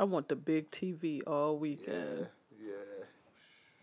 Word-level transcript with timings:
I 0.00 0.04
want 0.04 0.28
the 0.28 0.36
big 0.36 0.70
TV 0.70 1.20
all 1.26 1.58
weekend. 1.58 2.28
Yeah, 2.58 2.68
yeah. 2.70 3.04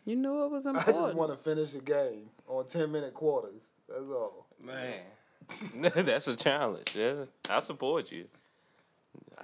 You 0.04 0.16
knew 0.16 0.46
it 0.46 0.52
was 0.52 0.66
important. 0.66 0.96
I 0.98 1.02
just 1.02 1.14
want 1.16 1.30
to 1.32 1.38
finish 1.38 1.72
the 1.74 1.80
game 1.82 2.30
on 2.48 2.66
ten 2.66 2.92
minute 2.92 3.14
quarters. 3.14 3.62
That's 3.88 4.02
all. 4.10 4.48
Man, 4.60 5.92
that's 6.06 6.28
a 6.28 6.36
challenge. 6.36 6.96
Yeah, 6.96 7.26
I 7.52 7.60
support 7.60 8.12
you. 8.12 8.26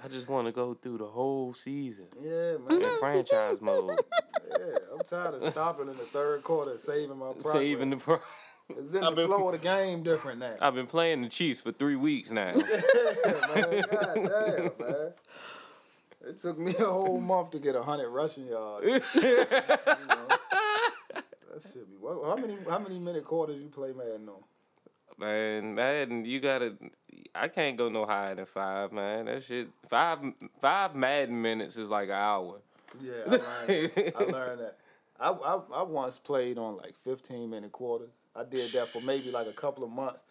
I 0.04 0.08
just 0.08 0.28
want 0.28 0.48
to 0.48 0.52
go 0.52 0.74
through 0.74 0.98
the 0.98 1.06
whole 1.06 1.54
season 1.54 2.06
Yeah, 2.20 2.56
man. 2.68 2.82
in 2.82 2.98
franchise 2.98 3.60
mode, 3.60 3.96
Yeah, 4.50 4.66
I'm 4.92 4.98
tired 5.08 5.34
of 5.34 5.42
stopping 5.44 5.88
in 5.88 5.96
the 5.96 6.02
third 6.02 6.42
quarter, 6.42 6.76
saving 6.76 7.16
my 7.18 7.26
progress. 7.34 7.52
saving 7.52 7.90
the. 7.90 7.96
Pro- 7.98 8.20
It's 8.70 8.88
then 8.88 9.04
I've 9.04 9.10
the 9.14 9.22
been- 9.22 9.26
flow 9.28 9.46
of 9.46 9.52
the 9.52 9.58
game 9.58 10.02
different 10.02 10.40
now. 10.40 10.56
I've 10.60 10.74
been 10.74 10.88
playing 10.88 11.22
the 11.22 11.28
Chiefs 11.28 11.60
for 11.60 11.70
three 11.70 11.94
weeks 11.96 12.32
now. 12.32 12.52
yeah, 12.56 13.54
man. 13.54 13.84
God 13.88 14.14
damn, 14.14 14.88
man. 14.88 15.12
It 16.26 16.40
took 16.40 16.58
me 16.58 16.72
a 16.80 16.84
whole 16.84 17.20
month 17.20 17.50
to 17.52 17.58
get 17.58 17.74
a 17.74 17.82
hundred 17.82 18.10
rushing 18.10 18.46
yards. 18.46 18.86
you 19.14 19.22
know? 19.22 20.28
That 21.54 21.62
should 21.62 21.88
be. 21.88 21.96
How 22.02 22.36
many 22.36 22.56
how 22.68 22.78
many 22.78 22.98
minute 22.98 23.24
quarters 23.24 23.60
you 23.60 23.68
play 23.68 23.92
Madden 23.92 24.28
on? 24.28 24.42
Man, 25.18 25.74
Madden, 25.74 26.24
you 26.24 26.40
gotta. 26.40 26.74
I 27.34 27.48
can't 27.48 27.76
go 27.76 27.88
no 27.88 28.04
higher 28.04 28.34
than 28.34 28.46
five, 28.46 28.92
man. 28.92 29.26
That 29.26 29.42
shit. 29.42 29.68
Five 29.88 30.18
five 30.60 30.94
Madden 30.94 31.40
minutes 31.40 31.76
is 31.76 31.90
like 31.90 32.08
an 32.08 32.14
hour. 32.14 32.60
Yeah, 33.00 33.12
I 33.26 33.30
learned. 33.30 33.92
I 34.16 34.24
learned 34.24 34.60
that. 34.60 34.76
I, 35.20 35.30
I 35.30 35.60
I 35.74 35.82
once 35.82 36.18
played 36.18 36.58
on 36.58 36.76
like 36.76 36.96
fifteen 36.96 37.50
minute 37.50 37.72
quarters. 37.72 38.10
I 38.34 38.42
did 38.42 38.72
that 38.72 38.88
for 38.88 39.00
maybe 39.02 39.30
like 39.30 39.46
a 39.46 39.52
couple 39.52 39.84
of 39.84 39.90
months, 39.90 40.22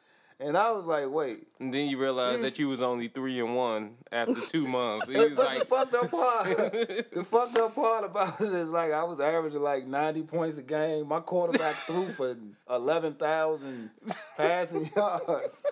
and 0.43 0.57
I 0.57 0.71
was 0.71 0.85
like, 0.85 1.09
wait. 1.09 1.47
And 1.59 1.73
then 1.73 1.87
you 1.87 1.97
realize 1.97 2.41
that 2.41 2.59
you 2.59 2.67
was 2.67 2.81
only 2.81 3.07
three 3.07 3.39
and 3.39 3.55
one 3.55 3.95
after 4.11 4.35
two 4.41 4.65
months. 4.67 5.07
He 5.07 5.15
was 5.15 5.37
the 5.37 5.65
fucked 5.67 5.93
up 5.95 6.11
part, 6.11 6.45
the 7.13 7.23
fucked 7.25 7.57
up 7.57 7.73
part 7.75 8.03
about 8.05 8.39
it 8.41 8.51
is 8.53 8.69
like 8.69 8.91
I 8.91 9.03
was 9.03 9.19
averaging 9.19 9.61
like 9.61 9.85
ninety 9.87 10.23
points 10.23 10.57
a 10.57 10.61
game. 10.63 11.07
My 11.07 11.19
quarterback 11.21 11.75
threw 11.87 12.09
for 12.09 12.35
eleven 12.69 13.13
thousand 13.13 13.89
passing 14.37 14.89
yards. 14.95 15.63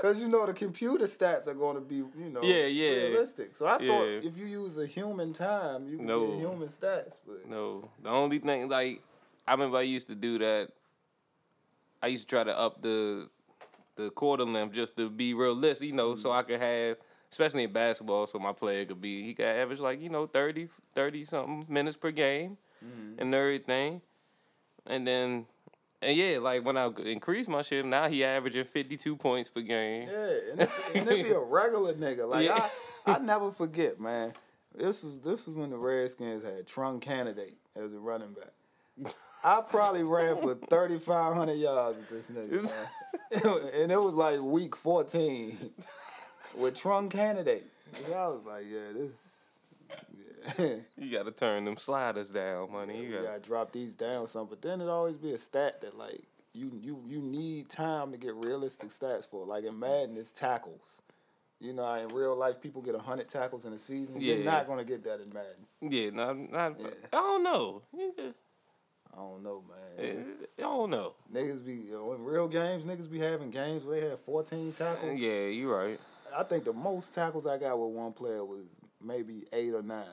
Cause 0.00 0.18
you 0.18 0.28
know 0.28 0.46
the 0.46 0.54
computer 0.54 1.04
stats 1.04 1.46
are 1.46 1.52
going 1.52 1.74
to 1.74 1.82
be 1.82 1.96
you 1.96 2.30
know 2.32 2.40
Yeah, 2.42 2.64
yeah. 2.64 2.90
realistic. 3.08 3.54
So 3.54 3.66
I 3.66 3.72
thought 3.72 3.82
Yeah. 4.06 4.20
if 4.22 4.38
you 4.38 4.46
use 4.46 4.78
a 4.78 4.86
human 4.86 5.34
time, 5.34 5.88
you 5.88 5.98
can 5.98 6.06
No. 6.06 6.26
get 6.28 6.38
human 6.38 6.68
stats. 6.68 7.18
But 7.26 7.46
no. 7.46 7.90
The 8.02 8.08
only 8.08 8.38
thing, 8.38 8.70
like, 8.70 9.02
I 9.46 9.52
remember 9.52 9.76
I 9.76 9.82
used 9.82 10.06
to 10.08 10.14
do 10.14 10.38
that. 10.38 10.70
I 12.02 12.06
used 12.06 12.26
to 12.30 12.34
try 12.34 12.44
to 12.44 12.58
up 12.58 12.80
the 12.80 13.28
the 14.00 14.10
quarter 14.10 14.44
length 14.44 14.74
just 14.74 14.96
to 14.96 15.10
be 15.10 15.34
realistic, 15.34 15.88
you 15.88 15.94
know, 15.94 16.14
so 16.14 16.30
mm-hmm. 16.30 16.38
I 16.38 16.42
could 16.42 16.60
have, 16.60 16.96
especially 17.30 17.64
in 17.64 17.72
basketball, 17.72 18.26
so 18.26 18.38
my 18.38 18.52
player 18.52 18.84
could 18.84 19.00
be, 19.00 19.22
he 19.22 19.34
could 19.34 19.46
average 19.46 19.80
like, 19.80 20.00
you 20.00 20.08
know, 20.08 20.26
30, 20.26 20.68
30 20.94 21.24
something 21.24 21.64
minutes 21.68 21.96
per 21.96 22.10
game 22.10 22.56
mm-hmm. 22.84 23.20
and 23.20 23.34
everything. 23.34 24.02
And 24.86 25.06
then, 25.06 25.46
and 26.02 26.16
yeah, 26.16 26.38
like 26.38 26.64
when 26.64 26.76
I 26.76 26.90
increased 27.04 27.50
my 27.50 27.62
shit, 27.62 27.84
now 27.84 28.08
he 28.08 28.24
averaging 28.24 28.64
52 28.64 29.16
points 29.16 29.48
per 29.48 29.60
game. 29.60 30.08
Yeah, 30.10 30.30
and 30.52 30.60
it, 30.60 30.70
and 30.94 31.08
it 31.08 31.24
be 31.24 31.30
a 31.30 31.38
regular 31.40 31.92
nigga. 31.94 32.28
Like 32.28 32.46
Yeah. 32.46 32.68
I, 33.06 33.14
I 33.14 33.18
never 33.18 33.50
forget, 33.50 34.00
man. 34.00 34.32
This 34.74 35.02
was 35.02 35.20
this 35.20 35.46
was 35.46 35.56
when 35.56 35.70
the 35.70 35.76
Redskins 35.76 36.44
had 36.44 36.66
Trung 36.66 37.00
Canidate 37.00 37.58
as 37.76 37.92
a 37.92 37.98
running 37.98 38.34
back. 38.34 39.14
I 39.42 39.62
probably 39.62 40.02
ran 40.02 40.36
for 40.36 40.54
thirty 40.54 40.98
five 40.98 41.34
hundred 41.34 41.54
yards 41.58 41.98
with 41.98 42.08
this 42.10 42.30
nigga, 42.30 42.62
man. 42.62 43.70
and 43.82 43.92
it 43.92 43.98
was 43.98 44.14
like 44.14 44.40
week 44.40 44.76
fourteen 44.76 45.58
with 46.56 46.74
Trung 46.74 47.08
Canidate. 47.10 47.64
And 48.04 48.14
I 48.14 48.26
was 48.28 48.44
like, 48.46 48.64
yeah, 48.70 48.92
this. 48.94 49.58
Yeah. 50.58 50.76
You 50.96 51.10
got 51.10 51.24
to 51.24 51.32
turn 51.32 51.64
them 51.64 51.76
sliders 51.76 52.30
down, 52.30 52.72
money. 52.72 52.96
You 53.02 53.08
You 53.08 53.14
got 53.16 53.24
gotta 53.24 53.40
drop 53.40 53.72
these 53.72 53.94
down 53.94 54.26
some, 54.26 54.46
but 54.46 54.62
then 54.62 54.80
it 54.80 54.88
always 54.88 55.16
be 55.16 55.32
a 55.32 55.38
stat 55.38 55.80
that 55.82 55.96
like 55.98 56.22
you 56.54 56.70
you 56.80 57.02
you 57.06 57.20
need 57.20 57.68
time 57.68 58.12
to 58.12 58.18
get 58.18 58.34
realistic 58.34 58.88
stats 58.90 59.26
for. 59.28 59.44
Like 59.46 59.64
in 59.64 59.78
Madden, 59.78 60.16
it's 60.16 60.32
tackles. 60.32 61.02
You 61.62 61.74
know, 61.74 61.92
in 61.94 62.08
real 62.08 62.34
life, 62.36 62.58
people 62.60 62.80
get 62.80 62.94
hundred 62.96 63.28
tackles 63.28 63.66
in 63.66 63.72
a 63.74 63.78
season. 63.78 64.18
You're 64.20 64.38
Yeah. 64.38 64.44
not 64.44 64.66
gonna 64.66 64.84
get 64.84 65.04
that 65.04 65.20
in 65.20 65.30
Madden. 65.32 65.66
Yeah, 65.82 66.10
not, 66.10 66.50
not, 66.50 66.80
Yeah. 66.80 66.86
I 67.12 67.16
don't 67.16 67.42
know. 67.42 67.82
You 67.92 68.14
I 69.12 69.16
don't 69.16 69.42
know, 69.42 69.62
man. 69.68 70.06
Eh, 70.06 70.10
eh, 70.12 70.46
I 70.58 70.62
don't 70.62 70.90
know. 70.90 71.14
Niggas 71.34 71.64
be 71.64 71.74
you 71.74 71.92
know, 71.92 72.12
in 72.12 72.24
real 72.24 72.48
games. 72.48 72.84
Niggas 72.84 73.10
be 73.10 73.18
having 73.18 73.50
games 73.50 73.84
where 73.84 74.00
they 74.00 74.08
have 74.08 74.20
fourteen 74.20 74.72
tackles. 74.72 75.18
Yeah, 75.18 75.46
you 75.46 75.72
right. 75.72 75.98
I 76.36 76.44
think 76.44 76.64
the 76.64 76.72
most 76.72 77.14
tackles 77.14 77.46
I 77.46 77.58
got 77.58 77.78
with 77.78 77.90
one 77.90 78.12
player 78.12 78.44
was 78.44 78.64
maybe 79.02 79.44
eight 79.52 79.74
or 79.74 79.82
nine. 79.82 80.04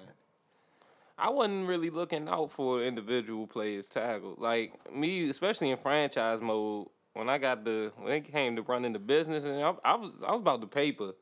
I 1.18 1.30
wasn't 1.30 1.68
really 1.68 1.90
looking 1.90 2.28
out 2.28 2.52
for 2.52 2.84
individual 2.84 3.48
players 3.48 3.88
tackle. 3.88 4.36
Like 4.38 4.74
me, 4.94 5.30
especially 5.30 5.72
in 5.72 5.78
franchise 5.78 6.42
mode. 6.42 6.88
When 7.14 7.30
I 7.30 7.40
got 7.40 7.66
the 7.66 7.92
when 7.98 8.14
it 8.14 8.32
came 8.32 8.56
to 8.58 8.62
running 8.62 8.94
the 8.94 9.00
business, 9.00 9.46
and 9.46 9.64
I, 9.64 9.74
I 9.84 9.96
was 9.96 10.24
I 10.24 10.32
was 10.32 10.42
about 10.42 10.62
the 10.62 10.68
paper. 10.68 11.14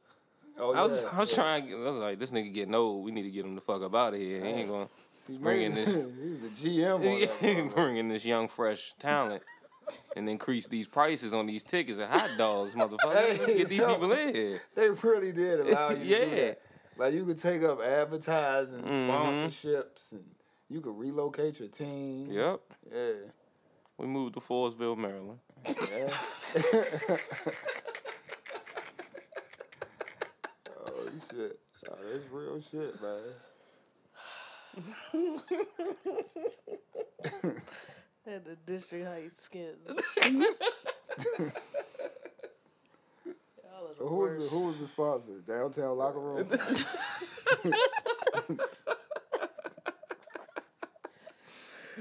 Oh 0.57 0.74
I 0.74 0.81
was 0.84 1.03
yeah, 1.03 1.09
I 1.13 1.19
was 1.19 1.30
yeah. 1.31 1.36
trying. 1.36 1.74
I 1.74 1.78
was 1.78 1.96
like, 1.96 2.19
this 2.19 2.31
nigga 2.31 2.53
getting 2.53 2.75
old. 2.75 3.06
We 3.06 3.12
need 3.12 3.24
to 3.24 3.31
get 3.31 3.46
him 3.46 3.56
the 3.56 3.62
fuck 3.62 3.81
up 3.81 3.96
out 3.96 4.13
of 4.13 4.19
here. 4.19 4.44
He 4.44 4.52
ain't 4.52 4.69
gonna 4.69 4.90
See, 5.28 5.38
bringing 5.40 5.74
this- 5.74 5.94
he 5.96 6.02
was 6.30 6.41
the 6.41 6.50
GM 6.50 7.74
bringing 7.74 8.09
this 8.09 8.25
young 8.25 8.47
fresh 8.47 8.94
talent. 9.00 9.44
And 10.16 10.28
increase 10.28 10.68
these 10.68 10.88
prices 10.88 11.31
on 11.31 11.46
these 11.46 11.62
tickets 11.62 12.00
and 12.00 12.12
hot 12.12 12.28
dogs, 12.40 12.74
motherfucker. 12.74 13.06
Let's 13.06 13.38
get 13.46 13.68
these 13.69 13.80
people 13.84 14.12
in 14.13 14.34
here. 14.34 14.62
They 14.74 14.90
really 14.90 15.31
did 15.31 15.59
allow 15.68 15.90
you 15.91 15.96
to 15.97 16.02
do 16.02 16.08
Yeah. 16.08 16.25
that. 16.46 16.62
Like 16.97 17.13
you 17.13 17.24
could 17.25 17.40
take 17.40 17.62
up 17.62 17.80
advertising, 17.81 18.81
Mhm. 18.81 19.08
sponsorships, 19.08 20.12
and 20.13 20.24
you 20.69 20.81
could 20.81 20.97
relocate 20.97 21.59
your 21.59 21.68
team. 21.69 22.31
Yep. 22.31 22.62
Yeah. 22.92 23.12
We 23.97 24.07
moved 24.07 24.34
to 24.36 24.40
Forestville, 24.40 24.97
Maryland. 24.97 25.38
yeah. 25.68 26.07
oh 30.80 31.09
shit. 31.31 31.59
Oh, 31.90 31.96
that's 32.12 32.30
real 32.31 32.62
shit, 32.62 33.02
man. 33.02 33.22
And 38.28 38.44
the 38.44 38.56
District 38.66 39.06
Heights 39.08 39.40
skins. 39.40 39.78
Y'all 39.88 40.41
are 43.86 43.94
the 43.97 44.03
Who 44.03 44.16
was 44.16 44.50
the, 44.50 44.58
who 44.58 44.66
was 44.66 44.80
the 44.80 44.88
sponsor? 44.88 45.34
Downtown 45.46 45.96
Locker 45.96 46.19
Room. 46.19 46.47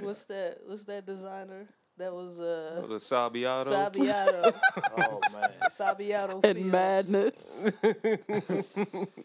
What's 0.00 0.24
that? 0.24 0.60
What's 0.66 0.84
that 0.84 1.04
designer? 1.06 1.68
That 1.96 2.12
was 2.12 2.40
uh 2.40 2.82
The 2.88 2.96
Sabiato. 2.96 3.66
Sabiato. 3.92 4.52
oh 4.98 5.20
man. 5.32 5.50
Sabiato 5.70 6.44
And 6.44 6.70
madness. 6.70 7.70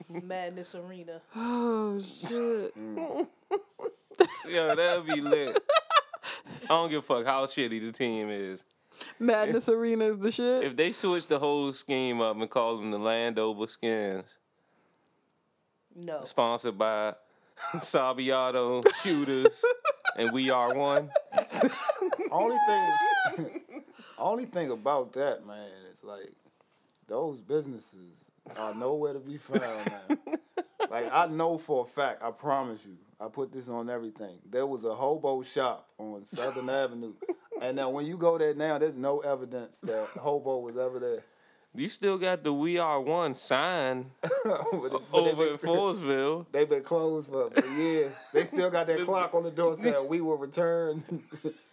Madness 0.24 0.76
Arena. 0.76 1.22
oh 1.36 2.00
shit. 2.00 2.74
Yo, 4.52 4.76
that'd 4.76 5.06
be 5.08 5.22
lit. 5.22 5.58
I 6.66 6.68
don't 6.68 6.90
give 6.90 7.00
a 7.00 7.02
fuck 7.02 7.26
how 7.26 7.46
shitty 7.46 7.80
the 7.82 7.92
team 7.92 8.30
is. 8.30 8.64
Madness 9.18 9.68
Arena 9.70 10.06
is 10.06 10.20
the 10.20 10.32
shit. 10.32 10.64
If 10.64 10.76
they 10.76 10.92
switch 10.92 11.26
the 11.28 11.40
whole 11.40 11.72
scheme 11.74 12.22
up 12.22 12.36
and 12.38 12.50
call 12.50 12.78
them 12.78 12.92
the 12.92 13.00
Landover 13.00 13.66
Skins, 13.68 14.38
No. 15.96 16.24
sponsored 16.24 16.78
by 16.78 17.16
Sabiato 17.76 18.84
Shooters 19.02 19.64
and 20.18 20.32
We 20.34 20.50
Are 20.50 20.74
One. 20.76 21.10
Only 22.32 22.58
thing 22.68 23.50
only 24.18 24.46
thing 24.46 24.72
about 24.72 25.14
that 25.14 25.46
man 25.46 25.68
is 25.92 26.04
like 26.04 26.34
those 27.08 27.42
businesses 27.42 28.26
are 28.58 28.74
nowhere 28.74 29.14
to 29.14 29.20
be 29.20 29.38
found 29.38 29.62
now. 30.10 30.36
like 30.90 31.12
I 31.12 31.28
know 31.28 31.58
for 31.58 31.84
a 31.84 31.86
fact, 31.86 32.22
I 32.24 32.32
promise 32.32 32.86
you, 32.86 32.98
I 33.20 33.28
put 33.28 33.52
this 33.52 33.68
on 33.68 33.90
everything. 33.90 34.38
There 34.50 34.66
was 34.66 34.86
a 34.86 34.94
hobo 34.94 35.44
shop 35.44 35.88
on 35.98 36.26
Southern 36.26 36.70
Avenue. 36.70 37.14
And 37.62 37.76
now 37.76 37.90
when 37.90 38.06
you 38.06 38.18
go 38.18 38.38
there 38.38 38.54
now, 38.54 38.78
there's 38.78 38.98
no 38.98 39.20
evidence 39.20 39.80
that 39.82 40.08
hobo 40.18 40.60
was 40.60 40.78
ever 40.78 41.00
there. 41.00 41.24
You 41.76 41.88
still 41.88 42.18
got 42.18 42.44
the 42.44 42.52
We 42.52 42.78
Are 42.80 43.00
One 43.00 43.36
sign 43.36 44.12
But 44.22 44.32
it- 44.46 44.92
but 44.92 45.02
over 45.14 45.46
they 45.46 45.52
in 45.52 45.58
Forestville. 45.58 46.46
They've 46.52 46.68
been 46.70 46.84
closed 46.84 47.30
for, 47.30 47.50
for 47.52 47.66
years. 47.68 48.12
They 48.34 48.44
still 48.44 48.70
got 48.72 48.88
that 48.88 49.02
clock 49.06 49.34
on 49.36 49.44
the 49.44 49.52
door 49.52 49.78
saying 49.78 50.08
we 50.08 50.20
will 50.22 50.38
return. 50.38 51.04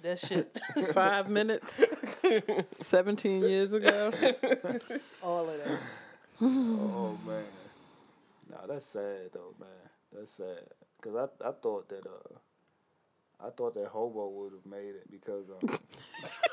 That 0.02 0.18
shit. 0.18 0.60
Five 0.92 1.28
minutes. 1.28 1.82
Seventeen 2.72 3.42
years 3.44 3.72
ago. 3.72 4.12
All 5.22 5.48
of 5.48 5.58
that. 5.64 5.80
Oh 6.42 7.18
man, 7.26 7.44
nah, 8.50 8.66
that's 8.66 8.84
sad 8.84 9.30
though, 9.32 9.54
man. 9.58 9.68
That's 10.12 10.32
sad. 10.32 10.64
Cause 11.00 11.14
I 11.16 11.48
I 11.48 11.52
thought 11.52 11.88
that 11.88 12.06
uh, 12.06 13.46
I 13.46 13.50
thought 13.50 13.72
that 13.74 13.86
hobo 13.86 14.28
would 14.28 14.52
have 14.52 14.66
made 14.66 14.94
it 14.96 15.10
because 15.10 15.46
um, 15.48 15.78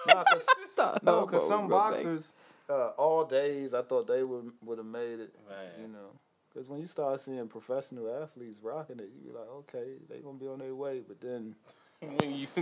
nah, 0.08 0.24
cause, 0.24 1.04
no, 1.04 1.26
cause 1.26 1.48
some 1.48 1.68
was 1.68 1.70
make 1.70 2.06
boxers 2.06 2.34
uh, 2.74 2.92
all 2.98 3.26
days 3.26 3.74
I 3.74 3.82
thought 3.84 4.08
they 4.08 4.24
would 4.24 4.52
would 4.64 4.78
have 4.80 4.88
made 4.88 5.20
it. 5.20 5.34
Man. 5.50 5.58
You 5.82 5.88
know, 5.90 6.10
Because 6.54 6.68
when 6.70 6.80
you 6.82 6.88
start 6.88 7.20
seeing 7.20 7.48
professional 7.48 8.10
athletes 8.24 8.60
rocking 8.64 9.00
it, 9.00 9.10
you 9.16 9.32
be 9.32 9.38
like, 9.38 9.50
okay, 9.50 9.94
they 10.10 10.20
gonna 10.20 10.38
be 10.38 10.48
on 10.48 10.60
their 10.60 10.76
way. 10.76 11.02
But 11.08 11.22
then, 11.22 11.56
when 12.02 12.34
you 12.36 12.48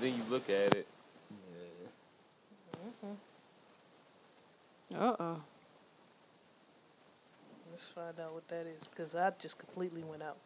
then 0.00 0.14
you 0.16 0.22
look 0.30 0.48
at 0.50 0.74
it. 0.74 0.86
yeah, 4.92 4.98
Uh 4.98 5.16
uh 5.18 5.36
Let's 7.70 7.88
find 7.88 8.18
out 8.20 8.34
what 8.34 8.48
that 8.48 8.66
is, 8.66 8.88
cause 8.96 9.14
I 9.14 9.30
just 9.40 9.58
completely 9.58 10.02
went 10.02 10.22
out. 10.22 10.36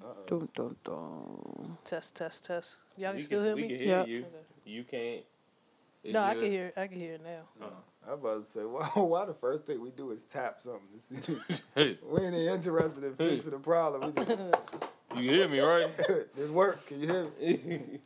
uh-oh. 0.00 0.26
Dun, 0.26 0.48
dun, 0.54 0.76
dun. 0.84 1.78
Test, 1.84 2.16
test, 2.16 2.44
test. 2.46 2.78
Y'all 2.96 3.10
can 3.10 3.16
We 3.16 3.20
still 3.22 3.42
hear 3.44 3.54
we 3.56 3.62
me? 3.62 3.68
can 3.68 3.78
hear 3.78 3.88
Yeah. 3.98 4.04
you. 4.06 4.18
Okay. 4.20 4.44
You 4.64 4.84
can't. 4.84 5.24
Is 6.02 6.12
No, 6.12 6.22
I 6.22 6.34
can 6.34 6.44
hear. 6.50 6.72
I 6.76 6.86
can 6.86 6.98
hear 6.98 7.14
it 7.14 7.22
now. 7.22 7.68
I 8.06 8.14
was 8.14 8.20
about 8.20 8.38
to 8.38 8.44
say, 8.44 8.64
well, 8.96 9.08
why 9.08 9.24
the 9.24 9.34
first 9.34 9.66
thing 9.66 9.80
we 9.80 9.90
do 9.90 10.10
is 10.10 10.24
tap 10.24 10.60
something? 10.60 10.82
Hey, 11.74 11.98
we 12.02 12.22
ain't 12.22 12.34
interested 12.34 13.04
in 13.04 13.14
fixing 13.14 13.52
the 13.52 13.58
problem. 13.58 14.12
We 14.14 14.24
just, 14.24 14.30
you 15.16 15.30
hear 15.30 15.48
me, 15.48 15.60
right? 15.60 15.88
this 16.34 16.50
work. 16.50 16.84
Can 16.86 17.00
you 17.00 17.08
hear 17.08 17.26
me? 17.40 18.00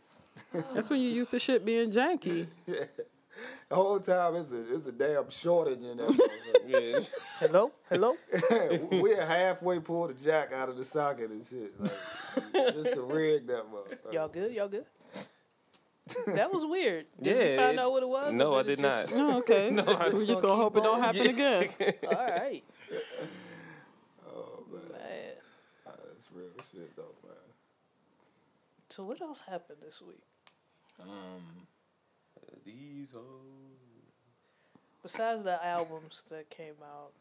That's 0.75 0.91
when 0.91 1.01
you 1.01 1.09
used 1.09 1.31
to 1.31 1.39
shit 1.39 1.65
being 1.65 1.91
janky. 1.91 2.47
Yeah. 2.67 2.85
The 3.69 3.75
whole 3.75 3.99
time 4.01 4.37
it's 4.37 4.53
a 4.53 4.75
it's 4.75 4.87
a 4.87 4.93
damn 4.93 5.29
shortage 5.29 5.83
in 5.83 5.97
there. 5.99 6.09
yeah. 6.67 7.01
Hello, 7.39 7.73
hello. 7.91 8.17
We're 8.91 9.27
halfway 9.27 9.79
pull 9.81 10.09
the 10.09 10.15
jack 10.15 10.53
out 10.53 10.69
of 10.69 10.77
the 10.77 10.85
socket 10.85 11.31
and 11.31 11.45
shit. 11.47 11.79
Like, 11.79 12.75
just 12.75 12.95
to 12.95 13.03
rig 13.03 13.47
that 13.49 13.65
motherfucker. 13.71 14.13
Y'all 14.13 14.29
good? 14.29 14.53
Y'all 14.55 14.69
good? 14.69 14.87
That 16.27 16.53
was 16.53 16.65
weird. 16.65 17.07
Did 17.23 17.37
Yeah, 17.37 17.51
you 17.51 17.57
find 17.57 17.73
it- 17.73 17.79
out 17.81 17.91
what 17.91 18.03
it 18.03 18.09
was? 18.09 18.33
or 18.35 18.37
No, 18.37 18.55
I 18.55 18.61
it 18.61 18.65
did 18.65 18.79
just- 18.79 19.15
not. 19.15 19.21
Oh, 19.35 19.39
okay. 19.39 19.71
No, 19.73 19.83
I 19.83 19.87
We're 19.87 20.11
just 20.13 20.27
just 20.27 20.43
gonna 20.43 20.55
gonna 20.55 20.63
hope 20.63 20.75
keep 20.75 20.83
it 20.83 20.87
don't 20.87 20.97
on. 20.99 21.03
happen 21.03 21.27
again. 21.27 21.69
All 22.07 22.27
right. 22.31 22.65
Oh 24.27 24.65
man, 24.71 24.83
Man. 24.93 25.35
that's 25.85 26.29
real 26.33 26.47
shit 26.73 26.95
though, 26.97 27.15
man. 27.25 27.37
So 28.89 29.05
what 29.05 29.21
else 29.21 29.41
happened 29.41 29.79
this 29.85 30.01
week 30.01 30.23
Um, 31.01 31.67
These 32.65 33.11
hoes. 33.13 33.23
besides 35.03 35.43
the 35.43 35.65
albums 35.65 36.23
that 36.31 36.49
came 36.51 36.77
out? 36.83 37.13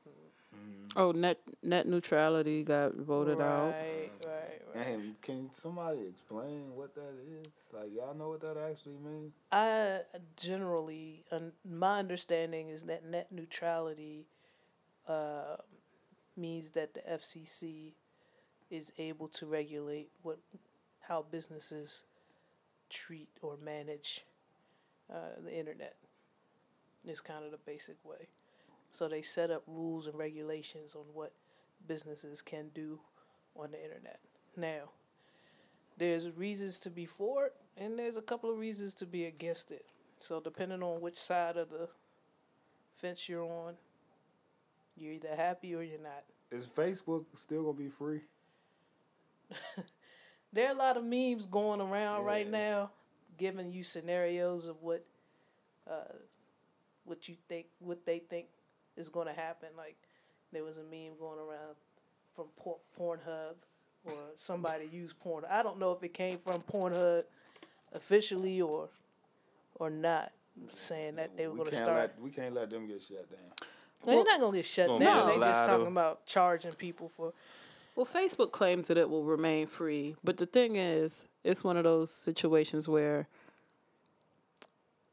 Oh, 0.97 1.11
net 1.11 1.39
net 1.61 1.87
neutrality 1.87 2.63
got 2.63 2.95
voted 2.95 3.39
right, 3.39 3.45
out. 3.45 3.65
Right, 3.65 4.11
right, 4.25 4.61
right. 4.73 4.87
and 4.87 5.21
can 5.21 5.49
somebody 5.51 5.99
explain 6.07 6.73
what 6.73 6.95
that 6.95 7.15
is? 7.41 7.47
Like 7.73 7.89
y'all 7.93 8.13
know 8.13 8.29
what 8.29 8.41
that 8.41 8.55
actually 8.57 8.97
means? 9.03 9.33
I 9.51 9.99
generally, 10.37 11.23
un- 11.31 11.51
my 11.69 11.99
understanding 11.99 12.69
is 12.69 12.83
that 12.83 13.05
net 13.05 13.29
neutrality 13.29 14.27
uh, 15.05 15.57
means 16.37 16.71
that 16.71 16.93
the 16.93 17.01
FCC 17.01 17.93
is 18.69 18.93
able 18.97 19.27
to 19.27 19.45
regulate 19.45 20.09
what 20.21 20.39
how 21.01 21.25
businesses 21.29 22.03
treat 22.89 23.29
or 23.41 23.57
manage 23.57 24.23
uh, 25.13 25.41
the 25.43 25.53
internet. 25.53 25.95
Is 27.05 27.21
kind 27.21 27.45
of 27.45 27.51
the 27.51 27.57
basic 27.57 27.97
way. 28.03 28.29
So 28.95 29.09
they 29.09 29.21
set 29.21 29.51
up 29.51 29.63
rules 29.67 30.07
and 30.07 30.17
regulations 30.17 30.95
on 30.95 31.03
what 31.13 31.33
businesses 31.85 32.41
can 32.41 32.69
do 32.73 33.01
on 33.53 33.71
the 33.71 33.83
internet. 33.83 34.21
Now, 34.55 34.91
there's 35.97 36.31
reasons 36.31 36.79
to 36.79 36.89
be 36.89 37.05
for 37.05 37.47
it, 37.47 37.53
and 37.75 37.99
there's 37.99 38.15
a 38.15 38.21
couple 38.21 38.49
of 38.49 38.57
reasons 38.57 38.93
to 38.95 39.05
be 39.05 39.25
against 39.25 39.69
it. 39.71 39.85
So 40.21 40.39
depending 40.39 40.81
on 40.81 41.01
which 41.01 41.17
side 41.17 41.57
of 41.57 41.71
the 41.71 41.89
fence 42.93 43.27
you're 43.27 43.43
on, 43.43 43.73
you're 44.95 45.11
either 45.11 45.35
happy 45.35 45.75
or 45.75 45.83
you're 45.83 45.99
not. 45.99 46.23
Is 46.49 46.65
Facebook 46.65 47.25
still 47.33 47.63
gonna 47.63 47.77
be 47.77 47.89
free? 47.89 48.21
There 50.53 50.69
are 50.69 50.73
a 50.73 50.77
lot 50.77 50.95
of 50.95 51.03
memes 51.03 51.47
going 51.47 51.81
around 51.81 52.23
right 52.23 52.49
now, 52.49 52.91
giving 53.37 53.73
you 53.73 53.83
scenarios 53.83 54.69
of 54.69 54.81
what, 54.81 55.03
uh, 55.85 56.13
what 57.03 57.27
you 57.27 57.35
think, 57.49 57.65
what 57.79 58.05
they 58.05 58.19
think 58.19 58.45
is 58.97 59.09
going 59.09 59.27
to 59.27 59.33
happen. 59.33 59.69
Like 59.77 59.95
there 60.51 60.63
was 60.63 60.77
a 60.77 60.83
meme 60.83 61.17
going 61.19 61.39
around 61.39 61.75
from 62.35 62.45
Por- 62.57 62.79
Pornhub, 62.99 63.55
or 64.05 64.13
somebody 64.37 64.85
used 64.91 65.19
porn. 65.19 65.43
I 65.49 65.63
don't 65.63 65.79
know 65.79 65.91
if 65.93 66.03
it 66.03 66.13
came 66.13 66.37
from 66.37 66.61
Pornhub 66.61 67.23
officially 67.93 68.61
or, 68.61 68.89
or 69.75 69.89
not, 69.89 70.31
saying 70.73 71.15
that 71.15 71.35
they 71.37 71.47
were 71.47 71.53
we 71.53 71.57
going 71.59 71.65
to 71.69 71.75
can't 71.75 71.85
start. 71.85 71.97
let 71.99 72.21
we 72.21 72.29
can't 72.31 72.53
let 72.53 72.69
them 72.69 72.87
get 72.87 73.01
shut 73.01 73.29
down. 73.29 73.39
They're 74.05 74.23
not 74.23 74.39
gonna 74.39 74.57
get 74.57 74.65
shut 74.65 74.87
Gonna 74.87 75.03
down. 75.03 75.27
They 75.29 75.35
allowed 75.35 75.47
just 75.47 75.65
to- 75.65 75.71
talking 75.71 75.87
about 75.87 76.25
charging 76.25 76.73
people 76.73 77.07
for. 77.07 77.33
Well, 77.95 78.05
Facebook 78.05 78.51
claims 78.51 78.89
that 78.89 78.97
it 78.97 79.09
will 79.09 79.23
remain 79.23 79.67
free, 79.67 80.15
but 80.21 80.35
the 80.35 80.45
thing 80.45 80.75
is, 80.75 81.29
it's 81.45 81.63
one 81.63 81.77
of 81.77 81.85
those 81.85 82.11
situations 82.11 82.89
where 82.89 83.27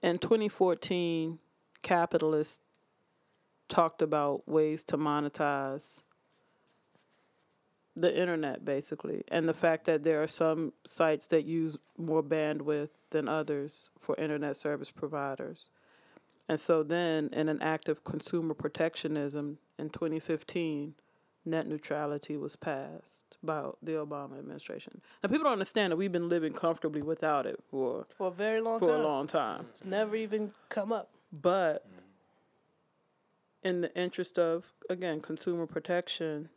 in 0.02 0.18
2014, 0.18 1.38
capitalists 1.82 2.60
talked 3.68 4.02
about 4.02 4.46
ways 4.48 4.84
to 4.84 4.96
monetize 4.98 6.02
the 7.94 8.18
internet, 8.18 8.64
basically, 8.64 9.22
and 9.28 9.48
the 9.48 9.54
fact 9.54 9.84
that 9.84 10.02
there 10.02 10.22
are 10.22 10.26
some 10.28 10.72
sites 10.84 11.26
that 11.26 11.44
use 11.44 11.76
more 11.98 12.22
bandwidth 12.22 12.90
than 13.10 13.28
others 13.28 13.90
for 13.98 14.16
internet 14.16 14.56
service 14.56 14.90
providers. 14.90 15.70
And 16.48 16.58
so 16.58 16.82
then, 16.82 17.28
in 17.32 17.48
an 17.48 17.60
act 17.60 17.88
of 17.88 18.02
consumer 18.02 18.54
protectionism 18.54 19.58
in 19.78 19.90
2015, 19.90 20.94
net 21.44 21.66
neutrality 21.66 22.36
was 22.36 22.56
passed 22.56 23.36
by 23.42 23.68
the 23.82 23.92
Obama 23.92 24.38
administration. 24.38 25.02
Now, 25.22 25.28
people 25.28 25.44
don't 25.44 25.52
understand 25.52 25.92
that 25.92 25.96
we've 25.96 26.10
been 26.12 26.28
living 26.30 26.54
comfortably 26.54 27.02
without 27.02 27.46
it 27.46 27.60
for 27.70 28.06
For 28.10 28.28
a 28.28 28.30
very 28.30 28.60
long 28.60 28.78
for 28.80 28.86
time. 28.86 29.00
a 29.00 29.02
long 29.02 29.26
time. 29.26 29.66
It's 29.70 29.84
never 29.84 30.16
even 30.16 30.52
come 30.68 30.92
up. 30.92 31.10
But 31.32 31.86
in 33.62 33.80
the 33.80 33.94
interest 33.96 34.38
of 34.38 34.72
again 34.90 35.20
consumer 35.20 35.66
protection, 35.66 36.48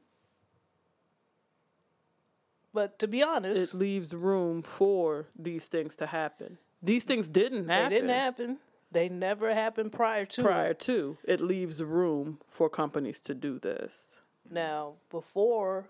But 2.74 3.00
to 3.00 3.08
be 3.08 3.24
honest, 3.24 3.74
it 3.74 3.78
leaves 3.78 4.14
room 4.14 4.62
for 4.62 5.28
these 5.38 5.70
things 5.70 5.96
to 5.98 6.08
happen. 6.08 6.58
These 6.82 7.06
things 7.06 7.30
didn't 7.30 7.70
happen. 7.70 7.90
they 7.90 7.96
didn't 7.96 8.10
happen. 8.10 8.58
They 8.92 9.10
never 9.10 9.54
happened 9.54 9.92
prior 9.94 10.26
to. 10.26 10.42
it. 10.42 10.44
prior 10.44 10.74
to. 10.74 11.18
It 11.24 11.42
leaves 11.42 11.82
room 11.84 12.40
for 12.50 12.70
companies 12.70 13.22
to 13.22 13.34
do 13.34 13.60
this. 13.60 14.22
Now, 14.50 14.96
before, 15.10 15.90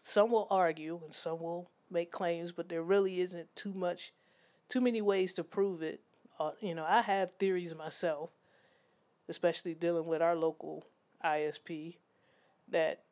some 0.00 0.30
will 0.30 0.46
argue 0.50 1.00
and 1.04 1.14
some 1.14 1.40
will 1.40 1.70
make 1.90 2.10
claims, 2.10 2.50
but 2.50 2.68
there 2.68 2.82
really 2.82 3.20
isn't 3.20 3.54
too 3.54 3.74
much, 3.74 4.12
too 4.68 4.80
many 4.80 5.00
ways 5.02 5.34
to 5.34 5.44
prove 5.44 5.82
it. 5.82 6.00
Uh, 6.40 6.52
you 6.60 6.74
know, 6.74 6.84
I 6.88 7.02
have 7.02 7.32
theories 7.32 7.74
myself, 7.74 8.30
especially 9.28 9.74
dealing 9.74 10.06
with 10.06 10.20
our 10.22 10.34
local 10.34 10.84
ISP, 11.24 11.96
that 12.68 13.02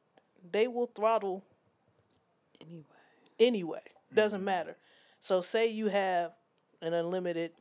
they 0.50 0.66
will 0.68 0.86
throttle 0.86 1.44
Anyway. 2.60 2.84
anyway. 3.38 3.82
Doesn't 4.12 4.44
matter. 4.44 4.76
So 5.20 5.40
say 5.40 5.68
you 5.68 5.88
have 5.88 6.32
an 6.82 6.92
unlimited 6.94 7.52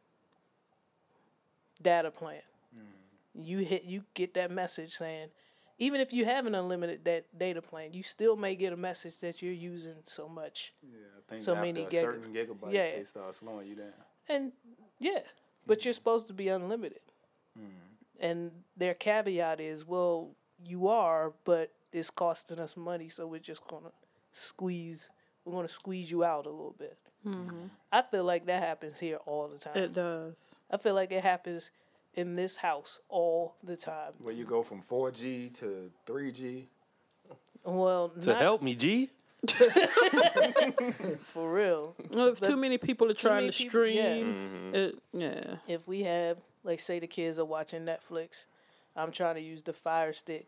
data 1.81 2.11
plan. 2.11 2.41
Mm-hmm. 2.75 3.43
You 3.43 3.57
hit 3.59 3.83
you 3.83 4.03
get 4.13 4.33
that 4.33 4.51
message 4.51 4.93
saying 4.93 5.29
even 5.77 6.01
if 6.01 6.11
you 6.11 6.25
have 6.25 6.45
an 6.45 6.55
unlimited 6.55 7.03
da- 7.03 7.23
data 7.37 7.61
plan, 7.61 7.93
you 7.93 8.03
still 8.03 8.35
may 8.35 8.55
get 8.55 8.73
a 8.73 8.77
message 8.77 9.17
that 9.19 9.41
you're 9.41 9.53
using 9.53 9.95
so 10.03 10.27
much. 10.27 10.73
Yeah, 10.83 10.97
I 11.17 11.21
think 11.31 11.43
So 11.43 11.53
after 11.53 11.65
many 11.65 11.83
a 11.85 11.89
gig- 11.89 12.01
certain 12.01 12.33
gigabytes, 12.33 12.73
Yeah. 12.73 12.95
they 12.97 13.03
start 13.05 13.33
slowing 13.35 13.67
you 13.67 13.75
down. 13.75 13.93
And 14.27 14.51
yeah, 14.99 15.19
but 15.65 15.85
you're 15.85 15.93
supposed 15.93 16.27
to 16.27 16.33
be 16.33 16.49
unlimited. 16.49 16.99
Mm-hmm. 17.57 17.67
And 18.19 18.51
their 18.75 18.93
caveat 18.93 19.59
is, 19.59 19.85
well, 19.85 20.31
you 20.63 20.87
are, 20.89 21.33
but 21.45 21.71
it's 21.91 22.09
costing 22.09 22.59
us 22.59 22.75
money, 22.75 23.09
so 23.09 23.25
we're 23.27 23.39
just 23.39 23.65
gonna 23.67 23.91
squeeze. 24.33 25.09
We're 25.45 25.53
gonna 25.53 25.67
squeeze 25.69 26.11
you 26.11 26.23
out 26.23 26.45
a 26.45 26.49
little 26.49 26.75
bit. 26.77 26.97
Mm-hmm. 27.25 27.65
I 27.91 28.01
feel 28.01 28.23
like 28.23 28.45
that 28.45 28.61
happens 28.63 28.99
here 28.99 29.17
all 29.25 29.47
the 29.47 29.57
time. 29.57 29.75
It 29.75 29.93
does. 29.93 30.55
I 30.69 30.77
feel 30.77 30.93
like 30.95 31.11
it 31.11 31.23
happens 31.23 31.71
in 32.13 32.35
this 32.35 32.57
house 32.57 33.01
all 33.09 33.55
the 33.63 33.75
time. 33.77 34.13
Where 34.19 34.33
you 34.33 34.45
go 34.45 34.63
from 34.63 34.81
4G 34.81 35.53
to 35.55 35.91
3G. 36.05 36.65
Well, 37.63 38.09
To 38.09 38.31
not 38.31 38.41
help 38.41 38.61
me, 38.61 38.75
G. 38.75 39.09
for 41.21 41.51
real. 41.53 41.95
Well, 42.11 42.27
if 42.27 42.39
But 42.39 42.49
too 42.49 42.57
many 42.57 42.77
people 42.77 43.09
are 43.09 43.13
trying 43.13 43.43
many 43.43 43.51
to 43.51 43.63
people- 43.63 43.85
yeah. 43.85 44.13
stream, 44.15 44.33
mm-hmm. 44.33 44.75
it 44.75 44.99
yeah. 45.13 45.55
If 45.67 45.87
we 45.87 46.01
have, 46.03 46.37
like, 46.69 46.79
say 46.79 46.99
the 46.99 47.07
kids 47.07 47.37
are 47.39 47.45
watching 47.45 47.83
Netflix, 47.85 48.45
I'm 48.95 49.11
trying 49.11 49.35
to 49.35 49.41
use 49.41 49.63
the 49.63 49.73
Fire 49.73 50.13
Stick. 50.13 50.47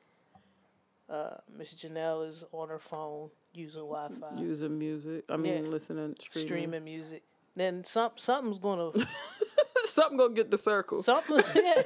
Uh, 1.10 1.36
Miss 1.58 1.74
Janelle 1.74 2.28
is 2.30 2.46
on 2.54 2.70
her 2.70 2.80
phone 2.80 3.32
using 3.54 3.82
Wi-Fi, 3.82 4.40
Using 4.40 4.78
music. 4.80 5.26
I 5.30 5.36
mean, 5.36 5.64
Yeah. 5.66 5.70
listening, 5.70 6.16
streaming. 6.20 6.48
streaming 6.48 6.84
music. 6.86 7.24
Then 7.56 7.84
some 7.84 8.12
something's 8.16 8.60
gonna 8.60 8.92
Something 9.88 10.18
gonna 10.18 10.34
get 10.34 10.50
the 10.52 10.58
circle. 10.58 11.04
something. 11.04 11.36
yeah, 11.56 11.82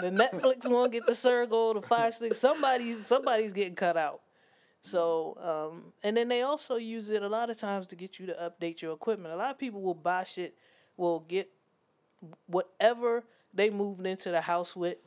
the 0.00 0.10
Netflix 0.12 0.68
one 0.68 0.90
get 0.90 1.06
the 1.06 1.14
circle, 1.14 1.74
the 1.74 1.82
Fire 1.82 2.10
Stick. 2.10 2.34
Somebody's 2.34 3.06
somebody's 3.06 3.52
getting 3.52 3.76
cut 3.76 3.96
out. 3.96 4.22
So, 4.80 5.36
um, 5.40 5.92
and 6.02 6.16
then 6.16 6.26
they 6.28 6.42
also 6.42 6.74
use 6.76 7.10
it 7.10 7.22
a 7.22 7.28
lot 7.28 7.48
of 7.50 7.56
times 7.58 7.86
to 7.88 7.96
get 7.96 8.18
you 8.18 8.26
to 8.26 8.34
update 8.34 8.82
your 8.82 8.92
equipment. 8.92 9.32
A 9.32 9.36
lot 9.36 9.52
of 9.52 9.58
people 9.58 9.80
will 9.82 9.94
buy 9.94 10.24
shit, 10.24 10.56
will 10.96 11.20
get 11.20 11.48
whatever 12.46 13.24
they 13.54 13.70
moved 13.70 14.04
into 14.06 14.30
the 14.30 14.40
house 14.40 14.74
with, 14.76 14.98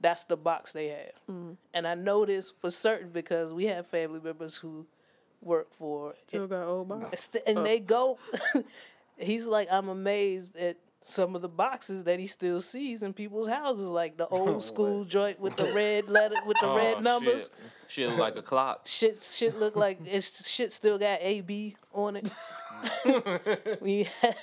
that's 0.00 0.24
the 0.24 0.36
box 0.36 0.72
they 0.72 0.88
have. 0.88 1.12
Mm. 1.30 1.56
And 1.74 1.86
I 1.86 1.94
know 1.94 2.24
this 2.24 2.50
for 2.60 2.70
certain 2.70 3.10
because 3.10 3.52
we 3.52 3.64
have 3.66 3.86
family 3.86 4.20
members 4.20 4.56
who 4.56 4.86
work 5.42 5.72
for 5.72 6.12
Still 6.12 6.46
got 6.46 6.64
old 6.66 6.88
box. 6.88 7.20
St- 7.20 7.44
and 7.46 7.64
they 7.64 7.80
go 7.80 8.18
he's 9.16 9.46
like 9.46 9.68
i'm 9.70 9.88
amazed 9.88 10.54
at 10.56 10.76
some 11.02 11.34
of 11.34 11.40
the 11.40 11.48
boxes 11.48 12.04
that 12.04 12.20
he 12.20 12.26
still 12.26 12.60
sees 12.60 13.02
in 13.02 13.14
people's 13.14 13.48
houses 13.48 13.88
like 13.88 14.18
the 14.18 14.26
old 14.26 14.62
school 14.70 15.04
joint 15.04 15.40
with 15.40 15.56
the 15.56 15.72
red 15.74 16.08
letter 16.08 16.34
with 16.46 16.58
the 16.60 16.66
Oh, 16.70 16.76
red 16.76 17.02
numbers. 17.02 17.48
Shit, 17.88 18.10
shit 18.10 18.18
like 18.18 18.36
a 18.36 18.42
clock. 18.42 18.82
shit 18.86 19.22
shit 19.22 19.58
look 19.58 19.76
like 19.76 19.98
it's 20.04 20.46
shit 20.46 20.72
still 20.72 20.98
got 20.98 21.20
ab 21.22 21.50
on 21.94 22.16
it. 22.16 22.30
When 23.80 23.90
you 23.90 24.06
had 24.20 24.36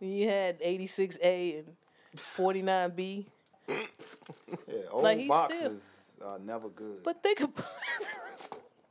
when 0.00 0.10
you 0.10 0.28
had 0.28 0.60
86a 0.60 1.58
and 1.60 1.76
49b 2.16 3.26
Yeah, 3.68 3.76
old 4.90 5.02
Like, 5.04 5.18
he's 5.18 5.26
still- 5.26 5.42
boxes 5.42 6.10
are 6.24 6.38
never 6.38 6.68
good. 6.68 7.02
but 7.02 7.22
think 7.22 7.40
about 7.40 7.66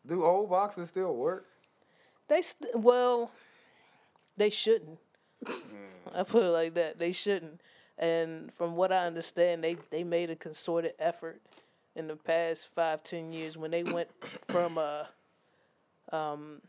Do 0.05 0.23
old 0.23 0.49
boxes 0.49 0.89
still 0.89 1.15
work? 1.15 1.45
They 2.27 2.41
st- 2.41 2.75
well, 2.75 3.31
they 4.37 4.49
shouldn't. 4.49 4.97
I 6.15 6.23
put 6.23 6.43
it 6.43 6.49
like 6.49 6.73
that. 6.75 6.97
They 6.97 7.11
shouldn't. 7.11 7.61
And 7.97 8.51
from 8.53 8.75
what 8.75 8.91
I 8.91 9.05
understand, 9.05 9.63
they 9.63 9.75
they 9.91 10.03
made 10.03 10.29
a 10.31 10.35
concerted 10.35 10.93
effort 10.97 11.41
in 11.95 12.07
the 12.07 12.15
past 12.15 12.73
five 12.73 13.03
ten 13.03 13.31
years 13.33 13.57
when 13.57 13.69
they 13.71 13.83
went 13.83 14.09
from 14.47 14.77
uh 14.77 15.03
um 16.11 16.61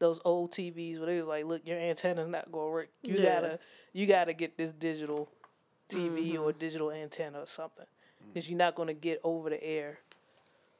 those 0.00 0.20
old 0.24 0.52
TVs 0.52 0.98
where 0.98 1.06
they 1.06 1.18
was 1.18 1.26
like, 1.26 1.44
look, 1.44 1.62
your 1.66 1.78
antenna's 1.78 2.28
not 2.28 2.50
gonna 2.50 2.70
work. 2.70 2.88
You 3.02 3.14
Yeah. 3.18 3.34
gotta 3.34 3.58
you 3.92 4.06
gotta 4.06 4.32
get 4.32 4.56
this 4.56 4.72
digital 4.72 5.28
TV 5.88 6.34
or 6.34 6.50
mm-hmm. 6.50 6.58
digital 6.58 6.90
antenna 6.90 7.40
or 7.40 7.46
something, 7.46 7.86
because 8.32 8.48
you're 8.48 8.58
not 8.58 8.74
gonna 8.74 8.94
get 8.94 9.20
over 9.24 9.50
the 9.50 9.62
air 9.62 9.98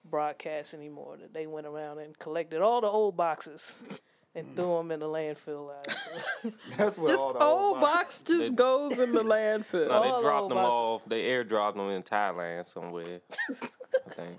broadcast 0.04 0.74
anymore. 0.74 1.16
That 1.20 1.32
they 1.34 1.46
went 1.46 1.66
around 1.66 1.98
and 1.98 2.18
collected 2.18 2.60
all 2.60 2.80
the 2.80 2.86
old 2.86 3.16
boxes 3.16 3.82
and 4.34 4.54
threw 4.54 4.76
them 4.78 4.90
in 4.92 5.00
the 5.00 5.06
landfill. 5.06 5.76
Out. 5.76 5.90
So, 5.90 6.52
That's 6.76 6.98
what 6.98 7.08
Just 7.08 7.20
all 7.20 7.32
the 7.32 7.44
old 7.44 7.80
box 7.80 8.22
just 8.26 8.50
They- 8.50 8.50
goes 8.50 8.98
in 8.98 9.12
the 9.12 9.22
landfill. 9.22 9.88
No, 9.88 10.02
they 10.02 10.10
the 10.10 10.20
dropped 10.20 10.42
old 10.42 10.50
them 10.50 10.56
boxes. 10.58 10.72
off. 10.72 11.04
They 11.06 11.22
airdropped 11.24 11.76
them 11.76 11.90
in 11.90 12.02
Thailand 12.02 12.64
somewhere. 12.66 13.20
I 13.50 14.10
think. 14.10 14.38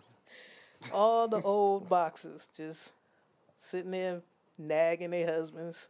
all 0.94 1.28
the 1.28 1.42
old 1.42 1.90
boxes 1.90 2.50
just 2.56 2.94
sitting 3.56 3.92
there 3.92 4.22
nagging 4.58 5.12
their 5.12 5.28
husbands. 5.28 5.88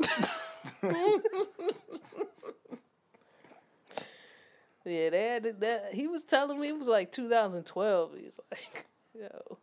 Yeah, 4.90 5.10
they 5.10 5.24
had 5.28 5.44
that. 5.62 5.94
He 5.94 6.08
was 6.08 6.24
telling 6.24 6.60
me 6.60 6.70
it 6.70 6.78
was 6.78 6.88
like 6.88 7.12
2012. 7.12 8.12
He's 8.22 8.40
like, 8.52 8.86
yo, 9.20 9.58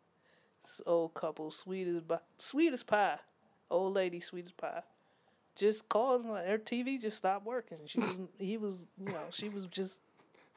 this 0.63 0.81
old 0.87 1.15
couple, 1.15 1.51
sweet 1.51 1.87
as 1.89 2.01
bi- 2.03 2.19
sweet 2.39 2.73
as 2.73 2.83
pie, 2.83 3.19
old 3.71 3.95
lady, 3.95 4.21
sweet 4.21 4.47
as 4.47 4.53
pie. 4.53 4.83
Just 5.57 5.89
called 5.89 6.25
like 6.27 6.47
her 6.47 6.59
TV 6.59 7.01
just 7.01 7.17
stopped 7.17 7.47
working. 7.47 7.79
She 7.87 7.99
was, 8.01 8.15
he 8.39 8.57
was, 8.57 8.87
you 8.99 9.07
know, 9.13 9.23
she 9.31 9.49
was 9.49 9.65
just 9.67 10.01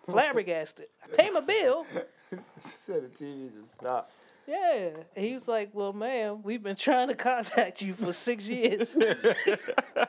flabbergasted. 0.05 0.87
I 1.03 1.15
pay 1.15 1.29
my 1.31 1.41
bill. 1.41 1.85
She 2.31 2.37
said 2.59 3.03
the 3.03 3.25
TV 3.25 3.49
just 3.59 3.73
stopped. 3.73 4.11
Yeah. 4.47 4.89
And 5.15 5.25
he 5.25 5.33
was 5.33 5.47
like, 5.47 5.69
Well, 5.73 5.93
ma'am, 5.93 6.41
we've 6.43 6.61
been 6.61 6.75
trying 6.75 7.07
to 7.07 7.15
contact 7.15 7.81
you 7.81 7.93
for 7.93 8.13
six 8.13 8.47
years. 8.47 8.93
to 8.93 10.07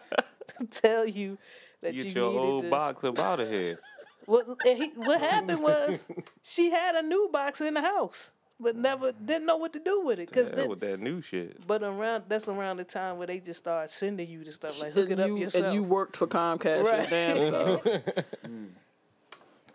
Tell 0.70 1.06
you 1.06 1.38
that 1.80 1.94
you 1.94 2.04
Get 2.04 2.14
you 2.14 2.20
your 2.22 2.30
needed 2.32 2.38
whole 2.40 2.62
to. 2.62 2.68
box 2.70 3.04
up 3.04 3.18
out 3.18 3.40
of 3.40 3.48
here. 3.48 3.78
What, 4.26 4.46
he, 4.64 4.92
what 4.96 5.20
happened 5.30 5.62
was 5.62 6.04
she 6.42 6.70
had 6.70 6.94
a 6.94 7.02
new 7.02 7.28
box 7.32 7.60
in 7.60 7.74
the 7.74 7.80
house, 7.80 8.32
but 8.58 8.76
never 8.76 9.12
didn't 9.12 9.46
know 9.46 9.56
what 9.56 9.72
to 9.72 9.78
do 9.78 10.02
with 10.04 10.18
it. 10.18 10.30
Cause 10.32 10.50
Hell 10.50 10.56
then, 10.60 10.68
with 10.68 10.80
that 10.80 11.00
new 11.00 11.22
shit. 11.22 11.66
but 11.66 11.82
around 11.82 12.24
that's 12.28 12.46
around 12.48 12.76
the 12.76 12.84
time 12.84 13.18
where 13.18 13.26
they 13.26 13.40
just 13.40 13.58
start 13.60 13.90
sending 13.90 14.28
you 14.28 14.44
the 14.44 14.52
stuff 14.52 14.80
like 14.82 14.92
hook 14.92 15.08
it 15.08 15.12
and, 15.12 15.20
up 15.22 15.28
you, 15.28 15.36
yourself. 15.38 15.64
and 15.66 15.74
you 15.74 15.82
worked 15.82 16.16
for 16.16 16.26
Comcast 16.26 16.84
Right. 16.84 17.10
your 17.10 17.10
damn 17.10 17.42
self. 17.52 17.86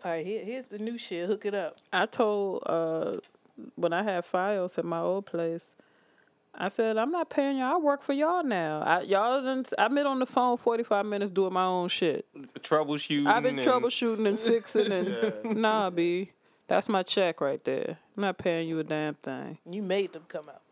All 0.04 0.12
right, 0.12 0.24
here, 0.24 0.44
here's 0.44 0.68
the 0.68 0.78
new 0.78 0.98
shit. 0.98 1.26
Hook 1.26 1.44
it 1.46 1.54
up. 1.54 1.76
I 1.92 2.06
told 2.06 2.62
uh, 2.66 3.16
when 3.74 3.92
I 3.92 4.02
had 4.04 4.24
Fios 4.24 4.78
at 4.78 4.84
my 4.84 5.00
old 5.00 5.26
place, 5.26 5.74
I 6.58 6.68
said 6.68 6.96
I'm 6.96 7.10
not 7.10 7.28
paying 7.30 7.58
y'all. 7.58 7.74
I 7.74 7.76
work 7.78 8.02
for 8.02 8.12
y'all 8.12 8.42
now. 8.42 8.80
I, 8.80 9.02
y'all 9.02 9.42
done, 9.42 9.64
I've 9.78 9.94
been 9.94 10.06
on 10.06 10.18
the 10.18 10.26
phone 10.26 10.56
45 10.56 11.04
minutes 11.06 11.30
doing 11.30 11.52
my 11.52 11.64
own 11.64 11.88
shit. 11.88 12.26
Troubleshooting. 12.60 13.26
I've 13.26 13.42
been 13.42 13.58
and- 13.58 13.66
troubleshooting 13.66 14.26
and 14.26 14.38
fixing 14.40 14.90
and 14.92 15.44
nah, 15.60 15.90
b. 15.90 16.30
That's 16.68 16.88
my 16.88 17.02
check 17.02 17.40
right 17.40 17.62
there. 17.64 17.98
I'm 18.16 18.20
not 18.22 18.38
paying 18.38 18.68
you 18.68 18.78
a 18.80 18.84
damn 18.84 19.14
thing. 19.14 19.58
You 19.70 19.82
made 19.82 20.12
them 20.12 20.24
come 20.26 20.48
out. 20.48 20.62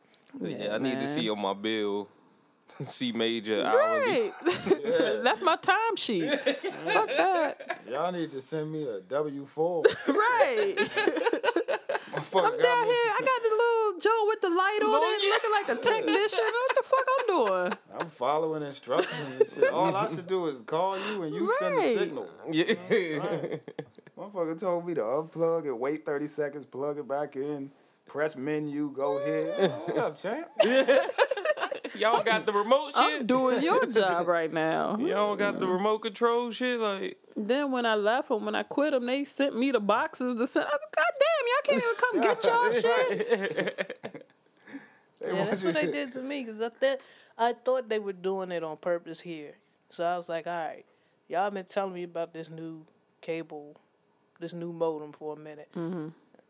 Yeah, 0.41 0.75
I 0.75 0.79
need 0.79 0.99
to 0.99 1.07
see 1.07 1.29
on 1.31 1.41
my 1.41 1.53
bill. 1.55 2.09
C 2.81 3.13
major 3.13 3.63
hourly. 3.63 4.33
Right. 4.43 5.21
That's 5.23 5.43
my 5.43 5.57
time 5.57 5.97
sheet. 5.97 6.29
Fuck 6.29 7.09
that. 7.09 7.79
Y'all 7.91 8.11
need 8.11 8.31
to 8.33 8.41
send 8.41 8.73
me 8.73 8.85
a 8.89 9.01
W 9.01 9.45
four. 9.47 9.85
Right. 10.09 10.75
I'm 12.15 12.23
I'm 12.45 12.59
down 12.59 12.85
here. 12.85 13.09
I 13.17 13.21
got 13.21 13.43
the 13.43 13.51
little 13.51 14.01
Joe 14.01 14.25
with 14.29 14.41
the 14.41 14.51
light 14.51 14.81
on 14.83 15.03
it, 15.03 15.21
looking 15.35 15.51
like 15.51 15.69
a 15.69 15.83
technician. 15.83 16.45
What 16.45 16.77
the 16.77 16.83
fuck 16.83 17.07
I'm 17.19 17.27
doing? 17.27 17.73
I'm 18.01 18.09
following 18.11 18.63
instructions 18.63 19.41
and 19.41 19.51
shit. 19.51 19.73
All 19.73 19.95
I 19.95 20.09
should 20.09 20.27
do 20.27 20.47
is 20.47 20.61
call 20.61 20.97
you 21.11 21.23
and 21.25 21.35
you 21.35 21.53
send 21.59 21.77
the 21.77 21.99
signal. 21.99 22.29
Yeah. 22.51 22.75
Motherfucker 24.19 24.59
told 24.61 24.87
me 24.87 24.95
to 24.95 25.01
unplug 25.01 25.67
it, 25.67 25.77
wait 25.77 26.07
30 26.07 26.27
seconds, 26.29 26.65
plug 26.67 26.99
it 26.99 27.09
back 27.09 27.35
in, 27.35 27.71
press 28.07 28.37
menu, 28.37 28.91
go 28.95 29.19
here. 29.25 29.69
What 29.69 29.99
up, 29.99 30.19
champ? 30.19 30.47
Y'all 31.99 32.23
got 32.23 32.45
the 32.47 32.53
remote 32.53 32.93
I'm 32.95 33.19
shit? 33.21 33.27
doing 33.27 33.63
your 33.63 33.87
job 33.87 34.27
right 34.27 34.53
now. 34.53 34.97
Y'all 34.99 35.37
got 35.37 35.61
the 35.61 35.67
remote 35.67 35.99
control 35.99 36.51
shit? 36.51 36.81
Like, 36.81 37.19
Then 37.37 37.71
when 37.73 37.87
I 37.87 37.95
left 37.95 38.29
them, 38.29 38.45
when 38.45 38.55
I 38.55 38.63
quit 38.63 38.93
them, 38.93 39.07
they 39.07 39.25
sent 39.25 39.57
me 39.57 39.71
the 39.71 39.81
boxes 39.81 40.35
to 40.37 40.47
send. 40.47 40.67
I 40.67 40.71
said, 40.71 40.79
God 40.97 41.05
damn, 41.21 41.24
y'all 41.24 41.24
can't 41.65 41.83
even 41.83 41.95
come 41.97 42.21
get 42.21 42.45
y'all 42.45 42.71
shit. 42.71 44.01
Yeah, 45.27 45.45
that's 45.47 45.65
what 45.65 45.73
they 45.75 45.87
did 45.87 46.13
to 46.15 46.21
me 46.23 46.43
because 46.45 46.61
I, 46.61 46.69
th- 46.69 46.99
I 47.39 47.55
thought 47.55 47.89
they 47.89 47.99
were 47.99 48.13
doing 48.13 48.53
it 48.53 48.63
on 48.63 48.77
purpose 48.77 49.23
here. 49.23 49.53
So 49.89 50.05
I 50.05 50.17
was 50.17 50.29
like, 50.29 50.47
all 50.47 50.53
right, 50.53 50.85
y'all 51.29 51.51
been 51.51 51.65
telling 51.65 51.95
me 51.95 52.03
about 52.03 52.35
this 52.35 52.51
new 52.51 52.85
cable, 53.23 53.77
this 54.39 54.53
new 54.53 54.71
modem 54.73 55.13
for 55.13 55.35
a 55.35 55.39
minute. 55.39 55.71
Mm-hmm. 55.75 56.09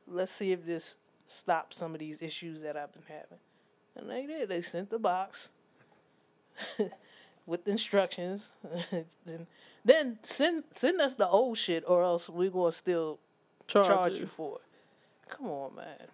Let's 0.09 0.33
see 0.33 0.51
if 0.51 0.67
this 0.67 0.97
stops 1.27 1.77
some 1.77 1.93
of 1.95 2.01
these 2.01 2.21
issues 2.21 2.63
that 2.63 2.77
I've 2.77 2.93
been 2.93 3.05
having. 3.07 3.39
And 3.95 4.11
they 4.11 4.27
did. 4.27 4.49
They 4.49 4.61
sent 4.61 4.91
the 4.91 4.99
box 4.99 5.51
with 7.47 7.69
instructions. 7.69 8.55
then, 9.25 9.47
then 9.85 10.19
send 10.23 10.65
send 10.75 11.01
us 11.01 11.15
the 11.15 11.29
old 11.29 11.59
shit, 11.59 11.85
or 11.87 12.03
else 12.03 12.29
we're 12.29 12.51
gonna 12.51 12.73
still 12.73 13.21
Charge, 13.69 13.87
charge 13.87 14.13
you. 14.15 14.21
you 14.21 14.27
for 14.27 14.57
it. 14.57 14.63
Come 15.29 15.47
on, 15.47 15.75
man. 15.75 16.09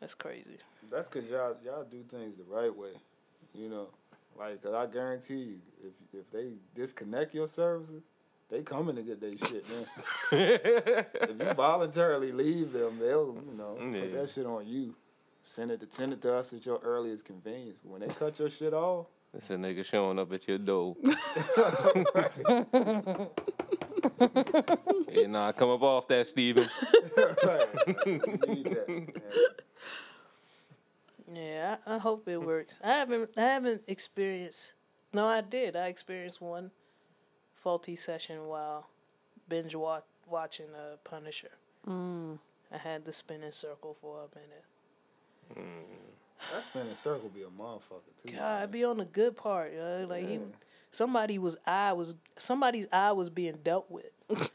That's 0.00 0.14
crazy. 0.14 0.58
That's 0.90 1.08
because 1.08 1.30
y'all, 1.30 1.56
y'all 1.64 1.84
do 1.84 2.02
things 2.02 2.36
the 2.36 2.44
right 2.44 2.74
way. 2.74 2.90
You 3.54 3.68
know, 3.68 3.88
like, 4.36 4.60
'cause 4.62 4.74
I 4.74 4.86
guarantee 4.86 5.34
you, 5.34 5.58
if, 5.82 5.92
if 6.20 6.30
they 6.30 6.52
disconnect 6.74 7.34
your 7.34 7.46
services, 7.46 8.02
they 8.50 8.62
coming 8.62 8.96
to 8.96 9.02
get 9.02 9.20
their 9.20 9.36
shit, 9.36 9.64
man. 9.70 9.86
if 10.32 11.40
you 11.40 11.52
voluntarily 11.54 12.32
leave 12.32 12.72
them, 12.72 12.98
they'll, 12.98 13.34
you 13.48 13.54
know, 13.56 13.74
put 13.76 14.12
that 14.12 14.28
shit 14.30 14.46
on 14.46 14.66
you. 14.66 14.94
Send 15.44 15.70
it, 15.70 15.80
to, 15.80 15.86
send 15.90 16.12
it 16.12 16.20
to 16.22 16.34
us 16.34 16.52
at 16.52 16.66
your 16.66 16.80
earliest 16.82 17.24
convenience. 17.26 17.78
But 17.82 17.92
when 17.92 18.00
they 18.00 18.08
cut 18.08 18.38
your 18.38 18.50
shit 18.50 18.74
off, 18.74 19.06
it's 19.32 19.50
a 19.50 19.56
nigga 19.56 19.84
showing 19.84 20.18
up 20.18 20.32
at 20.32 20.46
your 20.48 20.58
door. 20.58 20.96
yeah, 25.12 25.26
nah, 25.26 25.52
come 25.52 25.70
up 25.70 25.82
off 25.82 26.08
that, 26.08 26.26
Steven. 26.26 26.66
right, 27.16 28.46
need 28.48 28.66
that. 28.66 29.12
Yeah. 29.16 29.48
Yeah, 31.32 31.76
I, 31.86 31.94
I 31.94 31.98
hope 31.98 32.28
it 32.28 32.42
works. 32.42 32.78
I 32.84 32.88
haven't 32.88 33.30
I 33.36 33.40
haven't 33.40 33.82
experienced. 33.88 34.74
No, 35.12 35.26
I 35.26 35.40
did. 35.40 35.74
I 35.76 35.86
experienced 35.86 36.40
one 36.40 36.70
faulty 37.54 37.96
session 37.96 38.46
while 38.46 38.88
binge 39.48 39.74
wa- 39.74 40.02
watching 40.28 40.66
uh, 40.74 40.96
Punisher. 41.04 41.50
I 41.86 42.78
had 42.78 43.04
the 43.04 43.12
spinning 43.12 43.52
circle 43.52 43.94
for 43.94 44.20
a 44.24 44.28
minute. 44.38 44.64
That 46.52 46.64
spinning 46.64 46.94
circle 46.94 47.28
be 47.28 47.42
a 47.42 47.46
motherfucker, 47.46 48.12
too. 48.22 48.32
God, 48.36 48.62
I'd 48.62 48.70
be 48.70 48.84
on 48.84 48.98
the 48.98 49.04
good 49.04 49.36
part. 49.36 49.72
yo. 49.74 50.06
Like 50.08 50.26
he, 50.28 50.40
somebody 50.94 51.38
was 51.38 51.56
eye 51.66 51.92
was 51.92 52.14
somebody's 52.38 52.86
eye 52.92 53.12
was 53.12 53.30
being 53.30 53.58
dealt 53.62 53.90
with. 53.90 54.10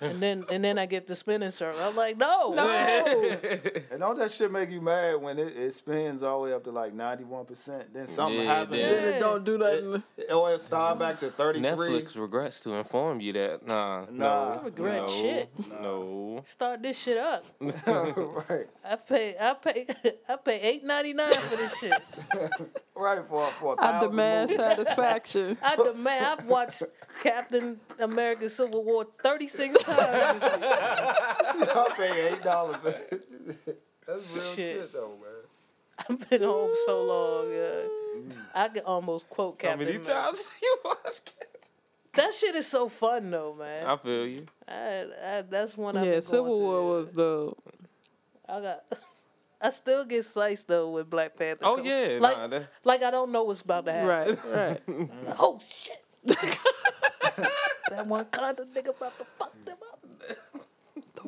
and 0.00 0.20
then 0.20 0.44
and 0.50 0.64
then 0.64 0.78
I 0.78 0.86
get 0.86 1.06
the 1.06 1.14
spinning 1.14 1.50
circle. 1.50 1.80
I'm 1.80 1.94
like, 1.94 2.16
no, 2.16 2.52
no. 2.54 3.30
And 3.92 4.00
don't 4.00 4.18
that 4.18 4.32
shit 4.32 4.50
make 4.50 4.68
you 4.70 4.80
mad 4.80 5.22
when 5.22 5.38
it, 5.38 5.56
it 5.56 5.72
spins 5.72 6.24
all 6.24 6.40
the 6.42 6.48
way 6.48 6.52
up 6.54 6.64
to 6.64 6.72
like 6.72 6.92
ninety 6.92 7.22
one 7.22 7.44
percent? 7.44 7.94
Then 7.94 8.08
something 8.08 8.40
Yeah, 8.40 8.44
happens. 8.46 8.80
then- 8.82 9.02
Then 9.04 9.14
it 9.14 9.20
don't 9.20 9.44
do 9.44 9.56
nothing. 9.58 10.02
Or 10.34 10.50
it 10.50 10.54
oh, 10.54 10.56
start 10.56 10.98
back 10.98 11.20
to 11.20 11.30
thirty 11.30 11.60
three. 11.60 11.70
Netflix 11.70 12.18
regrets 12.20 12.58
to 12.60 12.74
inform 12.74 13.20
you 13.20 13.32
that 13.34 13.64
nah, 13.66 14.06
Nah. 14.10 14.56
no, 14.56 14.60
regret 14.64 15.02
no, 15.02 15.08
shit. 15.08 15.50
No, 15.80 16.42
start 16.44 16.82
this 16.82 16.98
shit 16.98 17.16
up. 17.18 17.44
right, 17.60 18.66
I 18.84 18.96
pay, 19.08 19.36
I 19.40 19.54
pay, 19.54 19.86
I 20.28 20.36
pay 20.36 20.60
eight 20.60 20.84
ninety 20.84 21.12
nine 21.12 21.32
for 21.32 21.56
this 21.56 21.78
shit. 21.78 21.92
Right 22.96 23.24
for 23.26 23.46
for 23.46 23.74
a 23.74 23.76
I 23.82 23.92
thousand 23.92 24.10
demand 24.10 24.50
movies. 24.50 24.56
satisfaction. 24.64 25.58
I 25.62 25.76
demand. 25.76 26.24
I've 26.26 26.46
watched 26.46 26.82
Captain 27.22 27.80
America: 27.98 28.48
Civil 28.48 28.84
War 28.84 29.06
thirty 29.22 29.46
six 29.46 29.82
times. 29.82 30.40
This 30.40 30.56
week. 30.56 30.64
I 30.64 31.94
pay 31.96 32.28
eight 32.32 32.42
dollars. 32.42 32.76
That's 32.82 34.34
real 34.34 34.42
Shit. 34.44 34.54
shit. 34.54 34.92
though, 34.92 35.16
man. 35.20 36.06
I've 36.08 36.28
been 36.28 36.42
home 36.42 36.72
so 36.86 37.04
long. 37.04 37.52
Yeah. 37.52 38.36
I 38.54 38.68
can 38.68 38.82
almost 38.84 39.28
quote 39.30 39.58
Captain. 39.58 39.86
how 39.86 39.92
Captain. 39.92 40.02
many 40.02 40.04
America. 40.04 40.26
times 40.26 40.54
you 40.62 40.78
watched 40.84 41.32
it? 41.40 41.48
That 42.14 42.32
shit 42.34 42.54
is 42.54 42.66
so 42.66 42.88
fun 42.88 43.30
though, 43.30 43.54
man. 43.58 43.86
I 43.86 43.96
feel 43.96 44.26
you. 44.26 44.46
I, 44.68 45.06
I, 45.24 45.42
that's 45.42 45.76
one. 45.76 45.96
I've 45.96 46.04
Yeah, 46.04 46.12
been 46.12 46.22
Civil 46.22 46.54
going 46.54 46.62
War 46.62 46.80
yeah. 46.80 46.96
was 46.98 47.10
the 47.12 47.52
I 48.48 48.60
got. 48.60 48.84
I 49.64 49.70
still 49.70 50.04
get 50.04 50.26
sliced 50.26 50.68
though 50.68 50.90
with 50.90 51.08
Black 51.08 51.36
Panther. 51.36 51.64
Oh 51.64 51.76
come- 51.76 51.86
yeah, 51.86 52.18
like 52.20 52.36
nah, 52.36 52.46
that, 52.48 52.68
like 52.84 53.02
I 53.02 53.10
don't 53.10 53.32
know 53.32 53.44
what's 53.44 53.62
about 53.62 53.86
to 53.86 53.92
happen. 53.92 54.38
right, 54.46 54.78
right. 54.88 55.08
Oh 55.38 55.58
shit! 55.66 56.02
that 57.88 58.06
one 58.06 58.26
Wakanda 58.26 58.66
nigga 58.74 58.94
about 58.94 59.18
to 59.18 59.24
fuck 59.38 59.64
them 59.64 59.78
up. 59.90 60.04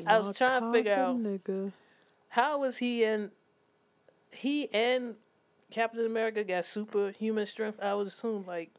I 0.07 0.19
was 0.19 0.37
trying 0.37 0.61
to 0.61 0.73
figure 0.73 0.93
out- 0.93 1.17
Nigga. 1.17 1.73
How 2.29 2.59
was 2.59 2.77
he 2.77 3.05
and 3.05 3.31
he 4.31 4.69
and 4.71 5.15
Captain 5.71 6.05
America 6.05 6.45
got 6.45 6.67
superhuman 6.67 7.47
strength? 7.47 7.81
I 7.81 7.95
would 7.95 8.07
assume 8.07 8.45
like 8.47 8.71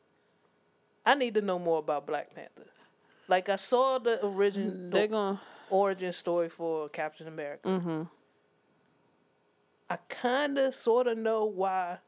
I 1.03 1.15
need 1.15 1.33
to 1.33 1.41
know 1.41 1.57
more 1.57 1.79
about 1.79 2.05
Black 2.05 2.35
Panther. 2.35 2.67
Like 3.27 3.49
I 3.49 3.55
saw 3.55 3.97
the 3.97 4.21
origin 4.21 4.91
They 4.91 5.01
the 5.01 5.07
gonna 5.07 5.41
origin 5.71 6.11
story 6.13 6.49
for 6.49 6.87
Captain 6.89 7.27
America. 7.27 7.67
Mm-hmm. 7.67 8.03
I 9.89 9.97
kinda 10.09 10.71
sorta 10.71 11.15
know 11.15 11.45
why 11.45 11.99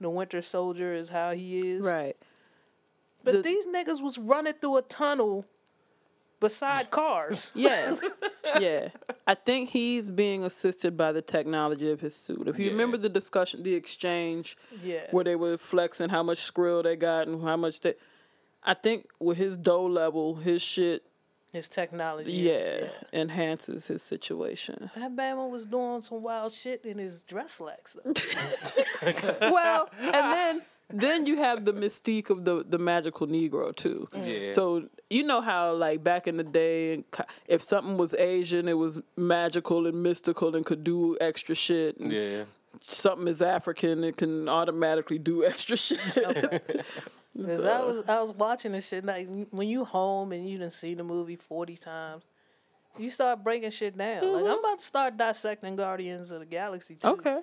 the 0.00 0.10
Winter 0.10 0.40
Soldier 0.42 0.92
is 0.94 1.08
how 1.08 1.32
he 1.32 1.70
is. 1.72 1.84
right. 1.84 2.16
But 3.24 3.32
The- 3.32 3.42
these 3.42 3.66
niggas 3.66 4.00
was 4.02 4.18
running 4.18 4.52
through 4.54 4.76
a 4.76 4.82
tunnel 4.82 5.46
beside 6.38 6.90
cars. 6.90 7.50
Yes. 7.56 8.04
yeah. 8.60 8.90
I 9.26 9.34
think 9.34 9.70
he's 9.70 10.10
being 10.10 10.44
assisted 10.44 10.96
by 10.96 11.10
the 11.10 11.22
technology 11.22 11.90
of 11.90 12.00
his 12.00 12.14
suit. 12.14 12.46
If 12.46 12.58
you 12.60 12.66
Yeah. 12.66 12.70
remember 12.72 12.96
the 12.98 13.08
discussion, 13.08 13.62
the 13.64 13.74
exchange 13.74 14.56
Yeah. 14.82 15.08
where 15.10 15.24
they 15.24 15.34
were 15.34 15.56
flexing 15.58 16.10
how 16.10 16.22
much 16.22 16.38
skrill 16.38 16.84
they 16.84 16.94
got 16.94 17.26
and 17.26 17.42
how 17.42 17.56
much 17.56 17.80
they. 17.80 17.94
I 18.62 18.74
think 18.74 19.10
with 19.18 19.38
his 19.38 19.56
dough 19.56 19.86
level, 19.86 20.36
his 20.36 20.62
shit, 20.62 21.02
His 21.56 21.68
technology. 21.70 22.32
yeah, 22.32 22.52
is, 22.52 22.90
yeah. 23.12 23.20
enhances 23.20 23.86
his 23.88 24.02
situation. 24.02 24.90
That 24.94 25.16
Batman 25.16 25.50
was 25.50 25.64
doing 25.64 26.02
some 26.02 26.22
wild 26.22 26.52
shit 26.52 26.84
in 26.84 26.98
his 26.98 27.24
dress 27.24 27.52
slacks 27.52 27.96
though. 27.96 28.12
well, 29.40 29.88
and 30.00 30.12
then 30.12 30.62
then 30.90 31.26
you 31.26 31.38
have 31.38 31.64
the 31.64 31.72
mystique 31.72 32.30
of 32.30 32.44
the 32.44 32.62
the 32.62 32.78
magical 32.78 33.26
Negro 33.26 33.74
too. 33.74 34.08
Yeah. 34.14 34.50
So 34.50 34.88
you 35.10 35.24
know 35.24 35.40
how 35.40 35.72
like 35.74 36.04
back 36.04 36.26
in 36.26 36.36
the 36.36 36.44
day, 36.44 37.04
if 37.48 37.62
something 37.62 37.96
was 37.96 38.14
Asian, 38.14 38.68
it 38.68 38.78
was 38.78 39.00
magical 39.16 39.86
and 39.86 40.02
mystical 40.02 40.54
and 40.54 40.64
could 40.64 40.84
do 40.84 41.16
extra 41.20 41.54
shit. 41.54 41.98
And 41.98 42.12
yeah. 42.12 42.44
Something 42.82 43.26
is 43.26 43.40
African, 43.40 44.04
it 44.04 44.18
can 44.18 44.50
automatically 44.50 45.18
do 45.18 45.44
extra 45.50 45.78
shit. 45.78 45.98
Cause 47.36 47.64
I 47.64 47.82
was 47.82 48.02
I 48.08 48.20
was 48.20 48.32
watching 48.32 48.72
this 48.72 48.88
shit 48.88 49.04
like 49.04 49.28
when 49.50 49.68
you 49.68 49.84
home 49.84 50.32
and 50.32 50.48
you 50.48 50.58
didn't 50.58 50.72
see 50.72 50.94
the 50.94 51.04
movie 51.04 51.36
forty 51.36 51.76
times, 51.76 52.24
you 52.98 53.10
start 53.10 53.44
breaking 53.44 53.70
shit 53.70 53.96
down. 53.96 54.22
Like 54.22 54.42
I'm 54.42 54.48
mm-hmm. 54.48 54.64
about 54.64 54.78
to 54.78 54.84
start 54.84 55.16
dissecting 55.16 55.76
Guardians 55.76 56.30
of 56.30 56.40
the 56.40 56.46
Galaxy 56.46 56.94
too. 56.94 57.08
okay. 57.08 57.40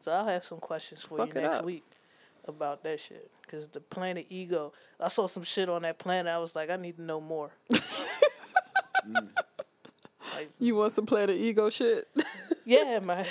So 0.00 0.12
I'll 0.12 0.26
have 0.26 0.44
some 0.44 0.58
questions 0.58 1.02
for 1.02 1.18
Fuck 1.18 1.34
you 1.34 1.40
next 1.42 1.56
up. 1.56 1.64
week 1.64 1.84
about 2.46 2.82
that 2.84 3.00
shit. 3.00 3.30
Cause 3.48 3.68
the 3.68 3.80
planet 3.80 4.26
Ego, 4.30 4.72
I 4.98 5.08
saw 5.08 5.26
some 5.26 5.44
shit 5.44 5.68
on 5.68 5.82
that 5.82 5.98
planet. 5.98 6.32
I 6.32 6.38
was 6.38 6.56
like, 6.56 6.70
I 6.70 6.76
need 6.76 6.96
to 6.96 7.02
know 7.02 7.20
more. 7.20 7.50
Mm. 9.08 9.28
Like, 10.34 10.48
You 10.58 10.76
want 10.76 10.92
some 10.92 11.06
Planet 11.06 11.36
Ego 11.36 11.70
shit? 11.70 12.08
yeah, 12.64 12.98
man. 13.02 13.26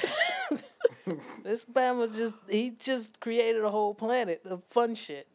this 1.43 1.65
Bama 1.65 2.15
just 2.15 2.35
he 2.49 2.71
just 2.71 3.19
created 3.19 3.63
a 3.63 3.69
whole 3.69 3.93
planet 3.93 4.41
of 4.45 4.63
fun 4.65 4.95
shit. 4.95 5.27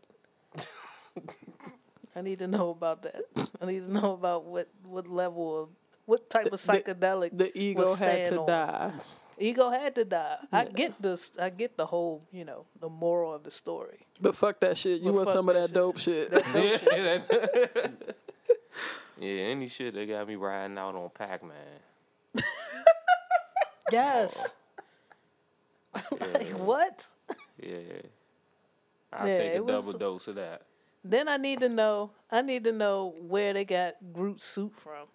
I 2.16 2.20
need 2.22 2.38
to 2.40 2.46
know 2.48 2.70
about 2.70 3.02
that. 3.02 3.22
I 3.60 3.66
need 3.66 3.82
to 3.84 3.92
know 3.92 4.12
about 4.14 4.44
what 4.44 4.68
what 4.84 5.06
level 5.08 5.62
of 5.62 5.68
what 6.06 6.30
type 6.30 6.46
of 6.46 6.54
psychedelic 6.60 7.36
The 7.36 7.50
ego 7.54 7.94
had 7.94 8.26
to 8.26 8.40
on. 8.40 8.46
die. 8.46 8.92
ego 9.38 9.70
had 9.70 9.94
to 9.96 10.04
die. 10.04 10.36
I 10.50 10.64
get 10.64 11.00
this. 11.00 11.32
I 11.38 11.50
get 11.50 11.76
the 11.76 11.86
whole 11.86 12.22
you 12.32 12.44
know 12.44 12.64
the 12.80 12.88
moral 12.88 13.34
of 13.34 13.42
the 13.44 13.50
story. 13.50 14.06
But 14.20 14.34
fuck 14.34 14.58
that 14.60 14.76
shit. 14.76 15.00
You 15.00 15.10
But 15.10 15.14
want 15.14 15.26
fuck 15.26 15.32
some 15.34 15.48
of 15.48 15.54
that 15.54 15.68
that 15.68 15.74
dope 15.74 15.98
shit. 15.98 16.30
yeah, 16.32 16.38
that- 17.28 17.92
yeah, 19.18 19.30
any 19.52 19.68
shit 19.68 19.94
that 19.94 20.08
got 20.08 20.26
me 20.26 20.34
riding 20.36 20.78
out 20.78 20.94
on 20.94 21.10
Pac 21.10 21.42
Man. 21.42 21.54
Yes. 23.90 24.54
Oh. 25.94 26.00
like 26.34 26.48
what? 26.48 27.06
Yeah. 27.58 27.78
I'll 29.12 29.26
Yeah, 29.28 29.38
take 29.38 29.52
a 29.52 29.54
it 29.56 29.64
was- 29.64 29.86
double 29.86 29.98
dose 29.98 30.28
of 30.28 30.34
that. 30.34 30.62
Then 31.04 31.28
I 31.28 31.36
need 31.36 31.60
to 31.60 31.68
know. 31.68 32.10
I 32.30 32.42
need 32.42 32.64
to 32.64 32.72
know 32.72 33.14
where 33.20 33.52
they 33.52 33.64
got 33.64 33.94
Groot's 34.12 34.44
suit 34.46 34.74
from. 34.76 35.06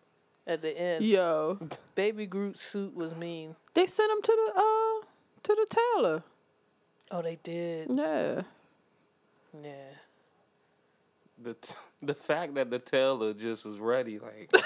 At 0.45 0.61
the 0.61 0.77
end, 0.77 1.05
Yo, 1.05 1.57
baby 1.95 2.25
Groot's 2.25 2.61
suit 2.61 2.93
was 2.93 3.15
mean. 3.15 3.55
they 3.75 3.85
sent 3.85 4.11
him 4.11 4.21
to 4.21 4.31
the 4.31 4.51
uh 4.59 5.05
to 5.43 5.55
the 5.55 5.67
tailor. 5.95 6.23
Oh, 7.11 7.21
they 7.21 7.37
did. 7.41 7.87
Yeah. 7.89 8.41
Yeah. 9.63 9.89
The 11.41 11.53
t- 11.53 11.75
the 12.01 12.13
fact 12.13 12.55
that 12.55 12.69
the 12.71 12.79
tailor 12.79 13.33
just 13.33 13.63
was 13.65 13.79
ready, 13.79 14.19
like 14.19 14.51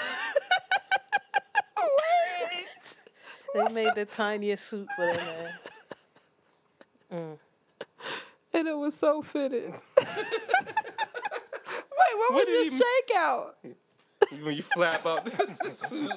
They 3.54 3.72
made 3.72 3.94
the 3.94 4.04
tiniest 4.04 4.66
suit 4.68 4.88
for 4.96 5.06
that 5.06 5.52
man. 7.10 7.38
And 8.54 8.66
it 8.66 8.76
was 8.76 8.94
so 8.94 9.22
fitted. 9.22 9.72
Wait, 11.98 12.18
what 12.18 12.34
was 12.34 12.46
your 12.70 12.80
shakeout? 12.80 13.74
when 14.44 14.54
you 14.54 14.62
flap 14.62 15.04
up. 15.06 15.24
the 15.24 15.30
suit. 15.70 16.10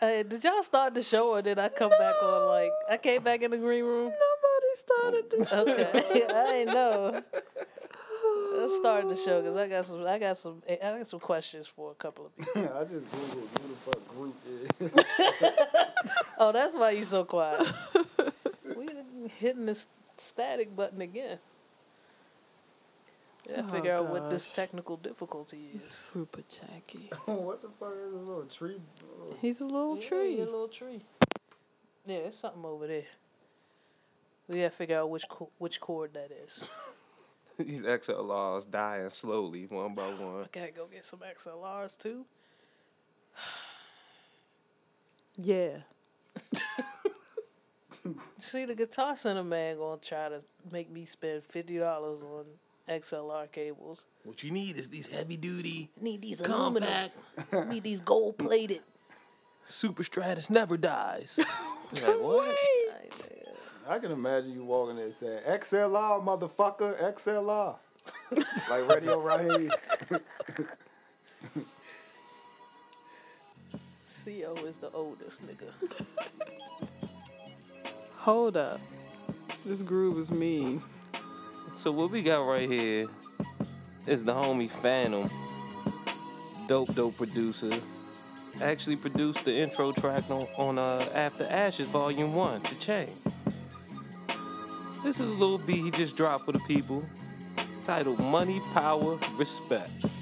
Hey, 0.00 0.22
did 0.22 0.44
y'all 0.44 0.62
start 0.62 0.94
the 0.94 1.02
show 1.02 1.30
or 1.30 1.42
did 1.42 1.58
I 1.58 1.68
come 1.68 1.90
back 1.90 2.22
on 2.22 2.46
like 2.48 2.70
I 2.88 2.96
came 2.98 3.22
back 3.22 3.42
in 3.42 3.50
the 3.50 3.56
green 3.56 3.84
room? 3.84 4.12
Nobody 4.12 4.74
started 4.76 5.30
this. 5.30 5.52
Okay, 5.52 6.24
I 6.34 6.44
didn't 6.52 6.74
know. 6.74 7.22
Let's 8.58 8.76
start 8.76 9.08
the 9.08 9.16
show 9.16 9.40
because 9.40 9.56
I 9.56 9.68
got 9.68 9.84
some. 9.86 10.04
I 10.06 10.18
got 10.18 10.36
some. 10.38 10.62
I 10.68 10.76
got 10.76 11.08
some 11.08 11.20
questions 11.20 11.66
for 11.66 11.90
a 11.92 11.94
couple 11.94 12.26
of 12.26 12.36
people. 12.36 12.70
I 12.76 12.84
just 12.84 13.06
googled 13.06 13.48
who 13.60 13.68
the 13.68 13.74
fuck 13.74 14.08
Groot 14.08 14.34
is. 14.80 14.94
Oh, 16.38 16.52
that's 16.52 16.74
why 16.74 16.90
you 16.90 17.02
so 17.04 17.24
quiet. 17.24 17.66
we 18.76 18.86
done 18.86 19.30
hitting 19.38 19.66
this 19.66 19.88
static 20.16 20.74
button 20.76 21.00
again. 21.00 21.38
Yeah, 23.50 23.60
Oh, 23.60 23.62
figure 23.62 23.94
out 23.94 24.08
what 24.10 24.30
this 24.30 24.46
technical 24.46 24.96
difficulty 24.96 25.62
is. 25.74 25.82
He's 25.82 25.84
Super 25.90 26.42
Jackie. 26.42 27.10
what 27.26 27.62
the 27.62 27.68
fuck 27.80 27.94
is 28.06 28.12
a 28.12 28.16
little 28.18 28.44
tree? 28.44 28.80
He's 29.40 29.60
a 29.60 29.64
little 29.66 29.96
Yeah, 29.98 30.08
tree. 30.08 30.36
your 30.36 30.46
little 30.46 30.68
tree. 30.68 31.02
Yeah, 32.06 32.20
there's 32.20 32.36
something 32.36 32.64
over 32.64 32.86
there. 32.86 33.04
We 34.48 34.56
gotta 34.56 34.70
figure 34.70 34.98
out 34.98 35.10
which 35.10 35.28
co- 35.28 35.50
which 35.58 35.78
chord 35.80 36.14
that 36.14 36.30
is. 36.30 36.68
These 37.58 37.82
XLRs 37.82 38.70
dying 38.70 39.10
slowly, 39.10 39.66
one 39.66 39.94
by 39.94 40.02
one. 40.14 40.44
I 40.44 40.46
gotta 40.52 40.70
go 40.72 40.86
get 40.86 41.04
some 41.04 41.20
XLRs 41.20 41.96
too. 41.98 42.24
Yeah. 45.40 45.78
See, 48.38 48.64
the 48.64 48.74
Guitar 48.74 49.14
Center 49.16 49.44
man 49.44 49.76
gonna 49.78 50.00
try 50.00 50.28
to 50.28 50.40
make 50.72 50.90
me 50.90 51.04
spend 51.04 51.42
fifty 51.44 51.78
dollars 51.78 52.22
on 52.22 52.44
XLR 52.88 53.50
cables. 53.50 54.04
What 54.24 54.42
you 54.42 54.50
need 54.50 54.76
is 54.76 54.88
these 54.88 55.06
heavy 55.06 55.36
duty 55.36 55.90
I 56.00 56.04
need 56.04 56.22
these 56.22 56.40
aluminum. 56.40 57.10
Need 57.68 57.82
these 57.82 58.00
gold 58.00 58.38
plated. 58.38 58.80
Super 59.64 60.02
Stratus 60.02 60.50
never 60.50 60.76
dies. 60.76 61.38
like 62.02 62.20
what? 62.20 62.56
I 63.88 63.98
can 63.98 64.10
imagine 64.10 64.52
you 64.52 64.64
walking 64.64 64.96
there 64.96 65.10
saying 65.10 65.42
XLR, 65.46 66.24
motherfucker, 66.24 66.98
XLR. 67.14 67.76
like 68.70 68.88
Radio 68.88 69.20
Raheem. 69.20 69.70
Co 74.48 74.54
is 74.66 74.78
the 74.78 74.90
oldest 74.92 75.42
nigga. 75.46 75.70
Hold 78.16 78.56
up. 78.56 78.80
This 79.64 79.82
groove 79.82 80.18
is 80.18 80.30
mean. 80.30 80.82
So 81.74 81.92
what 81.92 82.10
we 82.10 82.22
got 82.22 82.46
right 82.46 82.68
here 82.68 83.06
is 84.06 84.24
the 84.24 84.34
homie 84.34 84.70
Phantom, 84.70 85.28
dope 86.66 86.94
dope 86.94 87.16
producer. 87.16 87.70
Actually 88.60 88.96
produced 88.96 89.44
the 89.44 89.56
intro 89.56 89.92
track 89.92 90.28
on, 90.30 90.48
on 90.56 90.78
uh, 90.78 91.04
After 91.14 91.44
Ashes 91.44 91.88
Volume 91.88 92.34
One, 92.34 92.60
to 92.62 92.78
Chain. 92.80 93.08
This 95.04 95.20
is 95.20 95.30
a 95.30 95.34
little 95.34 95.58
beat 95.58 95.84
he 95.84 95.90
just 95.92 96.16
dropped 96.16 96.44
for 96.44 96.52
the 96.52 96.58
people, 96.60 97.04
titled 97.84 98.18
"Money, 98.18 98.60
Power, 98.74 99.18
Respect." 99.36 100.17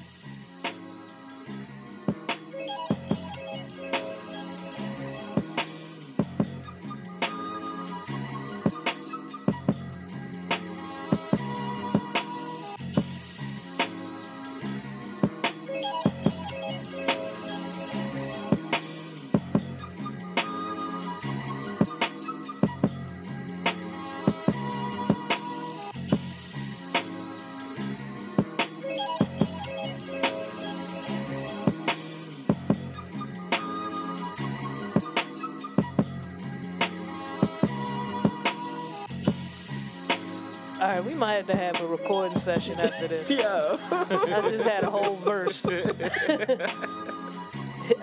Recording 42.06 42.38
session 42.38 42.78
after 42.78 43.08
this. 43.08 43.28
Yo. 43.42 43.78
I 43.90 44.48
just 44.48 44.66
had 44.66 44.84
a 44.84 44.90
whole 44.90 45.16
verse, 45.16 45.64
a, 45.64 46.68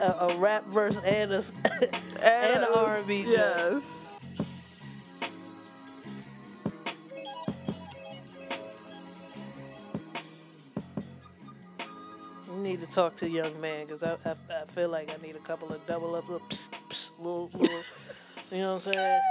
a 0.02 0.36
rap 0.40 0.66
verse 0.66 1.02
and 1.06 1.32
a 1.32 1.42
and 2.22 2.64
an 2.64 2.68
R&B. 2.76 3.26
Yes. 3.30 4.10
We 12.52 12.58
need 12.58 12.82
to 12.82 12.90
talk 12.90 13.16
to 13.18 13.26
a 13.26 13.30
young 13.30 13.62
man 13.62 13.86
because 13.86 14.04
I, 14.04 14.18
I 14.26 14.36
I 14.64 14.66
feel 14.66 14.90
like 14.90 15.18
I 15.18 15.26
need 15.26 15.38
a 15.38 15.40
couple 15.40 15.70
of 15.70 15.88
double 15.88 16.14
up, 16.16 16.28
little, 16.28 16.46
psst, 16.50 16.72
psst, 16.90 17.12
little, 17.20 17.50
little 17.54 17.80
you 18.52 18.60
know 18.60 18.74
what 18.74 18.86
I'm 18.88 18.94
saying? 18.94 19.22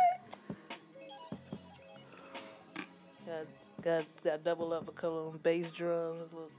Got 3.83 4.05
got 4.05 4.05
got 4.25 4.45
double 4.45 4.73
up 4.73 4.89
a 4.89 4.93
couple 4.93 5.29
of 5.29 5.43
bass 5.43 5.71
drums, 5.71 6.21
a 6.33 6.35
little, 6.35 6.51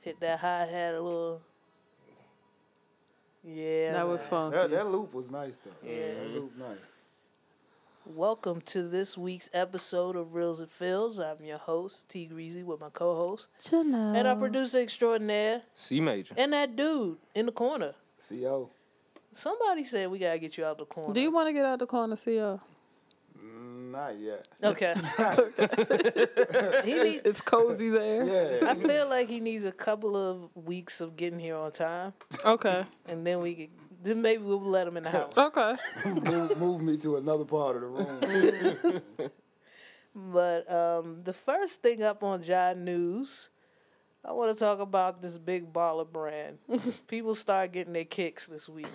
hit 0.00 0.18
that 0.20 0.38
hi 0.38 0.64
hat 0.66 0.94
a 0.94 1.00
little. 1.00 1.40
Yeah, 3.44 3.92
That 3.92 4.08
was 4.08 4.20
man. 4.22 4.30
fun. 4.30 4.50
That, 4.52 4.70
that 4.70 4.86
loop 4.86 5.12
was 5.14 5.30
nice 5.30 5.60
though. 5.60 5.70
Yeah. 5.88 6.14
That 6.14 6.30
loop 6.30 6.52
nice. 6.58 6.78
Welcome 8.06 8.60
to 8.62 8.82
this 8.88 9.16
week's 9.18 9.50
episode 9.52 10.16
of 10.16 10.34
Reels 10.34 10.60
and 10.60 10.68
Fills. 10.70 11.20
I'm 11.20 11.44
your 11.44 11.58
host 11.58 12.08
T 12.08 12.26
Greasy 12.26 12.62
with 12.62 12.80
my 12.80 12.88
co-host 12.90 13.48
and 13.72 14.26
our 14.26 14.36
producer 14.36 14.78
extraordinaire 14.80 15.62
C 15.74 16.00
major. 16.00 16.34
and 16.36 16.52
that 16.52 16.76
dude 16.76 17.18
in 17.34 17.46
the 17.46 17.52
corner. 17.52 17.94
Co. 18.28 18.70
Somebody 19.32 19.84
said 19.84 20.10
we 20.10 20.18
gotta 20.18 20.38
get 20.38 20.56
you 20.58 20.64
out 20.64 20.78
the 20.78 20.86
corner. 20.86 21.12
Do 21.12 21.20
you 21.20 21.30
want 21.30 21.48
to 21.48 21.52
get 21.52 21.64
out 21.64 21.78
the 21.78 21.86
corner, 21.86 22.16
CO? 22.16 22.60
Not 23.90 24.18
yet. 24.20 24.46
Okay. 24.62 24.94
he 26.84 27.02
need, 27.02 27.20
It's 27.24 27.40
cozy 27.40 27.90
there. 27.90 28.24
Yeah. 28.24 28.70
I 28.70 28.74
feel 28.74 29.08
like 29.08 29.28
he 29.28 29.40
needs 29.40 29.64
a 29.64 29.72
couple 29.72 30.16
of 30.16 30.48
weeks 30.54 31.00
of 31.00 31.16
getting 31.16 31.38
here 31.38 31.56
on 31.56 31.72
time, 31.72 32.12
Okay. 32.44 32.84
and 33.06 33.26
then 33.26 33.40
we 33.40 33.54
could. 33.54 33.68
Then 34.02 34.22
maybe 34.22 34.42
we'll 34.42 34.60
let 34.62 34.86
him 34.86 34.96
in 34.96 35.02
the 35.04 35.10
house. 35.10 35.36
Okay. 35.36 35.74
move, 36.06 36.56
move 36.58 36.80
me 36.82 36.96
to 36.98 37.16
another 37.16 37.44
part 37.44 37.76
of 37.76 37.82
the 37.82 37.88
room. 37.88 39.02
But 40.14 40.70
um, 40.72 41.22
the 41.22 41.32
first 41.32 41.82
thing 41.82 42.02
up 42.02 42.24
on 42.24 42.42
John 42.42 42.84
News, 42.84 43.50
I 44.24 44.32
want 44.32 44.52
to 44.52 44.58
talk 44.58 44.80
about 44.80 45.22
this 45.22 45.38
big 45.38 45.72
baller 45.72 46.10
brand. 46.10 46.58
People 47.06 47.34
start 47.34 47.72
getting 47.72 47.92
their 47.92 48.04
kicks 48.04 48.46
this 48.46 48.68
week, 48.68 48.88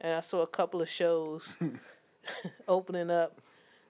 and 0.00 0.14
I 0.14 0.20
saw 0.20 0.42
a 0.42 0.46
couple 0.48 0.82
of 0.82 0.88
shows 0.88 1.56
opening 2.66 3.10
up 3.10 3.40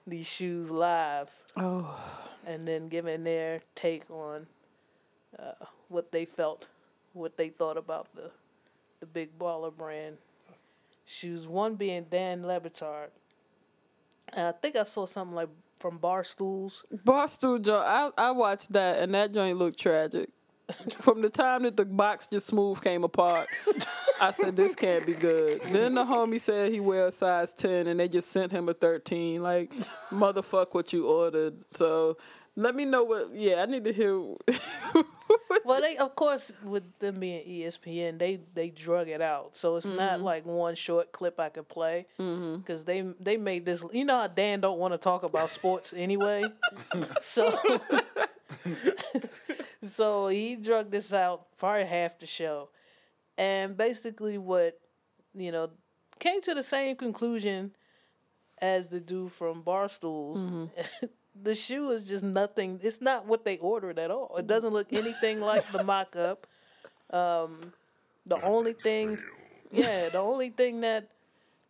these 0.05 0.27
shoes 0.27 0.71
live. 0.71 1.31
Oh. 1.55 1.99
and 2.45 2.67
then 2.67 2.87
giving 2.87 3.23
their 3.23 3.61
take 3.75 4.09
on 4.09 4.47
uh, 5.37 5.65
what 5.89 6.11
they 6.11 6.25
felt, 6.25 6.67
what 7.13 7.37
they 7.37 7.49
thought 7.49 7.77
about 7.77 8.07
the 8.15 8.31
the 9.01 9.05
big 9.07 9.37
baller 9.37 9.75
brand 9.75 10.17
shoes. 11.05 11.47
One 11.47 11.75
being 11.75 12.05
Dan 12.09 12.43
Le 12.43 12.59
Batard. 12.61 13.09
And 14.33 14.47
I 14.47 14.51
think 14.53 14.75
I 14.77 14.83
saw 14.83 15.05
something 15.05 15.35
like 15.35 15.49
from 15.79 15.99
Barstools. 15.99 16.83
Barstool 16.93 17.61
joint. 17.61 17.83
I, 17.83 18.11
I 18.17 18.31
watched 18.31 18.71
that 18.73 18.99
and 18.99 19.13
that 19.13 19.33
joint 19.33 19.57
looked 19.57 19.79
tragic. 19.79 20.29
From 20.99 21.21
the 21.21 21.29
time 21.29 21.63
that 21.63 21.75
the 21.75 21.83
box 21.83 22.27
just 22.27 22.47
smooth 22.47 22.81
came 22.81 23.03
apart, 23.03 23.45
I 24.21 24.31
said 24.31 24.55
this 24.55 24.75
can't 24.75 25.05
be 25.05 25.13
good. 25.13 25.61
Then 25.63 25.95
the 25.95 26.03
homie 26.03 26.39
said 26.39 26.71
he 26.71 26.79
wear 26.79 27.07
a 27.07 27.11
size 27.11 27.53
ten 27.53 27.87
and 27.87 27.99
they 27.99 28.07
just 28.07 28.31
sent 28.31 28.51
him 28.51 28.69
a 28.69 28.73
thirteen. 28.73 29.41
Like, 29.41 29.73
motherfuck 30.11 30.73
what 30.73 30.93
you 30.93 31.07
ordered. 31.07 31.55
So 31.71 32.17
let 32.55 32.75
me 32.75 32.85
know 32.85 33.03
what 33.03 33.33
yeah, 33.33 33.63
I 33.63 33.65
need 33.65 33.83
to 33.85 33.93
hear 33.93 34.35
Well, 35.65 35.81
they 35.81 35.97
of 35.97 36.15
course 36.15 36.51
with 36.63 36.83
them 36.99 37.19
being 37.19 37.45
ESPN, 37.47 38.17
they 38.19 38.39
they 38.53 38.69
drug 38.69 39.07
it 39.09 39.21
out, 39.21 39.55
so 39.55 39.75
it's 39.75 39.85
not 39.85 40.15
mm-hmm. 40.15 40.23
like 40.23 40.45
one 40.45 40.75
short 40.75 41.11
clip 41.11 41.39
I 41.39 41.49
could 41.49 41.67
play 41.67 42.07
mm-hmm. 42.19 42.57
because 42.57 42.85
they 42.85 43.01
they 43.19 43.37
made 43.37 43.65
this. 43.65 43.83
You 43.93 44.05
know 44.05 44.21
how 44.21 44.27
Dan 44.27 44.61
don't 44.61 44.79
want 44.79 44.93
to 44.93 44.97
talk 44.97 45.23
about 45.23 45.49
sports 45.49 45.93
anyway, 45.97 46.45
so 47.21 47.53
so 49.81 50.27
he 50.27 50.55
drug 50.55 50.91
this 50.91 51.13
out 51.13 51.45
probably 51.57 51.85
half 51.85 52.17
the 52.19 52.25
show, 52.25 52.69
and 53.37 53.75
basically 53.77 54.37
what 54.37 54.79
you 55.33 55.51
know 55.51 55.69
came 56.19 56.41
to 56.41 56.53
the 56.53 56.63
same 56.63 56.95
conclusion 56.95 57.71
as 58.59 58.89
the 58.89 58.99
dude 58.99 59.31
from 59.31 59.63
Barstools. 59.63 60.69
the 61.41 61.55
shoe 61.55 61.89
is 61.91 62.07
just 62.07 62.23
nothing. 62.23 62.79
It's 62.83 63.01
not 63.01 63.25
what 63.25 63.43
they 63.45 63.57
ordered 63.57 63.97
at 63.97 64.11
all. 64.11 64.35
It 64.37 64.45
doesn't 64.47 64.71
look 64.73 64.91
anything 64.93 65.39
like 65.51 65.65
the 65.71 65.83
mock 65.83 66.15
up. 66.15 66.45
Um, 67.09 67.73
the 68.25 68.39
only 68.43 68.73
thing, 68.73 69.17
yeah, 69.71 70.09
the 70.09 70.19
only 70.19 70.49
thing 70.49 70.81
that 70.81 71.09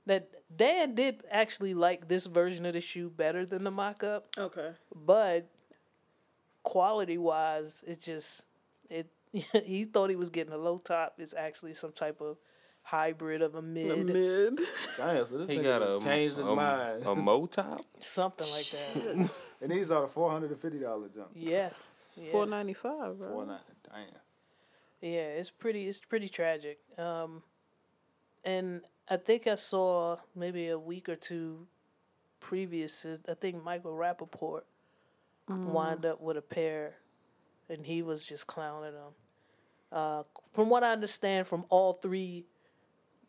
that 0.06 0.30
Dan 0.54 0.96
did 0.96 1.22
actually 1.32 1.74
like 1.74 2.08
this 2.10 2.26
version 2.26 2.66
of 2.66 2.74
the 2.74 2.82
shoe 2.82 3.10
better 3.10 3.46
than 3.46 3.64
the 3.64 3.72
mock 3.72 4.04
up, 4.04 4.28
Okay. 4.38 4.72
but 4.94 5.48
quality 6.64 7.18
wise, 7.18 7.84
it 7.88 8.02
just 8.02 8.44
it. 8.90 9.08
he 9.66 9.84
thought 9.86 10.10
he 10.10 10.16
was 10.16 10.30
getting 10.30 10.54
a 10.54 10.58
low 10.58 10.78
top. 10.78 11.16
It's 11.18 11.34
actually 11.34 11.74
some 11.74 11.92
type 11.92 12.20
of 12.22 12.38
hybrid 12.84 13.42
of 13.42 13.56
a 13.56 13.62
mid, 13.62 13.92
A 13.92 14.04
Mid. 14.04 14.60
Damn, 14.98 15.26
so 15.26 15.38
this 15.38 15.50
He 15.50 15.58
nigga 15.58 15.64
got 15.80 15.82
just 15.88 16.06
a 16.06 16.10
changed 16.10 16.38
his 16.38 16.48
a, 16.48 16.56
mind. 16.56 17.04
a 17.06 17.16
mo 17.16 17.46
top. 17.46 17.82
something 18.00 18.48
like 18.52 18.66
that. 18.72 19.54
and 19.62 19.72
these 19.72 19.92
are 19.92 20.02
the 20.02 20.08
four 20.08 20.30
hundred 20.32 20.52
and 20.52 20.60
fifty 20.60 20.80
dollar 20.80 21.08
jump. 21.10 21.30
Yeah. 21.34 21.70
Yeah. 22.18 22.32
Four 22.32 22.46
ninety 22.46 22.74
five, 22.74 23.18
Four 23.18 23.28
bro. 23.28 23.46
nine. 23.46 23.60
Damn. 23.86 24.06
Yeah, 25.02 25.20
it's 25.40 25.50
pretty. 25.52 25.88
It's 25.88 26.00
pretty 26.00 26.28
tragic. 26.28 26.80
Um, 26.98 27.42
and 28.44 28.82
I 29.10 29.18
think 29.18 29.48
I 29.48 29.56
saw 29.56 30.18
maybe 30.36 30.68
a 30.70 30.78
week 30.78 31.08
or 31.10 31.16
two 31.16 31.68
previous. 32.40 33.06
I 33.28 33.34
think 33.36 33.64
Michael 33.64 33.94
Rappaport 33.94 34.62
wound 35.48 36.06
up 36.06 36.22
with 36.22 36.38
a 36.38 36.42
pair, 36.42 36.96
and 37.70 37.86
he 37.86 38.02
was 38.02 38.26
just 38.26 38.46
clowning 38.48 38.94
them. 38.94 39.14
Uh, 39.92 40.24
from 40.54 40.70
what 40.70 40.84
I 40.84 40.92
understand, 40.92 41.48
from 41.48 41.66
all 41.70 41.94
three 41.94 42.46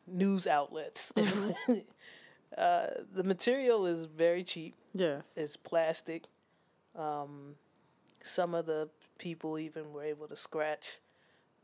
news 0.07 0.47
outlets, 0.47 1.13
uh, 2.59 2.87
the 3.13 3.25
material 3.25 3.87
is 3.87 4.05
very 4.05 4.45
cheap. 4.45 4.75
Yes. 4.95 5.37
It's 5.37 5.57
plastic. 5.57 6.25
Um, 6.95 7.57
some 8.23 8.55
of 8.55 8.67
the 8.67 8.91
people 9.19 9.59
even 9.59 9.93
were 9.93 10.05
able 10.05 10.29
to 10.29 10.37
scratch 10.37 10.99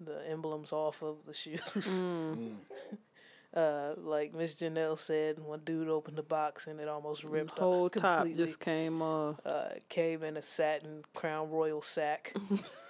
the 0.01 0.29
emblems 0.29 0.73
off 0.73 1.03
of 1.03 1.19
the 1.27 1.35
shoes. 1.35 2.03
uh, 3.55 3.95
like 3.97 4.35
Miss 4.35 4.55
Janelle 4.55 4.99
said, 4.99 5.39
one 5.39 5.61
dude 5.65 5.89
opened 5.89 6.17
the 6.17 6.23
box 6.23 6.67
and 6.67 6.81
it 6.81 6.89
almost 6.89 7.25
ripped 7.29 7.57
the 7.57 7.61
whole 7.61 7.87
up 7.87 7.93
top 7.93 8.27
just 8.35 8.61
came 8.61 9.03
off. 9.03 9.45
uh, 9.45 9.69
came 9.89 10.23
in 10.23 10.37
a 10.37 10.43
satin 10.43 11.03
Crown 11.15 11.51
Royal 11.51 11.83
sack. 11.83 12.35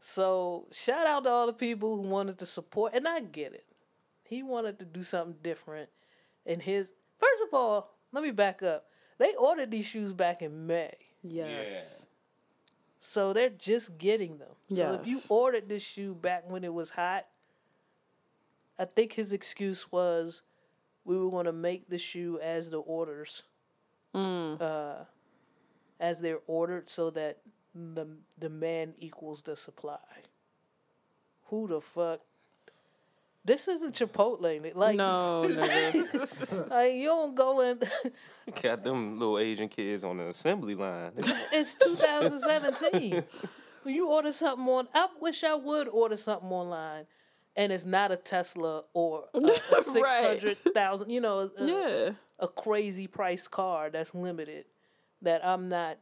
So 0.00 0.66
shout 0.70 1.06
out 1.06 1.24
to 1.24 1.30
all 1.30 1.46
the 1.46 1.52
people 1.54 1.96
who 1.96 2.02
wanted 2.02 2.38
to 2.38 2.46
support, 2.46 2.92
and 2.94 3.08
I 3.08 3.20
get 3.20 3.54
it. 3.54 3.64
He 4.24 4.42
wanted 4.42 4.78
to 4.80 4.84
do 4.84 5.02
something 5.02 5.36
different, 5.42 5.88
and 6.44 6.62
his 6.62 6.92
first 7.18 7.42
of 7.48 7.54
all, 7.54 7.94
let 8.12 8.22
me 8.22 8.30
back 8.30 8.62
up. 8.62 8.86
They 9.18 9.34
ordered 9.34 9.70
these 9.70 9.86
shoes 9.86 10.12
back 10.12 10.42
in 10.42 10.66
May, 10.66 10.92
Yes. 11.22 12.06
so 13.00 13.32
they're 13.32 13.48
just 13.48 13.96
getting 13.96 14.38
them. 14.38 14.50
So 14.72 14.92
if 14.94 15.06
you 15.06 15.20
ordered 15.28 15.68
this 15.68 15.82
shoe 15.82 16.14
back 16.14 16.50
when 16.50 16.64
it 16.64 16.74
was 16.74 16.90
hot, 16.90 17.26
I 18.78 18.84
think 18.86 19.12
his 19.14 19.32
excuse 19.32 19.90
was 19.92 20.42
we 21.04 21.16
were 21.16 21.30
going 21.30 21.46
to 21.46 21.52
make 21.52 21.88
the 21.88 21.98
shoe 21.98 22.38
as 22.42 22.70
the 22.70 22.78
orders, 22.78 23.44
uh, 24.14 25.04
as 26.00 26.20
they're 26.20 26.40
ordered, 26.46 26.88
so 26.88 27.10
that 27.10 27.38
the 27.74 28.06
demand 28.38 28.94
equals 28.98 29.42
the 29.42 29.56
supply. 29.56 29.98
Who 31.46 31.68
the 31.68 31.80
fuck? 31.80 32.20
This 33.44 33.68
isn't 33.68 33.94
Chipotle. 33.94 34.74
Like, 34.74 34.96
No, 34.96 35.44
nigga. 35.50 36.70
like 36.70 36.94
you 36.94 37.06
don't 37.06 37.34
go 37.34 37.60
in. 37.60 37.78
Got 38.62 38.82
them 38.82 39.18
little 39.18 39.38
Asian 39.38 39.68
kids 39.68 40.02
on 40.02 40.16
the 40.16 40.28
assembly 40.28 40.74
line. 40.74 41.12
it's 41.16 41.74
2017. 41.74 43.22
when 43.82 43.94
you 43.94 44.08
order 44.08 44.32
something 44.32 44.66
on, 44.66 44.88
I 44.94 45.08
wish 45.20 45.44
I 45.44 45.54
would 45.54 45.88
order 45.88 46.16
something 46.16 46.48
online, 46.48 47.04
and 47.54 47.70
it's 47.70 47.84
not 47.84 48.10
a 48.12 48.16
Tesla 48.16 48.84
or 48.94 49.24
a, 49.34 49.38
a 49.38 49.82
six 49.82 50.08
hundred 50.20 50.56
thousand. 50.56 51.10
You 51.10 51.20
know, 51.20 51.50
a, 51.58 51.66
yeah. 51.66 52.10
a 52.38 52.48
crazy 52.48 53.06
price 53.06 53.46
car 53.46 53.90
that's 53.90 54.14
limited. 54.14 54.64
That 55.20 55.44
I'm 55.44 55.68
not. 55.68 55.98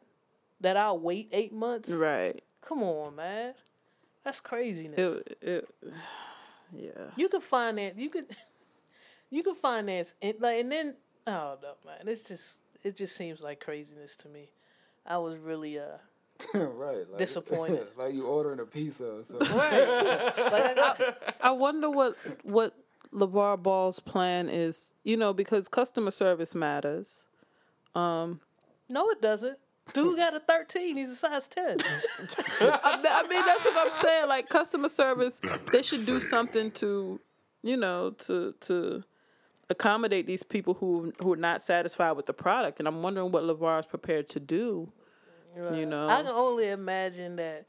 That 0.62 0.76
I'll 0.76 0.98
wait 0.98 1.28
eight 1.32 1.52
months. 1.52 1.92
Right. 1.92 2.42
Come 2.60 2.82
on, 2.82 3.16
man. 3.16 3.54
That's 4.24 4.40
craziness. 4.40 5.16
It, 5.16 5.38
it, 5.42 5.68
yeah. 6.74 7.10
you 7.16 7.28
can 7.28 7.40
finance. 7.40 7.94
You 7.98 8.10
can. 8.10 8.26
You 9.34 9.42
can 9.42 9.54
finance 9.54 10.14
and 10.20 10.34
like, 10.40 10.60
and 10.60 10.70
then 10.70 10.94
oh 11.26 11.56
no, 11.62 11.72
man. 11.86 12.06
It's 12.06 12.28
just 12.28 12.60
it 12.82 12.96
just 12.96 13.16
seems 13.16 13.40
like 13.40 13.60
craziness 13.60 14.14
to 14.18 14.28
me. 14.28 14.50
I 15.06 15.16
was 15.16 15.38
really 15.38 15.78
uh 15.78 15.96
right. 16.54 17.08
Like, 17.08 17.18
Disappointed. 17.18 17.86
like 17.96 18.12
you 18.12 18.26
ordering 18.26 18.60
a 18.60 18.66
pizza 18.66 19.10
or 19.10 19.24
something. 19.24 19.48
like 19.56 19.72
I 20.78 21.14
I 21.40 21.50
wonder 21.52 21.88
what 21.88 22.14
what 22.42 22.74
LaVar 23.12 23.62
Ball's 23.62 24.00
plan 24.00 24.50
is, 24.50 24.94
you 25.02 25.16
know, 25.16 25.32
because 25.32 25.66
customer 25.66 26.10
service 26.10 26.54
matters. 26.54 27.26
Um, 27.94 28.40
no, 28.90 29.08
it 29.10 29.22
doesn't. 29.22 29.58
Dude 29.92 30.16
got 30.16 30.34
a 30.34 30.40
thirteen. 30.40 30.96
He's 30.96 31.10
a 31.10 31.16
size 31.16 31.48
ten. 31.48 31.76
I, 32.60 33.00
I 33.04 33.28
mean, 33.28 33.44
that's 33.44 33.64
what 33.64 33.86
I'm 33.86 33.92
saying. 33.92 34.28
Like 34.28 34.48
customer 34.48 34.88
service, 34.88 35.40
they 35.72 35.82
should 35.82 36.06
do 36.06 36.20
something 36.20 36.70
to, 36.72 37.20
you 37.62 37.76
know, 37.76 38.10
to 38.10 38.54
to 38.60 39.02
accommodate 39.68 40.26
these 40.26 40.42
people 40.42 40.74
who 40.74 41.12
who 41.20 41.32
are 41.32 41.36
not 41.36 41.62
satisfied 41.62 42.12
with 42.12 42.26
the 42.26 42.32
product. 42.32 42.78
And 42.78 42.86
I'm 42.86 43.02
wondering 43.02 43.32
what 43.32 43.42
LaVar 43.42 43.80
is 43.80 43.86
prepared 43.86 44.28
to 44.30 44.40
do. 44.40 44.92
You 45.54 45.84
know, 45.84 46.08
I 46.08 46.22
can 46.22 46.32
only 46.32 46.68
imagine 46.68 47.36
that 47.36 47.66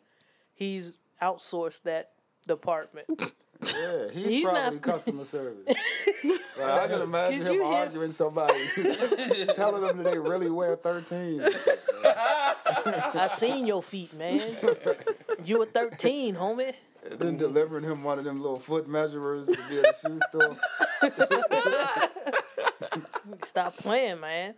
he's 0.54 0.98
outsourced 1.22 1.84
that 1.84 2.12
department. 2.48 3.08
Yeah, 3.62 4.08
he's, 4.12 4.26
He's 4.30 4.44
probably 4.50 4.72
not- 4.72 4.82
customer 4.82 5.24
service. 5.24 5.66
like, 6.60 6.70
I 6.70 6.88
can 6.88 7.02
imagine 7.02 7.38
Could 7.40 7.48
him 7.48 7.54
you 7.54 7.64
hear- 7.64 7.74
arguing 7.74 8.12
somebody, 8.12 8.60
telling 9.56 9.82
them 9.84 9.98
that 9.98 10.12
they 10.12 10.18
really 10.20 10.50
wear 10.50 10.76
13. 10.76 11.42
I 12.06 13.28
seen 13.32 13.66
your 13.66 13.82
feet, 13.82 14.14
man. 14.14 14.42
You 15.46 15.62
a 15.64 15.66
thirteen, 15.66 16.36
homie. 16.36 16.74
And 17.10 17.20
then 17.20 17.38
delivering 17.38 17.84
him 17.84 18.04
one 18.04 18.18
of 18.20 18.26
them 18.26 18.38
little 18.42 18.60
foot 18.60 18.88
measurers 18.88 19.48
to 19.48 19.58
be 19.70 19.80
at 19.80 20.02
the 20.02 20.10
shoe 20.10 20.20
store. 20.30 22.10
Stop 23.44 23.78
playing, 23.78 24.20
man. 24.20 24.56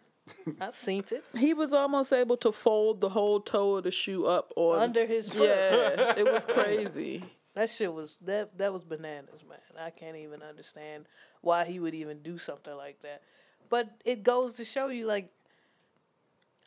I 0.60 0.72
seen 0.72 1.04
it 1.12 1.24
he 1.38 1.54
was 1.54 1.72
almost 1.72 2.12
able 2.12 2.38
to 2.38 2.52
fold 2.52 3.00
the 3.00 3.10
whole 3.10 3.40
toe 3.40 3.76
of 3.76 3.84
the 3.84 3.92
shoe 3.92 4.26
up 4.26 4.52
on 4.56 4.80
under 4.82 5.06
his 5.06 5.32
foot. 5.34 5.44
Yeah, 5.48 6.14
it 6.18 6.26
was 6.26 6.48
crazy. 6.48 7.24
That 7.56 7.70
shit 7.70 7.94
was 7.94 8.18
that 8.22 8.58
that 8.58 8.72
was 8.72 8.84
bananas, 8.84 9.44
man. 9.48 9.58
I 9.80 9.90
can't 9.90 10.18
even 10.18 10.44
understand 10.44 11.06
why 11.42 11.66
he 11.66 11.80
would 11.80 11.96
even 11.96 12.20
do 12.20 12.38
something 12.38 12.76
like 12.76 13.02
that. 13.02 13.22
But 13.70 13.90
it 14.06 14.24
goes 14.24 14.54
to 14.58 14.66
show 14.66 14.90
you, 14.90 15.08
like, 15.08 15.32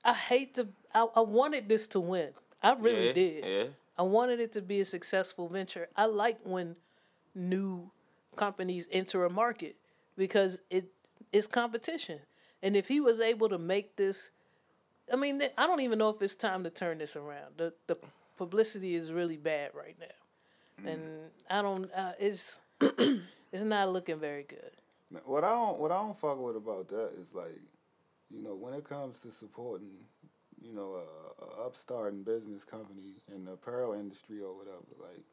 I 0.05 0.15
hate 0.15 0.55
to. 0.57 0.69
I, 0.95 1.07
I 1.15 1.21
wanted 1.21 1.69
this 1.69 1.87
to 1.89 2.01
win. 2.01 2.31
I 2.63 2.73
really 2.73 3.09
yeah, 3.09 3.13
did. 3.13 3.45
Yeah. 3.45 3.65
I 3.99 4.03
wanted 4.03 4.41
it 4.41 4.53
to 4.53 4.63
be 4.63 4.81
a 4.81 4.85
successful 4.85 5.49
venture. 5.49 5.89
I 5.97 6.07
like 6.07 6.39
when 6.45 6.77
new 7.35 7.91
companies 8.37 8.89
enter 8.91 9.25
a 9.25 9.31
market 9.31 9.77
because 10.17 10.61
it 10.71 10.87
is 11.33 11.47
competition. 11.47 12.21
And 12.63 12.77
if 12.77 12.89
he 12.89 13.01
was 13.01 13.21
able 13.21 13.49
to 13.49 13.59
make 13.59 13.97
this, 13.97 14.31
I 15.13 15.17
mean, 15.17 15.43
I 15.57 15.67
don't 15.67 15.81
even 15.81 15.99
know 15.99 16.11
if 16.11 16.23
it's 16.23 16.35
time 16.35 16.65
to 16.65 16.71
turn 16.71 16.99
this 16.99 17.17
around. 17.17 17.59
The 17.59 17.75
the 17.87 17.97
publicity 18.37 18.95
is 18.95 19.13
really 19.13 19.37
bad 19.37 19.73
right 19.75 19.97
now, 20.01 20.07
and 20.87 21.03
I 21.51 21.63
don't. 21.63 21.91
Uh, 21.93 22.13
it's 22.19 22.61
it's 22.81 23.63
not 23.65 23.93
looking 23.93 24.19
very 24.19 24.45
good. 24.45 24.71
What 25.25 25.45
I 25.45 25.51
don't 25.51 25.79
what 25.79 25.91
I 25.91 25.97
don't 25.99 26.17
fuck 26.17 26.41
with 26.41 26.57
about 26.57 26.89
that 26.89 27.13
is 27.17 27.35
like, 27.35 27.59
you 28.31 28.43
know, 28.43 28.55
when 28.55 28.75
it 28.75 28.85
comes 28.85 29.21
to 29.21 29.33
supporting, 29.33 30.05
you 30.61 30.73
know, 30.73 30.97
a, 30.97 31.45
a 31.45 31.67
upstarting 31.67 32.23
business 32.23 32.65
company 32.65 33.15
in 33.35 33.45
the 33.45 33.53
apparel 33.53 33.95
industry 33.95 34.41
or 34.41 34.57
whatever, 34.57 34.85
like, 35.01 35.25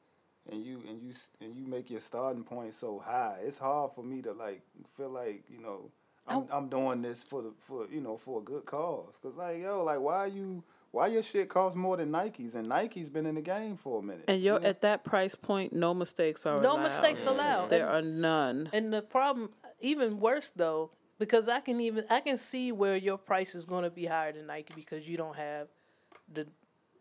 and 0.52 0.64
you 0.64 0.82
and 0.88 1.02
you 1.02 1.12
and 1.42 1.56
you 1.56 1.66
make 1.66 1.90
your 1.90 2.00
starting 2.00 2.44
point 2.44 2.74
so 2.74 3.00
high, 3.00 3.38
it's 3.44 3.58
hard 3.58 3.92
for 3.94 4.04
me 4.04 4.22
to 4.22 4.32
like 4.32 4.62
feel 4.98 5.10
like 5.10 5.44
you 5.50 5.62
know. 5.62 5.92
I'm, 6.28 6.48
I'm 6.52 6.70
doing 6.70 7.04
this 7.04 7.22
for 7.22 7.44
the 7.44 7.54
for 7.68 7.86
you 7.92 8.02
know 8.02 8.18
for 8.18 8.40
a 8.40 8.44
good 8.44 8.66
cause 8.66 9.16
cause 9.22 9.36
like 9.36 9.60
yo 9.60 9.84
like 9.84 10.00
why 10.00 10.16
are 10.16 10.28
you 10.28 10.64
why 10.96 11.08
your 11.08 11.22
shit 11.22 11.50
costs 11.50 11.76
more 11.76 11.98
than 11.98 12.10
Nike's 12.12 12.56
and 12.56 12.68
Nike's 12.70 13.10
been 13.10 13.26
in 13.26 13.36
the 13.36 13.42
game 13.42 13.76
for 13.76 14.00
a 14.00 14.02
minute 14.02 14.26
And 14.30 14.42
you're 14.42 14.56
you 14.56 14.62
know? 14.62 14.70
at 14.70 14.82
that 14.82 15.04
price 15.04 15.36
point, 15.36 15.74
no 15.74 15.94
mistakes 15.94 16.46
are 16.46 16.58
No 16.62 16.74
allowed. 16.74 16.84
mistakes 16.84 17.26
allowed. 17.26 17.70
There 17.70 17.90
are 17.90 18.02
none. 18.02 18.70
And 18.72 18.94
the 18.94 19.02
problem, 19.02 19.50
even 19.82 20.20
worse 20.22 20.50
though, 20.56 20.92
because 21.20 21.50
I 21.50 21.60
can 21.60 21.82
even 21.82 22.06
I 22.10 22.22
can 22.22 22.38
see 22.38 22.72
where 22.72 22.96
your 22.96 23.18
price 23.18 23.56
is 23.56 23.66
going 23.66 23.84
to 23.84 23.90
be 23.90 24.06
higher 24.06 24.32
than 24.32 24.48
Nike 24.48 24.74
because 24.76 25.08
you 25.08 25.18
don't 25.18 25.36
have 25.36 25.68
the 26.32 26.48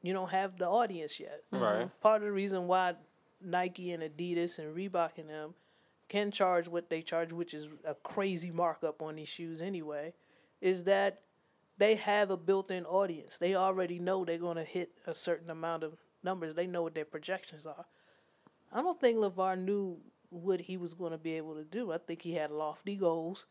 you 0.03 0.13
don't 0.13 0.31
have 0.31 0.59
the 0.59 0.69
audience 0.69 1.19
yet. 1.21 1.43
Mm-hmm. 1.53 1.65
Right. 1.65 2.01
Part 2.01 2.23
of 2.23 2.27
the 2.27 2.33
reason 2.33 2.67
why 2.67 2.95
Nike 3.41 3.93
and 3.93 4.03
Adidas 4.03 4.59
and 4.59 4.77
Reebok 4.77 5.19
and 5.19 5.31
them 5.31 5.55
can 6.09 6.31
charge 6.31 6.69
what 6.69 6.91
they 6.91 7.01
charge, 7.01 7.33
which 7.33 7.55
is 7.55 7.69
a 7.87 7.95
crazy 7.95 8.51
markup 8.51 9.01
on 9.03 9.15
these 9.17 9.29
shoes 9.29 9.63
anyway, 9.63 10.13
is 10.61 10.85
that 10.85 11.21
they 11.79 11.97
have 11.97 12.31
a 12.31 12.37
built-in 12.37 12.85
audience. 12.85 13.39
They 13.39 13.55
already 13.55 13.99
know 13.99 14.25
they're 14.25 14.39
going 14.39 14.57
to 14.57 14.65
hit 14.65 14.93
a 15.07 15.15
certain 15.15 15.51
amount 15.51 15.83
of 15.83 15.97
numbers. 16.23 16.55
They 16.55 16.67
know 16.67 16.83
what 16.83 16.95
their 16.95 17.05
projections 17.05 17.67
are. 17.67 17.87
I 18.73 18.81
don't 18.83 19.01
think 19.01 19.19
LaVar 19.19 19.59
knew 19.59 19.99
what 20.31 20.63
he 20.63 20.77
was 20.77 20.95
going 20.95 21.13
to 21.13 21.19
be 21.19 21.35
able 21.35 21.55
to 21.55 21.65
do. 21.65 21.93
I 21.93 21.99
think 21.99 22.23
he 22.23 22.35
had 22.35 22.51
lofty 22.51 22.97
goals, 22.97 23.47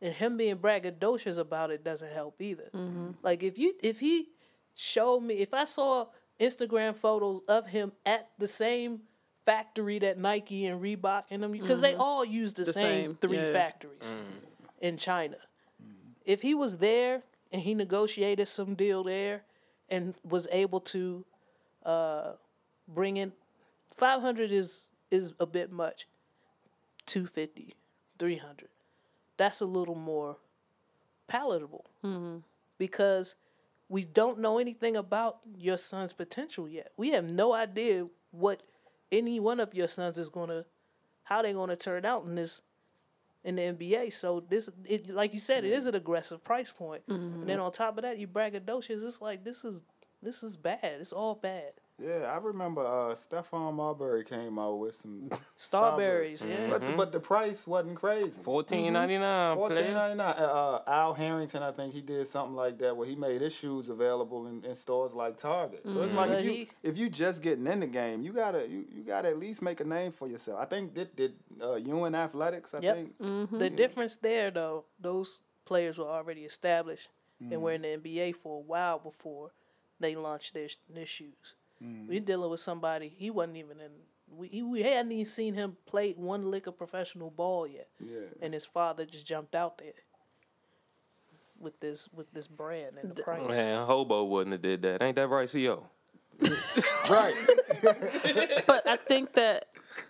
and 0.00 0.14
him 0.14 0.36
being 0.36 0.56
braggadocious 0.56 1.38
about 1.38 1.70
it 1.70 1.84
doesn't 1.84 2.12
help 2.12 2.40
either. 2.40 2.70
Mm-hmm. 2.74 3.10
Like 3.22 3.42
if 3.42 3.58
you 3.58 3.74
if 3.82 4.00
he 4.00 4.28
showed 4.74 5.20
me 5.20 5.34
if 5.34 5.52
I 5.52 5.64
saw 5.64 6.06
Instagram 6.40 6.96
photos 6.96 7.42
of 7.48 7.68
him 7.68 7.92
at 8.06 8.30
the 8.38 8.46
same 8.46 9.00
factory 9.44 9.98
that 9.98 10.18
Nike 10.18 10.66
and 10.66 10.80
Reebok 10.80 11.24
and 11.30 11.42
them 11.42 11.52
because 11.52 11.80
they 11.80 11.92
mm-hmm. 11.92 12.00
all 12.00 12.24
use 12.24 12.54
the, 12.54 12.64
The 12.64 12.72
same, 12.72 12.82
same, 12.82 13.14
three 13.20 13.38
yeah. 13.38 13.52
factories 13.52 14.02
mm. 14.02 14.46
in 14.80 14.96
China. 14.96 15.36
Mm. 15.82 15.94
If 16.24 16.42
he 16.42 16.54
was 16.54 16.78
there 16.78 17.22
and 17.52 17.62
he 17.62 17.74
negotiated 17.74 18.48
some 18.48 18.74
deal 18.74 19.04
there 19.04 19.42
and 19.88 20.18
was 20.24 20.48
able 20.50 20.80
to 20.80 21.24
uh, 21.84 22.32
bring 22.88 23.16
in 23.16 23.32
500 23.94 24.50
is 24.50 24.88
is 25.10 25.34
a 25.38 25.46
bit 25.46 25.70
much. 25.70 26.06
250 27.06 27.74
300 28.18 28.68
that's 29.36 29.60
a 29.60 29.66
little 29.66 29.96
more 29.96 30.36
palatable. 31.26 31.90
Because 32.78 33.34
we 33.88 34.04
don't 34.04 34.38
know 34.38 34.58
anything 34.58 34.96
about 34.96 35.38
your 35.56 35.76
son's 35.76 36.12
potential 36.12 36.68
yet. 36.68 36.92
We 36.96 37.10
have 37.10 37.24
no 37.24 37.52
idea 37.52 38.08
what 38.30 38.62
any 39.10 39.40
one 39.40 39.60
of 39.60 39.74
your 39.74 39.88
sons 39.88 40.16
is 40.16 40.28
going 40.28 40.48
to 40.48 40.64
how 41.24 41.42
they're 41.42 41.52
going 41.52 41.70
to 41.70 41.76
turn 41.76 42.04
out 42.04 42.24
in 42.24 42.34
this 42.34 42.62
in 43.44 43.56
the 43.56 43.62
NBA. 43.62 44.12
So 44.12 44.40
this, 44.48 44.70
it, 44.84 45.10
like 45.10 45.32
you 45.32 45.38
said, 45.38 45.64
it 45.64 45.72
is 45.72 45.86
an 45.86 45.94
aggressive 45.94 46.42
price 46.44 46.72
point. 46.72 47.02
And 47.08 47.46
then 47.46 47.56
mm-hmm. 47.56 47.66
on 47.66 47.72
top 47.72 47.98
of 47.98 48.02
that, 48.02 48.18
you 48.18 48.28
braggadocious. 48.28 49.04
It's 49.04 49.20
like 49.20 49.44
this 49.44 49.64
is 49.64 49.82
this 50.22 50.42
is 50.42 50.56
bad. 50.56 51.00
It's 51.00 51.12
all 51.12 51.34
bad. 51.34 51.72
Yeah, 51.98 52.32
I 52.34 52.38
remember 52.38 52.80
uh, 52.80 53.14
Stephon 53.14 53.74
Marbury 53.74 54.24
came 54.24 54.58
out 54.58 54.78
with 54.78 54.96
some 54.96 55.28
Starburys, 55.56 56.44
yeah. 56.48 56.68
But, 56.70 56.96
but 56.96 57.12
the 57.12 57.20
price 57.20 57.66
wasn't 57.66 57.96
crazy. 57.96 58.40
Fourteen 58.42 58.92
ninety 58.94 59.18
nine. 59.18 59.56
Fourteen 59.56 59.92
ninety 59.92 60.16
nine. 60.16 60.34
Uh, 60.36 60.80
Al 60.86 61.14
Harrington, 61.14 61.62
I 61.62 61.70
think 61.70 61.94
he 61.94 62.00
did 62.00 62.26
something 62.26 62.56
like 62.56 62.78
that 62.78 62.96
where 62.96 63.06
he 63.06 63.14
made 63.14 63.40
his 63.40 63.54
shoes 63.54 63.88
available 63.88 64.46
in, 64.48 64.64
in 64.64 64.74
stores 64.74 65.12
like 65.14 65.36
Target. 65.36 65.82
So 65.88 66.02
it's 66.02 66.14
like 66.14 66.30
if 66.30 66.44
you 66.44 66.50
he- 66.50 66.68
if 66.82 66.98
you 66.98 67.08
just 67.08 67.42
getting 67.42 67.66
in 67.66 67.80
the 67.80 67.86
game, 67.86 68.22
you 68.22 68.32
gotta 68.32 68.66
you, 68.68 68.84
you 68.90 69.02
gotta 69.04 69.28
at 69.28 69.38
least 69.38 69.62
make 69.62 69.80
a 69.80 69.84
name 69.84 70.12
for 70.12 70.26
yourself. 70.26 70.58
I 70.60 70.64
think 70.64 70.94
did 70.94 71.14
did 71.14 71.34
uh, 71.62 71.74
UN 71.76 72.14
Athletics. 72.14 72.74
I 72.74 72.80
Yep. 72.80 72.96
think 72.96 73.50
The 73.58 73.70
difference 73.70 74.16
there, 74.16 74.50
though, 74.50 74.86
those 74.98 75.42
players 75.64 75.98
were 75.98 76.06
already 76.08 76.42
established 76.42 77.10
and 77.40 77.60
were 77.60 77.72
in 77.72 77.82
the 77.82 77.88
NBA 77.98 78.34
for 78.36 78.58
a 78.58 78.60
while 78.60 78.98
before 78.98 79.52
they 80.00 80.16
launched 80.16 80.54
their 80.54 80.68
their 80.88 81.06
shoes. 81.06 81.54
Mm. 81.82 82.08
We 82.08 82.20
dealing 82.20 82.50
with 82.50 82.60
somebody 82.60 83.12
he 83.16 83.30
wasn't 83.30 83.56
even 83.56 83.80
in. 83.80 83.90
We 84.34 84.48
he, 84.48 84.62
we 84.62 84.82
hadn't 84.82 85.12
even 85.12 85.26
seen 85.26 85.54
him 85.54 85.76
play 85.86 86.12
one 86.12 86.50
lick 86.50 86.66
of 86.66 86.78
professional 86.78 87.30
ball 87.30 87.66
yet, 87.66 87.88
yeah. 88.00 88.20
and 88.40 88.54
his 88.54 88.64
father 88.64 89.04
just 89.04 89.26
jumped 89.26 89.54
out 89.54 89.78
there 89.78 89.92
with 91.58 91.80
this 91.80 92.08
with 92.12 92.32
this 92.32 92.48
brand 92.48 92.96
and 93.02 93.12
the 93.12 93.22
price. 93.22 93.48
Man, 93.48 93.86
Hobo 93.86 94.24
wouldn't 94.24 94.52
have 94.52 94.62
did 94.62 94.82
that. 94.82 95.02
Ain't 95.02 95.16
that 95.16 95.28
right, 95.28 95.48
CEO? 95.48 95.84
Right. 97.10 97.34
but 98.66 98.88
I 98.88 98.96
think 98.96 99.34
that 99.34 99.66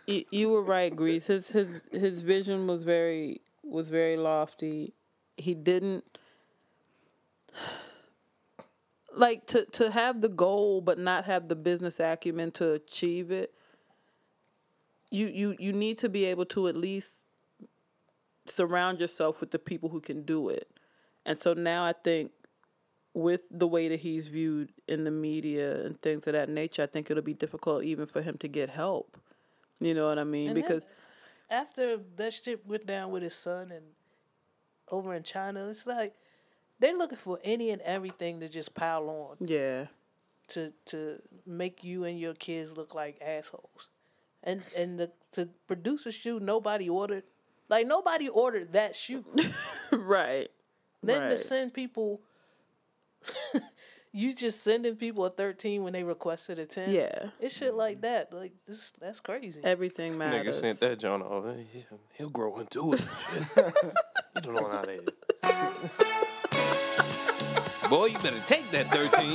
y- 0.07 0.25
you 0.31 0.51
were 0.51 0.63
right, 0.63 0.95
Grease. 0.95 1.27
His 1.27 1.49
his 1.49 1.81
his 1.91 2.23
vision 2.23 2.67
was 2.67 2.85
very 2.85 3.41
was 3.65 3.89
very 3.89 4.17
lofty. 4.17 4.93
He 5.37 5.55
didn't 5.55 6.05
like 9.15 9.47
to 9.47 9.65
to 9.67 9.91
have 9.91 10.21
the 10.21 10.29
goal 10.29 10.81
but 10.81 10.99
not 10.99 11.25
have 11.25 11.49
the 11.49 11.57
business 11.57 12.01
acumen 12.01 12.51
to 12.53 12.73
achieve 12.73 13.31
it. 13.31 13.53
You 15.11 15.27
you 15.27 15.57
you 15.59 15.73
need 15.73 15.99
to 15.99 16.09
be 16.09 16.25
able 16.27 16.47
to 16.47 16.69
at 16.69 16.77
least 16.77 17.27
surround 18.47 19.01
yourself 19.01 19.41
with 19.41 19.51
the 19.51 19.59
people 19.59 19.89
who 19.89 20.01
can 20.01 20.23
do 20.23 20.49
it. 20.49 20.69
And 21.25 21.39
so 21.39 21.55
now 21.55 21.85
I 21.85 21.93
think 21.93 22.33
with 23.15 23.43
the 23.51 23.67
way 23.67 23.89
that 23.89 24.01
he's 24.01 24.27
viewed 24.27 24.73
in 24.89 25.05
the 25.05 25.11
media 25.11 25.85
and 25.85 26.01
things 26.01 26.27
of 26.27 26.33
that 26.33 26.49
nature, 26.49 26.83
I 26.83 26.87
think 26.87 27.11
it'll 27.11 27.23
be 27.23 27.35
difficult 27.35 27.85
even 27.85 28.07
for 28.07 28.23
him 28.23 28.39
to 28.39 28.49
get 28.49 28.71
help. 28.71 29.19
You 29.81 29.95
know 29.95 30.07
what 30.07 30.19
I 30.19 30.25
mean? 30.25 30.51
And 30.51 30.55
because 30.55 30.87
after 31.51 31.99
that 32.17 32.33
shit 32.33 32.67
went 32.67 32.87
down 32.87 33.11
with 33.11 33.23
his 33.23 33.35
son 33.35 33.71
and 33.71 33.85
over 34.91 35.15
in 35.15 35.23
China, 35.23 35.69
it's 35.69 35.87
like 35.87 36.15
they're 36.83 36.99
looking 36.99 37.17
for 37.17 37.39
any 37.45 37.71
and 37.71 37.81
everything 37.83 38.41
to 38.41 38.49
just 38.49 38.75
pile 38.75 39.09
on 39.09 39.37
yeah, 39.49 39.87
to 40.49 40.73
to 40.87 41.23
make 41.47 41.83
you 41.85 42.05
and 42.05 42.19
your 42.19 42.35
kids 42.35 42.77
look 42.77 42.95
like 42.95 43.23
assholes. 43.23 43.89
And 44.43 44.63
and 44.77 44.99
the 44.99 45.13
to 45.33 45.49
produce 45.69 46.05
a 46.07 46.13
shoe 46.13 46.41
nobody 46.41 46.89
ordered 46.91 47.23
like 47.69 47.87
nobody 47.87 48.29
ordered 48.29 48.73
that 48.73 48.97
shoe. 48.97 49.25
right. 49.93 50.49
then 51.03 51.31
to 51.31 51.39
send 51.39 51.73
people 51.73 52.21
you 54.13 54.35
just 54.35 54.63
sending 54.65 54.97
people 54.97 55.25
a 55.25 55.31
thirteen 55.31 55.85
when 55.85 55.93
they 55.93 56.03
requested 56.03 56.59
a 56.59 56.67
ten. 56.67 56.91
Yeah. 56.91 57.31
It's 57.39 57.57
shit 57.57 57.75
like 57.75 58.01
that. 58.01 58.33
Like 58.33 58.53
this 58.67 58.93
that's 59.01 59.21
crazy. 59.21 59.61
Everything 59.63 60.19
matters. 60.19 60.35
Nigga 60.35 60.45
matters. 60.45 60.59
sent 60.59 60.81
that 60.81 60.99
John 60.99 61.23
over. 61.23 61.55
He- 61.55 61.85
He'll 62.19 62.31
grow 62.31 62.59
into 62.59 62.93
it. 62.95 63.07
and 63.57 63.73
you 64.37 64.41
don't 64.43 64.55
know 64.55 64.69
how 64.69 64.83
that 64.83 64.91
is. 64.91 65.91
Boy, 67.93 68.07
you 68.07 68.19
better 68.21 68.41
take 68.47 68.71
that 68.71 68.91
13. 68.91 69.33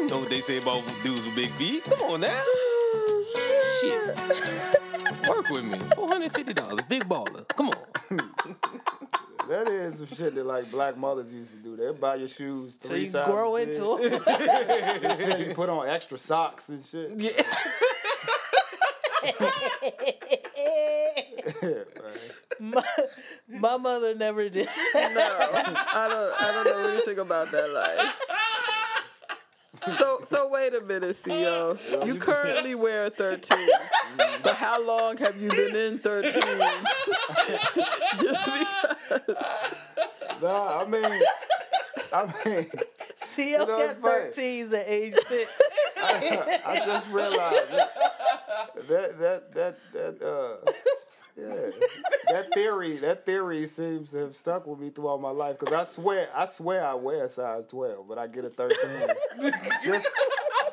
you 0.00 0.06
know 0.08 0.18
what 0.20 0.30
they 0.30 0.40
say 0.40 0.56
about 0.56 0.82
dudes 1.02 1.20
with 1.26 1.36
big 1.36 1.50
feet? 1.50 1.84
Come 1.84 2.12
on 2.12 2.20
now. 2.22 2.42
Shit. 3.82 4.06
Work 5.28 5.50
with 5.50 5.64
me. 5.64 5.76
$450. 5.76 6.88
Big 6.88 7.04
baller. 7.04 7.46
Come 7.48 7.68
on. 7.68 7.76
That 9.46 9.68
is 9.68 9.98
some 9.98 10.06
shit 10.06 10.34
that 10.36 10.46
like 10.46 10.70
black 10.70 10.96
mothers 10.96 11.30
used 11.30 11.50
to 11.50 11.56
do. 11.58 11.76
They'd 11.76 12.00
buy 12.00 12.14
your 12.14 12.28
shoes 12.28 12.78
so 12.80 12.88
three 12.88 13.00
you 13.00 13.06
sizes 13.06 13.30
grow 13.30 13.56
big. 13.56 13.68
into 13.68 13.98
it. 14.00 15.20
Tell 15.20 15.38
you 15.38 15.52
put 15.54 15.68
on 15.68 15.86
extra 15.86 16.16
socks 16.16 16.70
and 16.70 16.82
shit. 16.82 17.10
Yeah. 17.20 17.42
My, 22.60 22.82
my 23.48 23.76
mother 23.76 24.14
never 24.14 24.48
did. 24.48 24.68
No, 24.94 25.00
I 25.00 26.06
don't. 26.08 26.42
I 26.42 26.52
don't 26.52 26.64
know 26.64 26.90
anything 26.92 27.18
about 27.18 27.50
that 27.52 27.70
life. 27.70 28.14
So 29.98 30.20
so 30.24 30.48
wait 30.48 30.74
a 30.74 30.80
minute, 30.80 31.10
CEO. 31.10 31.78
You 32.06 32.14
currently 32.16 32.74
wear 32.74 33.10
thirteen, 33.10 33.68
but 34.42 34.54
how 34.56 34.82
long 34.82 35.16
have 35.18 35.40
you 35.40 35.50
been 35.50 35.76
in 35.76 35.98
thirteens? 35.98 36.32
Just 38.18 38.44
because. 38.44 39.36
Nah, 40.40 40.82
I 40.82 40.86
mean, 40.86 41.20
I 42.12 42.32
mean, 42.46 42.66
See, 43.16 43.52
know, 43.52 43.66
got 43.66 43.80
it's 43.80 44.00
funny. 44.00 44.24
13s 44.30 44.72
at 44.72 44.88
age 44.88 45.14
six. 45.14 45.60
I 45.96 46.82
just 46.84 47.10
realized 47.10 47.70
that 47.70 48.88
that 48.88 49.18
that 49.18 49.54
that, 49.54 49.76
that 49.92 50.22
uh. 50.66 50.72
Yeah, 51.36 51.70
that 52.28 52.54
theory, 52.54 52.96
that 52.98 53.26
theory 53.26 53.66
seems 53.66 54.12
to 54.12 54.18
have 54.18 54.36
stuck 54.36 54.68
with 54.68 54.78
me 54.78 54.90
throughout 54.90 55.20
my 55.20 55.30
life. 55.30 55.58
Cause 55.58 55.72
I 55.72 55.82
swear, 55.82 56.28
I 56.32 56.44
swear 56.44 56.86
I 56.86 56.94
wear 56.94 57.24
a 57.24 57.28
size 57.28 57.66
twelve, 57.66 58.06
but 58.08 58.18
I 58.18 58.28
get 58.28 58.44
a 58.44 58.50
thirteen. 58.50 59.08
just, 59.84 60.08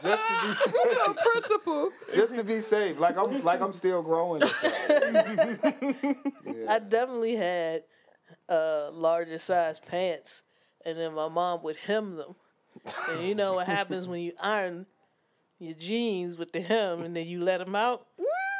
just 0.04 0.28
to 0.28 0.48
be 0.48 0.54
safe. 0.54 1.16
Principle. 1.32 1.90
Just 2.14 2.36
to 2.36 2.44
be 2.44 2.60
safe. 2.60 3.00
Like 3.00 3.18
I'm, 3.18 3.44
like 3.44 3.60
I'm 3.60 3.74
still 3.74 4.04
growing. 4.04 4.44
I 6.70 6.80
definitely 6.88 7.36
had 7.38 7.84
uh, 8.48 8.92
larger 8.92 9.40
size 9.40 9.80
pants, 9.80 10.44
and 10.86 10.96
then 11.00 11.16
my 11.16 11.28
mom 11.28 11.64
would 11.64 11.78
hem 11.78 12.18
them. 12.18 12.36
And 13.10 13.28
you 13.28 13.34
know 13.34 13.54
what 13.54 13.66
happens 13.66 14.08
when 14.08 14.22
you 14.22 14.34
iron 14.42 14.86
your 15.58 15.74
jeans 15.74 16.38
with 16.38 16.52
the 16.52 16.62
hem, 16.62 17.02
and 17.02 17.16
then 17.16 17.26
you 17.28 17.44
let 17.44 17.60
them 17.60 17.76
out. 17.76 18.06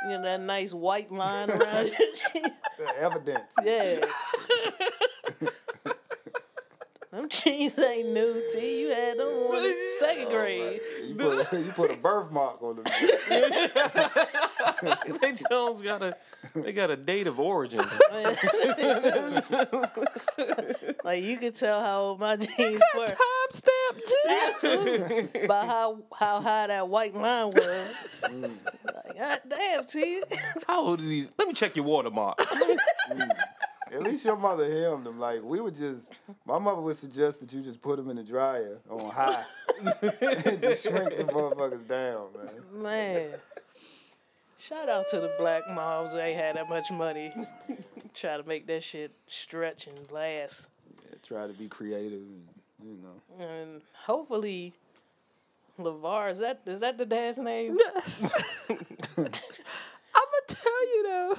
You 0.04 0.10
know 0.18 0.22
that 0.24 0.42
nice 0.42 0.74
white 0.74 1.12
line 1.12 1.50
around 1.52 1.88
your 1.88 2.14
jeans. 2.34 2.56
The 2.78 2.98
evidence. 3.00 3.52
Yeah. 3.64 4.06
them 7.12 7.30
jeans 7.30 7.78
ain't 7.78 8.10
new, 8.10 8.42
T. 8.54 8.82
You 8.82 8.90
had 8.90 9.20
them 9.20 9.28
on 9.28 9.58
in 9.58 9.64
oh, 9.76 9.98
second 10.00 10.30
grade. 10.30 10.80
You 11.08 11.16
put, 11.16 11.54
you 11.54 11.72
put 11.74 11.94
a 11.94 11.98
birthmark 11.98 12.64
on 12.64 12.78
them. 12.78 12.86
they 15.22 15.34
Jones 15.50 15.82
got 15.82 16.02
a 16.02 16.14
they 16.56 16.74
got 16.74 16.90
a 16.92 16.96
date 16.98 17.28
of 17.28 17.40
origin. 17.40 17.82
Like 21.04 21.24
you 21.24 21.38
could 21.38 21.56
tell 21.56 21.82
how 21.82 22.00
old 22.02 22.20
my 22.20 22.36
jeans 22.38 22.82
were. 22.96 23.08
Timestamp 23.08 24.62
jeans. 24.62 25.48
by 25.48 25.66
how 25.66 26.04
how 26.16 26.42
high 26.42 26.68
that 26.68 26.88
white 26.88 27.16
line 27.16 27.48
was. 27.48 28.22
like, 28.32 29.18
God 29.18 29.42
damn, 29.50 29.84
T. 29.84 30.22
How 30.68 30.86
old 30.86 31.00
is 31.00 31.08
these? 31.08 31.32
Let 31.40 31.48
me 31.48 31.56
check 31.56 31.76
your 31.76 31.86
watermark. 31.86 32.40
At 33.92 34.04
least 34.04 34.26
your 34.26 34.38
mother 34.38 34.70
hemmed 34.70 35.06
them. 35.06 35.20
Like 35.20 35.42
we 35.44 35.60
would 35.60 35.74
just, 35.76 36.14
my 36.46 36.60
mother 36.60 36.82
would 36.82 36.96
suggest 36.96 37.40
that 37.42 37.52
you 37.52 37.62
just 37.64 37.82
put 37.82 37.98
them 37.98 38.10
in 38.10 38.18
the 38.18 38.24
dryer 38.24 38.78
on 38.90 39.10
high 39.12 39.44
and 39.82 40.62
just 40.62 40.84
shrink 40.84 41.18
the 41.18 41.24
motherfuckers 41.26 41.88
down, 41.88 42.28
man. 42.36 42.84
Man. 42.84 43.30
Shout 44.62 44.90
out 44.90 45.06
to 45.10 45.20
the 45.20 45.34
black 45.40 45.64
moms 45.74 46.14
They 46.14 46.30
ain't 46.30 46.40
had 46.40 46.56
that 46.56 46.70
much 46.70 46.92
money. 46.92 47.34
Try 48.14 48.38
to 48.38 48.44
make 48.44 48.68
that 48.68 48.84
shit 48.84 49.12
stretch 49.26 49.88
and 49.88 50.12
last. 50.12 50.68
Yeah, 50.86 51.16
try 51.24 51.48
to 51.48 51.54
be 51.54 51.68
creative, 51.68 52.20
and, 52.20 52.48
you 52.84 52.98
know. 53.02 53.44
And 53.44 53.82
hopefully 54.04 54.74
LaVar, 55.80 56.32
is 56.32 56.40
that 56.40 56.62
is 56.68 56.82
that 56.82 56.98
the 56.98 57.06
dad's 57.06 57.38
name? 57.38 57.78
Yes. 57.80 58.32
I'm 58.78 59.26
gonna 59.26 60.48
tell 60.48 60.88
you 60.88 61.04
though, 61.04 61.36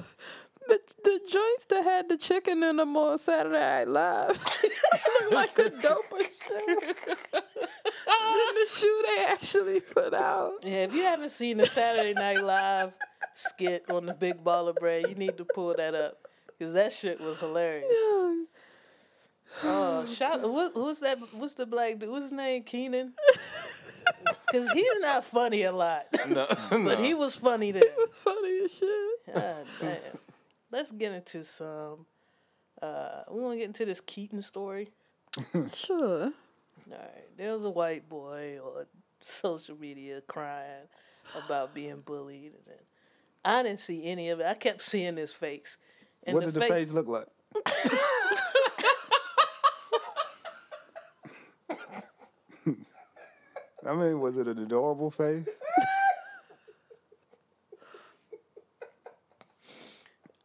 the 0.67 0.79
the 1.03 1.19
joints 1.29 1.65
that 1.69 1.83
had 1.83 2.09
the 2.09 2.17
chicken 2.17 2.63
in 2.63 2.77
them 2.77 2.97
on 2.97 3.17
Saturday 3.19 3.59
Night 3.59 3.87
Live 3.87 4.29
look 5.21 5.31
like 5.31 5.59
a 5.59 5.69
doper 5.69 6.19
shoe 6.19 6.75
than 7.31 8.55
the 8.55 8.67
shoe 8.67 9.03
they 9.05 9.25
actually 9.29 9.79
put 9.79 10.13
out. 10.13 10.53
Yeah, 10.63 10.85
if 10.85 10.93
you 10.93 11.03
haven't 11.03 11.29
seen 11.29 11.57
the 11.57 11.65
Saturday 11.65 12.13
Night 12.13 12.43
Live 12.43 12.93
skit 13.35 13.89
on 13.89 14.05
the 14.05 14.13
Big 14.13 14.43
Baller 14.43 14.75
Bread, 14.75 15.07
you 15.09 15.15
need 15.15 15.37
to 15.37 15.45
pull 15.45 15.73
that 15.75 15.95
up. 15.95 16.27
Cause 16.59 16.73
that 16.73 16.91
shit 16.91 17.19
was 17.19 17.39
hilarious. 17.39 17.91
Oh, 19.63 20.05
shout! 20.07 20.49
What, 20.49 20.71
who's 20.73 20.99
that? 20.99 21.17
What's 21.33 21.55
the 21.55 21.65
black 21.65 21.99
dude? 21.99 22.09
What's 22.09 22.25
his 22.25 22.31
name? 22.31 22.63
Kenan. 22.63 23.13
Cause 24.51 24.69
he's 24.71 24.99
not 24.99 25.23
funny 25.23 25.63
a 25.63 25.71
lot, 25.71 26.05
No, 26.29 26.45
but 26.69 26.99
he 26.99 27.13
was 27.13 27.35
funny 27.35 27.71
then. 27.71 27.83
Funny 28.11 28.61
as 28.63 28.77
shit. 28.77 29.33
God 29.33 29.65
damn. 29.79 29.97
Let's 30.71 30.91
get 30.91 31.11
into 31.11 31.43
some. 31.43 32.05
Uh, 32.81 33.23
we 33.31 33.41
want 33.41 33.53
to 33.53 33.57
get 33.57 33.65
into 33.65 33.85
this 33.85 34.01
Keaton 34.01 34.41
story. 34.41 34.89
Sure. 35.73 36.25
All 36.25 36.31
right, 36.91 37.37
there 37.37 37.53
was 37.53 37.63
a 37.63 37.69
white 37.69 38.07
boy 38.07 38.59
on 38.59 38.85
social 39.21 39.75
media 39.75 40.21
crying 40.27 40.87
about 41.45 41.73
being 41.73 42.01
bullied. 42.01 42.53
And 42.53 42.63
then 42.67 42.77
I 43.45 43.63
didn't 43.63 43.79
see 43.79 44.05
any 44.05 44.29
of 44.29 44.39
it. 44.39 44.45
I 44.45 44.53
kept 44.53 44.81
seeing 44.81 45.17
his 45.17 45.33
face. 45.33 45.77
And 46.23 46.35
what 46.35 46.45
did 46.45 46.53
the 46.53 46.61
fa- 46.61 46.67
face 46.67 46.91
look 46.91 47.07
like? 47.07 47.27
I 53.85 53.95
mean, 53.95 54.21
was 54.21 54.37
it 54.37 54.47
an 54.47 54.59
adorable 54.59 55.11
face? 55.11 55.45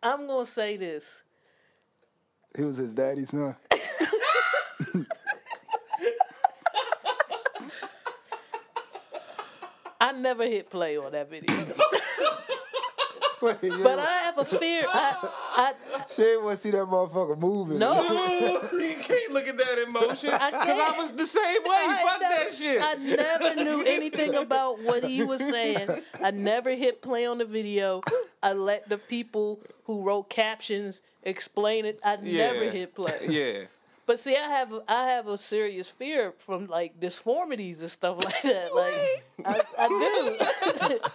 I'm 0.03 0.27
gonna 0.27 0.45
say 0.45 0.77
this. 0.77 1.23
He 2.57 2.65
was 2.65 2.79
his 2.79 2.95
daddy's 2.95 3.31
son. 3.31 3.55
I 10.01 10.13
never 10.13 10.45
hit 10.45 10.71
play 10.71 10.97
on 10.97 11.13
that 11.13 11.29
video. 11.29 11.55
Wait, 13.43 13.57
yeah, 13.63 13.77
but 13.83 13.99
I 13.99 14.05
have 14.25 14.39
a 14.39 14.45
fear. 14.45 14.85
I, 14.89 15.33
I 15.57 15.73
she 16.09 16.23
didn't 16.23 16.45
want 16.45 16.57
to 16.57 16.63
see 16.63 16.71
that 16.73 16.79
motherfucker 16.87 17.39
moving. 17.39 17.79
no. 17.79 17.95
you 18.73 18.95
can't 19.01 19.33
look 19.33 19.47
at 19.47 19.57
that 19.57 19.85
emotion. 19.87 20.31
I 20.31 20.51
Cause 20.51 20.61
I 20.63 20.65
can't. 20.67 20.97
was 20.99 21.13
the 21.13 21.27
same 21.27 21.63
way. 21.63 21.69
I 21.71 22.03
Fuck 22.05 22.21
never- 22.21 22.35
that 22.35 22.53
shit. 22.53 22.83
I 22.83 22.95
never 22.95 23.55
knew 23.65 23.83
anything 23.87 24.35
about 24.35 24.81
what 24.83 25.05
he 25.05 25.23
was 25.23 25.41
saying. 25.47 25.89
I 26.23 26.31
never 26.33 26.75
hit 26.75 27.01
play 27.03 27.27
on 27.27 27.39
the 27.39 27.45
video. 27.45 28.03
I 28.43 28.53
let 28.55 28.89
the 28.89 28.99
people 28.99 29.61
who 29.85 30.03
wrote 30.03 30.29
captions 30.31 31.03
explain 31.23 31.85
it. 31.85 32.01
I 32.05 32.17
never 32.17 32.71
hit 32.71 32.95
play. 32.95 33.13
yeah. 33.29 33.67
But 34.09 34.19
see, 34.19 34.35
I 34.35 34.49
have 34.49 34.73
I 34.89 35.09
have 35.09 35.27
a 35.27 35.37
serious 35.37 35.91
fear 35.91 36.33
from 36.39 36.65
like 36.65 36.99
disformities 36.99 37.83
and 37.83 37.91
stuff 37.91 38.25
like 38.25 38.41
that. 38.41 38.75
Like 38.75 38.95
I, 39.45 39.61
I 39.79 39.89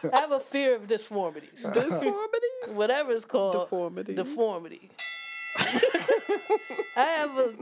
do. 0.04 0.10
I 0.14 0.20
have 0.20 0.32
a 0.32 0.40
fear 0.40 0.76
of 0.76 0.86
disformities. 0.86 1.68
Disformities? 1.74 2.76
Whatever 2.76 3.14
it's 3.14 3.26
called. 3.26 3.54
Deformity. 3.54 4.14
Deformity. 4.14 4.92
I 5.58 7.04
have 7.18 7.36
a. 7.36 7.54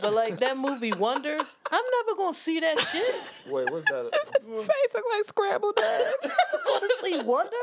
But 0.00 0.14
like 0.14 0.40
that 0.40 0.58
movie 0.58 0.92
Wonder, 0.94 1.38
I'm 1.70 1.84
never 2.06 2.18
gonna 2.18 2.34
see 2.34 2.58
that 2.58 2.80
shit. 2.80 3.52
Wait, 3.52 3.70
what's 3.70 3.88
that? 3.88 4.10
Face 4.42 4.94
look 4.94 5.04
like 5.12 5.24
scrambled 5.26 5.78
eggs. 5.78 6.34
I'm 6.52 6.60
gonna 6.66 6.92
see 7.00 7.20
Wonder. 7.24 7.56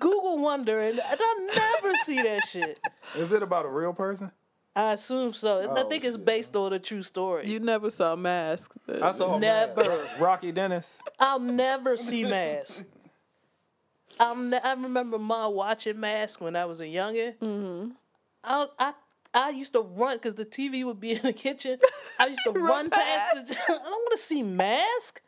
Google 0.00 0.38
Wonder, 0.38 0.78
and 0.78 1.00
I'll 1.00 1.46
never 1.46 1.94
see 2.04 2.20
that 2.22 2.42
shit. 2.48 2.78
Is 3.16 3.32
it 3.32 3.42
about 3.42 3.64
a 3.66 3.68
real 3.68 3.92
person? 3.92 4.30
I 4.74 4.92
assume 4.92 5.32
so. 5.32 5.62
I 5.74 5.80
Oh, 5.82 5.88
think 5.88 6.04
it's 6.04 6.16
shit. 6.16 6.24
based 6.26 6.54
on 6.54 6.72
a 6.74 6.78
true 6.78 7.00
story. 7.02 7.46
You 7.48 7.60
never 7.60 7.88
saw 7.88 8.14
Mask. 8.14 8.74
I 9.02 9.12
saw 9.12 9.38
Never. 9.38 9.82
Rocky 10.20 10.52
Dennis. 10.52 11.02
I'll 11.18 11.40
never 11.40 11.96
see 11.96 12.24
Mask. 12.24 12.84
I'll 14.20 14.36
ne- 14.36 14.60
I 14.62 14.74
remember 14.74 15.18
mom 15.18 15.54
watching 15.54 15.98
Mask 15.98 16.40
when 16.40 16.56
I 16.56 16.64
was 16.66 16.80
a 16.80 16.84
youngin. 16.86 17.36
Mm-hmm. 17.38 17.90
I, 18.44 18.66
I 18.78 18.92
I 19.34 19.50
used 19.50 19.72
to 19.74 19.80
run 19.80 20.16
because 20.16 20.34
the 20.36 20.46
TV 20.46 20.84
would 20.84 21.00
be 21.00 21.12
in 21.12 21.22
the 21.22 21.32
kitchen. 21.32 21.78
I 22.18 22.28
used 22.28 22.40
to 22.44 22.52
run, 22.52 22.88
past. 22.90 23.48
The, 23.48 23.54
I 23.68 23.72
don't 23.74 23.82
want 23.82 24.12
to 24.12 24.18
see 24.18 24.42
Mask 24.42 25.20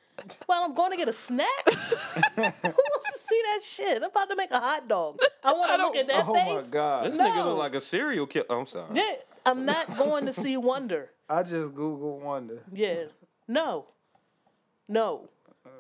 while 0.47 0.65
I'm 0.65 0.75
going 0.75 0.93
to 0.93 0.97
get 0.97 1.09
a 1.09 1.13
snack. 1.13 1.49
Who 1.67 2.43
wants 2.43 2.63
to 2.63 3.19
see 3.19 3.43
that 3.47 3.61
shit? 3.63 3.97
I'm 3.99 4.05
about 4.05 4.31
to 4.31 4.37
make 4.37 4.51
a 4.51 4.61
hot 4.61 4.89
dog. 4.89 5.19
I 5.45 5.53
want 5.53 5.71
to 5.71 5.77
look 5.79 5.97
at 5.97 6.09
that 6.09 6.27
face. 6.27 6.27
Oh 6.27 6.55
my 6.55 6.63
god! 6.71 7.07
This 7.07 7.19
nigga 7.19 7.45
look 7.45 7.59
like 7.59 7.75
a 7.75 7.81
serial 7.81 8.27
killer. 8.27 8.47
I'm 8.51 8.67
sorry. 8.67 8.89
Yeah, 8.95 9.15
I'm 9.47 9.65
not 9.65 9.97
going 9.97 10.27
to 10.27 10.33
see 10.33 10.57
Wonder. 10.57 11.11
I 11.29 11.43
just 11.43 11.75
Googled 11.75 12.23
Wonder. 12.23 12.63
Yeah. 12.73 13.05
No. 13.47 13.87
No. 14.89 15.29
Uh. 15.67 15.71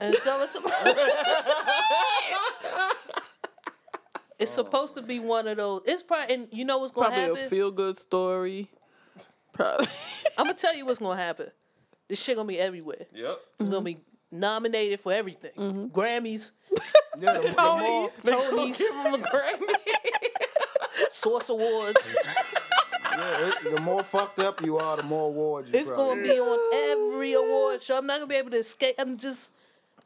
And 0.00 0.14
so 0.14 0.42
it's 0.42 0.56
It's 4.38 4.52
supposed 4.52 4.94
to 4.94 5.02
be 5.02 5.18
one 5.18 5.48
of 5.48 5.56
those. 5.56 5.82
It's 5.84 6.04
probably 6.04 6.34
and 6.34 6.48
you 6.52 6.64
know 6.64 6.78
what's 6.78 6.92
gonna 6.92 7.10
happen? 7.10 7.26
Probably 7.26 7.44
a 7.44 7.48
feel 7.48 7.70
good 7.72 7.96
story. 7.96 8.68
Probably. 9.52 9.86
I'm 10.38 10.46
gonna 10.46 10.56
tell 10.56 10.76
you 10.76 10.86
what's 10.86 11.00
gonna 11.00 11.20
happen. 11.20 11.48
This 12.08 12.22
shit 12.22 12.36
gonna 12.36 12.48
be 12.48 12.58
everywhere. 12.58 13.06
Yep. 13.14 13.40
It's 13.60 13.68
gonna 13.68 13.82
be 13.82 13.98
nominated 14.32 15.00
for 15.00 15.12
everything. 15.12 15.52
Mm-hmm. 15.56 15.86
Grammys, 15.86 16.52
Yeah, 17.18 17.32
the, 17.34 17.40
the 17.40 17.44
more, 17.62 18.08
Tony's. 18.10 18.22
Tonys, 18.22 18.78
Give 18.78 18.94
him 18.94 19.14
a 19.14 19.18
Grammy. 19.26 19.74
Source 21.10 21.48
Awards. 21.48 22.16
yeah, 23.16 23.48
it- 23.48 23.74
the 23.74 23.80
more 23.82 24.02
fucked 24.02 24.38
up 24.38 24.62
you 24.64 24.78
are, 24.78 24.96
the 24.96 25.02
more 25.02 25.26
awards 25.28 25.70
you 25.70 25.78
It's 25.78 25.90
probably 25.90 26.14
gonna 26.28 26.34
be 26.34 26.38
on 26.40 27.08
every 27.08 27.32
award 27.34 27.82
show. 27.82 27.98
I'm 27.98 28.06
not 28.06 28.16
gonna 28.18 28.26
be 28.26 28.36
able 28.36 28.50
to 28.50 28.58
escape. 28.58 28.94
I'm 28.98 29.16
just. 29.16 29.52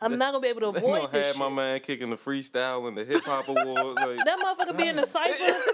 I'm 0.00 0.18
not 0.18 0.32
gonna 0.32 0.42
be 0.42 0.48
able 0.48 0.60
to 0.62 0.72
They 0.72 0.80
gonna 0.80 0.94
avoid 0.94 1.12
this 1.12 1.26
have 1.28 1.36
shit. 1.36 1.40
my 1.40 1.48
man 1.48 1.78
kicking 1.80 2.10
the 2.10 2.16
freestyle 2.16 2.88
and 2.88 2.96
the 2.96 3.04
hip 3.04 3.22
hop 3.24 3.48
awards. 3.48 4.00
Like, 4.04 4.18
That 4.24 4.38
motherfucker 4.40 4.76
be 4.76 4.88
in 4.88 4.96
the 4.96 5.06
cipher. 5.06 5.54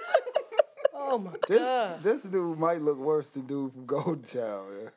Oh 1.10 1.16
my 1.16 1.30
This 1.48 1.60
god. 1.60 2.02
this 2.02 2.22
dude 2.24 2.58
might 2.58 2.82
look 2.82 2.98
worse 2.98 3.30
than 3.30 3.46
dude 3.46 3.72
from 3.72 3.86
Golden 3.86 4.22
Child. 4.22 4.66
Yeah. 4.82 4.88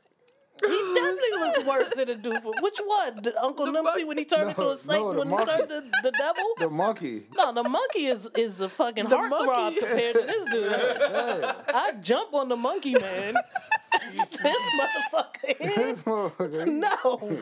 He 0.65 0.93
definitely 0.95 1.39
looks 1.39 1.65
worse 1.65 1.89
than 1.95 2.09
a 2.09 2.15
dude. 2.15 2.43
Which 2.61 2.79
one? 2.85 3.21
The 3.23 3.33
Uncle 3.43 3.65
Numsy 3.67 4.05
when 4.07 4.17
he 4.17 4.25
turned 4.25 4.49
into 4.49 4.69
a 4.69 4.75
Satan 4.75 5.01
no, 5.01 5.13
the 5.13 5.19
when 5.19 5.27
he 5.29 5.33
monkey. 5.35 5.51
turned 5.51 5.69
the, 5.69 5.91
the 6.03 6.11
devil? 6.11 6.43
The 6.59 6.69
monkey. 6.69 7.23
No, 7.35 7.53
the 7.53 7.63
monkey 7.67 8.05
is 8.07 8.27
is 8.35 8.61
a 8.61 8.69
fucking 8.69 9.05
The 9.09 9.15
heartthrob 9.17 9.45
monkey. 9.45 9.79
compared 9.79 10.15
to 10.15 10.21
this 10.21 10.51
dude. 10.51 10.71
Yeah. 10.71 11.53
I 11.73 11.93
jump 12.01 12.33
on 12.33 12.49
the 12.49 12.55
monkey 12.57 12.93
man. 12.93 13.33
this 14.13 14.63
motherfucker 14.79 15.61
is 15.61 15.75
This 15.75 16.03
motherfucker. 16.03 16.67
no, 16.67 17.41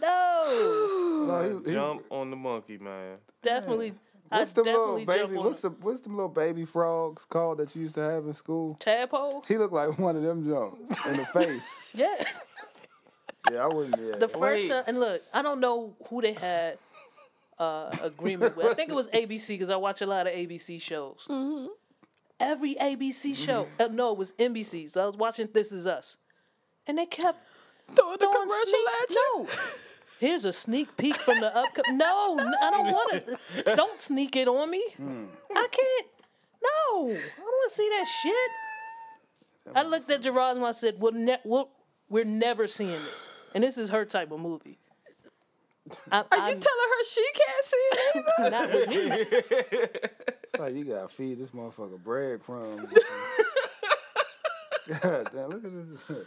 no. 0.00 1.26
no, 1.28 1.60
he- 1.60 1.68
he- 1.70 1.74
jump 1.74 2.02
on 2.10 2.30
the 2.30 2.36
monkey, 2.36 2.78
man. 2.78 3.16
Definitely, 3.42 3.94
What's 4.30 4.52
I 4.56 4.62
them 4.62 4.64
little 4.72 5.04
baby? 5.04 5.34
What's 5.36 5.62
the 5.62 5.70
what's 5.70 6.00
them 6.02 6.14
little 6.16 6.28
baby 6.28 6.64
frogs 6.64 7.24
called 7.24 7.58
that 7.58 7.74
you 7.74 7.82
used 7.82 7.96
to 7.96 8.00
have 8.02 8.24
in 8.26 8.32
school? 8.34 8.76
tadpole. 8.78 9.42
He 9.48 9.56
looked 9.58 9.72
like 9.74 9.98
one 9.98 10.16
of 10.16 10.22
them 10.22 10.44
jumps 10.44 11.06
in 11.06 11.16
the 11.16 11.26
face. 11.26 11.90
Yeah, 11.94 12.24
Yeah, 13.52 13.64
I 13.64 13.74
wouldn't. 13.74 13.96
Yeah. 14.00 14.16
the 14.18 14.28
first 14.28 14.40
Wait. 14.64 14.68
time, 14.68 14.84
and 14.86 15.00
look, 15.00 15.22
I 15.34 15.42
don't 15.42 15.60
know 15.60 15.96
who 16.08 16.20
they 16.22 16.32
had 16.34 16.78
uh, 17.58 17.90
agreement 18.02 18.56
with. 18.56 18.66
I 18.66 18.74
think 18.74 18.90
it 18.90 18.94
was 18.94 19.08
ABC 19.08 19.48
because 19.48 19.70
I 19.70 19.76
watch 19.76 20.00
a 20.02 20.06
lot 20.06 20.26
of 20.28 20.32
ABC 20.32 20.80
shows. 20.80 21.28
Every 22.38 22.74
ABC 22.76 23.36
show, 23.36 23.66
uh, 23.78 23.88
no, 23.90 24.12
it 24.12 24.18
was 24.18 24.32
NBC. 24.34 24.88
So 24.88 25.02
I 25.02 25.06
was 25.06 25.16
watching 25.16 25.48
This 25.52 25.72
Is 25.72 25.86
Us, 25.86 26.16
and 26.86 26.96
they 26.96 27.04
kept 27.06 27.38
Throwing 27.94 28.12
the 28.18 28.26
throwing 28.26 28.48
commercial 28.48 28.66
sneak- 28.66 28.88
at 29.02 29.10
you. 29.10 29.34
No. 29.38 29.46
Here's 30.20 30.44
a 30.44 30.52
sneak 30.52 30.96
peek 30.96 31.16
from 31.16 31.40
the 31.40 31.46
upcoming. 31.46 31.96
No, 31.98 32.36
I 32.62 32.70
don't 32.70 32.86
want 32.92 33.14
it. 33.14 33.76
Don't 33.76 33.98
sneak 33.98 34.36
it 34.36 34.46
on 34.48 34.70
me. 34.70 34.82
I 34.98 35.66
can't. 35.70 36.06
No, 36.62 37.08
I 37.08 37.14
don't 37.38 37.46
want 37.46 37.70
to 37.70 37.74
see 37.74 37.88
that 37.88 38.06
shit. 38.22 38.50
I 39.74 39.82
looked 39.82 40.10
at 40.10 40.22
Gerard 40.22 40.56
and 40.56 40.66
I 40.66 40.72
said, 40.72 40.96
"We'll 40.98 41.12
ne- 41.12 41.38
we'll, 41.44 41.70
we're 42.08 42.24
never 42.24 42.66
seeing 42.66 42.90
this." 42.90 43.28
And 43.54 43.64
this 43.64 43.78
is 43.78 43.88
her 43.90 44.04
type 44.04 44.30
of 44.30 44.40
movie. 44.40 44.78
I, 46.12 46.18
Are 46.18 46.24
you 46.36 46.42
I'm- 46.42 46.60
telling 46.60 46.90
her 46.90 47.04
she 47.04 47.26
can't 47.34 47.64
see 47.64 47.76
it 47.76 48.24
either? 48.38 48.50
not 48.56 48.72
with 48.72 48.88
me. 48.88 48.96
It's 50.44 50.58
like 50.58 50.74
you 50.74 50.84
gotta 50.84 51.08
feed 51.08 51.38
this 51.38 51.50
motherfucker 51.52 52.02
breadcrumbs. 52.02 52.92
God 55.02 55.28
damn, 55.32 55.48
look 55.48 55.64
at 55.64 55.72
this. 55.72 56.26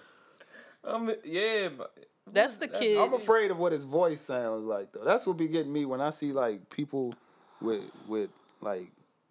Um, 0.84 1.12
yeah, 1.24 1.70
but 1.78 1.94
That's 2.32 2.58
the 2.58 2.68
kid. 2.68 2.98
I'm 2.98 3.14
afraid 3.14 3.52
of 3.52 3.60
what 3.60 3.72
his 3.72 3.84
voice 3.84 4.22
sounds 4.22 4.66
like 4.66 4.92
though. 4.92 5.04
That's 5.04 5.26
what 5.28 5.38
be 5.38 5.48
getting 5.48 5.72
me 5.74 5.86
when 5.86 6.02
I 6.02 6.10
see 6.10 6.32
like 6.32 6.70
people 6.70 7.14
with 7.62 7.84
with 8.08 8.30
like 8.62 8.88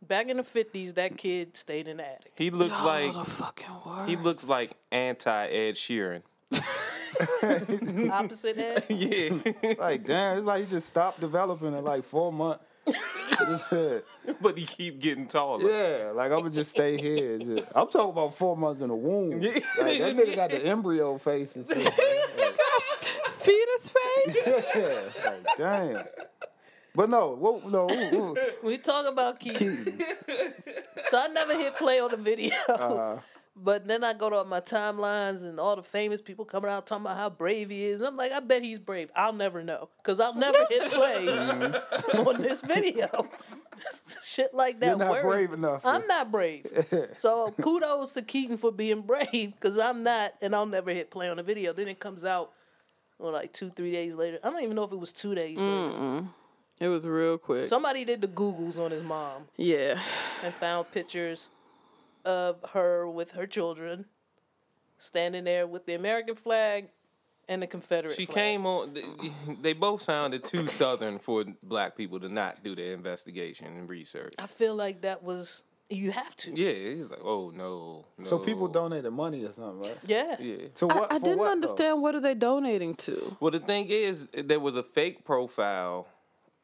Back 0.06 0.28
in 0.28 0.36
the 0.36 0.42
fifties, 0.44 0.94
that 0.94 1.16
kid 1.16 1.56
stayed 1.56 1.86
in 1.88 1.98
the 1.98 2.04
attic. 2.06 2.32
he 2.36 2.50
looks 2.50 2.78
Oh, 2.80 2.86
like 2.86 3.12
the 3.12 3.24
fucking 3.24 3.66
worst. 3.86 4.08
he 4.10 4.16
looks 4.16 4.48
like 4.48 4.72
anti 4.90 5.46
Ed 5.46 5.74
Sheeran. 5.74 6.22
Opposite 8.10 8.56
head. 8.56 8.84
Yeah, 8.88 9.74
like 9.78 10.04
damn, 10.04 10.36
it's 10.36 10.46
like 10.46 10.64
he 10.64 10.70
just 10.70 10.88
stopped 10.88 11.20
developing 11.20 11.74
in 11.74 11.84
like 11.84 12.04
four 12.04 12.32
months. 12.32 12.64
But 14.40 14.58
he 14.58 14.66
keep 14.66 15.00
getting 15.00 15.26
taller. 15.26 15.68
Yeah, 15.70 16.10
like 16.12 16.30
I'm 16.32 16.38
gonna 16.38 16.50
just 16.50 16.70
stay 16.72 16.96
here. 17.00 17.38
Just- 17.38 17.64
I'm 17.74 17.88
talking 17.88 18.10
about 18.10 18.34
four 18.36 18.56
months 18.56 18.80
in 18.80 18.88
the 18.88 18.94
womb. 18.94 19.40
Like 19.40 19.62
that 19.76 20.16
nigga 20.16 20.34
got 20.36 20.50
the 20.50 20.64
embryo 20.64 21.16
face 21.18 21.54
and 21.56 21.66
shit. 21.66 21.76
Fetus 23.42 23.88
face. 23.88 24.46
yeah, 24.76 25.30
like 25.30 25.56
damn. 25.58 26.04
But 26.94 27.08
no, 27.08 27.28
what, 27.30 27.70
no, 27.70 27.88
ooh, 27.90 28.14
ooh, 28.16 28.36
We 28.62 28.76
talk 28.76 29.06
about 29.06 29.40
Keith. 29.40 29.56
Keaton. 29.58 29.98
So 31.08 31.18
I 31.18 31.26
never 31.28 31.52
hit 31.58 31.76
play 31.76 32.00
on 32.00 32.10
the 32.10 32.16
video. 32.16 32.54
Uh-huh. 32.68 33.16
But 33.54 33.86
then 33.86 34.02
I 34.02 34.14
go 34.14 34.30
to 34.30 34.44
my 34.44 34.60
timelines 34.60 35.42
and 35.44 35.60
all 35.60 35.76
the 35.76 35.82
famous 35.82 36.22
people 36.22 36.46
coming 36.46 36.70
out 36.70 36.86
talking 36.86 37.04
about 37.04 37.18
how 37.18 37.28
brave 37.28 37.68
he 37.68 37.84
is. 37.84 38.00
And 38.00 38.06
I'm 38.08 38.16
like, 38.16 38.32
I 38.32 38.40
bet 38.40 38.62
he's 38.62 38.78
brave. 38.78 39.10
I'll 39.14 39.34
never 39.34 39.62
know. 39.62 39.90
Because 39.98 40.20
I'll 40.20 40.34
never 40.34 40.56
hit 40.70 40.82
play 40.90 41.26
Mm-hmm. 41.26 42.28
on 42.28 42.40
this 42.40 42.62
video. 42.62 43.28
shit 44.22 44.54
like 44.54 44.80
that. 44.80 44.86
You're 44.86 44.96
not 44.96 45.10
worry. 45.10 45.22
brave 45.22 45.52
enough. 45.52 45.84
I'm 45.84 46.06
not 46.06 46.32
brave. 46.32 46.66
so 47.18 47.52
kudos 47.60 48.12
to 48.12 48.22
Keaton 48.22 48.56
for 48.56 48.72
being 48.72 49.02
brave 49.02 49.52
because 49.54 49.76
I'm 49.78 50.02
not, 50.02 50.32
and 50.40 50.54
I'll 50.54 50.64
never 50.66 50.92
hit 50.92 51.10
play 51.10 51.28
on 51.28 51.36
the 51.36 51.42
video. 51.42 51.74
Then 51.74 51.88
it 51.88 51.98
comes 52.00 52.24
out, 52.24 52.52
well, 53.22 53.32
like 53.32 53.52
two, 53.52 53.70
three 53.70 53.92
days 53.92 54.16
later. 54.16 54.38
I 54.42 54.50
don't 54.50 54.62
even 54.62 54.74
know 54.74 54.84
if 54.84 54.92
it 54.92 54.98
was 54.98 55.12
two 55.12 55.34
days 55.34 55.56
later. 55.56 56.24
It 56.80 56.88
was 56.88 57.06
real 57.06 57.38
quick. 57.38 57.66
Somebody 57.66 58.04
did 58.04 58.20
the 58.20 58.28
Googles 58.28 58.80
on 58.84 58.90
his 58.90 59.04
mom 59.04 59.44
yeah. 59.56 60.02
and 60.42 60.52
found 60.54 60.90
pictures 60.90 61.48
of 62.24 62.56
her 62.72 63.08
with 63.08 63.32
her 63.32 63.46
children 63.46 64.06
standing 64.98 65.44
there 65.44 65.66
with 65.66 65.86
the 65.86 65.94
American 65.94 66.34
flag 66.34 66.88
and 67.48 67.62
the 67.62 67.66
Confederate 67.68 68.14
She 68.14 68.26
flag. 68.26 68.34
came 68.34 68.66
on. 68.66 68.96
They 69.60 69.72
both 69.72 70.02
sounded 70.02 70.44
too 70.44 70.66
southern 70.66 71.18
for 71.18 71.44
black 71.62 71.96
people 71.96 72.18
to 72.20 72.28
not 72.28 72.64
do 72.64 72.74
their 72.74 72.94
investigation 72.94 73.66
and 73.66 73.88
research. 73.88 74.34
I 74.38 74.46
feel 74.46 74.74
like 74.74 75.02
that 75.02 75.22
was 75.22 75.62
you 75.92 76.10
have 76.12 76.34
to. 76.36 76.50
Yeah, 76.52 76.72
he's 76.96 77.10
like, 77.10 77.20
oh 77.24 77.50
no, 77.54 78.04
no. 78.18 78.24
so 78.24 78.38
people 78.38 78.68
donated 78.68 79.12
money 79.12 79.44
or 79.44 79.52
something, 79.52 79.88
right? 79.88 79.98
Yeah. 80.06 80.36
Yeah. 80.40 80.56
So 80.74 80.88
I, 80.88 80.94
what? 80.94 81.12
I 81.12 81.18
for 81.18 81.24
didn't 81.24 81.38
what, 81.38 81.44
though? 81.46 81.52
understand 81.52 82.02
what 82.02 82.14
are 82.14 82.20
they 82.20 82.34
donating 82.34 82.94
to? 82.96 83.36
Well, 83.40 83.50
the 83.50 83.60
thing 83.60 83.86
is, 83.88 84.26
there 84.32 84.60
was 84.60 84.76
a 84.76 84.82
fake 84.82 85.24
profile, 85.24 86.06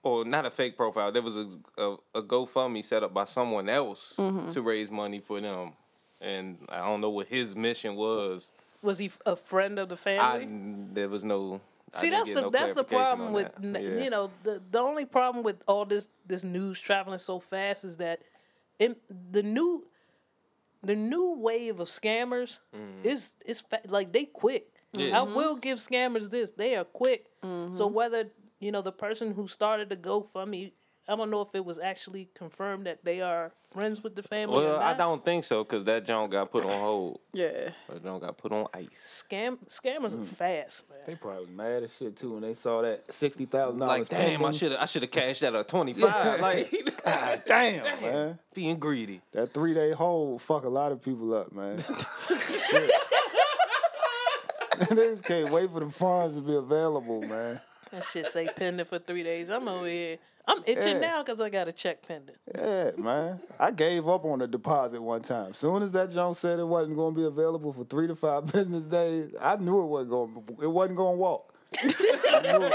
or 0.03 0.25
not 0.25 0.47
a 0.47 0.51
fake 0.51 0.77
profile. 0.77 1.13
There 1.13 1.23
was 1.23 1.37
a 1.37 1.49
a, 1.77 1.97
a 2.15 2.23
GoFundMe 2.23 2.85
set 2.85 3.03
up 3.03 3.13
by 3.15 3.25
someone 3.25 3.69
else 3.69 4.15
Mm-hmm. 4.19 4.51
to 4.51 4.63
raise 4.63 4.91
money 4.91 5.21
for 5.21 5.41
them, 5.41 5.73
and 6.21 6.59
I 6.69 6.79
don't 6.87 7.01
know 7.01 7.11
what 7.11 7.29
his 7.29 7.55
mission 7.57 7.95
was. 7.97 8.51
Was 8.83 8.99
he 8.99 9.11
a 9.27 9.35
friend 9.37 9.79
of 9.79 9.89
the 9.89 9.97
I 9.97 9.99
family? 9.99 10.49
there 10.93 11.09
was 11.09 11.25
no. 11.25 11.61
See, 11.95 12.11
that's 12.11 12.31
the 12.33 12.43
no 12.43 12.51
that's 12.51 12.75
the 12.75 12.85
problem 12.85 13.33
with 13.33 13.51
that. 13.61 13.83
Yeah. 13.83 14.05
you 14.05 14.11
know 14.11 14.31
the 14.43 14.61
the 14.71 14.79
only 14.79 15.07
problem 15.07 15.43
with 15.43 15.57
all 15.67 15.87
this 15.87 16.09
this 16.27 16.45
news 16.45 16.79
traveling 16.79 17.19
so 17.19 17.41
fast 17.41 17.83
is 17.83 17.97
that 17.97 18.21
it, 18.79 19.01
the 19.33 19.43
new 19.43 19.87
the 20.83 20.95
new 20.95 21.35
wave 21.39 21.81
of 21.81 21.89
scammers 21.89 22.61
is 23.03 23.35
is 23.45 23.61
fa- 23.63 23.81
like 23.89 24.13
they 24.13 24.25
quick. 24.27 24.67
Mm. 24.97 25.09
Yeah. 25.09 25.19
I 25.21 25.23
will 25.23 25.57
give 25.57 25.79
scammers 25.79 26.31
this; 26.31 26.53
they 26.53 26.77
are 26.77 26.85
quick. 26.85 27.27
So 27.73 27.87
whether 27.87 28.31
you 28.61 28.73
know 28.73 28.83
the 28.83 28.93
person 28.93 29.33
who 29.35 29.47
started 29.49 29.89
the 29.89 29.97
GoFundMe, 29.97 30.73
I 31.09 31.17
don't 31.17 31.31
know 31.31 31.41
if 31.41 31.55
it 31.55 31.65
was 31.65 31.79
actually 31.79 32.29
confirmed 32.35 32.85
that 32.87 33.03
they 33.05 33.23
are 33.23 33.51
friends 33.73 34.03
with 34.03 34.15
the 34.15 34.23
family. 34.23 34.57
Well, 34.57 34.77
or 34.77 34.81
I 34.83 34.93
don't 34.93 35.25
think 35.25 35.43
so 35.45 35.65
because 35.65 35.85
that 35.85 36.05
joint 36.05 36.31
got 36.31 36.51
put 36.53 36.65
on 36.65 36.71
hold. 36.81 37.21
Yeah. 37.33 37.71
That 37.89 38.03
joint 38.05 38.21
got 38.23 38.37
put 38.37 38.53
on 38.53 38.67
ice. 38.75 39.25
Scam 39.27 39.57
scammers 39.69 40.11
Mm. 40.13 40.21
are 40.23 40.25
fast, 40.25 40.89
man. 40.91 40.99
They 41.07 41.15
probably 41.15 41.47
mad 41.47 41.83
as 41.85 41.97
shit 41.97 42.15
too 42.17 42.33
when 42.33 42.43
they 42.43 42.53
saw 42.55 42.83
that 42.83 43.11
sixty 43.13 43.47
thousand 43.47 43.81
dollars. 43.81 44.11
Like, 44.11 44.21
damn, 44.21 44.45
I 44.45 44.51
should 44.51 44.73
have 44.73 44.81
I 44.83 44.85
should 44.85 45.03
have 45.03 45.11
cashed 45.11 45.43
out 45.43 45.55
at 45.55 45.67
twenty 45.75 45.95
five. 45.95 46.41
Like, 46.41 46.71
God 47.05 47.43
damn, 47.47 48.01
man. 48.03 48.39
being 48.53 48.79
greedy. 48.79 49.23
That 49.33 49.55
three 49.55 49.73
day 49.75 49.93
hold 49.93 50.43
fuck 50.43 50.65
a 50.65 50.69
lot 50.69 50.93
of 50.93 51.03
people 51.03 51.33
up, 51.35 51.53
man. 51.53 51.77
they 54.91 54.95
just 54.95 55.25
can't 55.25 55.51
wait 55.51 55.71
for 55.71 55.81
the 55.81 55.91
funds 55.91 56.37
to 56.37 56.41
be 56.43 56.55
available, 56.55 57.23
man. 57.23 57.61
That 57.91 58.05
shit 58.05 58.27
say 58.27 58.49
pending 58.55 58.85
for 58.87 58.99
three 58.99 59.23
days. 59.23 59.49
I'm 59.51 59.67
over 59.69 59.87
here. 59.87 60.19
I'm 60.49 60.63
itching 60.67 60.95
Yeah. 60.95 60.99
now 61.01 61.23
because 61.23 61.41
I 61.41 61.51
got 61.51 61.69
a 61.69 61.73
check 61.73 62.07
pending. 62.09 62.35
Yeah, 62.57 62.91
man. 62.97 63.39
I 63.61 63.71
gave 63.71 64.09
up 64.09 64.25
on 64.25 64.39
the 64.39 64.47
deposit 64.49 65.01
one 65.03 65.21
time. 65.23 65.53
Soon 65.55 65.83
as 65.83 65.93
that 65.93 66.11
Jones 66.13 66.39
said 66.39 66.59
it 66.59 66.65
wasn't 66.67 66.97
going 66.97 67.15
to 67.15 67.21
be 67.21 67.27
available 67.27 67.73
for 67.73 67.85
three 67.85 68.07
to 68.09 68.15
five 68.17 68.47
business 68.53 68.85
days, 68.85 69.33
I 69.41 69.57
knew 69.57 69.83
it 69.83 69.87
wasn't 69.87 70.11
going. 70.11 70.45
It 70.63 70.67
wasn't 70.67 70.97
going 70.97 71.17
to 71.17 71.21
walk. 71.21 71.55
I. 71.81 72.73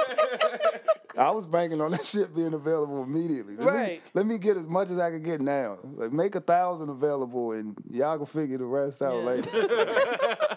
I 1.15 1.29
was 1.29 1.45
banking 1.45 1.79
on 1.79 1.91
that 1.91 2.03
shit 2.03 2.33
being 2.35 2.53
available 2.55 3.03
immediately. 3.03 3.55
Let 3.55 3.67
Right. 3.67 3.87
Me, 3.97 4.01
let 4.15 4.25
me 4.25 4.37
get 4.39 4.57
as 4.57 4.65
much 4.67 4.89
as 4.89 4.97
I 4.97 5.11
can 5.11 5.21
get 5.21 5.41
now. 5.41 5.77
Like 5.83 6.11
make 6.11 6.33
a 6.33 6.39
thousand 6.39 6.89
available, 6.89 7.51
and 7.51 7.75
y'all 7.91 8.17
can 8.17 8.25
figure 8.25 8.57
the 8.57 8.65
rest 8.65 9.01
out 9.03 9.15
Yeah. 9.17 9.21
later. 9.21 10.37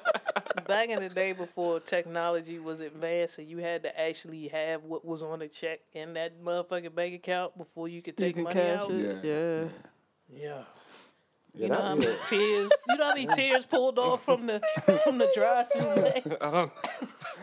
Back 0.66 0.88
in 0.88 1.00
the 1.00 1.08
day 1.08 1.32
before 1.32 1.80
technology 1.80 2.58
was 2.58 2.80
advanced 2.80 3.38
and 3.38 3.48
you 3.48 3.58
had 3.58 3.82
to 3.84 4.00
actually 4.00 4.48
have 4.48 4.84
what 4.84 5.04
was 5.04 5.22
on 5.22 5.40
the 5.40 5.48
check 5.48 5.80
in 5.92 6.14
that 6.14 6.42
motherfucking 6.42 6.94
bank 6.94 7.14
account 7.14 7.56
before 7.58 7.88
you 7.88 8.02
could 8.02 8.16
take 8.16 8.34
can 8.34 8.44
money 8.44 8.54
cash 8.54 8.80
out. 8.82 8.90
it. 8.90 9.24
Yeah. 9.24 9.30
Yeah. 9.30 9.64
Yeah. 10.28 10.62
Yeah, 11.54 11.62
You 11.62 11.68
know 11.68 11.74
that- 11.76 11.82
how 11.84 11.94
many 11.94 12.06
yeah. 12.10 12.16
tears? 12.28 12.70
You 12.88 12.96
know 12.96 13.04
how 13.04 13.14
many 13.14 13.26
tears 13.34 13.64
pulled 13.66 13.98
off 13.98 14.24
from 14.24 14.46
the 14.46 14.58
from 15.04 15.18
the 15.18 15.28
drive-through? 15.34 16.36
Uh-huh. 16.40 16.68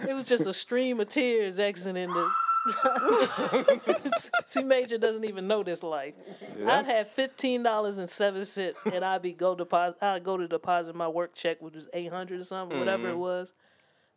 it 0.08 0.14
was 0.14 0.28
just 0.28 0.46
a 0.46 0.54
stream 0.54 1.00
of 1.00 1.10
tears 1.10 1.60
exiting 1.60 2.10
the. 2.14 2.30
See, 4.46 4.64
Major 4.64 4.98
doesn't 4.98 5.26
even 5.26 5.48
know 5.48 5.64
this 5.64 5.84
life. 5.84 6.14
I'd 6.66 6.86
have 6.86 7.10
fifteen 7.10 7.64
dollars 7.64 7.98
and 7.98 8.10
seven 8.10 8.46
cents, 8.46 8.80
and 8.86 9.04
I'd 9.04 9.22
be 9.22 9.34
go 9.34 9.56
deposit. 9.56 10.02
I'd 10.02 10.24
go 10.24 10.38
to 10.38 10.48
deposit 10.48 10.96
my 10.96 11.08
work 11.08 11.34
check, 11.34 11.62
which 11.62 11.76
was 11.76 11.90
eight 11.94 12.12
hundred 12.12 12.40
or 12.40 12.44
something, 12.44 12.80
whatever 12.80 13.10
it 13.10 13.12
mm-hmm. 13.12 13.20
was. 13.20 13.54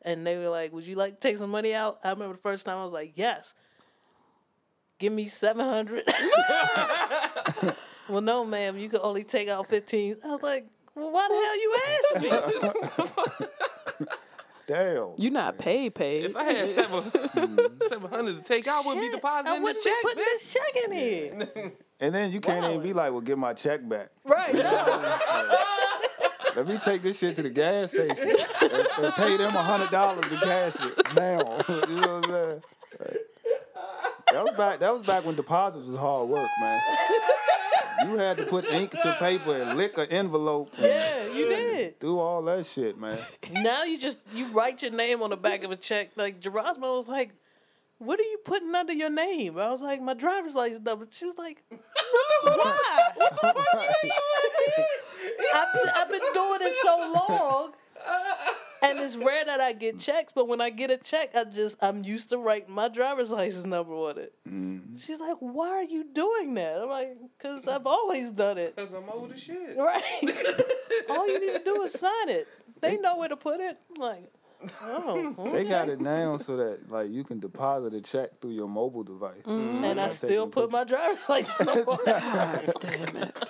And 0.03 0.27
they 0.27 0.37
were 0.39 0.49
like, 0.49 0.73
"Would 0.73 0.87
you 0.87 0.95
like 0.95 1.15
to 1.15 1.21
take 1.21 1.39
some 1.39 1.51
money 1.51 1.75
out?" 1.75 1.99
I 2.05 2.11
remember 2.11 2.35
the 2.35 2.41
first 2.41 2.67
time 2.67 2.79
I 2.79 2.85
was 2.85 2.93
like, 2.93 3.13
"Yes." 3.15 3.55
Give 4.99 5.13
me 5.13 5.27
seven 5.27 5.67
hundred. 5.67 6.05
well, 8.09 8.23
no, 8.23 8.47
ma'am. 8.47 8.79
You 8.79 8.89
can 8.89 9.01
only 9.03 9.25
take 9.25 9.47
out 9.47 9.67
fifteen. 9.67 10.17
I 10.25 10.29
was 10.29 10.43
like, 10.43 10.65
"Well, 10.95 11.11
why 11.11 11.29
the 11.29 11.35
hell 11.35 11.57
you 11.61 11.77
asked 11.93 13.41
me?" 13.41 13.46
Damn. 14.67 15.15
You 15.17 15.31
not 15.31 15.59
paid 15.59 15.95
paid. 15.95 16.25
If 16.25 16.37
I 16.37 16.45
had 16.45 16.69
seven 16.69 17.03
seven 17.03 18.09
hmm. 18.09 18.15
hundred 18.15 18.37
to 18.37 18.43
take, 18.43 18.67
I 18.67 18.81
wouldn't 18.81 19.01
be 19.01 19.09
I 19.09 19.13
depositing 19.13 19.63
wouldn't 19.63 19.83
this 19.83 19.85
be 19.85 19.91
check, 19.91 20.03
putting 20.03 20.19
this 20.19 20.53
check 20.53 20.85
in 20.85 20.93
here. 20.93 21.73
And 21.99 22.15
then 22.15 22.31
you 22.31 22.43
can't 22.43 22.63
even 22.63 22.83
be 22.83 22.93
like, 22.93 23.11
"Well, 23.11 23.23
get 23.23 23.39
my 23.39 23.55
check 23.55 23.81
back." 23.89 24.11
right. 24.23 24.53
no. 24.53 25.59
Let 26.55 26.67
me 26.67 26.79
take 26.85 27.01
this 27.01 27.19
shit 27.19 27.37
to 27.37 27.43
the 27.43 27.49
gas 27.49 27.89
station 27.89 28.19
and, 28.19 28.87
and 28.99 29.15
pay 29.15 29.39
them 29.39 29.57
a 29.57 29.63
hundred 29.63 29.91
dollars 29.91 30.29
to 30.29 30.37
cash 30.37 30.75
it 30.79 31.15
now. 31.15 31.39
you 31.89 32.01
know 32.01 32.21
what 32.21 32.25
I'm 32.25 32.31
saying? 32.31 32.63
Like, 33.01 33.17
that 34.31 34.43
was 34.43 34.53
back. 34.59 34.79
That 34.81 34.93
was 34.93 35.07
back 35.07 35.25
when 35.25 35.37
deposits 35.37 35.87
was 35.87 35.97
hard 35.97 36.29
work, 36.29 36.51
man. 36.61 36.81
You 38.05 38.17
had 38.17 38.37
to 38.39 38.47
put 38.47 38.65
ink 38.67 38.91
to 38.91 39.17
paper 39.19 39.55
and 39.55 39.77
lick 39.77 39.97
an 39.99 40.07
envelope. 40.07 40.75
Yeah, 40.79 41.33
you 41.33 41.49
did. 41.49 41.99
Do 41.99 42.19
all 42.19 42.43
that 42.43 42.67
shit, 42.67 42.99
man. 42.99 43.19
Now 43.63 43.85
you 43.85 43.99
just 43.99 44.19
you 44.35 44.49
write 44.49 44.83
your 44.83 44.91
name 44.93 45.23
on 45.23 45.31
the 45.31 45.37
back 45.37 45.65
of 45.65 45.71
a 45.71 45.77
check. 45.77 46.11
Like 46.17 46.41
Gerasmo 46.41 46.97
was 46.97 47.09
like, 47.09 47.33
"What 47.99 48.21
are 48.21 48.25
you 48.25 48.39
putting 48.45 48.75
under 48.75 48.93
your 48.93 49.11
name?" 49.11 49.59
I 49.59 49.71
was 49.71 49.83
like, 49.83 50.01
"My 50.03 50.15
driver's 50.15 50.55
license 50.55 50.85
number." 50.85 51.07
She 51.11 51.25
was 51.25 51.39
like, 51.39 51.63
"Why?" 51.71 53.01
I've, 55.55 55.69
I've 55.97 56.11
been 56.11 56.21
doing 56.35 56.61
it 56.63 56.75
so 56.83 57.25
long. 57.29 57.73
And 58.83 58.99
it's 58.99 59.17
rare 59.17 59.45
that 59.45 59.61
I 59.61 59.73
get 59.73 59.99
checks, 59.99 60.33
but 60.35 60.49
when 60.49 60.61
I 60.61 60.71
get 60.71 60.91
a 60.91 60.97
check, 60.97 61.35
I 61.35 61.45
just 61.45 61.83
I'm 61.83 62.05
used 62.05 62.31
to 62.31 62.39
writing 62.39 62.75
my 62.75 62.89
driver's 62.89 63.31
license 63.33 63.67
number 63.67 63.95
on 63.95 64.19
it. 64.19 64.35
Mm-hmm. 64.49 64.97
She's 64.97 65.21
like, 65.21 65.37
"Why 65.41 65.69
are 65.69 65.85
you 65.85 66.05
doing 66.13 66.55
that?" 66.55 66.81
I'm 66.83 66.89
like, 66.89 67.17
"Cause 67.39 67.69
I've 67.69 67.87
always 67.87 68.31
done 68.33 68.59
it." 68.59 68.77
Cause 68.77 68.93
I'm 68.93 69.09
old 69.09 69.33
as 69.33 69.43
shit. 69.43 69.77
Right. 69.87 70.03
All 71.11 71.29
you 71.29 71.41
need 71.41 71.59
to 71.59 71.63
do 71.65 71.83
is 71.83 71.93
sign 71.93 72.29
it. 72.29 72.49
They 72.81 72.97
know 72.97 73.17
where 73.19 73.29
to 73.29 73.37
put 73.37 73.61
it. 73.61 73.79
I'm 73.97 74.03
like, 74.03 74.33
oh. 74.83 75.51
They 75.53 75.65
got 75.65 75.89
it 75.89 76.01
now 76.01 76.37
so 76.39 76.57
that 76.57 76.91
like 76.91 77.11
you 77.11 77.25
can 77.25 77.41
deposit 77.41 77.95
a 77.95 78.01
check 78.01 78.41
through 78.41 78.53
your 78.53 78.69
mobile 78.69 79.05
device. 79.05 79.43
Mm-hmm. 79.45 79.85
And 79.85 80.01
I 80.01 80.09
still 80.09 80.47
taking 80.47 80.63
put 80.63 80.71
my 80.71 80.85
driver's 80.85 81.29
license 81.29 81.67
number 81.67 81.91
on 81.93 81.99
it. 82.01 82.07
God 82.07 82.75
damn 82.81 83.23
it. 83.23 83.45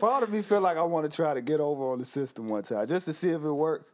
Part 0.00 0.22
of 0.22 0.30
me 0.30 0.42
feel 0.42 0.60
like 0.60 0.76
I 0.76 0.82
want 0.82 1.10
to 1.10 1.14
try 1.14 1.34
to 1.34 1.40
get 1.42 1.60
over 1.60 1.92
on 1.92 1.98
the 1.98 2.04
system 2.04 2.48
one 2.48 2.62
time 2.62 2.86
just 2.86 3.06
to 3.06 3.12
see 3.12 3.28
if 3.30 3.44
it 3.44 3.52
works. 3.52 3.84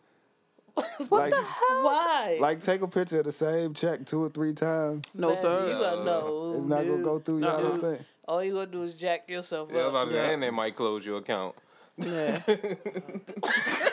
like, 1.10 1.30
the 1.30 1.36
hell? 1.36 1.84
Why? 1.84 2.36
like 2.40 2.60
take 2.60 2.82
a 2.82 2.88
picture 2.88 3.20
of 3.20 3.24
the 3.24 3.32
same 3.32 3.72
check 3.72 4.04
two 4.04 4.22
or 4.22 4.28
three 4.28 4.52
times. 4.52 5.14
No 5.14 5.28
Man, 5.28 5.36
sir. 5.36 5.68
You 5.68 5.78
gotta 5.78 6.04
know. 6.04 6.54
It's 6.56 6.66
not 6.66 6.84
gonna 6.84 7.02
go 7.02 7.18
through 7.18 7.40
y'all. 7.40 7.62
Don't 7.62 7.80
think. 7.80 8.00
All 8.28 8.44
you 8.44 8.52
gonna 8.54 8.66
do 8.66 8.82
is 8.82 8.94
jack 8.94 9.28
yourself 9.28 9.70
Yeah, 9.72 9.82
I 9.82 9.86
was 9.88 9.94
up. 9.94 10.08
about 10.08 10.30
and 10.32 10.42
they 10.42 10.50
might 10.50 10.76
close 10.76 11.06
your 11.06 11.18
account. 11.18 11.54
Yeah. 11.98 12.38
and, 12.46 12.76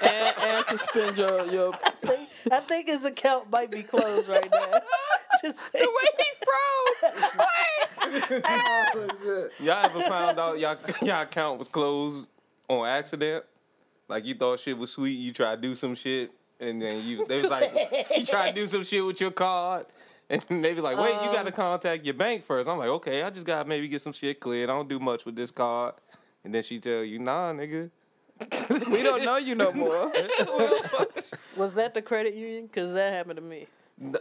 and 0.03 0.66
suspend 0.66 1.18
your 1.18 1.45
your. 1.47 1.74
I 2.51 2.59
think 2.59 2.88
his 2.88 3.05
account 3.05 3.49
might 3.49 3.72
be 3.72 3.84
closed 3.84 4.28
right 4.28 4.47
now. 4.51 4.80
Just 5.43 5.59
the 5.73 5.79
way 5.79 6.09
he 6.17 6.25
froze. 6.45 8.21
Wait. 9.29 9.51
Y'all 9.59 9.85
ever 9.85 10.01
found 10.01 10.39
out 10.39 10.57
y'all 10.59 10.77
y'all 11.01 11.23
account 11.23 11.59
was 11.59 11.67
closed 11.67 12.29
on 12.69 12.87
accident? 12.87 13.43
Like 14.07 14.25
you 14.25 14.35
thought 14.35 14.59
shit 14.59 14.77
was 14.77 14.91
sweet, 14.91 15.19
you 15.19 15.33
try 15.33 15.55
to 15.55 15.61
do 15.61 15.75
some 15.75 15.95
shit, 15.95 16.31
and 16.59 16.81
then 16.81 17.03
you 17.03 17.25
they 17.25 17.41
was 17.41 17.51
like 17.51 17.69
you 18.15 18.25
try 18.25 18.49
to 18.49 18.55
do 18.55 18.65
some 18.65 18.83
shit 18.83 19.05
with 19.05 19.19
your 19.19 19.31
card. 19.31 19.85
And 20.29 20.41
they 20.63 20.73
be 20.73 20.79
like, 20.79 20.97
wait, 20.97 21.13
you 21.13 21.31
gotta 21.33 21.49
um. 21.49 21.53
contact 21.53 22.05
your 22.05 22.13
bank 22.13 22.45
first. 22.45 22.69
I'm 22.69 22.77
like, 22.77 22.89
okay, 22.89 23.21
I 23.23 23.29
just 23.29 23.45
gotta 23.45 23.67
maybe 23.67 23.89
get 23.89 24.01
some 24.01 24.13
shit 24.13 24.39
cleared. 24.39 24.69
I 24.69 24.73
don't 24.73 24.87
do 24.87 24.99
much 24.99 25.25
with 25.25 25.35
this 25.35 25.51
card. 25.51 25.95
And 26.45 26.55
then 26.55 26.63
she 26.63 26.79
tell 26.79 27.03
you, 27.03 27.19
nah, 27.19 27.51
nigga. 27.51 27.89
We 28.69 29.03
don't 29.03 29.23
know 29.23 29.37
you 29.37 29.55
no 29.55 29.71
more. 29.73 30.11
Was 31.55 31.75
that 31.75 31.93
the 31.93 32.01
credit 32.01 32.33
union? 32.33 32.65
Because 32.65 32.93
that 32.93 33.13
happened 33.13 33.37
to 33.37 33.41
me. 33.41 33.67
If- 34.01 34.15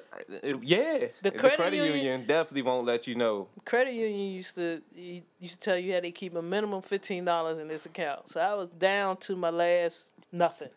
uh, 0.54 0.58
yeah, 0.62 0.98
The 1.22 1.30
the 1.30 1.30
credit 1.32 1.56
credit, 1.56 1.76
union- 1.76 1.96
union, 1.96 2.26
definitely 2.26 2.62
won't 2.62 2.86
let 2.86 3.06
you 3.06 3.14
know. 3.14 3.48
credit 3.64 3.94
union 3.94 4.30
used 4.32 4.54
to 4.56 4.82
used 5.40 5.54
to 5.54 5.60
tell 5.60 5.78
you 5.78 5.94
how 5.94 6.00
they 6.00 6.12
keep 6.12 6.34
a 6.36 6.42
minimum 6.42 6.82
fifteen 6.82 7.24
dollars 7.24 7.58
in 7.58 7.68
this 7.68 7.86
account. 7.86 8.28
So 8.28 8.40
I 8.40 8.54
was 8.54 8.68
down 8.68 9.16
to 9.18 9.36
my 9.36 9.50
last 9.50 10.12
nothing. 10.30 10.68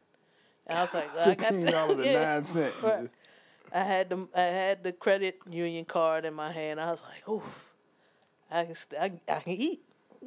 And 0.68 0.80
I 0.80 0.82
was 0.82 0.94
like, 0.94 1.14
well, 1.14 1.26
fifteen 1.26 1.66
dollars 1.66 1.98
and 1.98 2.06
yeah. 2.06 2.34
nine 2.34 2.46
cents. 2.46 2.82
Right. 2.82 3.10
I 3.74 3.84
had 3.84 4.10
the 4.10 4.28
I 4.36 4.42
had 4.42 4.84
the 4.84 4.94
credit 4.94 5.40
union 5.50 5.86
card 5.86 6.24
in 6.26 6.34
my 6.34 6.52
hand. 6.52 6.80
I 6.80 6.90
was 6.92 7.04
like, 7.04 7.28
oof, 7.30 7.74
I 8.50 8.66
can 8.66 8.76
st- 8.76 9.02
I, 9.02 9.12
I 9.32 9.40
can 9.42 9.54
eat. 9.54 9.82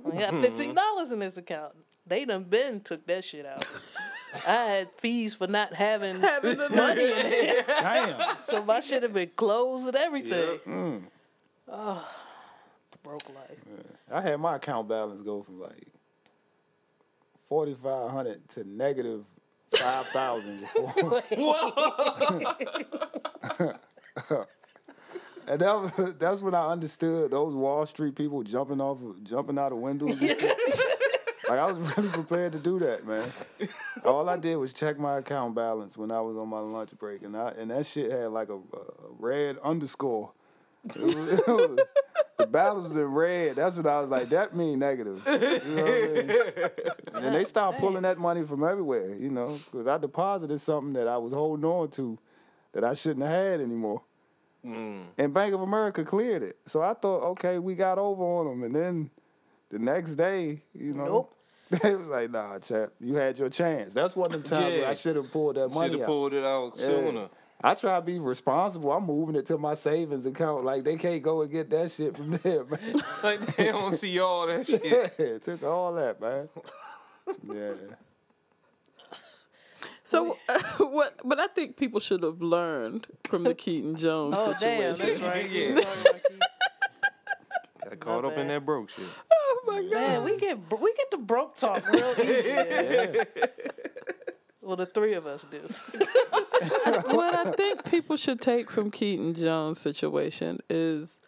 I 0.06 0.10
got 0.18 0.40
fifteen 0.40 0.74
dollars 0.74 1.10
in 1.10 1.18
this 1.20 1.36
account. 1.38 1.72
They 2.06 2.24
done 2.24 2.44
been 2.44 2.80
took 2.80 3.06
that 3.06 3.24
shit 3.24 3.46
out. 3.46 3.66
I 4.46 4.64
had 4.64 4.90
fees 4.92 5.34
for 5.34 5.46
not 5.46 5.72
having 5.74 6.20
the 6.20 6.68
money 6.74 7.04
in 7.04 7.26
it, 7.26 7.66
Damn. 7.66 8.36
so 8.42 8.64
my 8.64 8.80
shit 8.80 9.02
have 9.02 9.12
been 9.12 9.30
closed 9.36 9.86
and 9.86 9.96
everything. 9.96 11.06
Oh, 11.70 12.08
broke 13.02 13.28
life. 13.28 13.58
I 14.10 14.20
had 14.20 14.40
my 14.40 14.56
account 14.56 14.88
balance 14.88 15.22
go 15.22 15.42
from 15.42 15.60
like 15.60 15.86
forty 17.48 17.74
five 17.74 18.10
hundred 18.10 18.48
to 18.50 18.64
negative 18.64 19.24
five 19.72 20.06
thousand 20.06 20.60
before. 20.74 21.22
and 25.46 25.60
that 25.60 25.80
was, 25.80 26.14
that's 26.18 26.42
when 26.42 26.54
I 26.54 26.68
understood 26.70 27.30
those 27.30 27.54
Wall 27.54 27.86
Street 27.86 28.14
people 28.16 28.42
jumping 28.42 28.80
off, 28.80 28.98
jumping 29.22 29.58
out 29.58 29.72
of 29.72 29.78
windows. 29.78 30.20
And 30.20 30.30
like 31.48 31.58
I 31.58 31.72
was 31.72 31.96
really 31.96 32.08
prepared 32.10 32.52
to 32.52 32.58
do 32.58 32.78
that, 32.80 33.06
man. 33.06 33.26
All 34.04 34.28
I 34.28 34.36
did 34.38 34.56
was 34.56 34.72
check 34.72 34.98
my 34.98 35.18
account 35.18 35.54
balance 35.54 35.96
when 35.96 36.12
I 36.12 36.20
was 36.20 36.36
on 36.36 36.48
my 36.48 36.60
lunch 36.60 36.90
break, 36.98 37.22
and 37.22 37.36
I 37.36 37.50
and 37.50 37.70
that 37.70 37.86
shit 37.86 38.10
had 38.10 38.30
like 38.30 38.48
a, 38.48 38.56
a 38.56 38.60
red 39.18 39.58
underscore. 39.62 40.32
It 40.84 40.96
was- 40.96 41.38
it 41.40 41.46
was- 41.46 41.80
the 42.38 42.46
balance 42.46 42.84
was 42.90 42.96
in 42.96 43.04
red. 43.06 43.56
That's 43.56 43.76
what 43.76 43.86
I 43.88 44.00
was 44.00 44.10
like. 44.10 44.28
That 44.28 44.54
mean 44.54 44.78
negative. 44.78 45.20
You 45.26 45.32
know 45.32 45.82
what 45.82 45.92
I 45.92 46.12
mean? 46.12 46.70
And 47.14 47.24
then 47.24 47.32
they 47.32 47.42
started 47.42 47.80
pulling 47.80 48.02
that 48.02 48.16
money 48.18 48.44
from 48.44 48.62
everywhere. 48.62 49.12
You 49.16 49.28
know, 49.30 49.58
because 49.72 49.88
I 49.88 49.98
deposited 49.98 50.60
something 50.60 50.92
that 50.92 51.08
I 51.08 51.16
was 51.16 51.32
holding 51.32 51.64
on 51.64 51.90
to 51.90 52.16
that 52.72 52.84
I 52.84 52.94
shouldn't 52.94 53.26
have 53.26 53.34
had 53.34 53.60
anymore. 53.60 54.02
Mm. 54.64 55.06
And 55.18 55.34
Bank 55.34 55.52
of 55.52 55.62
America 55.62 56.04
cleared 56.04 56.44
it. 56.44 56.58
So 56.66 56.80
I 56.80 56.94
thought, 56.94 57.22
okay, 57.32 57.58
we 57.58 57.74
got 57.74 57.98
over 57.98 58.22
on 58.22 58.46
them. 58.46 58.62
And 58.62 58.74
then 58.74 59.10
the 59.70 59.80
next 59.80 60.14
day, 60.14 60.62
you 60.72 60.92
know, 60.94 61.04
Nope. 61.06 61.34
they 61.82 61.94
was 61.94 62.06
like, 62.08 62.30
nah, 62.30 62.58
chap, 62.58 62.90
you 63.00 63.14
had 63.16 63.38
your 63.38 63.48
chance. 63.50 63.92
That's 63.92 64.16
one 64.16 64.26
of 64.26 64.32
them 64.32 64.42
times 64.42 64.74
where 64.74 64.88
I 64.88 64.94
should 64.94 65.16
have 65.16 65.30
pulled 65.32 65.56
that 65.56 65.68
money. 65.68 65.88
Should 65.90 65.92
have 65.92 66.00
out. 66.02 66.06
pulled 66.06 66.32
it 66.32 66.44
out 66.44 66.72
Yeah. 66.76 66.86
sooner. 66.86 67.28
I 67.62 67.74
try 67.74 67.96
to 67.96 68.02
be 68.06 68.18
responsible. 68.20 68.92
I'm 68.92 69.04
moving 69.04 69.34
it 69.34 69.44
to 69.46 69.58
my 69.58 69.74
savings 69.74 70.24
account. 70.26 70.64
Like 70.64 70.84
they 70.84 70.96
can't 70.96 71.22
go 71.22 71.42
and 71.42 71.50
get 71.50 71.68
that 71.70 71.90
shit 71.90 72.16
from 72.16 72.30
there, 72.42 72.64
man. 72.64 72.94
Like 73.24 73.40
they 73.56 73.66
don't 73.72 73.92
see 73.92 74.18
all 74.20 74.46
that 74.46 74.66
shit. 74.66 74.80
yeah, 74.84 75.08
it 75.26 75.42
took 75.42 75.62
all 75.64 75.92
that, 75.94 76.20
man. 76.20 76.48
Yeah. 77.52 77.72
So 80.04 80.36
what? 80.78 81.20
But 81.24 81.38
I 81.38 81.48
think 81.48 81.76
people 81.76 82.00
should 82.00 82.22
have 82.22 82.40
learned 82.40 83.06
from 83.24 83.42
the 83.44 83.54
Keaton 83.54 83.96
Jones 83.96 84.36
Oh 84.38 84.54
damn, 84.58 84.94
situation. 84.94 85.22
that's 85.24 85.34
right. 85.34 85.50
Yeah. 85.50 85.68
We 85.68 85.74
talking 85.74 86.00
about 86.00 86.14
these- 86.14 86.38
Got 87.90 88.00
caught 88.00 88.24
up 88.24 88.36
in 88.38 88.48
that 88.48 88.64
broke 88.64 88.88
shit. 88.90 89.04
My 89.68 89.82
god! 89.82 89.90
Man, 89.92 90.24
we 90.24 90.38
get 90.38 90.58
we 90.80 90.92
get 90.94 91.10
the 91.10 91.18
broke 91.18 91.56
talk 91.56 91.86
real 91.88 92.10
easy. 92.20 92.48
Yeah. 92.48 93.24
Well, 94.68 94.76
the 94.76 94.84
three 94.84 95.14
of 95.14 95.26
us 95.26 95.46
do. 95.50 95.60
what 97.14 97.34
I 97.34 97.52
think 97.52 97.90
people 97.90 98.18
should 98.18 98.38
take 98.38 98.70
from 98.70 98.90
Keaton 98.90 99.32
Jones' 99.32 99.80
situation 99.80 100.58
is, 100.68 101.20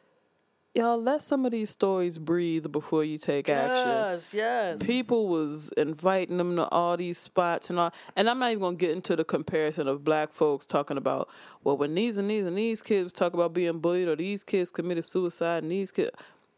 y'all 0.74 1.00
let 1.00 1.22
some 1.22 1.46
of 1.46 1.52
these 1.52 1.70
stories 1.70 2.18
breathe 2.18 2.70
before 2.70 3.02
you 3.02 3.16
take 3.16 3.48
action. 3.48 3.88
Yes, 3.88 4.34
yes. 4.34 4.82
People 4.82 5.28
was 5.28 5.72
inviting 5.78 6.36
them 6.36 6.54
to 6.56 6.68
all 6.68 6.98
these 6.98 7.16
spots 7.16 7.70
and 7.70 7.78
all, 7.78 7.94
and 8.14 8.28
I'm 8.28 8.38
not 8.40 8.50
even 8.50 8.60
gonna 8.60 8.76
get 8.76 8.90
into 8.90 9.16
the 9.16 9.24
comparison 9.24 9.88
of 9.88 10.04
black 10.04 10.34
folks 10.34 10.66
talking 10.66 10.98
about, 10.98 11.30
well, 11.64 11.78
when 11.78 11.94
these 11.94 12.18
and 12.18 12.28
these 12.28 12.44
and 12.44 12.58
these 12.58 12.82
kids 12.82 13.10
talk 13.10 13.32
about 13.32 13.54
being 13.54 13.78
bullied 13.78 14.08
or 14.08 14.16
these 14.16 14.44
kids 14.44 14.70
committed 14.70 15.04
suicide 15.04 15.62
and 15.62 15.72
these 15.72 15.90
kids. 15.90 16.10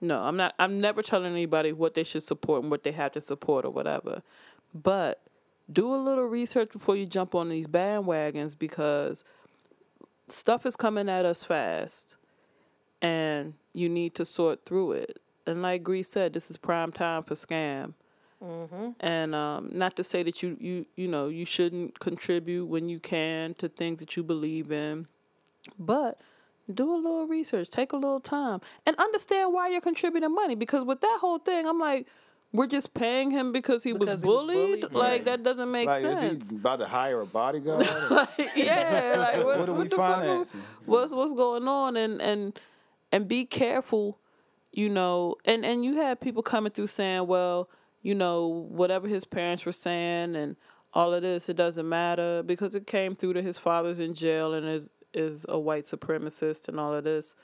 No, 0.03 0.23
I'm 0.25 0.37
not. 0.37 0.55
I'm 0.59 0.81
never 0.81 1.01
telling 1.01 1.33
anybody 1.33 1.73
what 1.73 1.95
they 1.95 2.05
should 2.05 2.25
support 2.25 2.63
and 2.63 2.71
what 2.71 2.83
they 2.83 2.93
have 2.93 3.13
to 3.13 3.21
support 3.21 3.65
or 3.65 3.71
whatever. 3.71 4.23
But 4.75 5.23
do 5.73 5.95
a 5.95 5.97
little 5.97 6.25
research 6.25 6.73
before 6.73 6.97
you 6.97 7.07
jump 7.07 7.35
on 7.37 7.49
these 7.49 7.69
bandwagons 7.69 8.59
because 8.59 9.25
stuff 10.29 10.67
is 10.67 10.77
coming 10.77 11.09
at 11.09 11.25
us 11.25 11.45
fast 11.45 12.17
and 13.01 13.55
you 13.73 13.89
need 13.89 14.15
to 14.17 14.25
sort 14.25 14.65
through 14.67 14.93
it. 14.93 15.21
And 15.47 15.63
like 15.63 15.85
Grease 15.85 16.09
said, 16.09 16.33
this 16.33 16.51
is 16.51 16.57
prime 16.57 16.91
time 16.93 17.23
for 17.23 17.35
scam. 17.35 17.95
And 19.01 19.35
um, 19.37 19.71
not 19.73 19.97
to 19.97 20.05
say 20.05 20.25
that 20.25 20.43
you, 20.43 20.57
you 20.61 20.87
you 20.97 21.07
know 21.09 21.29
you 21.29 21.45
shouldn't 21.47 22.01
contribute 22.01 22.67
when 22.67 22.89
you 22.89 22.99
can 22.99 23.55
to 23.55 23.69
things 23.69 24.01
that 24.01 24.17
you 24.17 24.25
believe 24.25 24.73
in, 24.73 25.07
but 25.79 26.21
do 26.73 26.95
a 26.95 26.97
little 26.97 27.27
research, 27.27 27.71
take 27.71 27.93
a 27.93 27.97
little 27.97 28.21
time, 28.21 28.61
and 28.87 28.97
understand 28.97 29.53
why 29.53 29.69
you're 29.69 29.81
contributing 29.81 30.35
money. 30.35 30.55
Because 30.55 30.85
with 30.85 31.01
that 31.01 31.19
whole 31.21 31.39
thing, 31.39 31.67
I'm 31.67 31.79
like, 31.79 32.07
we're 32.53 32.67
just 32.67 32.93
paying 32.93 33.31
him 33.31 33.51
because 33.53 33.83
he 33.83 33.93
Because 33.95 34.09
was 34.09 34.23
he 34.23 34.29
was 34.29 34.47
bullied. 34.47 34.81
bullied? 34.83 34.95
Like 34.95 35.11
Right. 35.11 35.25
that 35.25 35.43
doesn't 35.43 35.71
make 35.71 35.89
Like, 35.89 36.03
sense. 36.03 36.23
is 36.45 36.51
he 36.51 36.57
about 36.57 36.81
to 36.81 36.87
hire 36.87 37.21
a 37.23 37.27
bodyguard? 37.27 37.87
like, 38.11 38.29
yeah, 38.55 39.15
like 39.19 39.37
what, 39.45 39.59
What 39.61 39.69
are 39.69 39.73
we 39.73 39.89
the 39.89 39.97
fuck 39.97 40.23
is- 40.25 40.53
What's 40.85 41.15
what's 41.15 41.33
going 41.33 41.67
on? 41.67 41.97
And 41.97 42.21
and 42.21 42.59
and 43.11 43.27
be 43.27 43.45
careful, 43.47 44.19
you 44.71 44.89
know. 44.91 45.37
And 45.47 45.65
and 45.65 45.83
you 45.85 45.97
had 45.97 46.21
people 46.21 46.43
coming 46.43 46.73
through 46.73 46.89
saying, 46.89 47.27
well, 47.27 47.69
you 48.03 48.15
know, 48.15 48.47
whatever 48.69 49.09
his 49.09 49.25
parents 49.25 49.65
were 49.65 49.73
saying 49.73 50.37
and 50.37 50.57
all 50.95 51.15
of 51.15 51.23
this, 51.23 51.49
it 51.49 51.57
doesn't 51.57 51.89
matter 51.89 52.43
because 52.43 52.75
it 52.75 52.87
came 52.87 53.15
through 53.15 53.33
to 53.33 53.41
his 53.43 53.57
father's 53.59 53.99
in 53.99 54.13
jail 54.13 54.53
and 54.53 54.67
is 54.69 54.91
is 55.15 55.47
a 55.49 55.59
white 55.59 55.85
supremacist 55.85 56.69
and 56.69 56.79
all 56.79 56.95
of 56.95 57.05
this. 57.05 57.35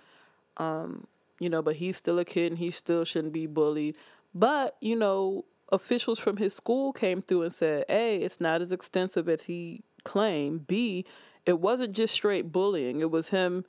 Um, 0.56 1.06
you 1.40 1.48
know, 1.48 1.62
but 1.62 1.76
he's 1.76 1.96
still 1.96 2.18
a 2.18 2.24
kid 2.24 2.52
and 2.52 2.58
he 2.58 2.70
still 2.70 3.04
shouldn't 3.04 3.32
be 3.32 3.46
bullied. 3.46 3.96
But, 4.34 4.76
you 4.80 4.96
know, 4.96 5.44
officials 5.70 6.18
from 6.18 6.36
his 6.36 6.54
school 6.54 6.92
came 6.92 7.22
through 7.22 7.42
and 7.42 7.52
said, 7.52 7.84
A, 7.88 8.16
it's 8.16 8.40
not 8.40 8.60
as 8.60 8.72
extensive 8.72 9.28
as 9.28 9.44
he 9.44 9.82
claimed. 10.04 10.66
B, 10.66 11.04
it 11.46 11.60
wasn't 11.60 11.94
just 11.94 12.14
straight 12.14 12.52
bullying. 12.52 13.00
It 13.00 13.10
was 13.10 13.30
him 13.30 13.64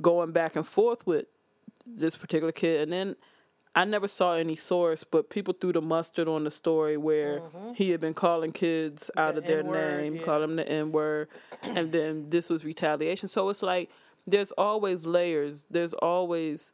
going 0.00 0.32
back 0.32 0.56
and 0.56 0.66
forth 0.66 1.06
with 1.06 1.26
this 1.86 2.16
particular 2.16 2.52
kid. 2.52 2.82
And 2.82 2.92
then 2.92 3.16
I 3.74 3.84
never 3.84 4.06
saw 4.06 4.34
any 4.34 4.54
source, 4.54 5.02
but 5.02 5.30
people 5.30 5.52
threw 5.52 5.72
the 5.72 5.82
mustard 5.82 6.28
on 6.28 6.44
the 6.44 6.50
story 6.50 6.96
where 6.96 7.42
he 7.74 7.90
had 7.90 8.00
been 8.00 8.14
calling 8.14 8.52
kids 8.52 9.10
out 9.16 9.34
The 9.34 9.40
of 9.40 9.46
their 9.46 9.58
N-word, 9.60 10.00
name, 10.00 10.14
yeah. 10.16 10.22
calling 10.22 10.42
them 10.42 10.56
the 10.56 10.68
N 10.68 10.92
word, 10.92 11.28
and 11.62 11.90
then 11.90 12.28
this 12.28 12.48
was 12.48 12.64
retaliation. 12.64 13.28
So 13.28 13.48
it's 13.48 13.62
like 13.62 13.90
there's 14.26 14.52
always 14.52 15.06
layers. 15.06 15.66
There's 15.70 15.92
always 15.94 16.72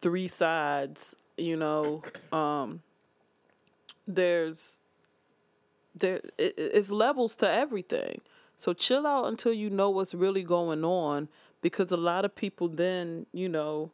three 0.00 0.28
sides. 0.28 1.14
You 1.36 1.56
know, 1.56 2.02
um, 2.32 2.82
there's 4.06 4.80
there 5.94 6.20
it, 6.38 6.54
it's 6.56 6.90
levels 6.90 7.36
to 7.36 7.50
everything. 7.50 8.22
So 8.56 8.72
chill 8.72 9.06
out 9.06 9.26
until 9.26 9.52
you 9.52 9.70
know 9.70 9.90
what's 9.90 10.14
really 10.14 10.42
going 10.44 10.84
on, 10.84 11.28
because 11.60 11.92
a 11.92 11.96
lot 11.98 12.24
of 12.24 12.34
people 12.34 12.68
then 12.68 13.26
you 13.32 13.48
know 13.48 13.90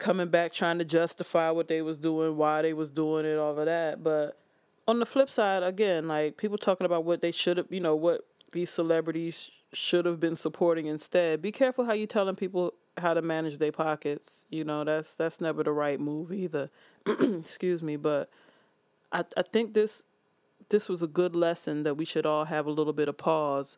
coming 0.00 0.28
back 0.28 0.52
trying 0.52 0.78
to 0.78 0.84
justify 0.84 1.50
what 1.50 1.68
they 1.68 1.82
was 1.82 1.96
doing, 1.96 2.36
why 2.36 2.62
they 2.62 2.72
was 2.72 2.90
doing 2.90 3.24
it, 3.24 3.38
all 3.38 3.56
of 3.56 3.66
that. 3.66 4.02
But 4.02 4.36
on 4.88 4.98
the 4.98 5.06
flip 5.06 5.30
side, 5.30 5.62
again, 5.62 6.08
like 6.08 6.36
people 6.36 6.58
talking 6.58 6.84
about 6.84 7.04
what 7.04 7.20
they 7.20 7.30
should 7.30 7.58
have, 7.58 7.66
you 7.70 7.80
know, 7.80 7.94
what 7.94 8.26
these 8.52 8.70
celebrities 8.70 9.50
should 9.72 10.06
have 10.06 10.18
been 10.18 10.34
supporting 10.34 10.86
instead. 10.86 11.40
Be 11.40 11.52
careful 11.52 11.84
how 11.84 11.92
you 11.92 12.06
telling 12.06 12.34
people 12.34 12.74
how 12.98 13.14
to 13.14 13.22
manage 13.22 13.58
their 13.58 13.70
pockets. 13.70 14.46
You 14.50 14.64
know, 14.64 14.82
that's 14.82 15.16
that's 15.16 15.40
never 15.40 15.62
the 15.62 15.72
right 15.72 16.00
move 16.00 16.32
either. 16.32 16.70
Excuse 17.06 17.82
me, 17.82 17.96
but 17.96 18.28
I 19.12 19.24
I 19.36 19.42
think 19.42 19.74
this 19.74 20.04
this 20.70 20.88
was 20.88 21.02
a 21.02 21.06
good 21.06 21.36
lesson 21.36 21.82
that 21.84 21.96
we 21.96 22.04
should 22.04 22.26
all 22.26 22.46
have 22.46 22.66
a 22.66 22.70
little 22.70 22.92
bit 22.92 23.08
of 23.08 23.16
pause 23.16 23.76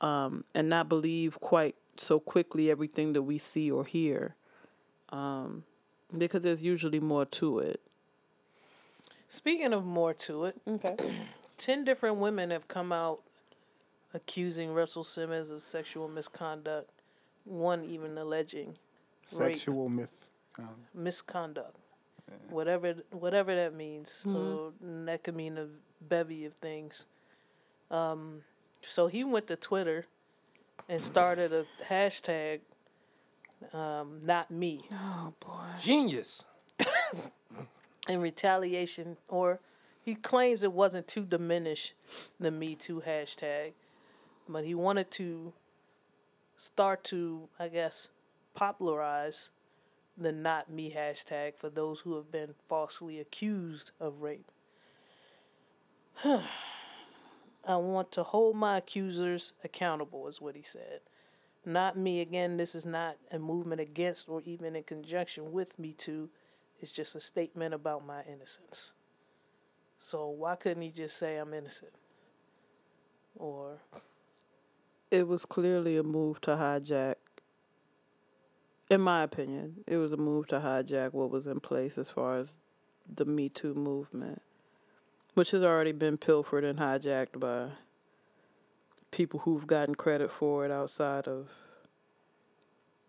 um, 0.00 0.44
and 0.54 0.68
not 0.68 0.88
believe 0.88 1.38
quite 1.40 1.74
so 1.96 2.18
quickly 2.18 2.70
everything 2.70 3.12
that 3.12 3.22
we 3.22 3.36
see 3.36 3.70
or 3.70 3.84
hear 3.84 4.36
um, 5.10 5.64
because 6.16 6.42
there's 6.42 6.62
usually 6.62 7.00
more 7.00 7.24
to 7.26 7.58
it. 7.60 7.80
Speaking 9.28 9.72
of 9.72 9.84
more 9.84 10.12
to 10.14 10.46
it, 10.46 10.56
Okay. 10.66 10.96
10 11.56 11.84
different 11.84 12.16
women 12.16 12.50
have 12.50 12.66
come 12.68 12.90
out 12.92 13.20
accusing 14.14 14.72
Russell 14.72 15.04
Simmons 15.04 15.50
of 15.50 15.62
sexual 15.62 16.08
misconduct, 16.08 16.90
one 17.44 17.84
even 17.84 18.16
alleging 18.18 18.68
rape, 19.38 19.54
Sexual 19.56 19.88
myth. 19.88 20.30
Um, 20.58 20.68
misconduct. 20.94 21.76
Whatever 22.48 22.94
whatever 23.10 23.54
that 23.54 23.74
means. 23.74 24.24
Uh, 24.26 24.70
and 24.82 25.08
that 25.08 25.24
could 25.24 25.34
mean 25.36 25.58
a 25.58 25.66
bevy 26.00 26.44
of 26.44 26.54
things. 26.54 27.06
Um, 27.90 28.42
so 28.82 29.08
he 29.08 29.24
went 29.24 29.48
to 29.48 29.56
Twitter 29.56 30.06
and 30.88 31.00
started 31.00 31.52
a 31.52 31.66
hashtag, 31.88 32.60
um, 33.72 34.20
not 34.22 34.50
me, 34.50 34.82
Oh 34.92 35.32
boy. 35.40 35.78
Genius. 35.78 36.44
in 38.08 38.20
retaliation, 38.20 39.16
or 39.28 39.60
he 40.02 40.14
claims 40.14 40.62
it 40.62 40.72
wasn't 40.72 41.06
to 41.08 41.20
diminish 41.20 41.94
the 42.38 42.50
Me 42.50 42.74
Too 42.74 43.02
hashtag, 43.06 43.72
but 44.48 44.64
he 44.64 44.74
wanted 44.74 45.10
to 45.12 45.52
start 46.56 47.04
to, 47.04 47.48
I 47.58 47.68
guess, 47.68 48.08
popularize 48.54 49.50
the 50.16 50.32
not 50.32 50.70
me 50.70 50.92
hashtag 50.92 51.56
for 51.56 51.70
those 51.70 52.00
who 52.00 52.16
have 52.16 52.30
been 52.30 52.54
falsely 52.68 53.18
accused 53.18 53.92
of 54.00 54.20
rape. 54.20 54.50
I 56.24 57.76
want 57.76 58.10
to 58.12 58.22
hold 58.22 58.56
my 58.56 58.78
accusers 58.78 59.52
accountable, 59.62 60.26
is 60.28 60.40
what 60.40 60.56
he 60.56 60.62
said. 60.62 61.00
Not 61.64 61.96
me. 61.96 62.20
Again, 62.20 62.56
this 62.56 62.74
is 62.74 62.86
not 62.86 63.16
a 63.30 63.38
movement 63.38 63.80
against 63.80 64.28
or 64.28 64.42
even 64.44 64.74
in 64.76 64.82
conjunction 64.82 65.52
with 65.52 65.78
Me 65.78 65.92
Too. 65.92 66.30
It's 66.80 66.92
just 66.92 67.14
a 67.14 67.20
statement 67.20 67.74
about 67.74 68.06
my 68.06 68.22
innocence. 68.30 68.92
So 69.98 70.28
why 70.28 70.56
couldn't 70.56 70.82
he 70.82 70.90
just 70.90 71.18
say 71.18 71.36
I'm 71.36 71.52
innocent? 71.52 71.92
Or 73.36 73.78
It 75.10 75.28
was 75.28 75.44
clearly 75.44 75.96
a 75.98 76.02
move 76.02 76.40
to 76.42 76.52
hijack. 76.52 77.16
In 78.88 79.02
my 79.02 79.22
opinion, 79.22 79.84
it 79.86 79.98
was 79.98 80.12
a 80.12 80.16
move 80.16 80.48
to 80.48 80.60
hijack 80.60 81.12
what 81.12 81.30
was 81.30 81.46
in 81.46 81.60
place 81.60 81.98
as 81.98 82.08
far 82.08 82.38
as 82.38 82.58
the 83.12 83.24
Me 83.24 83.48
Too 83.48 83.74
movement, 83.74 84.40
which 85.34 85.50
has 85.50 85.62
already 85.62 85.92
been 85.92 86.16
pilfered 86.16 86.64
and 86.64 86.78
hijacked 86.78 87.38
by 87.38 87.72
people 89.10 89.40
who've 89.40 89.66
gotten 89.66 89.94
credit 89.94 90.30
for 90.30 90.64
it 90.64 90.70
outside 90.70 91.26
of 91.26 91.48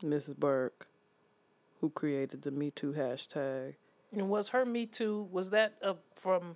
Mrs. 0.03 0.35
Burke, 0.37 0.87
who 1.79 1.89
created 1.89 2.41
the 2.41 2.51
Me 2.51 2.71
Too 2.71 2.93
hashtag. 2.93 3.75
and 4.11 4.29
was 4.29 4.49
her 4.49 4.65
Me 4.65 4.85
Too 4.85 5.27
was 5.31 5.49
that 5.51 5.73
uh, 5.83 5.93
from 6.15 6.55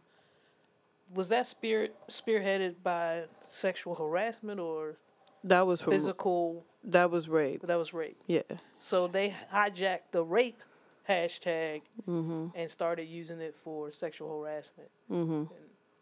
was 1.14 1.30
that 1.30 1.46
spirit 1.46 1.96
spearheaded 2.10 2.76
by 2.84 3.26
sexual 3.42 3.96
harassment 3.96 4.60
or 4.60 4.98
That 5.44 5.68
was 5.68 5.82
physical 5.82 6.66
that 6.84 7.12
was 7.12 7.30
rape. 7.30 7.62
that 7.64 7.78
was 7.78 7.94
rape. 7.94 8.18
Yeah. 8.28 8.42
So 8.80 9.08
they 9.08 9.34
hijacked 9.54 10.12
the 10.12 10.24
rape 10.24 10.62
hashtag 11.08 11.84
and 12.08 12.70
started 12.72 13.04
using 13.06 13.40
it 13.42 13.56
for 13.56 13.92
sexual 13.92 14.40
harassment. 14.42 14.90
Mm-hmm. 15.12 15.44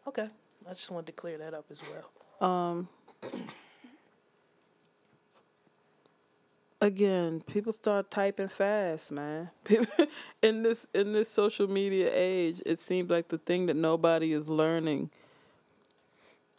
okay, 0.08 0.28
I 0.66 0.70
just 0.70 0.90
wanted 0.90 1.06
to 1.06 1.12
clear 1.12 1.36
that 1.38 1.52
up 1.52 1.66
as 1.70 1.82
well. 1.90 2.10
Um 2.50 2.88
again, 6.84 7.40
people 7.40 7.72
start 7.72 8.10
typing 8.10 8.48
fast, 8.48 9.10
man. 9.10 9.50
in 10.42 10.62
this 10.62 10.86
in 10.94 11.12
this 11.12 11.28
social 11.28 11.66
media 11.66 12.10
age, 12.12 12.62
it 12.66 12.78
seems 12.78 13.10
like 13.10 13.28
the 13.28 13.38
thing 13.38 13.66
that 13.66 13.76
nobody 13.76 14.32
is 14.32 14.48
learning 14.48 15.10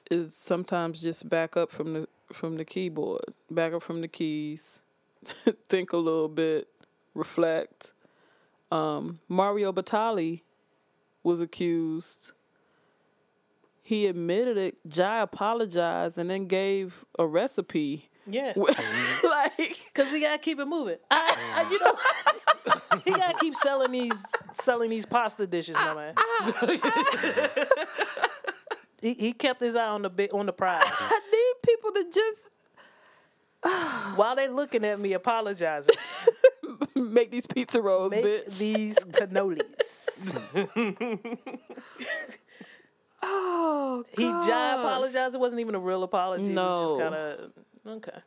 is 0.10 0.36
sometimes 0.36 1.02
just 1.02 1.30
back 1.30 1.56
up 1.56 1.72
from 1.72 1.94
the 1.94 2.08
from 2.34 2.58
the 2.58 2.66
keyboard, 2.66 3.24
back 3.50 3.74
up 3.74 3.84
from 3.84 4.02
the 4.02 4.08
keys, 4.08 4.82
think 5.24 5.94
a 5.94 5.98
little 5.98 6.30
bit, 6.30 6.68
reflect. 7.14 7.94
Um, 8.72 9.20
Mario 9.30 9.72
Batali 9.72 10.42
was 11.24 11.40
accused 11.40 12.32
he 13.86 14.08
admitted 14.08 14.58
it. 14.58 14.78
Jai 14.88 15.22
apologized 15.22 16.18
and 16.18 16.28
then 16.28 16.48
gave 16.48 17.06
a 17.20 17.28
recipe. 17.28 18.10
Yeah, 18.28 18.54
like 18.58 18.72
because 19.58 20.12
he 20.12 20.20
gotta 20.20 20.40
keep 20.40 20.60
it 20.60 20.66
moving. 20.66 20.98
I, 21.12 21.36
I, 21.56 21.70
you 21.72 21.80
know, 21.80 23.02
he 23.06 23.12
gotta 23.12 23.38
keep 23.40 23.54
selling 23.54 23.92
these 23.92 24.26
selling 24.52 24.90
these 24.90 25.06
pasta 25.06 25.46
dishes, 25.46 25.76
my 25.76 25.94
man. 25.94 26.16
he 29.02 29.14
he 29.14 29.32
kept 29.34 29.62
his 29.62 29.76
eye 29.76 29.88
on 29.90 30.02
the 30.02 30.10
big 30.10 30.34
on 30.34 30.48
the 30.48 30.54
prize 30.54 30.82
I 30.84 31.20
need 31.32 31.54
people 31.64 31.92
to 31.92 32.04
just 32.12 32.50
while 34.18 34.36
they 34.36 34.48
looking 34.48 34.84
at 34.84 35.00
me 35.00 35.14
apologizing. 35.14 35.96
make 36.96 37.30
these 37.30 37.46
pizza 37.46 37.80
rolls, 37.80 38.12
Make 38.12 38.26
bitch. 38.26 38.58
these 38.58 38.98
cannolis. 39.06 40.34
Oh, 43.38 44.04
He 44.18 44.24
God. 44.24 44.48
Jai 44.48 44.80
apologized. 44.80 45.36
It 45.36 45.40
wasn't 45.40 45.62
even 45.62 45.76
a 45.76 45.80
real 45.80 46.04
apology. 46.04 46.52
It 46.52 46.56
was 46.56 46.90
just 46.90 46.98
No. 46.98 47.00
kind 47.00 47.16
of 47.16 47.52
okay, 47.98 48.20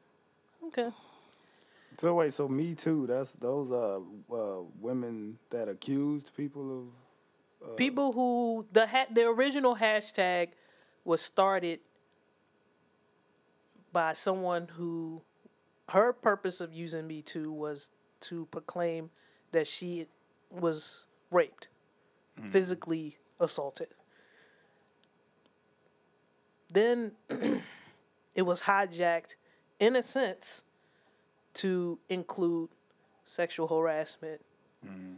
okay. 0.67 0.91
So 1.97 2.15
wait, 2.15 2.33
so 2.33 2.49
Me 2.49 2.75
Too, 2.75 3.07
that's 3.07 3.33
those 3.35 3.73
uh, 3.73 3.99
uh 4.33 4.63
women 4.81 5.39
that 5.51 5.69
accused 5.69 6.33
people 6.37 6.79
of 6.79 7.77
People 7.77 8.13
who 8.13 8.67
the 8.73 8.87
ha- 8.87 9.09
the 9.11 9.27
original 9.29 9.75
hashtag 9.75 10.51
was 11.05 11.21
started 11.21 11.81
by 13.93 14.13
someone 14.13 14.69
who 14.69 15.23
her 15.89 16.13
purpose 16.13 16.61
of 16.61 16.73
using 16.73 17.07
Me 17.07 17.21
Too 17.23 17.51
was 17.51 17.91
to 18.21 18.47
proclaim 18.47 19.11
that 19.53 19.67
she 19.67 20.07
was 20.51 21.07
raped, 21.33 21.69
physically 22.51 23.19
assaulted. 23.41 23.89
Then 26.73 27.12
it 28.35 28.43
was 28.43 28.62
hijacked, 28.62 29.35
in 29.79 29.97
a 29.97 30.03
sense, 30.03 30.64
to 31.55 31.99
include 32.09 32.71
sexual 33.25 33.69
harassment. 33.69 34.41
Mm-hmm. 34.87 35.14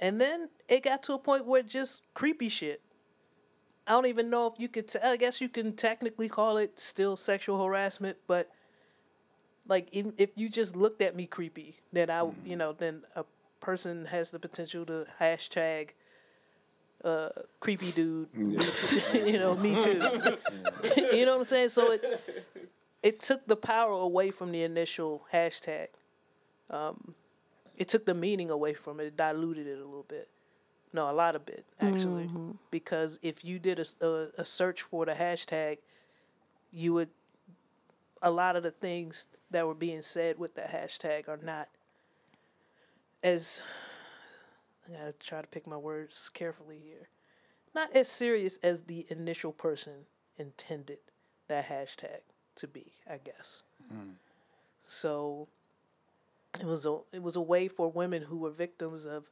And 0.00 0.20
then 0.20 0.50
it 0.68 0.84
got 0.84 1.02
to 1.04 1.14
a 1.14 1.18
point 1.18 1.46
where 1.46 1.62
just 1.62 2.02
creepy 2.14 2.48
shit. 2.48 2.80
I 3.86 3.92
don't 3.92 4.06
even 4.06 4.30
know 4.30 4.46
if 4.46 4.60
you 4.60 4.68
could. 4.68 4.88
T- 4.88 4.98
I 5.02 5.16
guess 5.16 5.40
you 5.40 5.48
can 5.48 5.72
technically 5.72 6.28
call 6.28 6.58
it 6.58 6.78
still 6.78 7.16
sexual 7.16 7.64
harassment, 7.64 8.18
but 8.26 8.50
like 9.66 9.88
if, 9.92 10.06
if 10.18 10.30
you 10.36 10.48
just 10.48 10.76
looked 10.76 11.00
at 11.02 11.16
me 11.16 11.26
creepy, 11.26 11.76
then 11.92 12.10
I, 12.10 12.20
mm-hmm. 12.20 12.46
you 12.46 12.56
know, 12.56 12.72
then 12.72 13.02
a 13.16 13.24
person 13.60 14.04
has 14.06 14.30
the 14.30 14.38
potential 14.38 14.84
to 14.86 15.06
hashtag 15.20 15.90
uh, 17.04 17.28
creepy 17.60 17.92
dude, 17.92 18.34
me 18.34 18.56
too, 18.56 19.18
you 19.26 19.38
know, 19.38 19.54
me 19.56 19.80
too. 19.80 20.00
you 21.12 21.24
know 21.24 21.32
what 21.32 21.38
I'm 21.38 21.44
saying? 21.44 21.68
So 21.70 21.92
it 21.92 22.24
it 23.02 23.20
took 23.20 23.46
the 23.46 23.56
power 23.56 23.92
away 23.92 24.30
from 24.30 24.52
the 24.52 24.62
initial 24.62 25.26
hashtag. 25.32 25.88
Um, 26.70 27.14
it 27.76 27.88
took 27.88 28.04
the 28.04 28.14
meaning 28.14 28.50
away 28.50 28.74
from 28.74 29.00
it. 29.00 29.04
It 29.04 29.16
diluted 29.16 29.66
it 29.66 29.78
a 29.78 29.84
little 29.84 30.06
bit. 30.08 30.28
No, 30.92 31.10
a 31.10 31.12
lot 31.12 31.36
of 31.36 31.44
bit 31.44 31.66
actually, 31.80 32.30
because 32.70 33.18
if 33.22 33.44
you 33.44 33.58
did 33.58 33.78
a 33.78 34.30
a 34.38 34.44
search 34.44 34.82
for 34.82 35.04
the 35.04 35.12
hashtag, 35.12 35.78
you 36.72 36.94
would 36.94 37.10
a 38.22 38.30
lot 38.30 38.56
of 38.56 38.62
the 38.62 38.70
things 38.70 39.28
that 39.50 39.66
were 39.66 39.74
being 39.74 40.02
said 40.02 40.38
with 40.38 40.54
the 40.54 40.62
hashtag 40.62 41.28
are 41.28 41.38
not 41.40 41.68
as 43.22 43.62
I 44.88 44.96
gotta 44.96 45.12
try 45.12 45.40
to 45.40 45.46
pick 45.46 45.66
my 45.66 45.76
words 45.76 46.30
carefully 46.32 46.80
here. 46.84 47.08
Not 47.74 47.94
as 47.94 48.08
serious 48.08 48.58
as 48.62 48.82
the 48.82 49.06
initial 49.10 49.52
person 49.52 50.06
intended 50.36 50.98
that 51.48 51.68
hashtag 51.68 52.20
to 52.56 52.66
be, 52.66 52.92
I 53.08 53.18
guess. 53.18 53.62
Hmm. 53.90 54.12
So 54.84 55.48
it 56.60 56.66
was 56.66 56.86
a 56.86 56.98
it 57.12 57.22
was 57.22 57.36
a 57.36 57.40
way 57.42 57.68
for 57.68 57.90
women 57.90 58.22
who 58.22 58.38
were 58.38 58.50
victims 58.50 59.06
of 59.06 59.30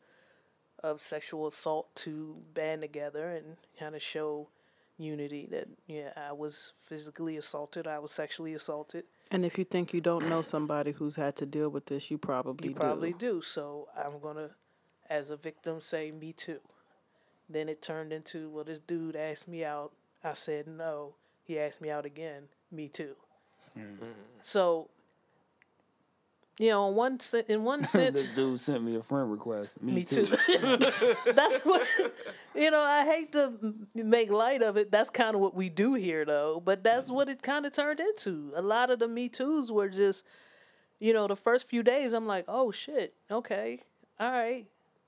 of 0.82 1.00
sexual 1.00 1.46
assault 1.46 1.94
to 1.96 2.36
band 2.54 2.82
together 2.82 3.28
and 3.28 3.56
kind 3.78 3.94
of 3.94 4.02
show 4.02 4.48
unity 4.98 5.46
that 5.50 5.68
yeah 5.86 6.10
I 6.16 6.32
was 6.32 6.72
physically 6.78 7.36
assaulted 7.36 7.86
I 7.86 7.98
was 7.98 8.12
sexually 8.12 8.54
assaulted 8.54 9.04
And 9.30 9.44
if 9.44 9.58
you 9.58 9.64
think 9.64 9.92
you 9.92 10.00
don't 10.00 10.28
know 10.28 10.42
somebody 10.42 10.92
who's 10.92 11.16
had 11.16 11.36
to 11.36 11.46
deal 11.46 11.68
with 11.70 11.86
this, 11.86 12.10
you 12.10 12.18
probably 12.18 12.68
you 12.68 12.74
do. 12.74 12.80
probably 12.80 13.12
do 13.14 13.42
so 13.42 13.88
I'm 13.96 14.20
gonna 14.20 14.50
as 15.10 15.30
a 15.30 15.36
victim 15.36 15.80
say 15.80 16.10
me 16.10 16.32
too 16.32 16.60
then 17.48 17.68
it 17.68 17.82
turned 17.82 18.12
into 18.12 18.48
well 18.50 18.64
this 18.64 18.80
dude 18.80 19.16
asked 19.16 19.48
me 19.48 19.64
out 19.64 19.92
I 20.24 20.34
said 20.34 20.66
no 20.66 21.14
he 21.44 21.58
asked 21.58 21.80
me 21.80 21.90
out 21.90 22.06
again 22.06 22.44
me 22.70 22.88
too 22.88 23.14
mm-hmm. 23.76 24.04
so 24.40 24.88
you 26.58 26.70
know 26.70 26.88
in 26.88 26.94
one 26.94 27.20
sen- 27.20 27.44
in 27.48 27.64
one 27.64 27.82
sense 27.86 28.24
this 28.24 28.34
dude 28.34 28.60
sent 28.60 28.82
me 28.82 28.96
a 28.96 29.02
friend 29.02 29.30
request. 29.30 29.82
Me, 29.82 29.96
Me 29.96 30.04
too. 30.04 30.24
too. 30.24 30.34
That's 31.32 31.60
what 31.60 31.86
you 32.54 32.70
know. 32.70 32.80
I 32.80 33.04
hate 33.04 33.32
to 33.32 33.74
make 33.94 34.30
light 34.30 34.62
of 34.62 34.76
it. 34.76 34.90
That's 34.90 35.10
kind 35.10 35.34
of 35.34 35.40
what 35.40 35.54
we 35.54 35.68
do 35.68 35.94
here, 35.94 36.24
though. 36.24 36.60
But 36.64 36.82
that's 36.82 37.06
mm-hmm. 37.06 37.14
what 37.14 37.28
it 37.28 37.42
kind 37.42 37.66
of 37.66 37.72
turned 37.72 38.00
into. 38.00 38.52
A 38.54 38.62
lot 38.62 38.90
of 38.90 38.98
the 38.98 39.08
Me 39.08 39.28
Too's 39.28 39.70
were 39.70 39.88
just, 39.88 40.24
you 40.98 41.12
know, 41.12 41.26
the 41.26 41.36
first 41.36 41.68
few 41.68 41.82
days. 41.82 42.14
I'm 42.14 42.26
like, 42.26 42.46
oh 42.48 42.70
shit, 42.70 43.14
okay, 43.30 43.80
all 44.18 44.30
right. 44.30 44.66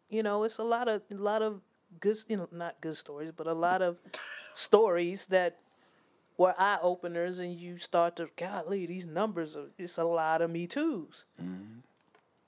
You 0.08 0.22
know, 0.22 0.44
it's 0.44 0.58
a 0.58 0.64
lot 0.64 0.88
of 0.88 1.02
a 1.10 1.14
lot 1.14 1.42
of 1.42 1.60
good, 2.00 2.16
you 2.28 2.36
know, 2.36 2.48
not 2.50 2.80
good 2.80 2.96
stories, 2.96 3.32
but 3.36 3.46
a 3.46 3.52
lot 3.52 3.82
of 3.82 3.98
stories 4.54 5.26
that 5.26 5.58
were 6.36 6.54
eye 6.58 6.78
openers, 6.82 7.40
and 7.40 7.58
you 7.58 7.76
start 7.76 8.16
to, 8.16 8.28
golly, 8.36 8.86
these 8.86 9.06
numbers 9.06 9.56
are, 9.56 9.66
it's 9.76 9.98
a 9.98 10.04
lot 10.04 10.40
of 10.40 10.50
Me 10.50 10.66
Too's. 10.66 11.24
Mm-hmm. 11.42 11.80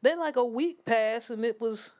Then, 0.02 0.18
like 0.20 0.36
a 0.36 0.44
week 0.44 0.84
passed, 0.84 1.30
and 1.30 1.44
it 1.44 1.60
was, 1.60 1.92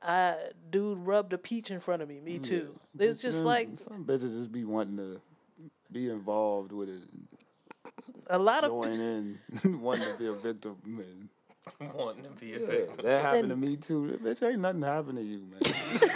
I, 0.00 0.36
dude 0.70 0.98
rubbed 1.00 1.32
a 1.32 1.38
peach 1.38 1.70
in 1.70 1.80
front 1.80 2.02
of 2.02 2.08
me, 2.08 2.20
Me 2.20 2.38
Too. 2.38 2.78
It's 2.98 3.20
just 3.20 3.38
Some- 3.38 3.46
like 3.46 3.68
some 3.74 4.04
bitches 4.04 4.32
just 4.38 4.52
be 4.52 4.64
wanting 4.64 4.96
to 4.96 5.20
be 5.90 6.08
involved 6.08 6.72
with 6.72 6.88
it, 6.88 7.02
a 8.28 8.38
lot 8.38 8.64
of, 8.64 8.70
join 8.70 9.00
in, 9.00 9.38
wanting 9.80 10.06
to 10.10 10.18
be 10.18 10.26
a 10.26 10.32
victim. 10.32 10.76
Man. 10.84 11.28
Wanting 11.94 12.24
to 12.24 12.30
be 12.30 12.54
a 12.54 12.60
Yeah, 12.60 12.66
victim. 12.66 12.96
that 13.04 13.22
happened 13.22 13.50
to 13.50 13.56
me 13.56 13.76
too. 13.76 14.18
Bitch, 14.22 14.42
ain't 14.48 14.60
nothing 14.60 14.82
happened 14.82 15.18
to 15.18 15.24
you, 15.24 15.38
man. 15.38 15.60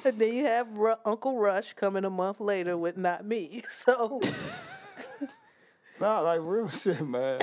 and 0.04 0.18
then 0.18 0.32
you 0.34 0.44
have 0.46 0.68
Ru- 0.70 0.94
Uncle 1.04 1.38
Rush 1.38 1.72
coming 1.74 2.04
a 2.04 2.10
month 2.10 2.40
later 2.40 2.76
with 2.76 2.96
Not 2.96 3.24
Me. 3.24 3.62
So, 3.68 4.20
Nah, 6.00 6.20
like 6.20 6.40
real 6.42 6.68
shit, 6.70 7.06
man. 7.06 7.40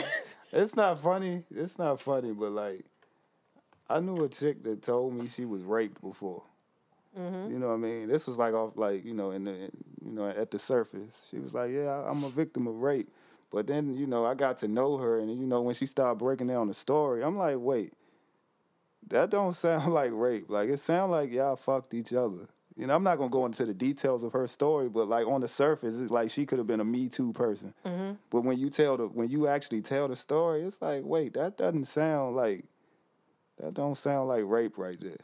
It's 0.51 0.75
not 0.75 0.97
funny. 0.99 1.43
It's 1.51 1.77
not 1.77 1.99
funny, 1.99 2.31
but 2.31 2.51
like, 2.51 2.85
I 3.89 3.99
knew 3.99 4.23
a 4.23 4.29
chick 4.29 4.63
that 4.63 4.81
told 4.81 5.13
me 5.13 5.27
she 5.27 5.45
was 5.45 5.61
raped 5.61 6.01
before. 6.01 6.41
Mm-hmm. 7.17 7.51
You 7.51 7.59
know 7.59 7.67
what 7.67 7.73
I 7.75 7.77
mean? 7.77 8.07
This 8.07 8.25
was 8.27 8.37
like 8.39 8.53
off, 8.53 8.73
like 8.75 9.05
you 9.05 9.13
know, 9.13 9.31
in 9.31 9.43
the, 9.43 9.51
in, 9.51 9.71
you 10.03 10.11
know, 10.11 10.27
at 10.27 10.49
the 10.51 10.57
surface. 10.59 11.27
She 11.29 11.37
was 11.39 11.53
like, 11.53 11.71
"Yeah, 11.71 11.89
I- 11.89 12.09
I'm 12.09 12.23
a 12.23 12.29
victim 12.29 12.65
of 12.67 12.75
rape," 12.81 13.09
but 13.51 13.67
then 13.67 13.93
you 13.93 14.07
know, 14.07 14.25
I 14.25 14.35
got 14.35 14.57
to 14.57 14.67
know 14.67 14.97
her, 14.97 15.19
and 15.19 15.29
you 15.29 15.47
know, 15.47 15.61
when 15.61 15.75
she 15.75 15.85
started 15.85 16.15
breaking 16.15 16.47
down 16.47 16.67
the 16.67 16.73
story, 16.73 17.23
I'm 17.23 17.37
like, 17.37 17.57
"Wait, 17.57 17.93
that 19.07 19.29
don't 19.29 19.53
sound 19.53 19.93
like 19.93 20.11
rape. 20.13 20.49
Like 20.49 20.69
it 20.69 20.79
sound 20.79 21.11
like 21.11 21.31
y'all 21.31 21.55
fucked 21.55 21.93
each 21.93 22.13
other." 22.13 22.47
You 22.75 22.85
know, 22.85 22.95
I'm 22.95 23.03
not 23.03 23.17
gonna 23.17 23.31
go 23.31 23.45
into 23.47 23.65
the 23.65 23.73
details 23.73 24.21
of 24.21 24.33
her 24.33 24.45
story, 24.45 24.87
but 24.87 25.09
like 25.09 25.25
on 25.25 25.41
the 25.41 25.47
surface, 25.47 25.99
it's 25.99 26.11
like 26.11 26.29
she 26.29 26.45
could 26.45 26.59
have 26.59 26.67
been 26.67 26.79
a 26.79 26.85
Me 26.85 27.09
Too 27.09 27.33
person. 27.33 27.73
Mm-hmm. 27.83 28.13
But 28.29 28.41
when 28.41 28.59
you 28.59 28.69
tell 28.69 28.97
the 28.97 29.07
when 29.07 29.29
you 29.29 29.47
actually 29.47 29.81
tell 29.81 30.07
the 30.07 30.15
story, 30.15 30.61
it's 30.61 30.79
like, 30.81 31.01
wait, 31.03 31.33
that 31.33 31.57
doesn't 31.57 31.85
sound 31.85 32.35
like 32.35 32.65
that 33.57 33.73
don't 33.73 33.97
sound 33.97 34.27
like 34.27 34.43
rape 34.45 34.77
right 34.77 34.99
there. 34.99 35.17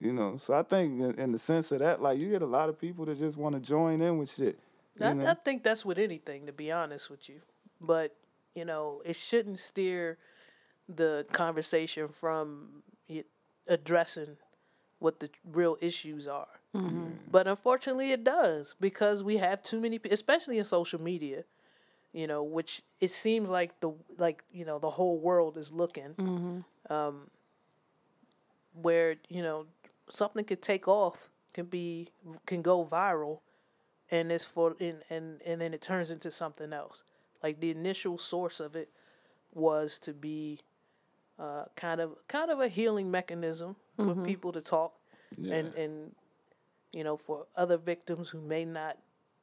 You 0.00 0.12
know, 0.12 0.36
so 0.36 0.54
I 0.54 0.62
think 0.62 1.00
in, 1.00 1.14
in 1.14 1.32
the 1.32 1.38
sense 1.38 1.70
of 1.72 1.78
that, 1.78 2.02
like 2.02 2.18
you 2.18 2.28
get 2.28 2.42
a 2.42 2.46
lot 2.46 2.68
of 2.68 2.78
people 2.78 3.04
that 3.04 3.18
just 3.18 3.36
want 3.36 3.54
to 3.54 3.60
join 3.60 4.00
in 4.00 4.18
with 4.18 4.34
shit. 4.34 4.58
I, 5.00 5.12
know? 5.12 5.26
I 5.26 5.34
think 5.34 5.62
that's 5.62 5.84
with 5.84 5.98
anything, 5.98 6.46
to 6.46 6.52
be 6.52 6.72
honest 6.72 7.08
with 7.08 7.28
you. 7.28 7.40
But 7.80 8.14
you 8.54 8.64
know, 8.64 9.02
it 9.04 9.16
shouldn't 9.16 9.58
steer 9.58 10.18
the 10.88 11.26
conversation 11.32 12.08
from 12.08 12.82
it 13.08 13.26
addressing 13.68 14.36
what 14.98 15.20
the 15.20 15.28
real 15.44 15.76
issues 15.80 16.26
are. 16.28 16.48
But 17.30 17.46
unfortunately, 17.46 18.12
it 18.12 18.22
does 18.24 18.74
because 18.80 19.22
we 19.22 19.36
have 19.38 19.62
too 19.62 19.80
many, 19.80 19.98
pe- 19.98 20.10
especially 20.10 20.58
in 20.58 20.64
social 20.64 21.00
media. 21.00 21.44
You 22.12 22.26
know, 22.26 22.42
which 22.42 22.82
it 23.00 23.10
seems 23.10 23.48
like 23.50 23.78
the 23.80 23.92
like 24.16 24.42
you 24.52 24.64
know 24.64 24.78
the 24.78 24.90
whole 24.90 25.18
world 25.18 25.56
is 25.58 25.70
looking. 25.72 26.14
Um, 26.88 27.30
where 28.72 29.16
you 29.28 29.42
know 29.42 29.66
something 30.08 30.44
could 30.44 30.62
take 30.62 30.88
off, 30.88 31.28
can 31.54 31.66
be 31.66 32.08
can 32.46 32.62
go 32.62 32.84
viral, 32.84 33.40
and 34.10 34.30
it's 34.32 34.44
for 34.44 34.74
and 34.80 35.02
and 35.10 35.42
and 35.44 35.60
then 35.60 35.74
it 35.74 35.80
turns 35.82 36.10
into 36.10 36.30
something 36.30 36.72
else. 36.72 37.02
Like 37.42 37.60
the 37.60 37.70
initial 37.70 38.18
source 38.18 38.60
of 38.60 38.76
it 38.76 38.88
was 39.52 39.98
to 40.00 40.12
be 40.12 40.60
uh, 41.38 41.64
kind 41.74 42.00
of 42.00 42.26
kind 42.28 42.50
of 42.50 42.60
a 42.60 42.68
healing 42.68 43.10
mechanism 43.10 43.76
for 43.96 44.14
people 44.24 44.52
to 44.52 44.60
talk 44.60 44.94
and 45.52 45.74
and 45.74 46.12
you 46.92 47.04
know 47.04 47.16
for 47.16 47.46
other 47.56 47.76
victims 47.76 48.30
who 48.30 48.40
may 48.40 48.64
not 48.64 48.98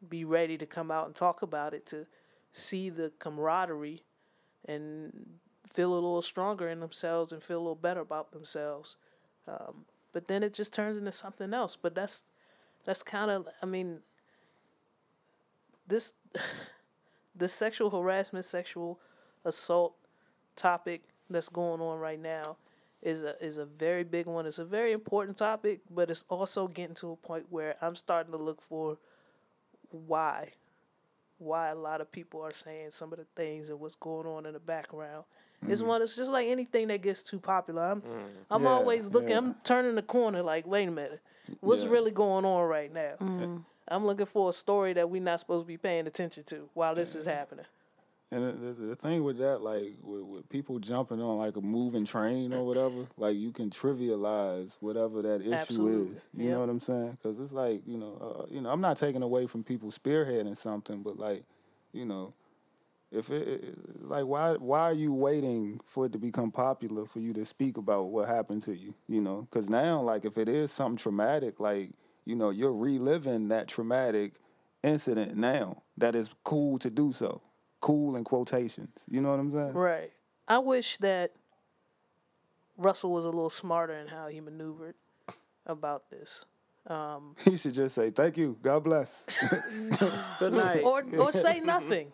be 0.10 0.26
ready 0.26 0.58
to 0.58 0.66
come 0.66 0.92
out 0.92 1.06
and 1.06 1.16
talk 1.16 1.42
about 1.42 1.74
it 1.74 1.86
to 1.88 2.06
see 2.52 2.90
the 2.90 3.12
camaraderie 3.20 4.04
and 4.66 5.40
feel 5.68 5.94
a 5.94 5.96
little 5.96 6.22
stronger 6.22 6.68
in 6.70 6.80
themselves 6.80 7.32
and 7.32 7.42
feel 7.42 7.58
a 7.58 7.62
little 7.62 7.76
better 7.76 8.02
about 8.02 8.32
themselves. 8.32 8.96
Um, 9.48 9.86
but 10.12 10.28
then 10.28 10.44
it 10.44 10.54
just 10.54 10.74
turns 10.74 10.98
into 10.98 11.12
something 11.12 11.54
else. 11.54 11.76
But 11.76 11.96
that's 11.96 12.26
that's 12.86 13.04
kind 13.04 13.32
of 13.32 13.48
I 13.62 13.66
mean 13.66 14.00
this 15.88 16.14
the 17.36 17.48
sexual 17.48 17.90
harassment, 17.90 18.46
sexual 18.46 19.00
assault 19.46 19.96
topic 20.56 21.02
that's 21.30 21.50
going 21.50 21.82
on 21.82 22.00
right 22.00 22.20
now 22.20 22.58
is 23.02 23.24
a 23.24 23.42
is 23.44 23.58
a 23.58 23.66
very 23.66 24.04
big 24.04 24.26
one. 24.28 24.46
It's 24.46 24.60
a 24.60 24.66
very 24.66 24.92
important 24.92 25.38
topic, 25.38 25.82
but 25.90 26.10
it's 26.10 26.24
also 26.30 26.68
getting 26.68 26.96
to 26.96 27.12
a 27.12 27.16
point 27.16 27.46
where 27.50 27.76
I'm 27.82 27.96
starting 27.96 28.32
to 28.32 28.38
look 28.38 28.62
for 28.62 28.98
why 29.90 30.52
why 31.40 31.70
a 31.70 31.76
lot 31.76 32.00
of 32.00 32.12
people 32.12 32.42
are 32.42 32.54
saying 32.54 32.92
some 32.92 33.12
of 33.12 33.20
the 33.20 33.26
things 33.36 33.70
and 33.70 33.80
what's 33.80 33.96
going 33.96 34.26
on 34.28 34.46
in 34.46 34.54
the 34.54 34.60
background. 34.60 35.26
It's 35.68 35.82
mm. 35.82 35.88
one. 35.88 36.02
It's 36.02 36.16
just 36.16 36.32
like 36.32 36.48
anything 36.48 36.88
that 36.88 37.02
gets 37.02 37.24
too 37.24 37.40
popular. 37.40 37.84
I'm, 37.84 38.02
mm. 38.02 38.06
I'm 38.50 38.64
Yeah, 38.64 38.70
always 38.70 39.10
looking. 39.10 39.30
yeah. 39.30 39.38
I'm 39.40 39.56
turning 39.64 39.96
the 39.96 40.02
corner. 40.02 40.42
Like, 40.42 40.66
wait 40.66 40.88
a 40.88 40.92
minute, 40.92 41.20
what's 41.60 41.84
Yeah. 41.84 41.90
really 41.90 42.12
going 42.12 42.46
on 42.46 42.68
right 42.68 42.94
now? 42.94 43.14
Mm. 43.20 43.66
I'm 43.88 44.06
looking 44.06 44.26
for 44.26 44.50
a 44.50 44.54
story 44.54 44.94
that 44.94 45.10
we're 45.10 45.22
not 45.22 45.40
supposed 45.40 45.66
to 45.66 45.68
be 45.68 45.78
paying 45.78 46.08
attention 46.08 46.44
to 46.46 46.70
while 46.74 46.96
this 46.96 47.16
is 47.16 47.26
happening. 47.26 47.66
And 48.32 48.48
the, 48.48 48.52
the, 48.74 48.86
the 48.88 48.96
thing 48.96 49.24
with 49.24 49.38
that, 49.38 49.62
like 49.62 49.96
with, 50.02 50.22
with 50.24 50.50
people 50.50 50.80
jumping 50.80 51.22
on 51.22 51.38
like 51.38 51.56
a 51.56 51.62
moving 51.62 52.06
train 52.06 52.52
or 52.54 52.66
whatever, 52.66 53.06
like 53.18 53.36
you 53.36 53.52
can 53.52 53.70
trivialize 53.70 54.76
whatever 54.80 55.22
that 55.22 55.42
issue 55.42 55.54
Absolutely. 55.54 56.16
is. 56.16 56.28
You 56.36 56.46
Yep. 56.46 56.54
know 56.54 56.60
what 56.62 56.70
I'm 56.70 56.80
saying? 56.80 57.18
Because 57.22 57.40
it's 57.40 57.54
like 57.54 57.82
you 57.86 57.98
know, 57.98 58.18
uh, 58.20 58.46
you 58.50 58.62
know, 58.62 58.72
I'm 58.72 58.82
not 58.82 58.98
taking 58.98 59.22
away 59.22 59.46
from 59.46 59.64
people 59.64 59.92
spearheading 59.92 60.58
something, 60.58 61.04
but 61.04 61.20
like, 61.20 61.44
you 61.92 62.06
know, 62.06 62.34
if 63.12 63.30
it, 63.30 63.48
it 63.48 63.78
like 64.10 64.26
why 64.26 64.54
why 64.54 64.80
are 64.80 64.94
you 64.94 65.14
waiting 65.14 65.80
for 65.86 66.08
it 66.08 66.14
to 66.14 66.18
become 66.18 66.50
popular 66.52 67.06
for 67.06 67.20
you 67.20 67.34
to 67.34 67.46
speak 67.46 67.78
about 67.78 68.06
what 68.06 68.28
happened 68.28 68.64
to 68.64 68.76
you? 68.76 68.96
You 69.08 69.22
know, 69.22 69.48
because 69.48 69.70
now 69.70 70.02
like 70.02 70.26
if 70.26 70.40
it 70.40 70.50
is 70.50 70.72
something 70.72 70.98
traumatic, 70.98 71.60
like 71.60 71.92
you 72.26 72.36
know, 72.36 72.50
you're 72.50 72.74
reliving 72.74 73.48
that 73.50 73.68
traumatic 73.68 74.34
incident 74.84 75.36
now. 75.36 75.84
That 75.98 76.16
is 76.16 76.30
cool 76.44 76.80
to 76.80 76.90
do 76.90 77.14
so. 77.14 77.42
Cool 77.82 78.16
in 78.16 78.24
quotations. 78.24 79.04
You 79.10 79.22
know 79.22 79.32
what 79.32 79.40
I'm 79.40 79.52
saying? 79.52 79.74
Right. 79.74 80.12
I 80.48 80.58
wish 80.60 80.98
that 80.98 81.32
Russell 82.78 83.12
was 83.12 83.26
a 83.26 83.30
little 83.30 83.50
smarter 83.50 83.94
in 83.94 84.08
how 84.08 84.28
he 84.28 84.40
maneuvered 84.42 84.96
about 85.66 86.10
this. 86.10 86.46
Um, 86.88 87.36
he 87.46 87.56
should 87.56 87.74
just 87.74 87.96
say, 87.96 88.10
"Thank 88.10 88.38
you, 88.38 88.58
God 88.62 88.84
bless." 88.84 89.26
Good 90.40 90.54
night. 90.54 90.84
Or 90.84 91.04
or 91.18 91.32
say 91.32 91.60
nothing. 91.62 92.12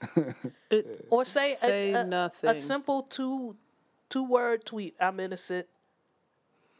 It- 0.70 1.08
Or 1.10 1.26
say, 1.26 1.54
a- 1.54 1.56
Say 1.56 1.94
a, 1.94 2.04
nothing. 2.04 2.50
A 2.50 2.54
simple 2.54 3.02
two 3.04 3.56
two 4.10 4.24
word 4.24 4.66
tweet, 4.66 4.96
I'm 5.00 5.20
innocent. 5.20 5.68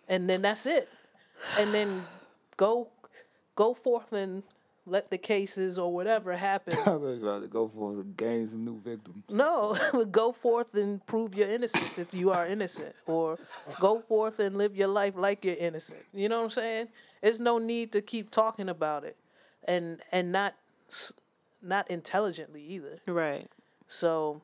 And 0.08 0.28
then 0.30 0.42
that's 0.42 0.66
it. 0.66 0.90
And 1.60 1.72
then 1.74 2.04
go 2.58 2.90
go 3.60 3.74
forth 3.74 4.14
and 4.14 4.42
let 4.86 5.12
the 5.12 5.18
cases 5.18 5.78
or 5.78 5.94
whatever 5.94 6.36
happen. 6.38 6.74
I 6.86 6.96
was 6.96 7.22
about 7.22 7.42
to 7.42 7.48
go 7.48 7.68
for 7.68 8.02
gain 8.04 8.48
some 8.48 8.64
new 8.64 8.80
victims. 8.80 9.26
No, 9.30 9.78
go 10.12 10.32
forth 10.32 10.74
and 10.76 11.06
prove 11.06 11.36
your 11.36 11.50
innocence 11.50 12.00
if 12.00 12.14
you 12.14 12.32
are 12.32 12.46
innocent, 12.46 12.96
or 13.06 13.38
go 13.82 14.00
forth 14.00 14.40
and 14.40 14.58
live 14.58 14.78
your 14.78 14.88
life 14.88 15.16
like 15.18 15.44
you're 15.44 15.56
innocent. 15.56 16.00
You 16.14 16.30
know 16.30 16.38
what 16.38 16.46
I'm 16.46 16.50
saying? 16.52 16.88
There's 17.22 17.42
no 17.42 17.58
need 17.58 17.92
to 17.92 18.02
keep 18.02 18.32
talking 18.32 18.70
about 18.70 19.04
it, 19.04 19.18
and 19.66 20.00
and 20.10 20.32
not 20.32 20.56
not 21.62 21.92
intelligently 21.92 22.64
either. 22.64 23.00
right. 23.06 23.50
So, 23.88 24.42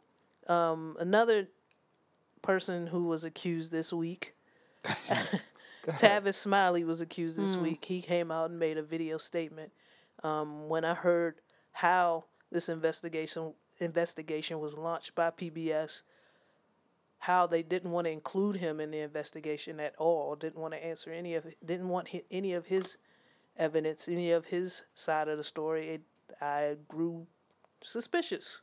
um, 0.47 0.97
another 0.99 1.47
person 2.41 2.87
who 2.87 3.05
was 3.05 3.23
accused 3.23 3.71
this 3.71 3.93
week, 3.93 4.33
Tavis 5.93 6.35
Smiley 6.35 6.83
was 6.83 7.01
accused 7.01 7.37
this 7.37 7.55
week. 7.57 7.85
He 7.85 8.01
came 8.01 8.31
out 8.31 8.49
and 8.49 8.59
made 8.59 8.77
a 8.77 8.83
video 8.83 9.17
statement. 9.17 9.71
Um, 10.23 10.67
when 10.69 10.83
I 10.85 10.93
heard 10.93 11.35
how 11.73 12.25
this 12.51 12.69
investigation 12.69 13.53
investigation 13.79 14.59
was 14.59 14.77
launched 14.77 15.13
by 15.15 15.29
PBS, 15.31 16.03
how 17.19 17.45
they 17.47 17.61
didn't 17.63 17.91
want 17.91 18.05
to 18.05 18.11
include 18.11 18.55
him 18.57 18.79
in 18.79 18.91
the 18.91 18.99
investigation 18.99 19.79
at 19.79 19.95
all, 19.97 20.35
didn't 20.35 20.59
want 20.59 20.73
to 20.73 20.83
answer 20.83 21.11
any 21.11 21.35
of 21.35 21.45
didn't 21.63 21.89
want 21.89 22.09
any 22.31 22.53
of 22.53 22.67
his 22.67 22.97
evidence, 23.57 24.07
any 24.07 24.31
of 24.31 24.45
his 24.45 24.85
side 24.93 25.27
of 25.27 25.37
the 25.37 25.43
story. 25.43 25.89
It, 25.89 26.01
I 26.41 26.77
grew 26.87 27.27
suspicious. 27.81 28.61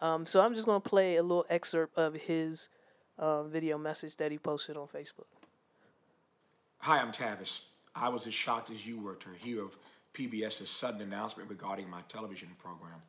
Um, 0.00 0.24
so 0.26 0.42
I'm 0.42 0.54
just 0.54 0.66
gonna 0.66 0.80
play 0.80 1.16
a 1.16 1.22
little 1.22 1.46
excerpt 1.48 1.96
of 1.96 2.14
his 2.14 2.68
uh, 3.18 3.44
video 3.44 3.78
message 3.78 4.16
that 4.16 4.30
he 4.30 4.38
posted 4.38 4.76
on 4.76 4.88
Facebook. 4.88 5.26
Hi, 6.86 7.00
I'm 7.00 7.10
Tavis. 7.10 7.62
I 7.96 8.10
was 8.10 8.28
as 8.28 8.32
shocked 8.32 8.70
as 8.70 8.86
you 8.86 9.00
were 9.00 9.16
to 9.16 9.28
hear 9.38 9.64
of 9.64 9.76
PBS's 10.14 10.70
sudden 10.70 11.00
announcement 11.00 11.50
regarding 11.50 11.90
my 11.90 12.02
television 12.02 12.50
program. 12.62 13.02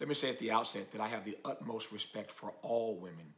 Let 0.00 0.08
me 0.08 0.16
say 0.16 0.30
at 0.30 0.40
the 0.40 0.50
outset 0.50 0.90
that 0.90 1.00
I 1.00 1.06
have 1.06 1.24
the 1.24 1.38
utmost 1.44 1.92
respect 1.92 2.32
for 2.32 2.52
all 2.62 2.96
women, 2.96 3.32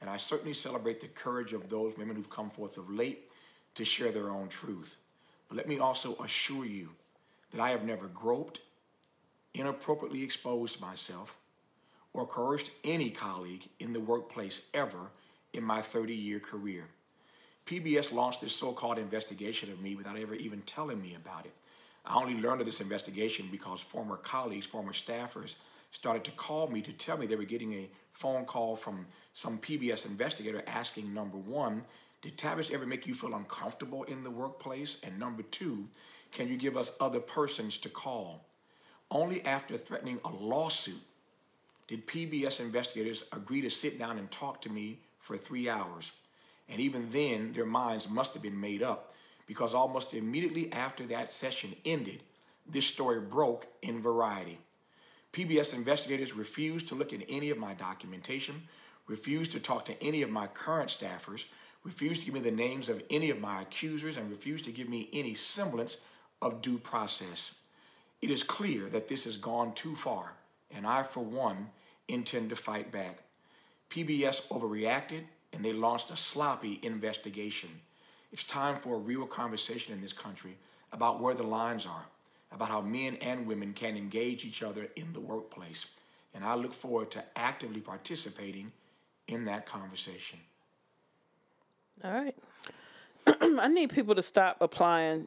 and 0.00 0.08
I 0.08 0.16
certainly 0.16 0.54
celebrate 0.54 1.00
the 1.00 1.08
courage 1.08 1.52
of 1.52 1.68
those 1.68 1.98
women 1.98 2.16
who've 2.16 2.30
come 2.30 2.48
forth 2.48 2.78
of 2.78 2.88
late 2.88 3.30
to 3.74 3.84
share 3.84 4.10
their 4.10 4.30
own 4.30 4.48
truth. 4.48 4.96
But 5.48 5.58
let 5.58 5.68
me 5.68 5.80
also 5.80 6.16
assure 6.16 6.64
you 6.64 6.88
that 7.50 7.60
I 7.60 7.68
have 7.68 7.84
never 7.84 8.06
groped, 8.06 8.60
inappropriately 9.52 10.22
exposed 10.22 10.80
myself, 10.80 11.36
or 12.14 12.26
coerced 12.26 12.70
any 12.84 13.10
colleague 13.10 13.68
in 13.80 13.92
the 13.92 14.00
workplace 14.00 14.62
ever 14.72 15.10
in 15.52 15.62
my 15.62 15.82
30 15.82 16.14
year 16.14 16.40
career. 16.40 16.86
PBS 17.66 18.12
launched 18.12 18.40
this 18.40 18.54
so 18.54 18.72
called 18.72 18.96
investigation 18.96 19.72
of 19.72 19.80
me 19.80 19.96
without 19.96 20.16
ever 20.16 20.34
even 20.34 20.62
telling 20.62 21.02
me 21.02 21.16
about 21.16 21.44
it. 21.46 21.52
I 22.04 22.14
only 22.14 22.40
learned 22.40 22.60
of 22.60 22.66
this 22.66 22.80
investigation 22.80 23.48
because 23.50 23.80
former 23.80 24.16
colleagues, 24.16 24.66
former 24.66 24.92
staffers, 24.92 25.56
started 25.90 26.22
to 26.24 26.30
call 26.32 26.68
me 26.68 26.80
to 26.82 26.92
tell 26.92 27.16
me 27.16 27.26
they 27.26 27.34
were 27.34 27.44
getting 27.44 27.74
a 27.74 27.88
phone 28.12 28.44
call 28.44 28.76
from 28.76 29.06
some 29.32 29.58
PBS 29.58 30.06
investigator 30.06 30.62
asking 30.68 31.12
number 31.12 31.38
one, 31.38 31.82
did 32.22 32.38
Tavis 32.38 32.70
ever 32.70 32.86
make 32.86 33.06
you 33.06 33.14
feel 33.14 33.34
uncomfortable 33.34 34.04
in 34.04 34.22
the 34.22 34.30
workplace? 34.30 34.98
And 35.02 35.18
number 35.18 35.42
two, 35.42 35.88
can 36.30 36.48
you 36.48 36.56
give 36.56 36.76
us 36.76 36.92
other 37.00 37.20
persons 37.20 37.78
to 37.78 37.88
call? 37.88 38.44
Only 39.10 39.44
after 39.44 39.76
threatening 39.76 40.20
a 40.24 40.30
lawsuit 40.30 41.02
did 41.88 42.06
PBS 42.06 42.60
investigators 42.60 43.24
agree 43.32 43.60
to 43.60 43.70
sit 43.70 43.98
down 43.98 44.18
and 44.18 44.30
talk 44.30 44.60
to 44.62 44.70
me 44.70 44.98
for 45.18 45.36
three 45.36 45.68
hours. 45.68 46.12
And 46.68 46.80
even 46.80 47.10
then, 47.10 47.52
their 47.52 47.66
minds 47.66 48.08
must 48.08 48.34
have 48.34 48.42
been 48.42 48.60
made 48.60 48.82
up 48.82 49.12
because 49.46 49.74
almost 49.74 50.14
immediately 50.14 50.72
after 50.72 51.04
that 51.06 51.32
session 51.32 51.76
ended, 51.84 52.22
this 52.68 52.86
story 52.86 53.20
broke 53.20 53.68
in 53.82 54.02
Variety. 54.02 54.58
PBS 55.32 55.74
investigators 55.74 56.34
refused 56.34 56.88
to 56.88 56.94
look 56.94 57.12
at 57.12 57.20
any 57.28 57.50
of 57.50 57.58
my 57.58 57.74
documentation, 57.74 58.62
refused 59.06 59.52
to 59.52 59.60
talk 59.60 59.84
to 59.84 60.02
any 60.02 60.22
of 60.22 60.30
my 60.30 60.46
current 60.46 60.88
staffers, 60.88 61.44
refused 61.84 62.20
to 62.20 62.26
give 62.26 62.34
me 62.34 62.40
the 62.40 62.50
names 62.50 62.88
of 62.88 63.02
any 63.10 63.30
of 63.30 63.40
my 63.40 63.62
accusers, 63.62 64.16
and 64.16 64.30
refused 64.30 64.64
to 64.64 64.72
give 64.72 64.88
me 64.88 65.08
any 65.12 65.34
semblance 65.34 65.98
of 66.42 66.62
due 66.62 66.78
process. 66.78 67.54
It 68.20 68.30
is 68.30 68.42
clear 68.42 68.88
that 68.88 69.08
this 69.08 69.24
has 69.24 69.36
gone 69.36 69.74
too 69.74 69.94
far, 69.94 70.32
and 70.70 70.86
I, 70.86 71.04
for 71.04 71.20
one, 71.20 71.68
intend 72.08 72.50
to 72.50 72.56
fight 72.56 72.90
back. 72.90 73.18
PBS 73.90 74.48
overreacted 74.48 75.24
and 75.56 75.64
they 75.64 75.72
launched 75.72 76.10
a 76.10 76.16
sloppy 76.16 76.78
investigation. 76.82 77.70
It's 78.30 78.44
time 78.44 78.76
for 78.76 78.96
a 78.96 78.98
real 78.98 79.24
conversation 79.24 79.94
in 79.94 80.02
this 80.02 80.12
country 80.12 80.54
about 80.92 81.18
where 81.18 81.32
the 81.32 81.44
lines 81.44 81.86
are, 81.86 82.04
about 82.52 82.68
how 82.68 82.82
men 82.82 83.16
and 83.22 83.46
women 83.46 83.72
can 83.72 83.96
engage 83.96 84.44
each 84.44 84.62
other 84.62 84.88
in 84.96 85.14
the 85.14 85.20
workplace. 85.20 85.86
And 86.34 86.44
I 86.44 86.56
look 86.56 86.74
forward 86.74 87.10
to 87.12 87.24
actively 87.34 87.80
participating 87.80 88.70
in 89.28 89.46
that 89.46 89.64
conversation. 89.64 90.38
All 92.04 92.12
right. 92.12 92.36
I 93.26 93.68
need 93.68 93.88
people 93.88 94.14
to 94.14 94.22
stop 94.22 94.58
applying 94.60 95.26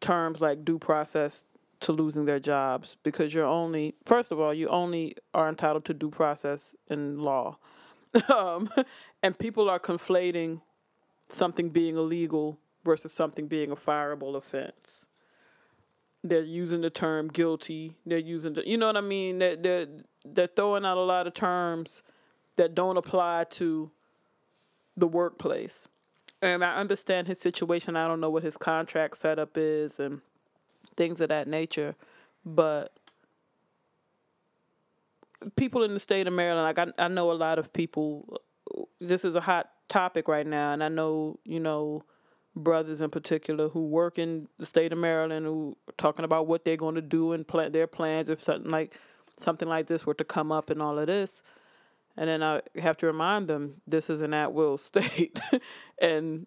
terms 0.00 0.42
like 0.42 0.62
due 0.62 0.78
process 0.78 1.46
to 1.80 1.92
losing 1.92 2.26
their 2.26 2.38
jobs 2.38 2.98
because 3.02 3.32
you're 3.32 3.46
only 3.46 3.94
first 4.04 4.30
of 4.30 4.38
all 4.38 4.52
you 4.52 4.68
only 4.68 5.14
are 5.32 5.48
entitled 5.48 5.84
to 5.86 5.94
due 5.94 6.10
process 6.10 6.74
in 6.88 7.18
law 7.18 7.58
um, 8.34 8.68
and 9.22 9.38
people 9.38 9.68
are 9.68 9.80
conflating 9.80 10.60
something 11.28 11.70
being 11.70 11.96
illegal 11.96 12.58
versus 12.84 13.12
something 13.12 13.46
being 13.48 13.70
a 13.70 13.76
fireable 13.76 14.36
offense. 14.36 15.06
They're 16.22 16.42
using 16.42 16.80
the 16.80 16.90
term 16.90 17.28
guilty. 17.28 17.94
They're 18.04 18.18
using 18.18 18.54
the 18.54 18.66
you 18.66 18.76
know 18.76 18.86
what 18.86 18.96
i 18.96 19.00
mean? 19.00 19.38
They're, 19.38 19.56
they're, 19.56 19.86
they're 20.24 20.46
throwing 20.46 20.84
out 20.84 20.96
a 20.96 21.02
lot 21.02 21.26
of 21.26 21.34
terms 21.34 22.02
that 22.56 22.74
don't 22.74 22.96
apply 22.96 23.44
to 23.50 23.90
the 24.96 25.06
workplace. 25.06 25.88
And 26.42 26.64
i 26.64 26.76
understand 26.76 27.26
his 27.26 27.40
situation. 27.40 27.96
I 27.96 28.08
don't 28.08 28.20
know 28.20 28.30
what 28.30 28.42
his 28.42 28.56
contract 28.56 29.16
setup 29.16 29.56
is 29.56 29.98
and 29.98 30.20
things 30.96 31.20
of 31.20 31.28
that 31.28 31.48
nature. 31.48 31.94
But 32.44 32.92
people 35.56 35.82
in 35.82 35.92
the 35.94 36.00
state 36.00 36.26
of 36.26 36.32
Maryland, 36.32 36.76
like 36.76 36.88
I, 36.98 37.04
I 37.04 37.08
know 37.08 37.30
a 37.30 37.34
lot 37.34 37.58
of 37.58 37.72
people. 37.72 38.40
This 39.00 39.24
is 39.24 39.34
a 39.34 39.40
hot 39.40 39.70
topic 39.88 40.28
right 40.28 40.46
now, 40.46 40.72
and 40.72 40.82
I 40.82 40.88
know 40.88 41.38
you 41.44 41.60
know 41.60 42.04
brothers 42.54 43.02
in 43.02 43.10
particular 43.10 43.68
who 43.68 43.86
work 43.86 44.18
in 44.18 44.48
the 44.58 44.64
state 44.64 44.90
of 44.92 44.98
Maryland 44.98 45.44
who 45.44 45.76
are 45.88 45.94
talking 45.98 46.24
about 46.24 46.46
what 46.46 46.64
they're 46.64 46.76
going 46.76 46.94
to 46.94 47.02
do 47.02 47.32
and 47.32 47.46
plan 47.46 47.70
their 47.70 47.86
plans 47.86 48.30
if 48.30 48.40
something 48.40 48.70
like 48.70 48.98
something 49.38 49.68
like 49.68 49.86
this 49.86 50.06
were 50.06 50.14
to 50.14 50.24
come 50.24 50.50
up 50.50 50.70
and 50.70 50.80
all 50.80 50.98
of 50.98 51.06
this. 51.06 51.42
And 52.16 52.30
then 52.30 52.42
I 52.42 52.62
have 52.76 52.96
to 52.98 53.06
remind 53.06 53.46
them 53.46 53.82
this 53.86 54.08
is 54.08 54.22
an 54.22 54.32
at 54.32 54.54
will 54.54 54.78
state, 54.78 55.38
and 56.00 56.46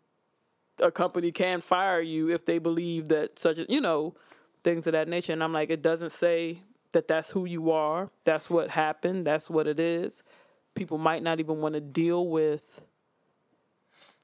a 0.82 0.92
company 0.92 1.32
can 1.32 1.62
fire 1.62 2.02
you 2.02 2.30
if 2.30 2.46
they 2.46 2.58
believe 2.58 3.10
that 3.10 3.38
such 3.38 3.60
you 3.70 3.82
know 3.82 4.16
things 4.64 4.88
of 4.88 4.94
that 4.94 5.08
nature. 5.08 5.34
And 5.34 5.44
I'm 5.44 5.54
like, 5.54 5.70
it 5.70 5.82
doesn't 5.82 6.12
say 6.12 6.62
that 6.92 7.08
that's 7.08 7.32
who 7.32 7.46
you 7.46 7.72
are. 7.72 8.10
That's 8.24 8.50
what 8.50 8.72
happened. 8.72 9.26
That's 9.26 9.50
what 9.50 9.68
it 9.68 9.80
is. 9.80 10.24
People 10.76 10.98
might 10.98 11.24
not 11.24 11.40
even 11.40 11.60
want 11.60 11.76
to 11.76 11.82
deal 11.82 12.28
with 12.28 12.86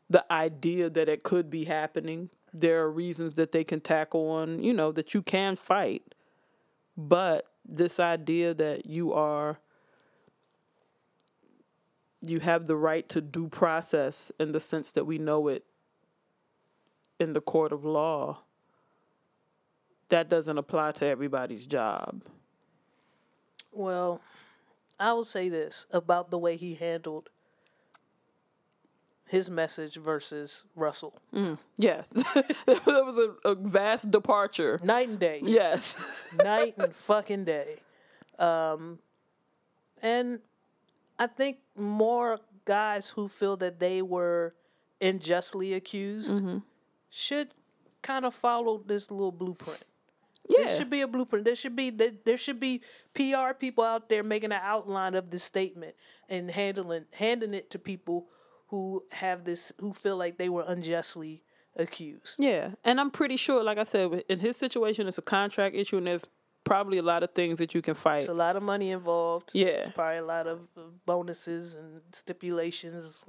the 0.09 0.25
idea 0.31 0.89
that 0.89 1.09
it 1.09 1.23
could 1.23 1.49
be 1.49 1.65
happening. 1.65 2.29
There 2.53 2.81
are 2.81 2.91
reasons 2.91 3.33
that 3.33 3.51
they 3.51 3.63
can 3.63 3.81
tackle 3.81 4.29
on, 4.29 4.63
you 4.63 4.73
know, 4.73 4.91
that 4.91 5.13
you 5.13 5.21
can 5.21 5.55
fight. 5.55 6.15
But 6.97 7.45
this 7.67 7.99
idea 7.99 8.53
that 8.53 8.85
you 8.85 9.13
are 9.13 9.59
you 12.27 12.39
have 12.39 12.65
the 12.65 12.77
right 12.77 13.07
to 13.09 13.21
due 13.21 13.47
process 13.47 14.31
in 14.39 14.51
the 14.51 14.59
sense 14.59 14.91
that 14.93 15.05
we 15.05 15.19
know 15.19 15.47
it 15.47 15.63
in 17.19 17.33
the 17.33 17.41
court 17.41 17.71
of 17.71 17.85
law 17.85 18.41
that 20.09 20.29
doesn't 20.29 20.57
apply 20.57 20.91
to 20.93 21.05
everybody's 21.05 21.67
job. 21.67 22.23
Well, 23.75 24.21
I 24.99 25.13
will 25.13 25.23
say 25.23 25.49
this 25.49 25.85
about 25.91 26.31
the 26.31 26.37
way 26.37 26.55
he 26.55 26.75
handled 26.75 27.29
his 29.27 29.49
message 29.49 29.95
versus 29.95 30.65
Russell. 30.75 31.19
Mm, 31.33 31.57
yes, 31.77 32.09
that 32.09 32.83
was 32.85 33.29
a, 33.45 33.49
a, 33.49 33.55
vast 33.55 34.11
departure. 34.11 34.79
Night 34.83 35.09
and 35.09 35.19
day. 35.19 35.41
Yes, 35.43 36.37
night 36.43 36.75
and 36.77 36.95
fucking 36.95 37.43
day. 37.43 37.77
Um, 38.37 38.99
and 40.01 40.39
I 41.17 41.27
think 41.27 41.57
more 41.75 42.39
guys 42.65 43.09
who 43.09 43.27
feel 43.27 43.57
that 43.57 43.79
they 43.79 44.01
were 44.01 44.53
unjustly 45.01 45.73
accused 45.73 46.37
mm-hmm. 46.37 46.59
should 47.09 47.49
kind 48.01 48.25
of 48.25 48.33
follow 48.33 48.81
this 48.85 49.09
little 49.09 49.31
blueprint. 49.31 49.83
Yeah. 50.49 50.65
There 50.65 50.77
should 50.77 50.89
be 50.89 51.01
a 51.01 51.07
blueprint. 51.07 51.45
There 51.45 51.55
should 51.55 51.75
be 51.75 51.89
there 51.89 52.37
should 52.37 52.59
be 52.59 52.81
PR 53.13 53.53
people 53.57 53.83
out 53.83 54.09
there 54.09 54.23
making 54.23 54.51
an 54.51 54.61
outline 54.61 55.15
of 55.15 55.31
this 55.31 55.43
statement 55.43 55.95
and 56.29 56.51
handling 56.51 57.05
handing 57.13 57.53
it 57.53 57.69
to 57.71 57.79
people 57.79 58.27
who 58.67 59.03
have 59.11 59.43
this 59.43 59.71
who 59.79 59.93
feel 59.93 60.17
like 60.17 60.37
they 60.37 60.49
were 60.49 60.63
unjustly 60.67 61.43
accused. 61.75 62.35
Yeah, 62.39 62.71
and 62.83 62.99
I'm 62.99 63.11
pretty 63.11 63.37
sure, 63.37 63.63
like 63.63 63.77
I 63.77 63.83
said, 63.83 64.23
in 64.29 64.39
his 64.39 64.57
situation, 64.57 65.07
it's 65.07 65.17
a 65.17 65.23
contract 65.23 65.75
issue, 65.75 65.97
and 65.97 66.07
there's 66.07 66.25
probably 66.63 66.97
a 66.97 67.03
lot 67.03 67.23
of 67.23 67.31
things 67.31 67.59
that 67.59 67.75
you 67.75 67.81
can 67.81 67.93
fight. 67.93 68.17
There's 68.17 68.29
a 68.29 68.33
lot 68.33 68.55
of 68.55 68.63
money 68.63 68.91
involved. 68.91 69.51
Yeah, 69.53 69.89
probably 69.93 70.17
a 70.17 70.25
lot 70.25 70.47
of 70.47 70.67
bonuses 71.05 71.75
and 71.75 72.01
stipulations. 72.11 73.25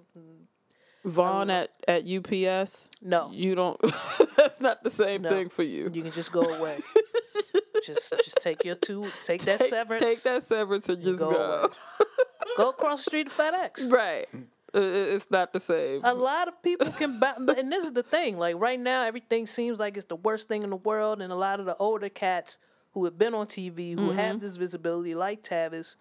Vaughn 1.06 1.50
at, 1.50 1.70
at 1.86 2.02
UPS. 2.04 2.90
No, 3.00 3.30
you 3.32 3.54
don't. 3.54 3.80
that's 4.36 4.60
not 4.60 4.82
the 4.82 4.90
same 4.90 5.22
no. 5.22 5.28
thing 5.28 5.48
for 5.48 5.62
you. 5.62 5.88
You 5.92 6.02
can 6.02 6.10
just 6.10 6.32
go 6.32 6.42
away. 6.42 6.78
just 7.86 8.10
just 8.10 8.38
take 8.42 8.64
your 8.64 8.74
two, 8.74 9.04
take, 9.24 9.40
take 9.40 9.58
that 9.58 9.60
severance. 9.60 10.02
Take 10.02 10.22
that 10.24 10.42
severance 10.42 10.88
and, 10.88 11.02
just 11.02 11.22
go. 11.22 11.30
Go. 11.30 11.70
go 12.56 12.70
across 12.70 13.04
the 13.04 13.10
street 13.10 13.28
to 13.28 13.32
FedEx. 13.32 13.90
Right. 13.90 14.26
It's 14.74 15.30
not 15.30 15.52
the 15.52 15.60
same. 15.60 16.00
A 16.04 16.12
lot 16.12 16.48
of 16.48 16.60
people 16.62 16.90
can, 16.90 17.22
and 17.56 17.72
this 17.72 17.84
is 17.84 17.92
the 17.92 18.02
thing. 18.02 18.36
Like 18.36 18.56
right 18.58 18.78
now, 18.78 19.04
everything 19.04 19.46
seems 19.46 19.78
like 19.78 19.96
it's 19.96 20.06
the 20.06 20.16
worst 20.16 20.48
thing 20.48 20.64
in 20.64 20.70
the 20.70 20.76
world, 20.76 21.22
and 21.22 21.32
a 21.32 21.36
lot 21.36 21.60
of 21.60 21.66
the 21.66 21.76
older 21.76 22.08
cats 22.08 22.58
who 22.96 23.04
have 23.04 23.16
been 23.16 23.32
on 23.32 23.46
TV, 23.46 23.94
who 23.94 24.08
mm-hmm. 24.08 24.18
have 24.18 24.40
this 24.40 24.56
visibility, 24.56 25.14
like 25.14 25.42
Tavis, 25.42 25.96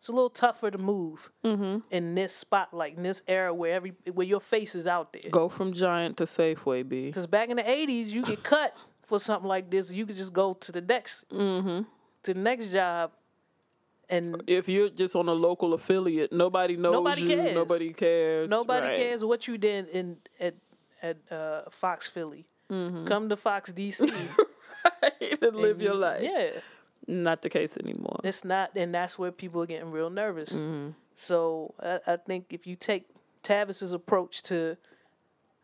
it's 0.00 0.08
a 0.08 0.12
little 0.12 0.30
tougher 0.30 0.70
to 0.70 0.78
move 0.78 1.30
mm-hmm. 1.44 1.80
in 1.90 2.14
this 2.14 2.34
spotlight, 2.34 2.96
in 2.96 3.02
this 3.02 3.22
era 3.28 3.52
where 3.52 3.74
every 3.74 3.92
where 4.10 4.26
your 4.26 4.40
face 4.40 4.74
is 4.74 4.86
out 4.86 5.12
there. 5.12 5.30
Go 5.30 5.50
from 5.50 5.74
Giant 5.74 6.16
to 6.16 6.24
Safeway, 6.24 6.88
B. 6.88 7.08
Because 7.08 7.26
back 7.26 7.50
in 7.50 7.58
the 7.58 7.62
'80s, 7.62 8.06
you 8.06 8.24
get 8.24 8.42
cut 8.42 8.74
for 9.02 9.18
something 9.18 9.46
like 9.46 9.70
this. 9.70 9.92
You 9.92 10.06
could 10.06 10.16
just 10.16 10.32
go 10.32 10.54
to 10.54 10.72
the 10.72 10.80
next 10.80 11.28
mm-hmm. 11.28 11.82
to 12.22 12.32
the 12.32 12.40
next 12.40 12.72
job, 12.72 13.10
and 14.08 14.42
if 14.46 14.70
you're 14.70 14.88
just 14.88 15.14
on 15.14 15.28
a 15.28 15.34
local 15.34 15.74
affiliate, 15.74 16.32
nobody 16.32 16.78
knows 16.78 16.94
nobody 16.94 17.20
you. 17.20 17.36
Cares. 17.36 17.54
Nobody 17.54 17.92
cares. 17.92 18.50
Nobody 18.50 18.86
right. 18.86 18.96
cares 18.96 19.22
what 19.22 19.46
you 19.48 19.58
did 19.58 19.86
in 19.88 20.16
at 20.40 20.54
at 21.02 21.18
uh, 21.30 21.68
Fox 21.68 22.08
Philly. 22.08 22.46
Mm-hmm. 22.70 23.04
Come 23.04 23.28
to 23.28 23.36
Fox 23.36 23.70
DC 23.70 24.00
right, 25.02 25.42
and 25.42 25.56
live 25.56 25.82
your 25.82 25.94
life. 25.94 26.22
Yeah 26.22 26.58
not 27.10 27.42
the 27.42 27.50
case 27.50 27.76
anymore. 27.76 28.18
It's 28.24 28.44
not, 28.44 28.70
and 28.76 28.94
that's 28.94 29.18
where 29.18 29.32
people 29.32 29.62
are 29.62 29.66
getting 29.66 29.90
real 29.90 30.10
nervous. 30.10 30.54
Mm-hmm. 30.54 30.90
So 31.14 31.74
I, 31.82 32.00
I, 32.06 32.16
think 32.16 32.46
if 32.50 32.66
you 32.66 32.76
take 32.76 33.06
Tavis's 33.42 33.92
approach 33.92 34.42
to, 34.44 34.76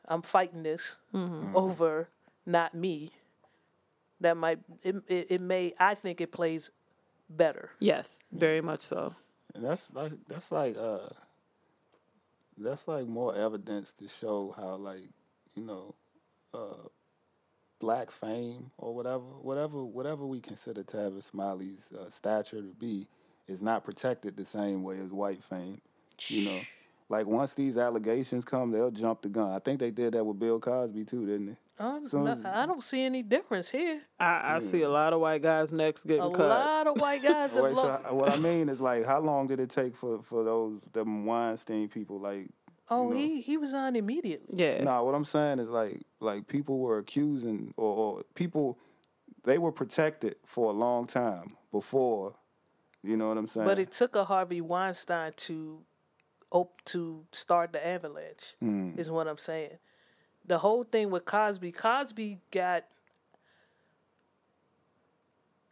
I'm 0.06 0.22
fighting 0.22 0.62
this 0.62 0.98
mm-hmm. 1.14 1.56
over 1.56 2.08
not 2.44 2.74
me, 2.74 3.12
that 4.20 4.36
might 4.36 4.58
it, 4.82 4.96
it, 5.08 5.26
it 5.30 5.40
may 5.40 5.74
I 5.78 5.94
think 5.94 6.20
it 6.20 6.32
plays 6.32 6.70
better. 7.28 7.70
Yes, 7.78 8.18
very 8.32 8.60
much 8.60 8.80
so. 8.80 9.14
And 9.54 9.64
that's 9.64 9.92
like 9.94 10.12
that's 10.28 10.52
like 10.52 10.76
uh 10.76 11.08
that's 12.58 12.88
like 12.88 13.06
more 13.06 13.34
evidence 13.34 13.92
to 13.94 14.08
show 14.08 14.54
how 14.56 14.76
like, 14.76 15.08
you 15.54 15.64
know, 15.64 15.94
uh 16.54 16.88
black 17.78 18.10
fame 18.10 18.70
or 18.78 18.94
whatever 18.94 19.22
whatever 19.42 19.84
whatever 19.84 20.24
we 20.26 20.40
consider 20.40 20.82
Tavis 20.82 21.24
Smiley's 21.24 21.92
uh, 21.92 22.08
stature 22.08 22.56
to 22.62 22.72
be 22.78 23.08
is 23.48 23.62
not 23.62 23.84
protected 23.84 24.36
the 24.36 24.44
same 24.44 24.82
way 24.82 24.98
as 24.98 25.10
white 25.10 25.42
fame. 25.44 25.80
You 26.28 26.44
know. 26.46 26.60
Like 27.08 27.26
once 27.26 27.54
these 27.54 27.78
allegations 27.78 28.44
come, 28.44 28.72
they'll 28.72 28.90
jump 28.90 29.22
the 29.22 29.28
gun. 29.28 29.52
I 29.52 29.60
think 29.60 29.78
they 29.78 29.92
did 29.92 30.14
that 30.14 30.24
with 30.24 30.40
Bill 30.40 30.58
Cosby 30.58 31.04
too, 31.04 31.24
didn't 31.26 31.46
they? 31.46 31.56
Uh, 31.78 32.00
no, 32.14 32.36
I 32.46 32.64
don't 32.66 32.82
see 32.82 33.04
any 33.04 33.22
difference 33.22 33.68
here. 33.70 34.00
I, 34.18 34.54
I 34.56 34.58
see 34.60 34.80
a 34.82 34.88
lot 34.88 35.12
of 35.12 35.20
white 35.20 35.42
guys' 35.42 35.72
necks 35.74 36.02
getting 36.04 36.22
A 36.22 36.30
cut. 36.30 36.46
A 36.46 36.48
lot 36.48 36.86
of 36.86 36.98
white 37.00 37.22
guys 37.22 37.52
Wait, 37.60 37.76
so. 37.76 38.00
I- 38.04 38.10
what 38.12 38.32
I 38.32 38.38
mean 38.38 38.70
is 38.70 38.80
like, 38.80 39.04
how 39.04 39.20
long 39.20 39.46
did 39.46 39.60
it 39.60 39.68
take 39.70 39.94
for 39.94 40.22
for 40.22 40.42
those 40.42 40.80
them 40.94 41.26
Weinstein 41.26 41.88
people? 41.88 42.18
Like, 42.18 42.48
Oh, 42.88 43.08
you 43.08 43.14
know. 43.14 43.20
he 43.20 43.42
he 43.42 43.56
resigned 43.58 43.96
immediately. 43.96 44.48
Yeah. 44.54 44.82
nah, 44.82 45.02
what 45.02 45.14
I'm 45.14 45.24
saying 45.26 45.58
is 45.58 45.68
like, 45.68 46.00
like 46.26 46.46
people 46.48 46.78
were 46.78 46.98
accusing 46.98 47.72
or, 47.76 47.96
or 47.96 48.22
people, 48.34 48.78
they 49.44 49.56
were 49.56 49.72
protected 49.72 50.36
for 50.44 50.70
a 50.70 50.74
long 50.74 51.06
time 51.06 51.56
before. 51.72 52.34
You 53.02 53.16
know 53.16 53.28
what 53.28 53.38
I'm 53.38 53.46
saying? 53.46 53.66
But 53.66 53.78
it 53.78 53.92
took 53.92 54.14
a 54.16 54.24
Harvey 54.24 54.60
Weinstein 54.60 55.32
to 55.36 55.80
op- 56.50 56.84
to 56.86 57.24
start 57.32 57.72
the 57.72 57.86
avalanche. 57.86 58.54
Mm. 58.62 58.98
Is 58.98 59.10
what 59.10 59.28
I'm 59.28 59.38
saying. 59.38 59.78
The 60.44 60.58
whole 60.58 60.84
thing 60.84 61.10
with 61.10 61.24
Cosby, 61.24 61.72
Cosby 61.72 62.40
got 62.50 62.84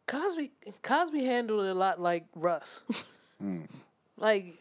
Cosby 0.07 0.53
Cosby 0.83 1.25
handled 1.25 1.67
it 1.67 1.71
a 1.71 1.75
lot 1.75 2.01
like 2.01 2.25
Russ. 2.35 2.83
Mm. 3.43 3.67
Like 4.17 4.55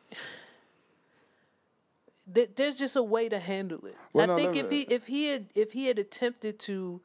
th- 2.32 2.51
there's 2.55 2.76
just 2.76 2.95
a 2.95 3.03
way 3.03 3.30
to 3.30 3.39
handle 3.39 3.86
it. 3.86 3.95
Well, 4.13 4.24
I 4.24 4.28
no, 4.28 4.36
think 4.36 4.55
if 4.55 4.69
me- 4.69 4.86
he 4.86 4.93
if 4.93 5.07
he 5.07 5.26
had 5.28 5.47
if 5.55 5.71
he 5.74 5.88
had 5.88 5.97
attempted 5.99 6.59
to 6.59 7.01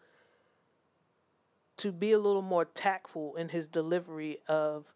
to 1.78 1.92
be 1.92 2.12
a 2.12 2.18
little 2.18 2.42
more 2.42 2.64
tactful 2.64 3.36
in 3.36 3.48
his 3.50 3.68
delivery 3.68 4.38
of 4.48 4.92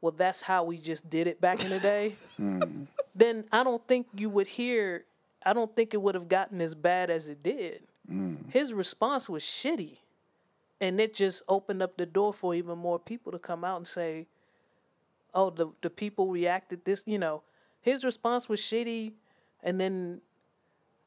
well 0.00 0.12
that's 0.12 0.42
how 0.42 0.62
we 0.64 0.78
just 0.78 1.08
did 1.10 1.26
it 1.26 1.40
back 1.40 1.64
in 1.64 1.70
the 1.70 1.80
day 1.80 2.14
Hmm. 2.36 2.84
then 3.14 3.44
i 3.50 3.64
don't 3.64 3.84
think 3.88 4.06
you 4.14 4.30
would 4.30 4.46
hear 4.46 5.04
i 5.44 5.52
don't 5.52 5.74
think 5.74 5.92
it 5.92 6.00
would 6.00 6.14
have 6.14 6.28
gotten 6.28 6.60
as 6.60 6.74
bad 6.74 7.10
as 7.10 7.28
it 7.28 7.42
did 7.42 7.82
Hmm. 8.06 8.34
his 8.50 8.72
response 8.74 9.28
was 9.30 9.42
shitty 9.42 9.96
and 10.80 11.00
it 11.00 11.14
just 11.14 11.42
opened 11.48 11.82
up 11.82 11.96
the 11.96 12.04
door 12.06 12.32
for 12.34 12.54
even 12.54 12.76
more 12.78 12.98
people 12.98 13.32
to 13.32 13.38
come 13.38 13.64
out 13.64 13.78
and 13.78 13.86
say 13.86 14.26
oh 15.34 15.50
the, 15.50 15.68
the 15.80 15.90
people 15.90 16.28
reacted 16.28 16.84
this 16.84 17.02
you 17.06 17.18
know 17.18 17.42
his 17.84 18.04
response 18.04 18.48
was 18.48 18.60
shitty 18.60 19.12
and 19.62 19.78
then 19.80 20.20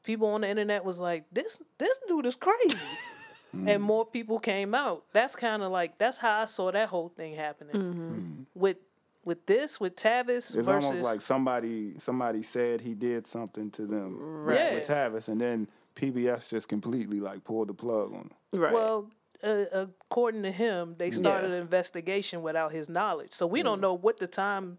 people 0.04 0.28
on 0.28 0.40
the 0.42 0.48
internet 0.48 0.84
was 0.84 0.98
like 0.98 1.24
this 1.32 1.60
this 1.78 1.98
dude 2.08 2.24
is 2.26 2.34
crazy 2.34 2.76
and 3.66 3.82
more 3.82 4.04
people 4.06 4.38
came 4.38 4.74
out 4.74 5.04
that's 5.12 5.34
kind 5.36 5.62
of 5.62 5.70
like 5.72 5.98
that's 5.98 6.18
how 6.18 6.40
i 6.40 6.44
saw 6.44 6.70
that 6.70 6.88
whole 6.88 7.08
thing 7.08 7.34
happening 7.34 8.46
with 8.54 8.76
with 9.24 9.44
this 9.46 9.78
with 9.80 9.94
tavis 9.96 10.54
it's 10.54 10.66
versus 10.66 10.84
almost 10.90 11.02
like 11.02 11.20
somebody 11.20 11.94
somebody 11.98 12.42
said 12.42 12.80
he 12.80 12.94
did 12.94 13.26
something 13.26 13.70
to 13.70 13.86
them 13.86 14.44
with- 14.46 14.54
Yeah. 14.56 14.74
with 14.76 14.86
Tavis, 14.88 15.28
and 15.28 15.40
then 15.40 15.68
PBS 15.96 16.48
just 16.48 16.68
completely 16.68 17.20
like 17.20 17.42
pulled 17.44 17.68
the 17.68 17.74
plug 17.74 18.12
on 18.14 18.30
him. 18.30 18.30
Right. 18.52 18.72
Well, 18.72 19.10
uh, 19.42 19.64
according 19.72 20.44
to 20.44 20.52
him, 20.52 20.94
they 20.96 21.10
started 21.10 21.48
Yeah. 21.50 21.56
an 21.56 21.60
investigation 21.60 22.40
without 22.40 22.70
his 22.72 22.88
knowledge. 22.88 23.32
So 23.32 23.46
we 23.48 23.62
don't 23.64 23.80
know 23.80 23.92
what 23.94 24.16
the 24.18 24.28
time. 24.28 24.78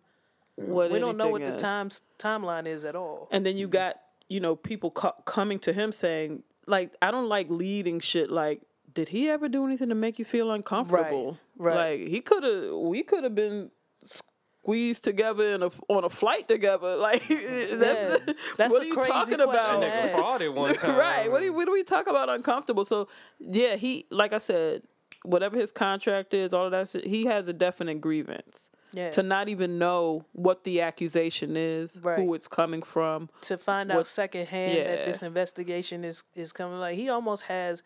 What 0.67 0.91
We 0.91 0.99
don't 0.99 1.17
know 1.17 1.29
what 1.29 1.41
the 1.41 1.55
is. 1.55 1.61
times 1.61 2.01
timeline 2.17 2.65
is 2.65 2.85
at 2.85 2.95
all. 2.95 3.27
And 3.31 3.45
then 3.45 3.57
you 3.57 3.67
mm-hmm. 3.67 3.73
got, 3.73 3.95
you 4.27 4.39
know, 4.39 4.55
people 4.55 4.91
co- 4.91 5.15
coming 5.25 5.59
to 5.59 5.73
him 5.73 5.91
saying, 5.91 6.43
like, 6.67 6.93
I 7.01 7.11
don't 7.11 7.29
like 7.29 7.49
leading 7.49 7.99
shit 7.99 8.29
like, 8.29 8.61
did 8.93 9.09
he 9.09 9.29
ever 9.29 9.47
do 9.47 9.65
anything 9.65 9.89
to 9.89 9.95
make 9.95 10.19
you 10.19 10.25
feel 10.25 10.51
uncomfortable? 10.51 11.37
right. 11.57 11.75
right. 11.75 11.99
Like, 11.99 12.09
he 12.09 12.21
could 12.21 12.43
have, 12.43 12.73
we 12.73 13.03
could 13.03 13.23
have 13.23 13.35
been 13.35 13.71
squeezed 14.03 15.03
together 15.03 15.47
in 15.55 15.63
a, 15.63 15.69
on 15.87 16.03
a 16.03 16.09
flight 16.09 16.47
together. 16.47 16.97
Like, 16.99 17.25
that's, 17.27 18.25
That's 18.57 18.73
what 18.73 18.81
are 18.81 18.85
you 18.85 18.95
talking 18.95 19.11
question 19.11 19.41
about? 19.41 19.81
to 19.81 19.87
Nigga 19.87 20.53
one 20.53 20.75
time. 20.75 20.95
right. 20.97 21.31
What 21.31 21.41
do, 21.41 21.53
what 21.53 21.65
do 21.65 21.71
we 21.71 21.83
talk 21.83 22.07
about 22.07 22.29
uncomfortable? 22.29 22.85
So, 22.85 23.07
yeah, 23.39 23.75
he, 23.75 24.05
like 24.11 24.33
I 24.33 24.37
said, 24.37 24.83
whatever 25.23 25.57
his 25.57 25.71
contract 25.71 26.33
is, 26.33 26.53
all 26.53 26.65
of 26.65 26.71
that 26.71 26.87
shit, 26.89 27.05
he 27.05 27.25
has 27.25 27.47
a 27.47 27.53
definite 27.53 28.01
grievance. 28.01 28.69
Yeah. 28.91 29.11
To 29.11 29.23
not 29.23 29.49
even 29.49 29.77
know 29.77 30.25
what 30.33 30.63
the 30.63 30.81
accusation 30.81 31.55
is, 31.55 31.99
Right. 32.03 32.17
who 32.19 32.33
it's 32.33 32.47
coming 32.47 32.81
from. 32.81 33.29
to 33.41 33.57
find 33.57 33.91
out 33.91 33.97
what- 33.97 34.07
secondhand 34.07 34.77
yeah. 34.77 34.83
that 34.83 35.05
this 35.05 35.21
investigation 35.21 36.03
is 36.03 36.23
is 36.35 36.51
coming. 36.51 36.79
Like 36.79 36.95
he 36.95 37.07
almost 37.09 37.43
has, 37.43 37.83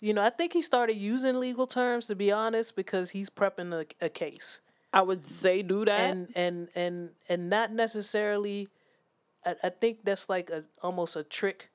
you 0.00 0.14
know, 0.14 0.22
I 0.22 0.30
think 0.30 0.52
he 0.54 0.62
started 0.62 0.94
using 0.96 1.38
legal 1.38 1.66
terms 1.66 2.06
to 2.06 2.14
be 2.14 2.32
honest 2.32 2.76
because 2.76 3.10
he's 3.10 3.28
prepping 3.30 3.72
a, 3.74 4.06
a 4.06 4.08
case 4.08 4.60
I 4.92 5.02
would 5.02 5.26
say 5.26 5.62
do 5.62 5.84
that. 5.84 6.00
and 6.10 6.28
and 6.34 6.68
and 6.74 7.10
and 7.28 7.50
not 7.50 7.72
necessarily. 7.72 8.68
I, 9.44 9.54
I 9.64 9.68
think 9.68 10.04
that's 10.04 10.28
like 10.30 10.48
a 10.50 10.64
almost 10.82 11.14
a 11.14 11.22
trick. 11.24 11.68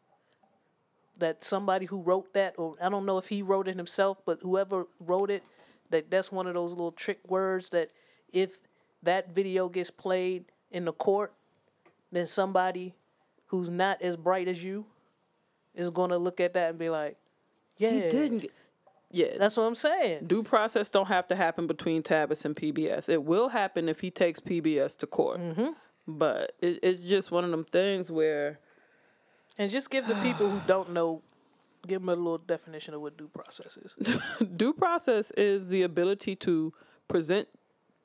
That 1.19 1.43
somebody 1.43 1.85
who 1.85 2.01
wrote 2.01 2.33
that, 2.33 2.55
or 2.57 2.75
I 2.81 2.89
don't 2.89 3.05
know 3.05 3.19
if 3.19 3.27
he 3.29 3.43
wrote 3.43 3.67
it 3.67 3.75
himself, 3.75 4.19
but 4.25 4.39
whoever 4.41 4.87
wrote 4.99 5.29
it, 5.29 5.43
that 5.91 6.09
that's 6.09 6.31
one 6.31 6.47
of 6.47 6.55
those 6.55 6.71
little 6.71 6.91
trick 6.91 7.19
words 7.29 7.69
that 7.69 7.91
if 8.33 8.61
that 9.03 9.33
video 9.33 9.69
gets 9.69 9.91
played 9.91 10.45
in 10.71 10.85
the 10.85 10.93
court, 10.93 11.33
then 12.11 12.25
somebody 12.25 12.95
who's 13.47 13.69
not 13.69 14.01
as 14.01 14.17
bright 14.17 14.47
as 14.47 14.63
you 14.63 14.85
is 15.75 15.89
gonna 15.89 16.17
look 16.17 16.39
at 16.39 16.53
that 16.53 16.71
and 16.71 16.79
be 16.79 16.89
like, 16.89 17.17
"Yeah, 17.77 17.91
he 17.91 17.99
didn't. 18.01 18.39
Get, 18.39 18.51
yeah, 19.13 19.37
That's 19.37 19.55
what 19.57 19.63
I'm 19.63 19.75
saying. 19.75 20.25
due 20.25 20.41
process 20.41 20.89
don't 20.89 21.07
have 21.07 21.27
to 21.27 21.35
happen 21.35 21.67
between 21.67 22.01
Tavis 22.01 22.45
and 22.45 22.55
PBS. 22.55 23.09
It 23.09 23.23
will 23.23 23.49
happen 23.49 23.87
if 23.87 23.99
he 23.99 24.09
takes 24.09 24.39
PBS 24.39 24.97
to 24.97 25.07
court. 25.07 25.39
Mm-hmm. 25.39 25.69
But 26.07 26.53
it, 26.59 26.79
it's 26.81 27.07
just 27.07 27.31
one 27.31 27.43
of 27.45 27.51
them 27.51 27.63
things 27.63 28.11
where 28.11 28.59
And 29.57 29.69
just 29.69 29.91
give 29.91 30.07
the 30.07 30.15
people 30.15 30.49
who 30.49 30.59
don't 30.65 30.91
know, 30.93 31.21
give 31.87 32.01
them 32.01 32.09
a 32.09 32.15
little 32.15 32.39
definition 32.39 32.95
of 32.95 33.01
what 33.01 33.15
due 33.15 33.27
process 33.27 33.77
is. 33.77 34.47
due 34.55 34.73
process 34.73 35.29
is 35.31 35.67
the 35.67 35.83
ability 35.83 36.35
to 36.37 36.73
present. 37.07 37.47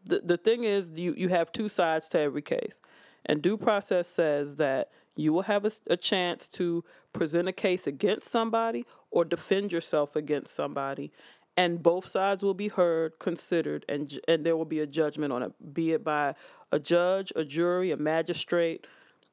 The, 0.05 0.21
the 0.21 0.37
thing 0.37 0.65
is, 0.65 0.93
you, 0.95 1.15
you 1.17 1.29
have 1.29 1.53
two 1.53 1.69
sides 1.69 2.09
to 2.11 2.19
every 2.19 2.43
case. 2.43 2.81
And 3.27 3.43
due 3.43 3.57
process 3.57 4.09
says 4.09 4.57
that 4.57 4.91
you 5.17 5.33
will 5.33 5.43
have 5.43 5.65
a, 5.65 5.71
a, 5.89 5.97
chance 5.97 6.49
to 6.49 6.85
present 7.13 7.49
a 7.49 7.53
case 7.53 7.87
against 7.87 8.31
somebody 8.31 8.85
or 9.11 9.25
defend 9.25 9.73
yourself 9.73 10.17
against 10.17 10.55
somebody. 10.55 11.13
And 11.57 11.83
both 11.83 12.07
sides 12.07 12.45
will 12.45 12.55
be 12.55 12.69
heard, 12.69 13.19
considered, 13.19 13.85
and, 13.89 14.19
and 14.29 14.47
there 14.47 14.57
will 14.57 14.65
be 14.65 14.79
a 14.79 14.87
judgment 14.87 15.33
on 15.33 15.43
it, 15.43 15.75
be 15.75 15.91
it 15.91 16.05
by 16.05 16.37
a 16.71 16.79
judge, 16.79 17.33
a 17.35 17.45
jury, 17.45 17.91
a 17.91 17.97
magistrate. 17.97 18.87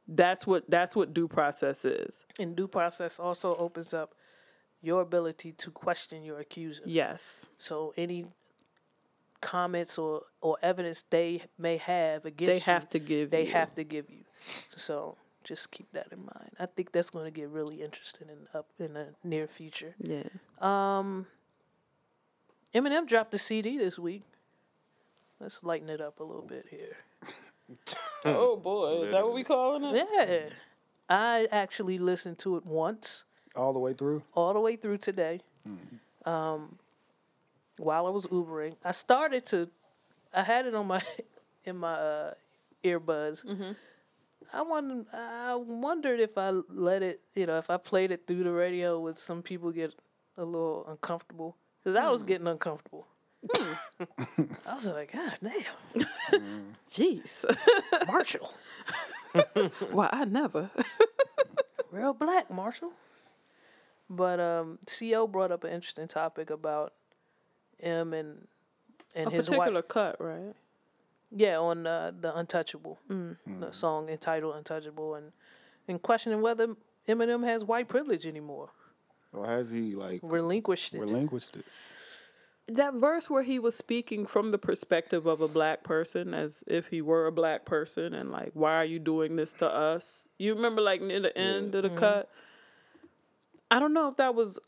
That's 0.07 0.47
what 0.47 0.69
that's 0.69 0.95
what 0.95 1.13
due 1.13 1.27
process 1.27 1.85
is. 1.85 2.25
And 2.39 2.55
due 2.55 2.67
process 2.67 3.19
also 3.19 3.55
opens 3.55 3.93
up 3.93 4.15
your 4.81 5.01
ability 5.01 5.51
to 5.53 5.71
question 5.71 6.23
your 6.23 6.39
accuser. 6.39 6.83
Yes. 6.85 7.47
So 7.57 7.93
any 7.97 8.25
comments 9.45 9.97
or, 9.97 10.21
or 10.41 10.57
evidence 10.61 11.03
they 11.09 11.41
may 11.57 11.77
have 11.77 12.25
against 12.25 12.47
They 12.47 12.55
you, 12.55 12.73
have 12.73 12.89
to 12.89 12.99
give 12.99 13.29
they 13.31 13.45
you. 13.45 13.51
have 13.53 13.75
to 13.75 13.83
give 13.83 14.09
you. 14.09 14.23
So 14.75 15.17
just 15.43 15.71
keep 15.71 15.91
that 15.93 16.07
in 16.11 16.19
mind. 16.19 16.51
I 16.59 16.65
think 16.65 16.91
that's 16.91 17.09
going 17.11 17.25
to 17.25 17.31
get 17.31 17.49
really 17.49 17.81
interesting 17.81 18.27
in 18.29 18.39
up 18.59 18.67
in 18.79 18.93
the 18.93 19.07
near 19.23 19.47
future. 19.47 19.93
Yeah. 19.99 20.23
um 20.59 21.27
Eminem 22.73 23.07
dropped 23.07 23.33
a 23.33 23.37
CD 23.37 23.77
this 23.77 23.97
week. 23.97 24.23
Let's 25.39 25.63
lighten 25.63 25.89
it 25.89 26.01
up 26.01 26.19
a 26.19 26.23
little 26.23 26.47
bit 26.55 26.65
here. 26.69 26.97
Oh 28.27 28.57
boy, 28.57 29.03
is 29.05 29.11
that 29.11 29.23
what 29.23 29.33
we 29.35 29.43
calling 29.43 29.83
it? 29.83 30.07
Yeah. 30.13 30.49
I 31.09 31.47
actually 31.51 31.99
listened 31.99 32.39
to 32.39 32.57
it 32.57 32.65
once, 32.65 33.23
All 33.55 33.71
the 33.73 33.79
way 33.79 33.93
through. 33.93 34.23
all 34.33 34.53
the 34.53 34.59
way 34.59 34.75
through 34.75 34.97
today. 34.97 35.41
Um, 36.25 36.77
while 37.77 38.07
I 38.07 38.09
was 38.09 38.25
Ubering, 38.27 38.75
I 38.83 38.91
started 38.91 39.45
to, 39.47 39.69
I 40.33 40.43
had 40.43 40.65
it 40.65 40.75
on 40.75 40.87
my, 40.87 41.01
in 41.65 41.77
my 41.77 41.93
uh, 41.93 42.33
earbuds. 42.83 43.45
I 44.53 44.61
wondered, 44.61 45.05
I 45.13 45.55
wondered 45.55 46.19
if 46.19 46.37
I 46.37 46.51
let 46.69 47.01
it, 47.01 47.21
you 47.33 47.45
know, 47.47 47.57
if 47.57 47.69
I 47.69 47.77
played 47.77 48.11
it 48.11 48.27
through 48.27 48.43
the 48.43 48.51
radio, 48.51 48.99
would 48.99 49.17
some 49.17 49.41
people 49.41 49.71
get 49.71 49.93
a 50.37 50.45
little 50.45 50.85
uncomfortable? 50.87 51.55
Because 51.83 51.95
I 51.95 52.09
was 52.09 52.23
getting 52.23 52.47
uncomfortable. 52.47 53.07
I 53.55 54.73
was 54.73 54.87
like, 54.89 55.13
God 55.13 55.37
damn, 55.43 56.01
Jeez. 56.89 57.45
Marshall, 58.07 58.51
Why 59.91 60.09
I 60.11 60.25
never. 60.25 60.71
real 61.91 62.13
black 62.13 62.49
Marshall. 62.49 62.91
But 64.09 64.39
um, 64.39 64.79
CO 64.87 65.27
brought 65.27 65.51
up 65.51 65.63
an 65.63 65.71
interesting 65.73 66.07
topic 66.07 66.49
about 66.49 66.93
M 67.81 68.13
and 68.13 68.47
and 69.15 69.27
A 69.29 69.31
his 69.31 69.47
particular 69.47 69.75
wife. 69.75 69.87
cut, 69.87 70.15
right? 70.19 70.53
Yeah, 71.31 71.59
on 71.59 71.87
uh, 71.87 72.11
the 72.17 72.37
Untouchable, 72.37 72.99
mm. 73.09 73.37
Mm. 73.47 73.59
the 73.59 73.71
song 73.71 74.09
entitled 74.09 74.55
Untouchable, 74.55 75.15
and 75.15 75.31
and 75.87 76.01
questioning 76.01 76.41
whether 76.41 76.75
Eminem 77.07 77.43
has 77.43 77.63
white 77.63 77.87
privilege 77.87 78.25
anymore, 78.25 78.69
Or 79.33 79.45
has 79.45 79.71
he 79.71 79.95
like 79.95 80.21
relinquished 80.23 80.95
it. 80.95 80.99
relinquished 80.99 81.57
it? 81.57 81.65
That 82.67 82.95
verse 82.95 83.29
where 83.29 83.43
he 83.43 83.59
was 83.59 83.75
speaking 83.75 84.25
from 84.25 84.49
the 84.49 84.57
perspective 84.57 85.27
of 85.27 85.39
a 85.39 85.47
black 85.47 85.83
person, 85.83 86.33
as 86.33 86.63
if 86.65 86.87
he 86.87 86.99
were 86.99 87.27
a 87.27 87.31
black 87.31 87.63
person, 87.63 88.15
and 88.15 88.31
like, 88.31 88.51
why 88.53 88.75
are 88.75 88.85
you 88.85 88.97
doing 88.97 89.35
this 89.35 89.53
to 89.53 89.71
us? 89.71 90.27
You 90.39 90.55
remember, 90.55 90.81
like 90.81 90.99
near 91.01 91.19
the 91.19 91.37
end 91.37 91.75
of 91.75 91.83
the 91.83 91.89
mm-hmm. 91.89 91.97
cut. 91.97 92.29
I 93.69 93.79
don't 93.79 93.93
know 93.93 94.07
if 94.07 94.17
that 94.17 94.33
was. 94.33 94.59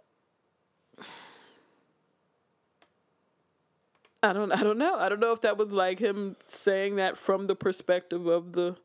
I 4.30 4.34
don't. 4.34 4.52
I 4.52 4.64
don't 4.64 4.78
know. 4.78 4.96
I 4.96 5.10
don't 5.10 5.20
know 5.20 5.32
if 5.32 5.42
that 5.42 5.58
was 5.58 5.72
like 5.72 6.00
him 6.00 6.36
saying 6.44 6.98
that 6.98 7.18
from 7.18 7.48
the 7.48 7.56
perspective 7.56 8.28
of 8.28 8.54
the. 8.54 8.78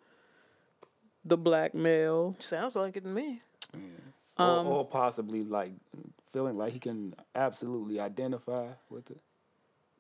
The 1.25 1.37
black 1.37 1.73
male. 1.73 2.35
Sounds 2.41 2.75
like 2.75 2.97
it 2.97 3.05
to 3.05 3.09
me. 3.09 3.43
Um, 4.39 4.67
or, 4.67 4.79
or 4.79 4.85
possibly 4.85 5.45
like 5.45 5.71
feeling 6.27 6.59
like 6.59 6.73
he 6.73 6.81
can 6.81 7.15
absolutely 7.35 8.01
identify 8.01 8.67
with 8.91 9.09
it. 9.09 9.21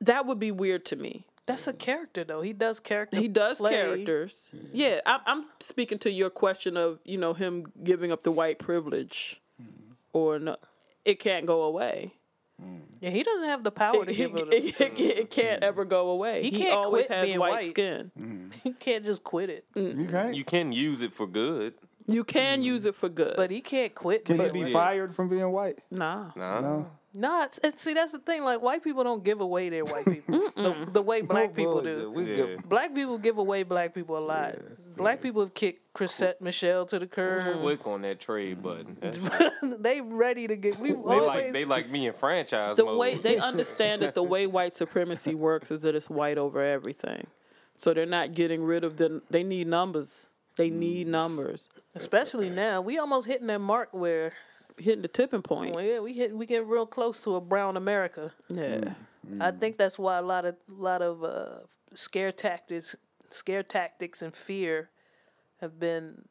That 0.01 0.27
would 0.27 0.40
be 0.40 0.51
weird 0.51 0.85
to 0.86 0.97
me. 0.97 1.27
That's 1.47 1.69
a 1.69 1.73
character 1.73 2.24
though. 2.24 2.40
He 2.40 2.52
does 2.52 2.81
character. 2.81 3.19
He 3.19 3.28
does 3.28 3.59
play. 3.59 3.70
characters. 3.73 4.52
Yeah, 4.73 4.98
I, 5.06 5.20
I'm 5.27 5.44
speaking 5.60 5.98
to 6.01 6.10
your 6.10 6.31
question 6.31 6.77
of 6.77 6.98
you 7.05 7.19
know 7.19 7.35
him 7.35 7.66
giving 7.85 8.10
up 8.10 8.24
the 8.24 8.32
white 8.32 8.59
privilege, 8.59 9.40
or 10.12 10.40
no, 10.40 10.56
it 11.05 11.20
can't 11.20 11.47
go 11.47 11.62
away. 11.62 12.14
Yeah, 13.01 13.10
he 13.10 13.22
doesn't 13.24 13.48
have 13.48 13.64
the 13.64 13.72
power 13.72 14.05
to 14.05 14.10
It, 14.10 14.16
give 14.16 14.34
it. 14.36 14.44
it, 14.52 14.98
it 14.98 15.30
can't 15.30 15.60
mm. 15.60 15.64
ever 15.66 15.84
go 15.84 16.10
away. 16.10 16.43
He 16.43 16.51
He, 16.51 16.59
can't 16.59 16.72
always 16.74 17.06
quit 17.06 17.16
has 17.18 17.26
being 17.26 17.39
white, 17.40 17.51
white. 17.52 17.64
skin. 17.64 18.10
Mm. 18.18 18.52
He 18.62 18.72
can't 18.72 19.05
just 19.05 19.24
quit 19.24 19.51
it. 19.51 19.64
Mm. 19.74 19.98
You 20.01 20.06
can't. 20.06 20.34
You 20.36 20.44
can 20.44 20.72
use 20.72 21.02
it 21.02 21.12
for 21.12 21.26
good. 21.26 21.74
You 22.06 22.24
can 22.24 22.62
use 22.62 22.84
it 22.84 22.94
for 22.94 23.09
good, 23.09 23.34
But 23.36 23.51
he 23.51 23.60
can't 23.60 23.94
quit. 23.94 24.24
can 24.24 24.39
he 24.39 24.48
being 24.51 24.52
be 24.52 24.62
white. 24.64 24.72
fired 24.72 25.14
from 25.14 25.28
being 25.28 25.51
white? 25.51 25.80
nah. 25.90 26.30
Nah. 26.36 26.60
No. 26.60 26.90
Nah, 27.14 27.44
it's, 27.44 27.59
it's, 27.62 27.82
see 27.82 27.93
that's 27.93 28.12
the 28.12 28.18
thing. 28.20 28.43
Like 28.43 28.62
white 28.62 28.82
people 28.82 29.05
don't 29.05 29.22
give 29.22 29.40
away 29.43 29.68
their 29.68 29.84
white 29.84 30.06
people 30.06 30.40
the, 30.56 30.89
the 30.93 31.02
way 31.02 31.20
black 31.20 31.55
people 31.55 31.82
do. 31.82 32.14
Yeah. 32.24 32.60
Black 32.66 32.94
people 32.94 33.18
give 33.18 33.36
away 33.36 33.64
black 33.64 33.94
people 33.94 34.16
a 34.16 34.24
lot. 34.24 34.55
Black 34.97 35.20
people 35.20 35.43
have 35.43 35.55
kicked 35.55 35.93
Chrisette 35.93 36.40
Michele 36.40 36.86
to 36.86 36.98
the 36.98 37.06
curb. 37.06 37.60
Quick 37.60 37.86
on 37.86 38.02
that 38.02 38.20
trade 38.20 38.62
button. 38.62 38.97
That's 39.01 39.20
they 39.78 40.01
ready 40.01 40.47
to 40.47 40.56
get. 40.56 40.78
We 40.78 40.93
They 40.93 40.97
always 40.97 41.27
like 41.27 41.52
they 41.52 41.64
like 41.64 41.90
me 41.90 42.06
in 42.06 42.14
franchise 42.14 42.77
The 42.77 42.85
mode. 42.85 42.98
way 42.98 43.14
they 43.14 43.39
understand 43.51 44.02
that 44.02 44.14
the 44.14 44.23
way 44.23 44.47
white 44.47 44.74
supremacy 44.74 45.35
works 45.35 45.70
is 45.70 45.82
that 45.82 45.94
it's 45.94 46.10
white 46.10 46.39
over 46.39 46.62
everything, 46.62 47.27
so 47.74 47.94
they're 47.94 48.06
not 48.06 48.35
getting 48.35 48.62
rid 48.64 48.85
of 48.85 48.97
the. 48.97 49.23
They 49.31 49.43
need 49.43 49.66
numbers. 49.66 50.28
They 50.56 50.70
mm. 50.70 50.74
need 50.74 51.06
numbers. 51.06 51.69
especially 51.94 52.51
now. 52.51 52.81
We 52.82 52.98
almost 52.98 53.27
hitting 53.27 53.47
that 53.47 53.60
mark 53.60 53.89
where 53.93 54.32
Hitting 54.78 55.02
the 55.02 55.09
tipping 55.09 55.43
point. 55.43 55.74
well, 55.74 55.85
yeah, 55.85 56.01
we 56.01 56.12
hit 56.12 56.35
we 56.36 56.47
get 56.47 56.66
real 56.66 56.86
close 56.86 57.23
to 57.24 57.36
a 57.36 57.40
brown 57.40 57.77
America. 57.77 58.32
Yeah. 58.48 58.94
Mm. 59.28 59.40
I 59.40 59.51
mm. 59.51 59.60
think 59.60 59.77
that's 59.77 59.98
why 59.98 60.19
a 60.19 60.23
lot 60.23 60.44
of 60.44 60.56
a 60.70 60.82
lot 60.82 61.02
of 61.02 61.23
uh, 61.23 61.60
scare 61.94 62.32
tactics, 62.32 62.97
scare 63.32 63.62
tactics, 63.62 64.22
and 64.22 64.34
fear 64.34 64.90
have 65.60 65.78
been 65.78 66.22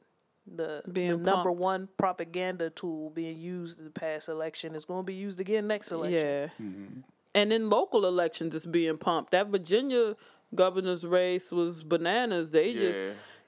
the, 0.46 0.82
the 0.86 1.18
number 1.18 1.52
one 1.52 1.90
propaganda 1.98 2.70
tool 2.70 3.10
being 3.10 3.38
used 3.40 3.80
in 3.80 3.86
the 3.86 3.92
past 3.92 4.30
election. 4.30 4.76
It's 4.76 4.86
going 4.86 5.02
to 5.02 5.06
be 5.06 5.14
used 5.14 5.40
again 5.40 5.68
next 5.68 5.92
election. 5.92 6.52
Yeah. 6.60 7.04
And 7.34 7.54
in 7.54 7.70
local 7.70 8.06
elections, 8.06 8.56
it's 8.56 8.66
being 8.66 8.98
pumped. 8.98 9.32
That 9.32 9.48
Virginia 9.48 10.16
governor's 10.54 11.06
race 11.06 11.52
was 11.52 11.84
bananas. 11.84 12.52
They 12.52 12.74
just. 12.74 13.04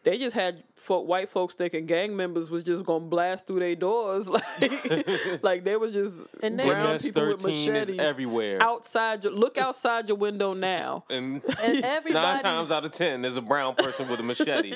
Yeah. 0.06 0.12
They 0.12 0.18
just 0.20 0.36
had 0.36 0.64
folk, 0.76 1.08
white 1.08 1.30
folks 1.30 1.56
thinking 1.56 1.86
gang 1.86 2.16
members 2.16 2.50
was 2.50 2.64
just 2.64 2.84
gonna 2.86 3.06
blast 3.06 3.48
through 3.48 3.60
their 3.62 3.76
doors, 3.76 4.30
like, 4.30 5.44
like 5.44 5.64
they 5.64 5.78
was 5.78 5.94
just 5.94 6.20
And 6.42 6.60
they- 6.60 6.66
brown 6.66 6.94
MS 6.94 7.04
people 7.04 7.28
with 7.28 7.42
13 7.42 7.52
is 7.54 7.68
machetes 7.68 8.00
everywhere. 8.00 8.58
outside. 8.62 9.24
Your, 9.24 9.34
look 9.34 9.58
outside 9.58 10.08
your 10.10 10.18
window 10.18 10.54
now. 10.54 11.06
And 11.10 11.42
And 11.64 11.82
nine 12.14 12.42
times 12.42 12.72
out 12.72 12.86
of 12.86 12.92
ten, 12.92 13.22
there's 13.22 13.38
a 13.38 13.42
brown 13.42 13.76
person 13.76 14.10
with 14.10 14.20
a 14.20 14.24
machete. 14.24 14.74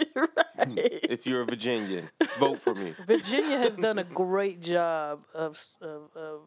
If 1.09 1.25
you're 1.27 1.41
a 1.41 1.45
Virginian, 1.45 2.09
vote 2.39 2.59
for 2.59 2.73
me. 2.75 2.93
Virginia 3.05 3.57
has 3.57 3.75
done 3.77 3.99
a 3.99 4.03
great 4.03 4.61
job 4.61 5.21
of 5.33 5.61
of 5.81 6.09
of, 6.15 6.39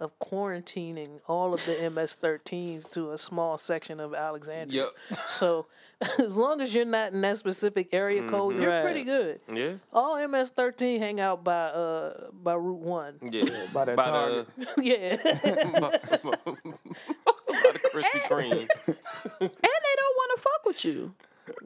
of 0.00 0.18
quarantining 0.18 1.20
all 1.26 1.54
of 1.54 1.64
the 1.64 1.90
MS-13s 1.90 2.90
to 2.92 3.10
a 3.12 3.18
small 3.18 3.56
section 3.58 3.98
of 4.00 4.14
Alexandria. 4.14 4.82
Yep. 5.10 5.18
So 5.26 5.66
as 6.18 6.36
long 6.36 6.60
as 6.60 6.74
you're 6.74 6.84
not 6.84 7.12
in 7.12 7.20
that 7.22 7.38
specific 7.38 7.88
area 7.92 8.26
code, 8.28 8.56
you're 8.60 8.68
Right. 8.70 8.82
pretty 8.82 9.04
good. 9.04 9.40
Yeah. 9.52 9.74
All 9.92 10.16
MS-13 10.28 10.98
hang 10.98 11.20
out 11.20 11.42
by 11.42 11.54
uh 11.68 12.28
by 12.32 12.54
Route 12.54 12.80
One. 12.80 13.14
Yeah. 13.30 13.44
By 13.72 13.86
that 13.86 13.96
By 13.96 14.04
target. 14.04 14.46
the, 14.56 14.66
yeah, 14.84 15.16
by 15.80 15.90
the 17.72 17.80
Krispy 17.92 18.20
Kreme. 18.28 18.68
And 18.90 19.50
they 19.50 19.94
don't 19.96 20.16
want 20.16 20.30
to 20.36 20.42
fuck 20.42 20.66
with 20.66 20.84
you. 20.84 21.14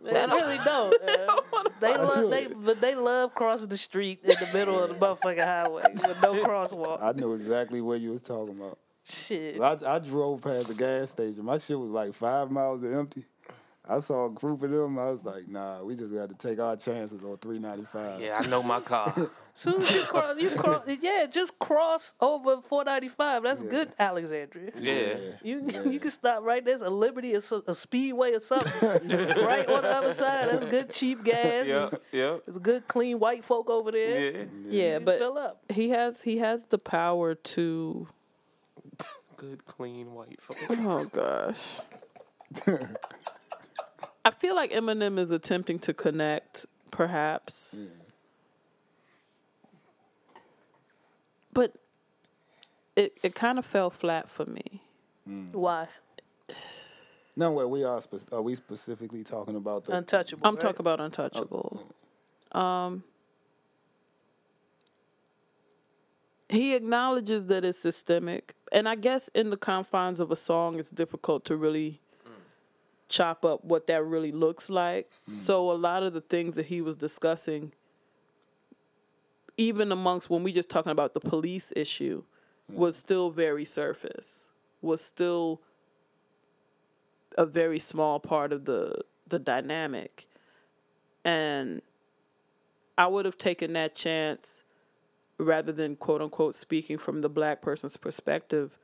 they 0.05 0.13
really 0.27 0.59
don't. 0.65 0.95
uh, 1.03 1.69
they 1.81 1.97
love 1.97 2.31
they 2.31 2.47
but 2.47 2.81
they 2.81 2.95
love 2.95 3.35
crossing 3.35 3.69
the 3.69 3.77
street 3.79 4.21
in 4.23 4.29
the 4.31 4.51
middle 4.55 4.79
of 4.83 4.91
the 4.91 4.95
motherfucking 5.07 5.45
highway 5.45 5.83
with 5.93 6.23
no 6.23 6.43
crosswalk. 6.45 7.03
I 7.03 7.13
knew 7.13 7.35
exactly 7.35 7.81
what 7.81 8.01
you 8.01 8.11
was 8.11 8.23
talking 8.23 8.57
about. 8.59 8.79
Shit. 9.05 9.61
I, 9.61 9.77
I 9.87 9.99
drove 9.99 10.43
past 10.43 10.71
a 10.71 10.75
gas 10.75 11.11
station. 11.11 11.45
My 11.45 11.57
shit 11.59 11.79
was 11.81 11.91
like 11.91 12.13
five 12.13 12.51
miles 12.51 12.85
empty. 12.85 13.25
I 13.91 13.99
saw 13.99 14.27
a 14.27 14.31
group 14.31 14.63
of 14.63 14.71
them. 14.71 14.99
I 14.99 15.11
was 15.11 15.25
like, 15.25 15.49
nah, 15.49 15.83
we 15.83 15.97
just 15.97 16.15
got 16.15 16.29
to 16.29 16.35
take 16.37 16.61
our 16.61 16.77
chances 16.77 17.25
on 17.25 17.37
395. 17.39 18.21
Yeah, 18.21 18.41
I 18.41 18.47
know 18.47 18.63
my 18.63 18.79
car. 18.81 19.13
Soon 19.53 19.83
as 19.83 19.93
you 19.93 20.03
cross, 20.05 20.41
you 20.41 20.51
cross. 20.51 20.85
Yeah, 21.01 21.27
just 21.27 21.59
cross 21.59 22.15
over 22.21 22.61
495. 22.63 23.43
That's 23.43 23.65
good, 23.65 23.93
Alexandria. 23.99 24.71
Yeah. 24.79 25.17
You 25.43 25.69
you 25.91 25.99
can 25.99 26.11
stop 26.11 26.45
right 26.45 26.65
there. 26.65 26.79
there's 26.79 26.83
a 26.83 26.89
Liberty, 26.89 27.35
a, 27.35 27.39
a 27.67 27.75
Speedway, 27.75 28.33
or 28.33 28.41
something. 28.41 29.09
right 29.45 29.69
on 29.69 29.83
the 29.83 29.89
other 29.91 30.13
side. 30.13 30.51
That's 30.51 30.67
good 30.67 30.91
cheap 30.91 31.25
gas. 31.25 31.67
Yeah. 31.67 31.85
It's, 31.87 31.95
Yeah. 32.13 32.37
it's 32.47 32.59
good 32.59 32.87
clean 32.87 33.19
white 33.19 33.43
folk 33.43 33.69
over 33.69 33.91
there. 33.91 34.31
Yeah. 34.37 34.45
Yeah, 34.69 34.99
You 34.99 35.05
but 35.05 35.19
fill 35.19 35.37
up. 35.37 35.63
he 35.73 35.91
has 35.91 36.23
he 36.23 36.39
has 36.39 36.69
the 36.69 36.79
power 36.79 37.35
to. 37.35 38.07
Good, 39.37 39.67
clean 39.67 40.13
white 40.15 40.41
folks. 40.41 40.61
Oh 40.81 41.05
gosh. 41.07 41.81
I 44.25 44.31
feel 44.31 44.55
like 44.55 44.71
Eminem 44.73 45.19
is 45.19 45.31
attempting 45.31 45.79
to 45.81 45.95
connect, 45.95 46.67
perhaps. 46.91 47.77
But 51.53 51.75
it 52.97 53.19
it 53.23 53.35
kind 53.35 53.59
of 53.59 53.65
fell 53.65 53.91
flat 53.91 54.29
for 54.29 54.47
me. 54.47 54.83
Why? 55.53 55.89
No, 57.37 57.53
where 57.53 57.69
we 57.69 57.85
are, 57.85 58.01
spe- 58.01 58.33
are 58.33 58.43
we 58.43 58.55
specifically 58.55 59.25
talking 59.25 59.57
about 59.57 59.85
the 59.85 59.97
Untouchable. 59.97 60.47
I'm 60.47 60.55
right? 60.55 60.61
talking 60.61 60.81
about 60.81 61.01
Untouchable. 61.01 61.95
Um, 62.53 63.05
he 66.49 66.75
acknowledges 66.75 67.47
that 67.47 67.65
it's 67.65 67.79
systemic, 67.79 68.55
and 68.73 68.89
I 68.89 68.97
guess 68.97 69.29
in 69.29 69.51
the 69.51 69.57
confines 69.57 70.19
of 70.19 70.31
a 70.31 70.37
song, 70.37 70.79
it's 70.79 70.91
difficult 70.91 71.45
to 71.47 71.57
really 71.57 72.01
chop 73.11 73.45
up 73.45 73.65
what 73.65 73.87
that 73.89 74.05
really 74.05 74.33
looks 74.33 74.71
like. 74.71 75.11
Mm. 75.31 75.37
So 75.37 75.71
a 75.71 75.75
lot 75.75 76.03
of 76.03 76.15
the 76.15 76.21
things 76.23 76.55
that 76.55 76.67
he 76.67 76.81
was 76.81 76.97
discussing, 76.97 77.73
even 79.59 79.93
amongst 79.93 80.31
when 80.31 80.43
we 80.43 80.53
just 80.53 80.71
talking 80.71 80.93
about 80.93 81.13
the 81.13 81.21
police 81.21 81.73
issue, 81.77 82.23
was 82.69 82.97
still 82.97 83.31
very 83.31 83.65
surface. 83.65 84.51
Was 84.81 85.03
still 85.03 85.61
a 87.37 87.47
very 87.47 87.79
small 87.79 88.21
part 88.21 88.53
of 88.53 88.65
the 88.65 89.03
the 89.27 89.39
dynamic 89.39 90.27
and 91.25 91.81
i 92.99 93.07
would 93.07 93.25
have 93.25 93.39
taken 93.39 93.73
that 93.73 93.95
chance 93.95 94.65
rather 95.39 95.73
than 95.73 95.97
quote 95.97 96.21
unquote 96.21 96.55
speaking 96.55 96.99
from 96.99 97.21
the 97.21 97.29
black 97.29 97.63
person's 97.63 97.97
perspective 97.97 98.79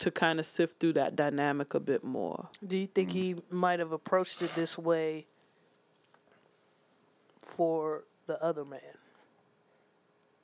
to 0.00 0.10
kind 0.10 0.38
of 0.40 0.46
sift 0.46 0.80
through 0.80 0.94
that 0.94 1.14
dynamic 1.16 1.72
a 1.74 1.80
bit 1.80 2.02
more 2.04 2.48
Do 2.66 2.76
you 2.76 2.86
think 2.86 3.12
he 3.12 3.36
might 3.50 3.78
have 3.78 3.92
approached 3.92 4.42
it 4.42 4.50
this 4.54 4.76
way 4.78 5.26
for 7.44 8.04
the 8.26 8.42
other 8.42 8.64
man? 8.64 8.80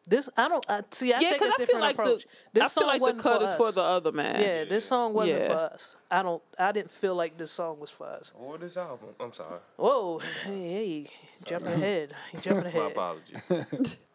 This 0.08 0.28
I 0.36 0.46
don't 0.48 0.64
I, 0.68 0.82
see. 0.92 1.12
I 1.12 1.18
yeah 1.20 1.30
take 1.30 1.40
a 1.40 1.44
because 1.46 1.60
i 1.60 1.64
feel 1.66 1.80
like 1.80 1.98
approach. 1.98 2.22
the 2.52 2.60
this 2.60 2.76
i 2.76 2.80
feel 2.80 2.86
like 2.86 3.02
the 3.02 3.14
cut 3.20 3.38
for 3.38 3.42
is 3.44 3.50
us. 3.50 3.56
for 3.56 3.72
the 3.72 3.82
other 3.82 4.12
man 4.12 4.40
Yeah, 4.40 4.64
this 4.64 4.84
song 4.84 5.14
wasn't 5.14 5.40
Yeah. 5.40 5.48
for 5.48 5.54
us. 5.74 5.96
I 6.08 6.22
don't. 6.22 6.42
I 6.56 6.70
didn't 6.70 6.92
feel 6.92 7.16
like 7.16 7.36
this 7.36 7.50
song 7.50 7.80
was 7.80 7.90
for 7.90 8.06
us. 8.06 8.32
Or 8.38 8.56
this 8.56 8.76
album. 8.76 9.08
I'm 9.18 9.32
sorry. 9.32 9.58
Whoa, 9.76 10.20
hey, 10.44 10.52
hey 10.70 11.06
jumping 11.44 11.72
ahead, 11.72 12.12
jumping 12.40 12.66
ahead. 12.70 12.82
My 12.82 12.90
apologies. 12.90 13.98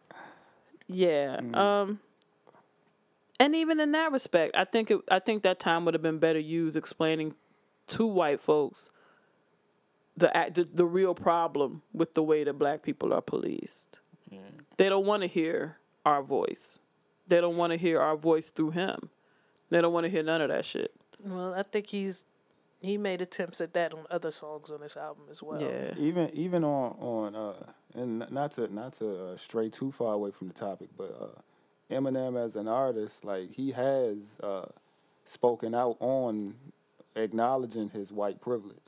Yeah. 0.88 1.40
Um 1.54 2.00
And 3.42 3.56
even 3.56 3.80
in 3.80 3.90
that 3.90 4.12
respect, 4.12 4.54
I 4.56 4.64
think 4.64 4.88
it, 4.92 5.00
I 5.10 5.18
think 5.18 5.42
that 5.42 5.58
time 5.58 5.84
would 5.84 5.94
have 5.94 6.02
been 6.02 6.20
better 6.20 6.38
used 6.38 6.76
explaining 6.76 7.34
to 7.88 8.06
white 8.06 8.40
folks 8.40 8.90
the 10.16 10.34
act, 10.36 10.54
the, 10.54 10.62
the 10.72 10.84
real 10.84 11.12
problem 11.12 11.82
with 11.92 12.14
the 12.14 12.22
way 12.22 12.44
that 12.44 12.52
black 12.54 12.84
people 12.84 13.12
are 13.12 13.20
policed. 13.20 13.98
They 14.76 14.88
don't 14.88 15.04
want 15.04 15.22
to 15.22 15.28
hear 15.28 15.78
our 16.06 16.22
voice. 16.22 16.78
They 17.26 17.40
don't 17.40 17.56
want 17.56 17.72
to 17.72 17.76
hear 17.76 18.00
our 18.00 18.16
voice 18.16 18.50
through 18.50 18.70
him. 18.70 19.10
They 19.70 19.80
don't 19.80 19.92
want 19.92 20.04
to 20.04 20.10
hear 20.10 20.22
none 20.22 20.40
of 20.40 20.48
that 20.48 20.64
shit. 20.64 20.92
Well, 21.20 21.52
I 21.52 21.64
think 21.64 21.88
he's 21.88 22.26
he 22.80 22.96
made 22.96 23.22
attempts 23.22 23.60
at 23.60 23.74
that 23.74 23.92
on 23.92 24.06
other 24.08 24.30
songs 24.30 24.70
on 24.70 24.80
this 24.80 24.96
album 24.96 25.24
as 25.30 25.42
well. 25.42 25.60
Yeah. 25.60 25.94
even 25.98 26.30
even 26.32 26.62
on 26.64 26.92
on 26.98 27.34
uh 27.34 27.72
and 27.94 28.24
not 28.30 28.52
to 28.52 28.72
not 28.72 28.94
to 28.94 29.24
uh, 29.24 29.36
stray 29.36 29.68
too 29.68 29.90
far 29.90 30.14
away 30.14 30.30
from 30.30 30.48
the 30.48 30.54
topic, 30.54 30.90
but 30.96 31.16
uh, 31.20 31.40
Eminem 31.92 32.42
as 32.42 32.56
an 32.56 32.68
artist, 32.68 33.24
like 33.24 33.50
he 33.50 33.72
has 33.72 34.38
uh, 34.42 34.66
spoken 35.24 35.74
out 35.74 35.96
on 36.00 36.54
acknowledging 37.14 37.90
his 37.90 38.12
white 38.12 38.40
privilege. 38.40 38.80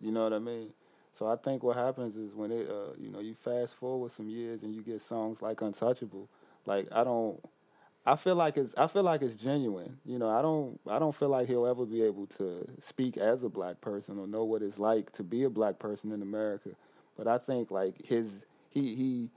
You 0.00 0.12
know 0.12 0.24
what 0.24 0.32
I 0.32 0.38
mean? 0.38 0.72
So 1.12 1.26
I 1.26 1.36
think 1.36 1.62
what 1.62 1.76
happens 1.76 2.16
is 2.16 2.34
when 2.34 2.52
it 2.52 2.68
uh, 2.68 2.94
you 2.98 3.10
know 3.10 3.20
you 3.20 3.34
fast 3.34 3.74
forward 3.74 4.10
some 4.10 4.28
years 4.28 4.62
and 4.62 4.74
you 4.74 4.82
get 4.82 5.00
songs 5.00 5.42
like 5.42 5.60
Untouchable, 5.60 6.28
like 6.66 6.88
I 6.92 7.04
don't. 7.04 7.40
I 8.06 8.16
feel 8.16 8.34
like 8.34 8.56
it's 8.56 8.74
I 8.76 8.86
feel 8.86 9.02
like 9.02 9.20
it's 9.20 9.36
genuine. 9.36 9.98
You 10.06 10.18
know, 10.18 10.30
I 10.30 10.40
don't 10.40 10.80
I 10.88 10.98
don't 10.98 11.14
feel 11.14 11.28
like 11.28 11.48
he'll 11.48 11.66
ever 11.66 11.84
be 11.84 12.02
able 12.02 12.26
to 12.38 12.66
speak 12.80 13.16
as 13.16 13.44
a 13.44 13.48
black 13.48 13.80
person 13.80 14.18
or 14.18 14.26
know 14.26 14.44
what 14.44 14.62
it's 14.62 14.78
like 14.78 15.12
to 15.12 15.22
be 15.22 15.42
a 15.44 15.50
black 15.50 15.78
person 15.78 16.12
in 16.12 16.22
America. 16.22 16.70
But 17.16 17.26
I 17.26 17.38
think 17.38 17.70
like 17.70 18.06
his 18.06 18.46
he 18.70 18.94
he 18.94 19.30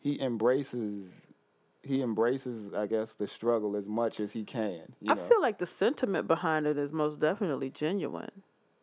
he 0.00 0.20
embraces 0.20 1.10
he 1.82 2.02
embraces 2.02 2.72
I 2.74 2.86
guess 2.86 3.14
the 3.14 3.26
struggle 3.26 3.76
as 3.76 3.86
much 3.86 4.20
as 4.20 4.32
he 4.32 4.44
can. 4.44 4.94
You 5.00 5.12
I 5.12 5.14
know? 5.14 5.20
feel 5.20 5.40
like 5.40 5.58
the 5.58 5.66
sentiment 5.66 6.28
behind 6.28 6.66
it 6.66 6.76
is 6.76 6.92
most 6.92 7.20
definitely 7.20 7.70
genuine. 7.70 8.42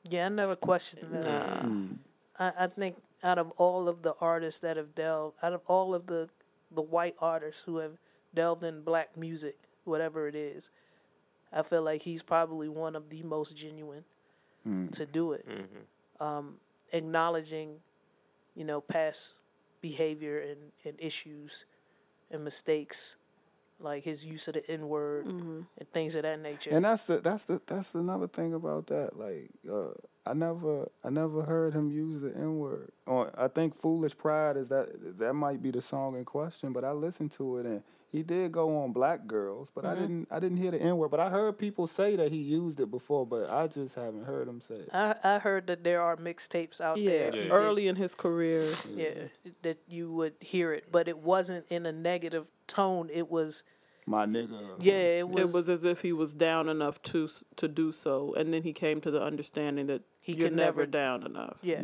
Yeah, 0.10 0.28
I 0.28 0.30
never 0.30 0.56
questioned 0.56 1.14
that. 1.14 1.64
Mm. 1.64 1.98
I, 2.38 2.52
I 2.60 2.68
think 2.68 2.98
out 3.24 3.40
of 3.40 3.52
all 3.58 3.90
of 3.90 4.04
the 4.04 4.16
artists 4.22 4.62
that 4.62 4.78
have 4.78 4.94
delved, 4.94 5.38
out 5.42 5.54
of 5.54 5.62
all 5.68 5.96
of 5.96 6.08
the 6.08 6.30
the 6.72 6.82
white 6.82 7.16
artists 7.20 7.64
who 7.64 7.78
have 7.78 7.98
delved 8.34 8.64
in 8.64 8.82
black 8.82 9.16
music, 9.18 9.58
whatever 9.84 10.28
it 10.28 10.36
is, 10.36 10.70
I 11.52 11.64
feel 11.64 11.84
like 11.84 12.02
he's 12.02 12.22
probably 12.22 12.68
one 12.68 12.96
of 12.96 13.10
the 13.10 13.24
most 13.24 13.56
genuine 13.56 14.04
mm. 14.68 14.92
to 14.92 15.06
do 15.06 15.32
it. 15.34 15.48
Mm-hmm. 15.48 16.24
Um, 16.24 16.56
acknowledging, 16.92 17.78
you 18.56 18.66
know, 18.66 18.82
past 18.82 19.36
behavior 19.82 20.40
and, 20.40 20.72
and 20.84 20.96
issues 21.00 21.66
and 22.36 22.44
mistakes, 22.44 23.16
like 23.80 24.04
his 24.04 24.26
use 24.26 24.48
of 24.48 24.54
the 24.54 24.70
N 24.70 24.88
word 24.88 25.26
and 25.26 25.66
things 25.94 26.16
of 26.16 26.24
that 26.24 26.40
nature. 26.40 26.70
And 26.72 26.86
that's 26.86 27.08
the 27.08 27.18
that's 27.18 27.46
the 27.46 27.62
that's 27.66 27.96
another 27.96 28.28
thing 28.28 28.54
about 28.54 28.88
that. 28.88 29.18
Like 29.18 29.50
uh, 29.70 29.94
I 30.26 30.34
never 30.34 30.90
I 31.04 31.10
never 31.10 31.42
heard 31.44 31.74
him 31.74 31.90
use 31.90 32.22
the 32.22 32.36
N 32.36 32.58
word. 32.60 32.92
On 33.08 33.32
I 33.38 33.48
think 33.48 33.76
"Foolish 33.76 34.18
Pride" 34.18 34.58
is 34.58 34.70
that 34.70 35.18
that 35.18 35.34
might 35.34 35.62
be 35.62 35.72
the 35.72 35.82
song 35.82 36.16
in 36.16 36.26
question. 36.26 36.74
But 36.74 36.84
I 36.84 36.92
listened 36.92 37.32
to 37.34 37.58
it 37.58 37.66
and 37.66 37.84
he 38.16 38.24
did 38.24 38.52
go 38.54 38.82
on 38.82 38.94
Black 38.94 39.28
Girls, 39.28 39.70
but 39.74 39.86
I 39.86 39.90
mm-hmm. 39.90 40.02
didn't 40.02 40.28
I 40.32 40.40
didn't 40.40 40.58
hear 40.58 40.72
the 40.72 40.82
N 40.82 40.98
word. 40.98 41.12
But 41.12 41.20
I 41.20 41.30
heard 41.30 41.58
people 41.58 41.86
say 41.86 42.16
that 42.16 42.32
he 42.32 42.38
used 42.38 42.80
it 42.80 42.90
before, 42.90 43.26
but 43.26 43.52
I 43.52 43.68
just 43.68 43.96
haven't 43.96 44.24
heard 44.24 44.48
him 44.48 44.62
say 44.62 44.76
it. 44.76 44.90
I, 44.94 45.16
I 45.24 45.40
heard 45.40 45.68
that 45.68 45.84
there 45.84 46.02
are 46.02 46.16
mixtapes 46.16 46.80
out 46.80 46.98
Yeah, 46.98 47.30
there. 47.30 47.32
that- 47.32 47.52
early 47.52 47.88
in 47.88 47.98
his 47.98 48.16
career. 48.16 48.74
yeah, 48.96 49.28
that 49.64 49.80
you 49.88 50.12
would 50.12 50.34
hear 50.40 50.72
it, 50.72 50.92
but 50.92 51.08
it 51.08 51.18
wasn't 51.18 51.66
in 51.70 51.86
a 51.86 51.92
negative 51.92 52.48
tone. 52.68 53.10
It 53.12 53.30
was, 53.30 53.64
My 54.06 54.26
nigga. 54.26 54.76
yeah, 54.80 54.94
it 54.94 55.28
was. 55.28 55.50
It 55.50 55.54
was 55.54 55.68
as 55.68 55.84
if 55.84 56.02
he 56.02 56.14
was 56.14 56.34
down 56.34 56.70
enough 56.70 57.02
to 57.04 57.28
to 57.58 57.68
do 57.68 57.92
so, 57.92 58.34
and 58.36 58.54
then 58.54 58.64
he 58.64 58.72
came 58.72 59.02
to 59.02 59.12
the 59.12 59.22
understanding 59.22 59.88
that 59.88 60.04
He 60.22 60.34
you're 60.34 60.48
could 60.48 60.56
never 60.56 60.82
never- 60.82 60.92
down 60.92 61.26
enough. 61.26 61.58
yeah. 61.62 61.82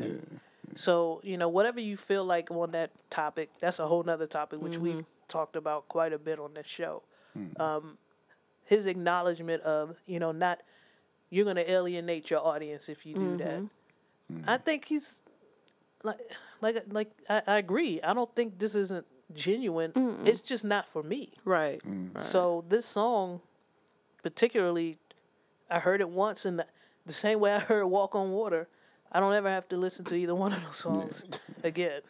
So 0.73 1.19
you 1.23 1.37
know, 1.37 1.49
whatever 1.49 1.81
you 1.81 1.97
feel 1.97 2.23
like 2.23 2.49
on 2.49 2.71
that 2.71 2.91
topic, 3.09 3.49
that's 3.59 3.79
a 3.79 3.87
whole 3.87 4.03
nother 4.03 4.27
topic 4.27 4.61
which 4.61 4.75
mm-hmm. 4.75 4.83
we've 4.83 5.05
talked 5.31 5.55
about 5.55 5.87
quite 5.87 6.13
a 6.13 6.19
bit 6.19 6.39
on 6.39 6.53
this 6.53 6.67
show. 6.67 7.03
Hmm. 7.33 7.61
Um, 7.61 7.97
his 8.65 8.87
acknowledgement 8.87 9.63
of 9.63 9.97
you 10.05 10.19
know 10.19 10.31
not 10.31 10.61
you're 11.29 11.45
gonna 11.45 11.63
alienate 11.65 12.29
your 12.29 12.45
audience 12.45 12.89
if 12.89 13.05
you 13.05 13.15
do 13.15 13.37
that. 13.37 13.59
Mm-hmm. 13.59 14.41
Hmm. 14.41 14.49
I 14.49 14.57
think 14.57 14.85
he's 14.85 15.23
like 16.03 16.19
like 16.61 16.83
like 16.89 17.11
I, 17.29 17.41
I 17.47 17.57
agree. 17.57 18.01
I 18.01 18.13
don't 18.13 18.33
think 18.35 18.59
this 18.59 18.75
isn't 18.75 19.05
genuine. 19.33 19.93
It's 20.25 20.41
just 20.41 20.63
not 20.63 20.87
for 20.87 21.03
me. 21.03 21.29
Hmm. 21.43 21.49
Right. 21.49 21.81
So 22.19 22.65
this 22.67 22.85
song, 22.85 23.41
particularly, 24.21 24.97
I 25.69 25.79
heard 25.79 26.01
it 26.01 26.09
once, 26.09 26.45
and 26.45 26.59
the, 26.59 26.65
the 27.05 27.13
same 27.13 27.39
way 27.39 27.53
I 27.53 27.59
heard 27.59 27.85
"Walk 27.85 28.15
on 28.15 28.31
Water," 28.31 28.67
I 29.11 29.19
don't 29.19 29.33
ever 29.33 29.49
have 29.49 29.67
to 29.69 29.77
listen 29.77 30.05
to 30.05 30.15
either 30.15 30.35
one 30.35 30.53
of 30.53 30.63
those 30.63 30.77
songs 30.77 31.23
again, 31.63 32.01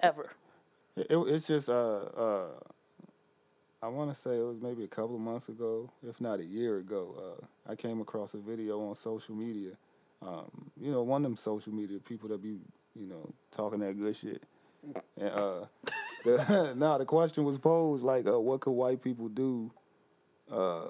ever. 0.00 0.30
It, 0.96 1.06
it- 1.10 1.28
it's 1.34 1.46
just 1.46 1.68
uh 1.68 1.72
uh 2.16 2.46
I 3.82 3.88
want 3.88 4.10
to 4.10 4.14
say 4.14 4.38
it 4.38 4.42
was 4.46 4.60
maybe 4.60 4.84
a 4.84 4.88
couple 4.88 5.16
of 5.16 5.20
months 5.20 5.48
ago, 5.48 5.90
if 6.08 6.20
not 6.20 6.38
a 6.38 6.44
year 6.44 6.78
ago. 6.78 7.16
Uh, 7.18 7.70
I 7.72 7.74
came 7.74 8.00
across 8.00 8.32
a 8.32 8.38
video 8.38 8.80
on 8.88 8.94
social 8.94 9.34
media. 9.34 9.72
Um, 10.24 10.70
you 10.80 10.92
know, 10.92 11.02
one 11.02 11.22
of 11.24 11.24
them 11.24 11.36
social 11.36 11.72
media 11.72 11.98
people 11.98 12.28
that 12.28 12.40
be 12.40 12.58
you 12.94 13.06
know 13.06 13.32
talking 13.50 13.80
that 13.80 13.98
good 13.98 14.14
shit. 14.14 14.42
And 15.16 15.30
uh, 15.30 15.64
the, 16.24 16.74
now 16.76 16.96
the 16.98 17.04
question 17.04 17.44
was 17.44 17.58
posed 17.58 18.04
like, 18.04 18.26
uh, 18.28 18.38
what 18.38 18.60
could 18.60 18.70
white 18.72 19.02
people 19.02 19.28
do? 19.28 19.72
Uh, 20.50 20.84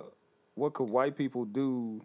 what 0.54 0.74
could 0.74 0.90
white 0.90 1.16
people 1.16 1.46
do? 1.46 2.04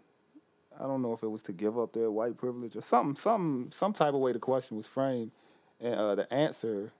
I 0.80 0.84
don't 0.84 1.02
know 1.02 1.12
if 1.12 1.22
it 1.22 1.28
was 1.28 1.42
to 1.44 1.52
give 1.52 1.78
up 1.78 1.92
their 1.92 2.10
white 2.10 2.38
privilege 2.38 2.76
or 2.76 2.82
something, 2.82 3.16
some 3.16 3.68
some 3.72 3.92
type 3.92 4.14
of 4.14 4.20
way 4.20 4.32
the 4.32 4.38
question 4.38 4.76
was 4.78 4.86
framed, 4.86 5.32
and 5.80 5.94
uh, 5.94 6.14
the 6.14 6.32
answer 6.32 6.92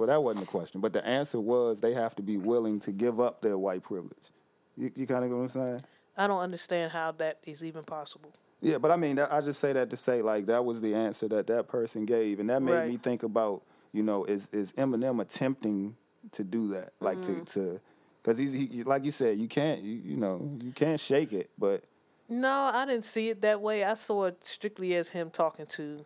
well, 0.00 0.06
that 0.06 0.22
wasn't 0.22 0.46
the 0.46 0.50
question, 0.50 0.80
but 0.80 0.94
the 0.94 1.06
answer 1.06 1.38
was 1.38 1.80
they 1.82 1.92
have 1.92 2.14
to 2.16 2.22
be 2.22 2.38
willing 2.38 2.80
to 2.80 2.90
give 2.90 3.20
up 3.20 3.42
their 3.42 3.58
white 3.58 3.82
privilege. 3.82 4.30
You, 4.76 4.90
you 4.96 5.06
kind 5.06 5.24
of 5.24 5.30
get 5.30 5.36
what 5.36 5.42
I'm 5.42 5.48
saying? 5.50 5.84
I 6.16 6.26
don't 6.26 6.40
understand 6.40 6.92
how 6.92 7.12
that 7.12 7.38
is 7.44 7.62
even 7.62 7.84
possible. 7.84 8.32
Yeah, 8.62 8.78
but 8.78 8.90
I 8.90 8.96
mean, 8.96 9.18
I 9.18 9.40
just 9.42 9.60
say 9.60 9.74
that 9.74 9.90
to 9.90 9.96
say 9.98 10.22
like 10.22 10.46
that 10.46 10.64
was 10.64 10.80
the 10.80 10.94
answer 10.94 11.28
that 11.28 11.46
that 11.48 11.68
person 11.68 12.06
gave, 12.06 12.40
and 12.40 12.48
that 12.48 12.62
made 12.62 12.72
Right. 12.72 12.88
me 12.88 12.96
think 12.96 13.22
about 13.22 13.62
you 13.92 14.02
know 14.02 14.24
is 14.24 14.48
is 14.52 14.72
Eminem 14.72 15.20
attempting 15.20 15.96
to 16.32 16.44
do 16.44 16.68
that, 16.68 16.92
like 17.00 17.20
Mm-hmm. 17.20 17.44
to 17.44 17.52
to 17.60 17.80
because 18.22 18.38
he's 18.38 18.54
he, 18.54 18.82
like 18.84 19.04
you 19.04 19.10
said, 19.10 19.38
you 19.38 19.48
can't 19.48 19.82
you, 19.82 19.94
you 19.96 20.16
know 20.16 20.50
you 20.62 20.72
can't 20.72 20.98
shake 21.00 21.32
it, 21.34 21.50
but 21.58 21.84
No, 22.28 22.70
I 22.72 22.86
didn't 22.86 23.04
see 23.04 23.28
it 23.28 23.42
that 23.42 23.60
way. 23.60 23.84
I 23.84 23.92
saw 23.94 24.24
it 24.24 24.44
strictly 24.46 24.94
as 24.94 25.10
him 25.10 25.28
talking 25.30 25.66
to 25.66 26.04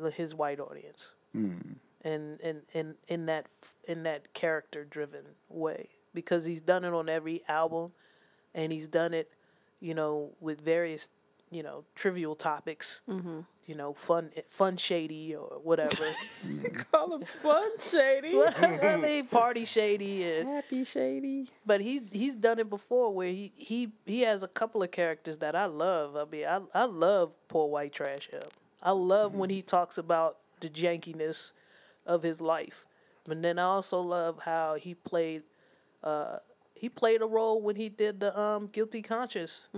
the, 0.00 0.10
his 0.10 0.34
white 0.34 0.60
audience, 0.60 1.14
and 1.34 1.78
and 2.04 2.62
in 2.72 2.96
in 3.08 3.26
that 3.26 3.46
in 3.88 4.02
that 4.04 4.32
character 4.34 4.84
driven 4.84 5.24
way 5.48 5.88
because 6.14 6.44
he's 6.44 6.62
done 6.62 6.84
it 6.84 6.92
on 6.92 7.08
every 7.08 7.42
album, 7.48 7.92
and 8.54 8.72
he's 8.72 8.88
done 8.88 9.12
it, 9.12 9.30
you 9.80 9.94
know, 9.94 10.30
with 10.40 10.60
various 10.60 11.10
you 11.50 11.62
know 11.62 11.84
trivial 11.94 12.34
topics, 12.34 13.00
mm-hmm. 13.08 13.40
you 13.66 13.74
know, 13.74 13.94
fun 13.94 14.30
fun 14.48 14.76
shady 14.76 15.34
or 15.34 15.58
whatever. 15.62 16.04
Call 16.92 17.14
him 17.14 17.24
fun 17.24 17.68
shady. 17.80 18.40
I 18.58 18.96
mean, 18.96 19.26
party 19.26 19.64
shady 19.64 20.24
and 20.24 20.48
Happy 20.48 20.84
shady. 20.84 21.48
but 21.64 21.80
he's 21.80 22.02
he's 22.12 22.36
done 22.36 22.58
it 22.58 22.70
before 22.70 23.12
where 23.12 23.28
he 23.28 23.52
he 23.56 23.92
he 24.06 24.22
has 24.22 24.42
a 24.42 24.48
couple 24.48 24.82
of 24.82 24.90
characters 24.90 25.38
that 25.38 25.56
I 25.56 25.66
love. 25.66 26.16
I 26.16 26.24
mean, 26.24 26.46
I 26.46 26.60
I 26.74 26.84
love 26.84 27.36
poor 27.48 27.68
white 27.68 27.92
trash 27.92 28.30
him. 28.30 28.42
I 28.82 28.90
love 28.90 29.30
mm-hmm. 29.30 29.40
when 29.40 29.50
he 29.50 29.62
talks 29.62 29.96
about 29.96 30.36
the 30.60 30.68
jankiness 30.68 31.52
of 32.06 32.22
his 32.22 32.40
life, 32.40 32.86
but 33.26 33.40
then 33.42 33.58
I 33.58 33.64
also 33.64 34.00
love 34.00 34.40
how 34.44 34.74
he 34.74 34.94
played. 34.94 35.42
Uh, 36.02 36.38
he 36.74 36.88
played 36.88 37.22
a 37.22 37.26
role 37.26 37.62
when 37.62 37.76
he 37.76 37.88
did 37.88 38.20
the 38.20 38.38
um, 38.38 38.66
guilty 38.66 39.00
conscience 39.00 39.68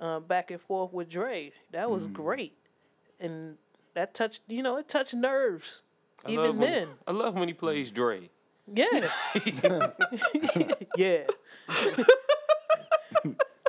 uh, 0.00 0.20
back 0.20 0.50
and 0.50 0.60
forth 0.60 0.92
with 0.92 1.08
Dre. 1.08 1.52
That 1.70 1.90
was 1.90 2.06
great, 2.08 2.54
and 3.20 3.56
that 3.94 4.14
touched 4.14 4.42
you 4.48 4.62
know 4.62 4.76
it 4.78 4.88
touched 4.88 5.14
nerves. 5.14 5.82
I 6.24 6.30
love 6.30 6.44
Even 6.46 6.58
when- 6.58 6.70
then, 6.70 6.88
I 7.06 7.12
love 7.12 7.34
when 7.34 7.46
he 7.48 7.54
plays 7.54 7.90
Dre. 7.92 8.30
yeah. 8.74 8.86
yeah. 10.96 11.22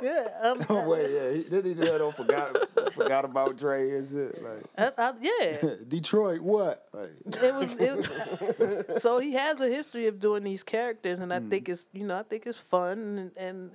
yeah. 0.02 0.28
Um, 0.42 0.60
oh 0.68 0.88
wait, 0.88 1.10
yeah, 1.10 1.32
he, 1.32 1.42
did 1.48 1.64
he 1.64 1.74
do 1.74 1.84
that 1.84 2.00
on 2.00 2.12
forgot 2.12 2.56
forgot 2.92 3.24
about 3.24 3.56
Dre 3.56 3.90
and 3.90 4.08
shit 4.08 4.42
like 4.42 4.64
I, 4.76 4.92
I, 4.98 5.12
yeah. 5.20 5.74
Detroit 5.88 6.40
what 6.40 6.88
like 6.92 7.12
It 7.42 7.54
was, 7.54 7.80
it 7.80 7.96
was 7.96 9.02
so 9.02 9.18
he 9.18 9.32
has 9.34 9.60
a 9.60 9.68
history 9.68 10.06
of 10.06 10.18
doing 10.18 10.44
these 10.44 10.62
characters 10.62 11.18
and 11.18 11.32
I 11.32 11.40
think 11.40 11.68
it's 11.68 11.88
you 11.92 12.06
know, 12.06 12.18
I 12.18 12.22
think 12.22 12.46
it's 12.46 12.60
fun 12.60 13.18
and, 13.18 13.30
and 13.36 13.70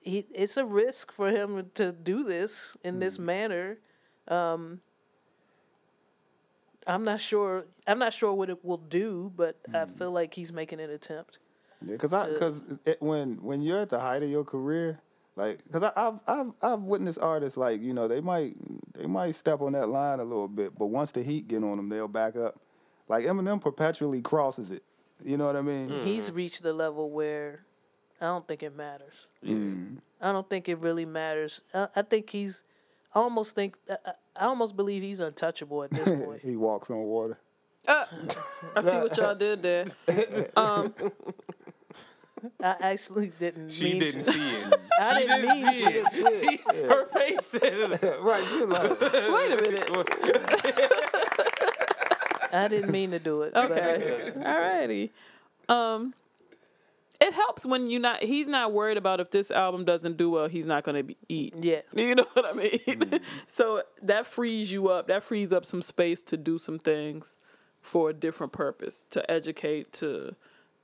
he 0.00 0.26
it's 0.34 0.56
a 0.56 0.64
risk 0.64 1.12
for 1.12 1.30
him 1.30 1.70
to 1.74 1.92
do 1.92 2.24
this 2.24 2.76
in 2.84 2.98
this 2.98 3.18
manner. 3.18 3.78
Um 4.26 4.80
I'm 6.86 7.04
not 7.04 7.20
sure 7.20 7.66
I'm 7.86 7.98
not 7.98 8.12
sure 8.12 8.32
what 8.32 8.50
it 8.50 8.64
will 8.64 8.78
do, 8.78 9.32
but 9.36 9.58
I 9.72 9.84
feel 9.86 10.10
like 10.10 10.34
he's 10.34 10.52
making 10.52 10.80
an 10.80 10.90
attempt. 10.90 11.38
Yeah, 11.84 11.96
cause 11.96 12.12
I, 12.12 12.34
cause 12.34 12.64
when 12.98 13.42
when 13.42 13.60
you're 13.62 13.80
at 13.80 13.90
the 13.90 14.00
height 14.00 14.22
of 14.22 14.30
your 14.30 14.44
career, 14.44 15.00
like, 15.38 15.60
cause 15.72 15.82
I, 15.82 15.92
I've 15.96 16.20
I've 16.26 16.52
I've 16.60 16.82
witnessed 16.82 17.20
artists 17.20 17.56
like 17.56 17.80
you 17.80 17.94
know 17.94 18.08
they 18.08 18.20
might 18.20 18.54
they 18.94 19.06
might 19.06 19.34
step 19.34 19.60
on 19.60 19.72
that 19.72 19.88
line 19.88 20.18
a 20.20 20.24
little 20.24 20.48
bit, 20.48 20.76
but 20.78 20.86
once 20.86 21.12
the 21.12 21.22
heat 21.22 21.48
get 21.48 21.62
on 21.62 21.76
them, 21.76 21.88
they'll 21.88 22.08
back 22.08 22.36
up. 22.36 22.58
Like 23.08 23.24
Eminem 23.24 23.60
perpetually 23.60 24.20
crosses 24.20 24.70
it. 24.70 24.82
You 25.24 25.36
know 25.36 25.46
what 25.46 25.56
I 25.56 25.60
mean? 25.60 25.88
Mm. 25.90 26.02
He's 26.02 26.30
reached 26.30 26.62
the 26.62 26.72
level 26.72 27.10
where 27.10 27.64
I 28.20 28.26
don't 28.26 28.46
think 28.46 28.62
it 28.62 28.76
matters. 28.76 29.28
Mm. 29.44 29.98
I 30.20 30.32
don't 30.32 30.48
think 30.50 30.68
it 30.68 30.78
really 30.78 31.04
matters. 31.06 31.60
I, 31.72 31.88
I 31.96 32.02
think 32.02 32.30
he's. 32.30 32.62
I 33.14 33.20
almost 33.20 33.54
think. 33.54 33.76
I, 33.88 33.96
I- 34.04 34.12
I 34.40 34.44
almost 34.44 34.76
believe 34.76 35.02
he's 35.02 35.18
untouchable 35.18 35.82
at 35.82 35.90
this 35.90 36.04
point. 36.24 36.42
He 36.42 36.54
walks 36.54 36.90
on 36.90 36.98
water. 36.98 37.40
Uh, 37.88 38.04
I 38.76 38.80
see 38.82 38.96
what 38.96 39.16
y'all 39.16 39.34
did 39.34 39.62
there. 39.62 39.84
Um, 40.56 40.94
I 42.62 42.76
actually 42.80 43.32
didn't. 43.38 43.70
She 43.70 43.84
mean 43.84 43.98
didn't 44.00 44.20
to. 44.20 44.32
see 44.32 44.50
it. 44.50 44.74
I 45.00 45.20
She 45.20 45.26
didn't 45.26 45.40
didn't 45.42 45.64
mean 45.64 45.66
see 45.74 45.84
it. 45.94 46.60
She, 46.72 46.82
her 46.86 47.06
face 47.06 47.46
said 47.46 47.62
it. 47.62 48.02
right. 48.20 48.44
She 48.48 48.60
was 48.60 48.70
like, 48.70 49.00
wait 49.00 49.52
a 49.52 49.62
minute. 49.62 50.88
I 52.52 52.68
didn't 52.68 52.90
mean 52.90 53.10
to 53.12 53.18
do 53.18 53.42
it. 53.42 53.52
but- 53.54 53.70
Okay. 53.70 54.32
Alrighty. 54.36 55.10
Um, 55.68 56.14
it 57.20 57.34
helps 57.34 57.66
when 57.66 57.90
you 57.90 57.98
not. 57.98 58.22
He's 58.22 58.48
not 58.48 58.72
worried 58.72 58.96
about 58.96 59.20
if 59.20 59.30
this 59.30 59.50
album 59.50 59.84
doesn't 59.84 60.16
do 60.16 60.30
well. 60.30 60.46
He's 60.48 60.64
not 60.66 60.84
going 60.84 60.96
to 60.96 61.02
be 61.02 61.16
eat. 61.28 61.54
Yeah. 61.60 61.80
You 61.94 62.14
know 62.14 62.24
what 62.32 62.46
I 62.46 62.52
mean? 62.54 63.20
so 63.48 63.82
that 64.02 64.26
frees 64.26 64.72
you 64.72 64.88
up. 64.88 65.08
That 65.08 65.24
frees 65.24 65.52
up 65.52 65.64
some 65.66 65.82
space 65.82 66.22
to 66.24 66.36
do 66.36 66.58
some 66.58 66.78
things 66.78 67.36
for 67.80 68.10
a 68.10 68.12
different 68.14 68.52
purpose, 68.52 69.04
to 69.10 69.28
educate, 69.30 69.92
to 69.94 70.36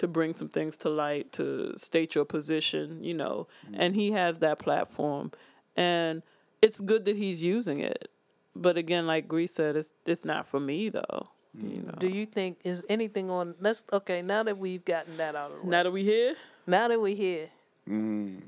to 0.05 0.09
bring 0.09 0.35
some 0.35 0.51
things 0.51 0.77
to 0.77 0.91
light, 0.91 1.33
to 1.33 1.73
state 1.79 2.15
your 2.15 2.27
position, 2.27 3.03
you 3.03 3.15
know. 3.15 3.49
Mm. 3.71 3.77
And 3.79 3.95
he 3.95 4.13
has 4.13 4.41
that 4.41 4.59
platform. 4.59 5.33
And 5.77 6.23
it's 6.61 6.79
good 6.79 7.07
that 7.07 7.17
he's 7.17 7.43
using 7.43 7.81
it. 7.81 8.11
But 8.55 8.77
again, 8.77 9.07
like 9.07 9.27
Grease 9.27 9.55
said, 9.55 9.77
it's 9.77 9.95
it's 10.05 10.25
not 10.25 10.47
for 10.47 10.61
me 10.61 10.91
though. 10.91 11.29
You 11.59 11.69
mm. 11.69 11.87
know. 11.87 11.95
Do 11.99 12.09
you 12.09 12.27
think 12.27 12.59
is 12.65 12.85
anything 12.89 13.31
on? 13.31 13.55
Let's 13.61 13.85
okay. 13.93 14.21
Now 14.21 14.43
that 14.43 14.59
we've 14.59 14.85
gotten 14.85 15.17
that 15.17 15.35
out 15.35 15.53
of 15.53 15.57
the 15.57 15.63
way, 15.65 15.71
now 15.71 15.83
that 15.83 15.91
we 15.91 16.05
here, 16.05 16.35
now 16.67 16.87
that 16.89 17.01
we're 17.01 17.17
here, 17.17 17.49
mm. 17.89 18.43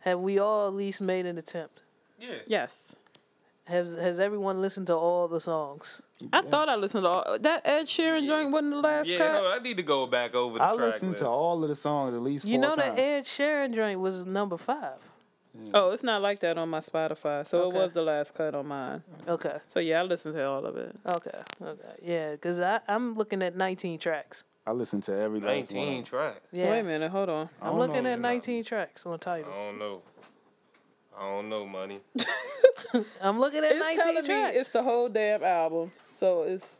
have 0.00 0.20
we 0.20 0.38
all 0.38 0.68
at 0.68 0.74
least 0.74 1.00
made 1.00 1.24
an 1.24 1.38
attempt? 1.38 1.82
Yeah. 2.20 2.34
yes. 2.46 2.94
Has 3.70 3.94
Has 3.96 4.20
everyone 4.20 4.60
listened 4.60 4.86
to 4.88 4.94
all 4.96 5.28
the 5.28 5.40
songs? 5.40 6.02
I 6.32 6.42
thought 6.42 6.68
I 6.68 6.76
listened 6.76 7.04
to 7.04 7.08
all 7.08 7.38
that 7.40 7.66
Ed 7.66 7.84
Sheeran 7.86 8.26
joint 8.26 8.50
wasn't 8.52 8.72
the 8.72 8.80
last 8.80 9.08
Yeah, 9.08 9.18
cut. 9.18 9.32
no, 9.42 9.48
I 9.50 9.58
need 9.60 9.76
to 9.78 9.82
go 9.82 10.06
back 10.06 10.34
over 10.34 10.58
the 10.58 10.64
I 10.64 10.74
track 10.74 10.80
listened 10.80 11.10
list. 11.12 11.22
to 11.22 11.28
all 11.28 11.62
of 11.62 11.68
the 11.68 11.74
songs 11.74 12.14
at 12.14 12.20
least 12.22 12.44
You 12.44 12.54
four 12.58 12.62
know 12.62 12.76
times. 12.76 12.96
that 12.96 12.98
Ed 13.02 13.24
Sheeran 13.24 13.74
joint 13.74 14.00
was 14.00 14.26
number 14.26 14.56
five. 14.58 15.00
Oh, 15.74 15.90
it's 15.92 16.02
not 16.04 16.22
like 16.22 16.40
that 16.40 16.58
on 16.58 16.68
my 16.68 16.78
Spotify. 16.80 17.44
So 17.46 17.62
Okay. 17.62 17.76
it 17.76 17.80
was 17.82 17.92
the 17.92 18.02
last 18.02 18.34
cut 18.34 18.54
on 18.54 18.66
mine. 18.68 19.02
Okay, 19.26 19.58
So 19.66 19.80
yeah, 19.80 20.00
I 20.00 20.02
listened 20.04 20.34
to 20.34 20.44
all 20.46 20.64
of 20.64 20.76
it. 20.76 20.94
okay, 21.06 21.40
okay. 21.60 21.94
Yeah, 22.02 22.32
because 22.32 22.60
I'm 22.60 23.14
looking 23.14 23.42
at 23.42 23.56
19 23.56 23.98
tracks. 23.98 24.44
I 24.66 24.72
listened 24.72 25.02
to 25.04 25.16
every 25.18 25.40
last 25.40 25.72
19 25.72 25.94
one. 25.94 26.02
track. 26.04 26.42
Yeah, 26.52 26.70
Wait 26.70 26.80
a 26.80 26.82
minute, 26.84 27.10
hold 27.10 27.28
on. 27.30 27.48
I'm 27.62 27.78
looking 27.78 28.06
at 28.06 28.16
you 28.16 28.16
know. 28.16 28.28
19 28.28 28.62
tracks 28.62 29.04
on 29.06 29.18
title. 29.18 29.50
I 29.50 29.54
title. 29.56 29.66
don't 29.70 29.78
know. 29.78 30.02
I 31.20 31.24
don't 31.24 31.48
know, 31.50 31.66
money. 31.66 32.00
I'm 33.20 33.38
looking 33.38 33.58
at 33.62 33.72
It's 33.72 33.80
19 33.80 33.96
telling 33.98 34.24
tracks. 34.24 34.54
me 34.54 34.60
it's 34.60 34.70
the 34.72 34.82
whole 34.82 35.08
damn 35.10 35.44
album. 35.44 35.92
So 36.14 36.44
it's 36.44 36.76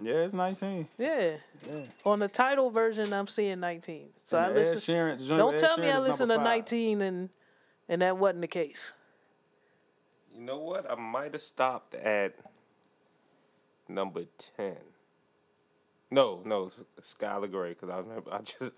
Yeah, 0.00 0.14
it's 0.16 0.34
19. 0.34 0.86
yeah. 0.98 1.36
yeah. 1.66 1.80
On 2.04 2.18
the 2.18 2.28
title 2.28 2.68
version, 2.70 3.12
I'm 3.14 3.26
seeing 3.26 3.60
19. 3.60 4.10
So 4.22 4.38
I 4.38 4.46
And 4.48 4.56
the 4.56 4.60
Ed 4.60 4.62
listen. 4.74 4.94
Sheeran, 4.94 5.28
Don't 5.28 5.54
with 5.54 5.62
Ed 5.62 5.66
tell 5.66 5.78
me 5.78 5.88
I 5.90 5.96
is 5.98 6.04
listened 6.04 6.28
to 6.30 6.36
five. 6.36 6.44
19 6.44 7.00
and 7.00 7.28
and 7.88 8.02
that 8.02 8.18
wasn't 8.18 8.42
the 8.42 8.46
case. 8.46 8.92
You 10.34 10.42
know 10.42 10.58
what? 10.58 10.88
I 10.90 10.94
might 10.94 11.32
have 11.32 11.40
stopped 11.40 11.94
at 11.94 12.34
number 13.88 14.24
10. 14.56 14.76
No, 16.12 16.42
no, 16.44 16.66
S- 16.66 16.82
Skylar 17.00 17.50
Grey, 17.50 17.70
because 17.70 17.88
I 17.88 17.98
remember, 17.98 18.32
I 18.32 18.38
just, 18.38 18.70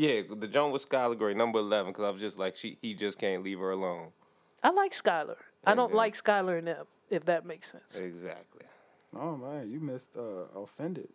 yeah, 0.00 0.22
the 0.30 0.48
joint 0.48 0.72
was 0.72 0.86
Skylar 0.86 1.18
Grey, 1.18 1.34
number 1.34 1.58
11, 1.58 1.92
because 1.92 2.04
I 2.06 2.10
was 2.10 2.20
just 2.22 2.38
like, 2.38 2.56
she, 2.56 2.78
he 2.80 2.94
just 2.94 3.18
can't 3.18 3.42
leave 3.44 3.58
her 3.58 3.70
alone. 3.70 4.08
I 4.62 4.70
like 4.70 4.92
Skylar. 4.92 5.36
I 5.66 5.74
don't 5.74 5.88
then- 5.90 5.96
like 5.96 6.14
Skylar 6.14 6.56
and 6.58 6.68
them, 6.68 6.86
if 7.10 7.26
that 7.26 7.44
makes 7.44 7.70
sense. 7.70 8.00
Exactly. 8.00 8.62
Oh 9.14 9.36
man, 9.36 9.68
you 9.70 9.80
missed 9.80 10.16
uh, 10.16 10.44
offended. 10.58 11.08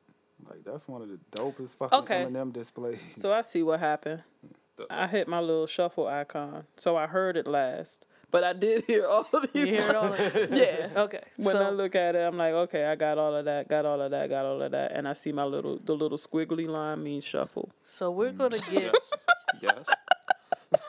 Like 0.48 0.64
that's 0.66 0.88
one 0.88 1.02
of 1.02 1.07
the 1.10 1.18
dopest 1.32 1.78
fucking 1.78 1.98
Okay. 1.99 2.26
Eminem 2.26 2.52
displays. 2.53 3.02
so 3.18 3.32
I 3.32 3.41
see 3.41 3.64
what 3.64 3.80
happened. 3.80 4.22
I 4.90 5.07
hit 5.07 5.28
my 5.30 5.40
little 5.40 5.66
shuffle 5.66 6.06
icon. 6.07 6.66
So 6.78 6.98
I 6.98 7.07
heard 7.07 7.38
it 7.38 7.48
last. 7.48 8.06
But 8.36 8.44
I 8.44 8.52
did 8.52 8.84
hear 8.84 9.07
all 9.07 9.26
of 9.32 9.53
these. 9.53 9.66
You 9.66 9.78
hear 9.78 9.90
it 9.91 9.95
all? 9.95 10.14
yeah. 10.57 10.90
Okay. 11.06 11.22
When 11.38 11.56
I 11.56 11.70
look 11.70 11.95
at 11.95 12.16
it, 12.16 12.20
I'm 12.20 12.36
like, 12.36 12.52
okay, 12.68 12.84
I 12.84 12.95
got 12.95 13.18
all 13.18 13.34
of 13.34 13.45
that, 13.45 13.70
got 13.70 13.86
all 13.86 14.02
of 14.02 14.12
that, 14.12 14.30
got 14.30 14.45
all 14.45 14.62
of 14.62 14.72
that, 14.74 14.91
and 14.91 15.07
I 15.07 15.14
see 15.14 15.32
my 15.32 15.45
little 15.45 15.80
the 15.82 15.95
little 15.95 16.18
squiggly 16.18 16.68
line 16.68 17.02
means 17.02 17.24
shuffle. 17.26 17.72
so 17.86 18.12
we're 18.12 18.32
mm. 18.34 18.38
gonna 18.38 18.57
get 18.74 18.94
Yes. 19.62 19.86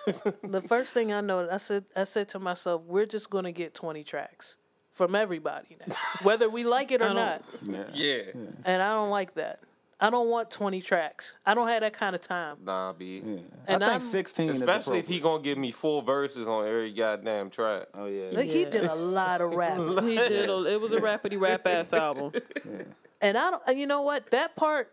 the 0.42 0.60
first 0.60 0.92
thing 0.92 1.12
I 1.12 1.20
know. 1.20 1.48
I 1.48 1.58
said 1.58 1.84
I 1.94 2.02
said 2.02 2.28
to 2.30 2.40
myself, 2.40 2.82
we're 2.82 3.06
just 3.06 3.30
gonna 3.30 3.52
get 3.52 3.74
20 3.74 4.02
tracks 4.02 4.56
from 4.90 5.14
everybody 5.14 5.76
now, 5.86 5.94
whether 6.24 6.48
we 6.48 6.64
like 6.64 6.90
it 6.90 7.00
or 7.00 7.10
I 7.10 7.12
don't- 7.12 7.68
not. 7.68 7.94
Yeah. 7.94 8.22
And 8.64 8.82
I 8.82 8.90
don't 8.90 9.10
like 9.10 9.34
that. 9.34 9.60
I 9.98 10.10
don't 10.10 10.28
want 10.28 10.50
20 10.50 10.82
tracks. 10.82 11.36
I 11.46 11.54
don't 11.54 11.68
have 11.68 11.80
that 11.80 11.94
kind 11.94 12.14
of 12.14 12.20
time. 12.20 12.58
Nah, 12.64 12.92
B. 12.92 13.22
And 13.66 13.82
I 13.82 13.92
I'm- 13.92 14.00
think 14.00 14.02
16 14.02 14.50
Especially 14.50 14.98
is 14.98 15.04
if 15.04 15.08
he 15.08 15.20
gonna 15.20 15.42
give 15.42 15.56
me 15.56 15.70
full 15.70 16.02
verses 16.02 16.46
on 16.46 16.66
every 16.66 16.92
goddamn 16.92 17.48
track. 17.50 17.86
Oh 17.94 18.04
yeah. 18.06 18.28
Like, 18.32 18.44
He 18.46 18.66
did 18.66 18.84
a 18.84 18.94
lot 18.94 19.40
of 19.40 19.54
rapping. 19.54 20.06
He 20.06 20.16
did. 20.16 20.50
A, 20.50 20.64
it 20.66 20.80
was 20.80 20.92
a 20.92 21.00
rapidy 21.00 21.40
rap 21.40 21.66
ass 21.66 21.92
album. 21.94 22.32
And 23.22 23.38
I 23.38 23.50
don't, 23.50 23.78
you 23.78 23.86
know 23.86 24.02
what? 24.02 24.30
That 24.32 24.54
part, 24.56 24.92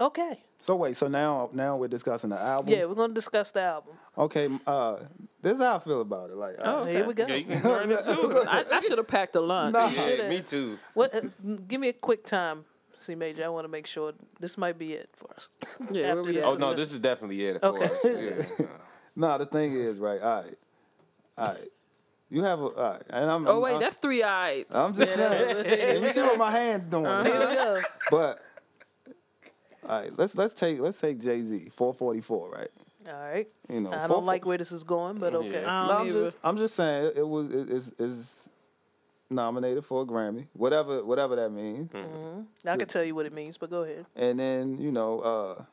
okay. 0.00 0.42
So 0.58 0.74
wait, 0.76 0.96
so 0.96 1.06
now 1.08 1.50
now 1.52 1.76
we're 1.76 1.86
discussing 1.88 2.30
the 2.30 2.40
album. 2.40 2.72
Yeah, 2.72 2.86
we're 2.86 2.94
going 2.94 3.10
to 3.10 3.14
discuss 3.14 3.50
the 3.52 3.60
album. 3.60 3.92
Okay. 4.18 4.48
Uh, 4.66 4.96
this 5.42 5.58
is 5.58 5.62
how 5.62 5.76
I 5.76 5.78
feel 5.78 6.00
about 6.00 6.30
it. 6.30 6.36
Like, 6.36 6.56
Oh, 6.64 6.80
uh, 6.82 6.84
Here 6.86 7.06
we 7.06 7.12
go. 7.14 7.26
Yeah, 7.26 7.34
you 7.36 7.44
can 7.44 7.62
learn 7.62 7.90
it 7.92 8.02
too. 8.04 8.42
I, 8.48 8.64
I 8.72 8.80
should 8.80 8.96
have 8.98 9.06
packed 9.06 9.36
a 9.36 9.40
lunch. 9.40 9.74
Nah. 9.74 9.88
Yeah, 9.90 10.28
me 10.28 10.40
too. 10.40 10.78
What? 10.94 11.14
Uh, 11.14 11.20
give 11.68 11.80
me 11.80 11.88
a 11.88 11.92
quick 11.92 12.24
time, 12.24 12.64
C 13.04 13.14
Major. 13.14 13.44
I 13.44 13.48
want 13.48 13.64
to 13.64 13.68
make 13.68 13.86
sure 13.86 14.12
this 14.40 14.56
might 14.58 14.78
be 14.78 14.92
it 14.94 15.08
for 15.14 15.30
us. 15.34 15.48
Yeah, 15.92 16.14
After 16.14 16.32
this? 16.32 16.44
Oh 16.44 16.54
no, 16.54 16.74
this 16.74 16.92
is 16.92 16.98
definitely 16.98 17.44
it. 17.44 17.60
For 17.60 17.66
Okay. 17.68 17.84
us. 17.84 18.04
Yeah. 18.60 18.66
nah, 19.16 19.38
the 19.38 19.46
thing 19.46 19.74
is, 19.74 19.98
right? 19.98 20.20
All 20.20 20.42
right, 20.42 20.58
all 21.38 21.46
right. 21.48 21.68
You 22.30 22.42
have 22.42 22.60
a, 22.60 22.64
all 22.64 22.90
right, 22.92 23.02
and 23.10 23.30
I'm. 23.30 23.46
Oh 23.46 23.60
wait, 23.60 23.74
I'm, 23.74 23.80
that's 23.80 23.96
three 23.96 24.22
eyes. 24.22 24.64
I'm 24.72 24.94
just 24.94 25.14
saying. 25.14 26.02
you 26.02 26.08
see 26.08 26.22
what 26.22 26.38
my 26.38 26.50
hands 26.50 26.88
doing? 26.88 27.04
Here 27.04 27.48
we 27.48 27.54
go. 27.54 27.82
But 28.10 28.40
all 29.88 30.00
right, 30.00 30.18
let's 30.18 30.34
let's 30.36 30.54
take 30.54 30.80
let's 30.80 31.00
take 31.00 31.20
Jay 31.20 31.42
Z, 31.42 31.68
444, 31.70 32.50
right? 32.50 32.68
All 33.06 33.12
right. 33.12 33.46
You 33.68 33.80
know, 33.82 33.92
I 33.92 34.06
don't 34.08 34.24
like 34.24 34.46
where 34.46 34.56
this 34.56 34.72
is 34.72 34.82
going, 34.82 35.18
but 35.18 35.34
okay. 35.34 35.60
Yeah. 35.62 35.86
No, 35.86 35.98
I'm 35.98 36.06
either. 36.08 36.24
just 36.24 36.36
I'm 36.42 36.56
just 36.56 36.74
saying 36.74 37.12
it 37.14 37.28
was 37.28 37.52
it 37.52 37.68
is 37.68 37.92
is 37.98 38.48
nominated 39.34 39.84
for 39.84 40.02
a 40.02 40.06
Grammy, 40.06 40.46
whatever 40.52 41.04
whatever 41.04 41.36
that 41.36 41.50
means. 41.50 41.90
Mm-hmm. 41.90 42.14
Mm-hmm. 42.14 42.68
I 42.68 42.76
can 42.76 42.88
tell 42.88 43.04
you 43.04 43.14
what 43.14 43.26
it 43.26 43.32
means, 43.32 43.58
but 43.58 43.70
go 43.70 43.82
ahead. 43.82 44.06
And 44.16 44.38
then 44.38 44.78
you 44.78 44.90
know 44.90 45.20
uh, 45.20 45.64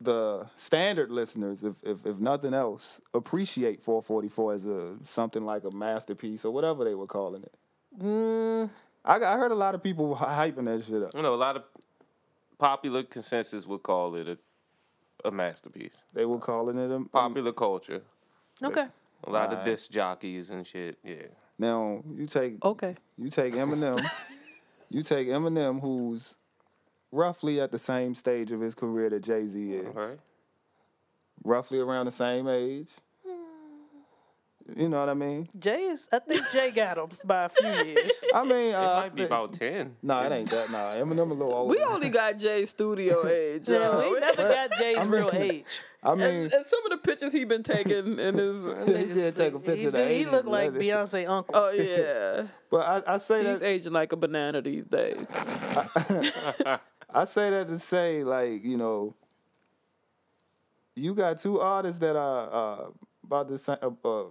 the 0.00 0.48
standard 0.54 1.10
listeners, 1.10 1.64
if, 1.64 1.76
if 1.82 2.06
if 2.06 2.18
nothing 2.18 2.54
else, 2.54 3.00
appreciate 3.14 3.82
444 3.82 4.54
as 4.54 4.66
a 4.66 4.96
something 5.04 5.44
like 5.44 5.64
a 5.64 5.74
masterpiece 5.74 6.44
or 6.44 6.52
whatever 6.52 6.84
they 6.84 6.94
were 6.94 7.06
calling 7.06 7.42
it. 7.42 7.54
Mm. 8.00 8.70
I, 9.04 9.16
I 9.16 9.36
heard 9.36 9.52
a 9.52 9.56
lot 9.56 9.74
of 9.74 9.82
people 9.82 10.14
hyping 10.16 10.66
that 10.66 10.84
shit 10.84 11.02
up. 11.02 11.14
You 11.14 11.22
know, 11.22 11.34
a 11.34 11.36
lot 11.36 11.56
of 11.56 11.64
popular 12.58 13.02
consensus 13.02 13.66
would 13.66 13.82
call 13.82 14.14
it 14.16 14.28
a, 14.28 14.38
a 15.28 15.30
masterpiece. 15.30 16.04
They 16.12 16.24
were 16.24 16.38
calling 16.38 16.78
it 16.78 16.90
a 16.90 17.00
Popular 17.08 17.52
culture. 17.52 18.02
Okay. 18.62 18.86
A 19.24 19.30
lot 19.30 19.52
of 19.52 19.64
disc 19.64 19.90
jockeys 19.90 20.50
and 20.50 20.66
shit. 20.66 20.98
Yeah. 21.04 21.28
Now 21.60 22.02
you 22.16 22.24
take 22.24 22.64
Okay. 22.64 22.94
You 23.18 23.28
take 23.28 23.52
Eminem. 23.52 24.02
you 24.90 25.02
take 25.02 25.28
Eminem, 25.28 25.82
who's 25.82 26.36
roughly 27.12 27.60
at 27.60 27.70
the 27.70 27.78
same 27.78 28.14
stage 28.14 28.50
of 28.50 28.62
his 28.62 28.74
career 28.74 29.10
that 29.10 29.22
Jay 29.22 29.46
Z 29.46 29.74
is, 29.74 29.94
Right. 29.94 30.18
roughly 31.44 31.78
around 31.78 32.06
the 32.06 32.12
same 32.12 32.48
age. 32.48 32.88
You 34.76 34.88
know 34.88 35.00
what 35.00 35.08
I 35.08 35.14
mean? 35.14 35.48
Jay 35.58 35.80
is, 35.82 36.08
I 36.12 36.20
think 36.20 36.42
Jay 36.52 36.70
got 36.70 36.96
him 36.98 37.06
by 37.24 37.44
a 37.44 37.48
few 37.48 37.68
years. 37.68 38.22
I 38.34 38.42
mean, 38.44 38.68
It 38.68 38.74
uh, 38.74 39.00
might 39.00 39.14
be 39.14 39.24
about 39.24 39.52
10. 39.54 39.96
No, 40.02 40.22
it 40.22 40.30
ain't 40.32 40.50
that. 40.50 40.70
Nah, 40.70 40.94
Eminem 40.94 41.30
a 41.30 41.34
little 41.34 41.52
older. 41.52 41.74
We 41.76 41.82
only 41.82 42.08
got 42.08 42.38
Jay's 42.38 42.70
studio 42.70 43.26
age. 43.26 43.68
Yeah, 43.68 43.78
yo. 44.00 44.10
we 44.12 44.20
never 44.20 44.36
got 44.48 44.70
Jay's 44.78 44.98
I 44.98 45.02
mean- 45.02 45.10
real 45.10 45.30
age. 45.34 45.80
I 46.02 46.14
mean, 46.14 46.24
and 46.50 46.64
some 46.64 46.84
of 46.86 46.90
the 46.92 46.96
pictures 47.02 47.32
he 47.32 47.44
been 47.44 47.62
taking 47.62 48.18
in 48.18 48.34
his. 48.38 48.64
he 48.86 49.12
did 49.12 49.36
take 49.36 49.52
a 49.52 49.58
picture 49.58 49.74
He, 49.76 49.84
of 49.86 49.92
the 49.92 50.08
he 50.08 50.24
80s, 50.24 50.30
looked 50.32 50.46
like 50.48 50.72
wasn't? 50.72 50.82
Beyonce 50.82 51.28
uncle. 51.28 51.54
Oh 51.56 51.70
yeah, 51.72 52.46
But 52.70 53.06
I, 53.06 53.14
I 53.14 53.16
say 53.18 53.36
he's 53.38 53.44
that 53.44 53.52
he's 53.54 53.62
aging 53.62 53.92
like 53.92 54.12
a 54.12 54.16
banana 54.16 54.62
these 54.62 54.86
days. 54.86 55.30
I 57.12 57.24
say 57.24 57.50
that 57.50 57.66
to 57.68 57.78
say 57.78 58.24
like 58.24 58.64
you 58.64 58.76
know, 58.78 59.14
you 60.96 61.14
got 61.14 61.38
two 61.38 61.60
artists 61.60 61.98
that 62.00 62.16
are 62.16 62.48
uh, 62.50 62.90
about 63.24 63.48
the 63.48 63.58
same 63.58 63.76
uh, 63.82 63.88
uh, 64.08 64.24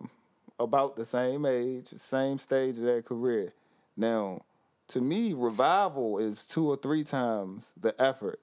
about 0.59 0.95
the 0.95 1.05
same 1.05 1.45
age, 1.45 1.87
same 1.97 2.37
stage 2.37 2.77
of 2.77 2.83
their 2.83 3.01
career. 3.01 3.53
Now, 3.95 4.41
to 4.89 5.01
me, 5.01 5.33
revival 5.33 6.17
is 6.17 6.43
two 6.45 6.67
or 6.69 6.75
three 6.77 7.03
times 7.03 7.73
the 7.79 7.99
effort 8.01 8.39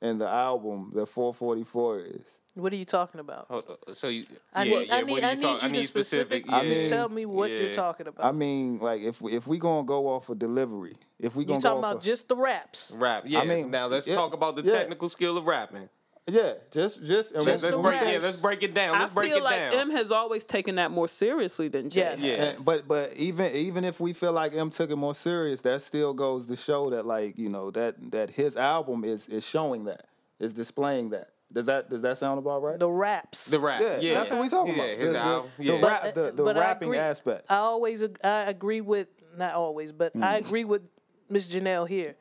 in 0.00 0.18
the 0.18 0.28
album 0.28 0.92
that 0.94 1.06
444 1.06 2.00
is. 2.00 2.40
What 2.54 2.72
are 2.72 2.76
you 2.76 2.84
talking 2.84 3.20
about? 3.20 3.46
Hold 3.48 3.64
on, 3.88 3.94
So 3.94 4.08
you, 4.08 4.26
I 4.52 4.64
yeah, 4.64 4.78
need, 4.78 4.88
yeah. 4.88 4.94
I 4.94 5.02
what 5.02 5.06
need, 5.06 5.24
are 5.24 5.26
I 5.26 5.30
you 5.30 5.34
need 5.36 5.40
talk- 5.42 5.62
you 5.62 5.66
I 5.66 5.70
to 5.70 5.76
need 5.76 5.82
specific. 5.84 6.44
specific. 6.44 6.52
I 6.52 6.68
mean- 6.68 6.88
tell 6.88 7.08
me 7.08 7.26
what 7.26 7.50
you're 7.50 7.72
talking 7.72 8.06
about. 8.06 8.24
I 8.24 8.32
mean, 8.32 8.78
like 8.78 9.00
if 9.00 9.20
we, 9.22 9.32
if 9.32 9.46
we 9.46 9.58
gonna 9.58 9.84
go 9.86 10.08
off 10.08 10.28
of 10.28 10.38
delivery, 10.38 10.96
if 11.18 11.34
we 11.36 11.44
you 11.44 11.48
gonna 11.48 11.60
talking 11.60 11.80
go 11.80 11.86
off 11.86 11.92
about 11.92 11.96
of, 11.98 12.02
just 12.02 12.28
the 12.28 12.36
raps? 12.36 12.94
Rap, 12.98 13.24
yeah. 13.26 13.40
I 13.40 13.44
mean, 13.46 13.70
now 13.70 13.86
let's 13.86 14.06
yeah, 14.06 14.14
talk 14.14 14.34
about 14.34 14.56
the 14.56 14.62
yeah. 14.62 14.72
technical 14.72 15.08
skill 15.08 15.38
of 15.38 15.46
rapping. 15.46 15.88
Yeah, 16.26 16.54
just 16.70 17.04
just 17.04 17.32
and 17.32 17.44
Let's, 17.44 17.62
let's 17.62 17.74
the 17.74 17.80
when 17.80 17.92
we 17.92 17.98
break, 17.98 18.12
yeah, 18.14 18.18
let's 18.22 18.40
break 18.40 18.62
it 18.62 18.72
down. 18.74 18.94
I 18.94 19.00
Let's 19.00 19.14
break 19.14 19.28
feel 19.28 19.38
it 19.38 19.44
like 19.44 19.70
down. 19.72 19.74
M 19.74 19.90
has 19.90 20.10
always 20.10 20.44
taken 20.46 20.76
that 20.76 20.90
more 20.90 21.06
seriously 21.08 21.68
than 21.68 21.90
Jay. 21.90 22.00
Yes. 22.00 22.24
Yeah. 22.24 22.44
And- 22.44 22.64
but 22.64 22.88
but 22.88 23.14
even 23.16 23.54
even 23.54 23.84
if 23.84 24.00
we 24.00 24.12
feel 24.14 24.32
like 24.32 24.54
M 24.54 24.70
took 24.70 24.90
it 24.90 24.96
more 24.96 25.14
serious, 25.14 25.60
that 25.62 25.82
still 25.82 26.14
goes 26.14 26.46
to 26.46 26.56
show 26.56 26.88
that 26.90 27.04
like 27.04 27.36
you 27.38 27.48
know 27.50 27.70
that 27.72 28.10
that 28.12 28.30
his 28.30 28.56
album 28.56 29.04
is 29.04 29.28
is 29.28 29.46
showing 29.46 29.84
that 29.84 30.06
is 30.38 30.52
displaying 30.54 31.10
that. 31.10 31.28
Does 31.52 31.66
that 31.66 31.90
does 31.90 32.02
that 32.02 32.16
sound 32.18 32.38
about 32.38 32.62
right? 32.62 32.78
The 32.78 32.88
raps. 32.90 33.44
the 33.50 33.60
rap, 33.60 33.80
yeah, 33.82 34.00
yeah, 34.00 34.14
that's 34.14 34.30
what 34.30 34.40
we 34.40 34.48
talking 34.48 34.74
yeah, 34.76 34.82
about. 34.84 34.98
His 34.98 35.12
the, 35.12 35.18
album, 35.20 35.50
the, 35.58 35.64
yeah. 35.64 35.76
the, 35.80 35.86
rap, 35.86 36.14
the, 36.14 36.32
the 36.34 36.42
But 36.44 36.56
I 36.56 36.60
rapping 36.60 36.88
agree. 36.88 36.98
aspect. 36.98 37.46
I 37.50 37.56
always 37.56 38.02
I 38.24 38.40
agree 38.44 38.80
with 38.80 39.08
not 39.36 39.54
always, 39.54 39.92
but 39.92 40.12
I 40.16 40.40
Mm. 40.40 40.46
agree 40.46 40.64
with 40.64 40.82
Miss 41.28 41.46
Janelle 41.48 41.86
here. 41.86 42.16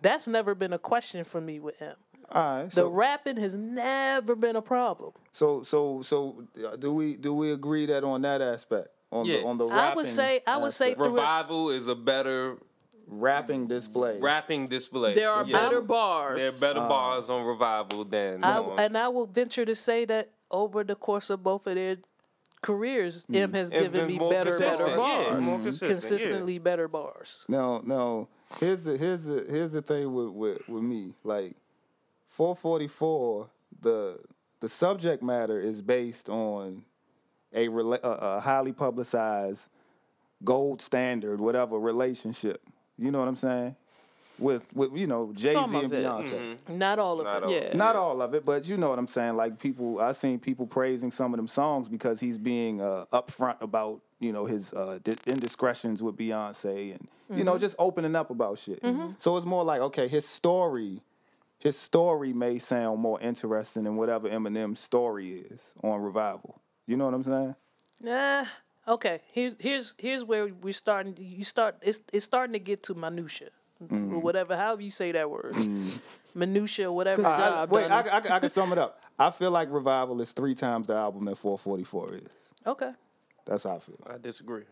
That's 0.00 0.26
never 0.26 0.54
been 0.54 0.72
a 0.72 0.78
question 0.78 1.22
for 1.24 1.40
me 1.40 1.60
with 1.60 1.78
him. 1.78 1.94
All 2.34 2.42
right, 2.62 2.70
The 2.70 2.86
rapping 2.86 3.36
has 3.36 3.54
never 3.54 4.34
been 4.34 4.56
a 4.56 4.62
problem. 4.62 5.12
so 5.32 5.62
so 5.62 6.00
so 6.02 6.44
uh, 6.66 6.76
do 6.76 6.92
we 6.92 7.16
do 7.16 7.34
we 7.34 7.52
agree 7.52 7.86
that 7.86 8.04
on 8.04 8.22
that 8.22 8.40
aspect 8.40 8.88
on 9.10 9.26
Yeah. 9.26 9.38
the 9.40 9.46
on 9.46 9.58
the 9.58 9.66
I 9.66 9.76
rapping 9.76 9.96
would 9.96 10.06
say- 10.06 10.42
I 10.46 10.56
would 10.56 10.72
say 10.72 10.92
aspect, 10.92 10.98
through 10.98 11.06
it- 11.18 11.20
Revival 11.20 11.70
is 11.70 11.88
a 11.88 11.94
better 11.94 12.56
rapping 13.06 13.66
display. 13.66 14.18
rapping 14.20 14.68
display. 14.68 15.14
There 15.14 15.30
are 15.30 15.44
Yeah. 15.44 15.58
better 15.60 15.80
bars. 15.82 16.38
There 16.38 16.48
are 16.48 16.72
better 16.72 16.84
uh, 16.86 16.88
bars 16.88 17.28
on 17.28 17.44
Revival 17.44 18.04
than 18.04 18.42
I, 18.42 18.58
on. 18.58 18.78
and 18.80 18.96
I 18.96 19.08
will 19.08 19.26
venture 19.26 19.66
to 19.66 19.74
say 19.74 20.04
that 20.06 20.30
over 20.50 20.84
the 20.84 20.94
course 20.94 21.28
of 21.28 21.42
both 21.42 21.66
of 21.66 21.74
their 21.74 21.98
careers, 22.62 23.26
mm. 23.26 23.36
M 23.36 23.52
has 23.52 23.70
and 23.70 23.82
given 23.82 24.06
me 24.06 24.18
more 24.18 24.30
better, 24.30 24.50
better 24.58 24.64
consistent, 24.84 24.90
yeah, 24.90 24.96
bars. 24.96 25.44
more 25.44 25.58
mm. 25.58 25.62
consistent, 25.64 25.82
yeah. 25.82 25.94
Consistently 25.94 26.58
better 26.58 26.88
bars. 26.88 27.44
No, 27.48 27.80
no. 27.84 28.28
Here's 28.60 28.82
the 28.84 28.96
here's 28.96 29.24
the 29.24 29.44
here's 29.48 29.72
the 29.72 29.82
thing 29.82 30.14
with 30.14 30.28
with, 30.30 30.68
with 30.68 30.82
me. 30.82 31.14
Like 31.24 31.56
444, 32.32 33.48
the 33.82 34.18
the 34.60 34.68
subject 34.68 35.22
matter 35.22 35.60
is 35.60 35.82
based 35.82 36.30
on 36.30 36.84
a, 37.52 37.68
rela- 37.68 38.02
a, 38.02 38.08
a 38.36 38.40
highly 38.40 38.72
publicized 38.72 39.68
gold 40.42 40.80
standard, 40.80 41.40
whatever 41.42 41.78
relationship. 41.78 42.62
You 42.96 43.10
know 43.10 43.18
what 43.18 43.28
I'm 43.28 43.36
saying? 43.36 43.76
With 44.38 44.64
with 44.74 44.96
you 44.96 45.06
know 45.06 45.30
Jay 45.34 45.50
Z 45.50 45.52
Some 45.52 45.74
and 45.74 45.84
of 45.84 45.92
it. 45.92 46.04
Beyonce. 46.06 46.56
Not 46.70 46.98
all 46.98 47.18
of 47.20 47.26
Not 47.26 47.40
them. 47.42 47.50
all. 47.50 47.54
Yeah. 47.54 47.76
Not 47.76 47.96
all 47.96 48.22
of 48.22 48.32
it, 48.34 48.46
but 48.46 48.66
you 48.66 48.78
know 48.78 48.88
what 48.88 48.98
I'm 48.98 49.06
saying. 49.08 49.36
Like 49.36 49.58
people, 49.58 50.00
I've 50.00 50.16
seen 50.16 50.38
people 50.38 50.66
praising 50.66 51.10
some 51.10 51.34
of 51.34 51.36
them 51.36 51.48
songs 51.48 51.90
because 51.90 52.18
he's 52.20 52.38
being 52.38 52.80
uh, 52.80 53.04
upfront 53.12 53.60
about 53.60 54.00
you 54.20 54.32
know 54.32 54.46
his 54.46 54.72
uh, 54.72 55.00
di- 55.04 55.18
indiscretions 55.26 56.02
with 56.02 56.16
Beyonce 56.16 56.94
and 56.94 57.08
you 57.38 57.44
know 57.44 57.58
just 57.58 57.76
opening 57.78 58.16
up 58.16 58.30
about 58.30 58.58
shit. 58.58 58.80
So 59.18 59.36
it's 59.36 59.44
more 59.44 59.64
like 59.64 59.82
okay, 59.82 60.08
his 60.08 60.26
story, 60.26 61.02
his 61.62 61.78
story 61.78 62.32
may 62.32 62.58
sound 62.58 63.00
more 63.00 63.20
interesting 63.20 63.84
than 63.84 63.96
whatever 63.96 64.28
Eminem's 64.28 64.80
story 64.80 65.30
is 65.50 65.74
on 65.82 66.00
Revival. 66.00 66.60
You 66.86 66.96
know 66.96 67.04
what 67.06 67.14
I'm 67.14 67.22
saying? 67.22 67.54
Nah. 68.02 68.44
Okay. 68.88 69.20
Here's 69.32 69.54
here's 69.60 69.94
here's 69.98 70.24
where 70.24 70.48
we're 70.48 70.72
starting. 70.72 71.16
You 71.18 71.44
start. 71.44 71.76
It's 71.82 72.00
it's 72.12 72.24
starting 72.24 72.52
to 72.54 72.58
get 72.58 72.82
to 72.84 72.94
minutia, 72.94 73.50
Mm-hmm. 73.82 74.14
or 74.14 74.18
whatever. 74.20 74.56
However 74.56 74.82
you 74.82 74.90
say 74.90 75.12
that 75.12 75.28
word, 75.30 75.54
minutia, 76.34 76.90
whatever. 76.92 77.26
I- 77.26 77.62
I- 77.62 77.64
wait, 77.66 77.90
I, 77.90 78.00
I, 78.00 78.16
I 78.36 78.38
can 78.40 78.48
sum 78.48 78.72
it 78.72 78.78
up. 78.78 79.00
I 79.18 79.30
feel 79.30 79.50
like 79.50 79.70
Revival 79.72 80.20
is 80.20 80.32
three 80.32 80.54
times 80.54 80.86
the 80.88 80.94
album 80.94 81.26
that 81.26 81.36
444 81.36 82.14
is. 82.14 82.22
okay. 82.66 82.92
That's 83.44 83.64
how 83.64 83.76
I 83.76 83.78
feel. 83.80 83.98
I 84.08 84.18
disagree. 84.18 84.62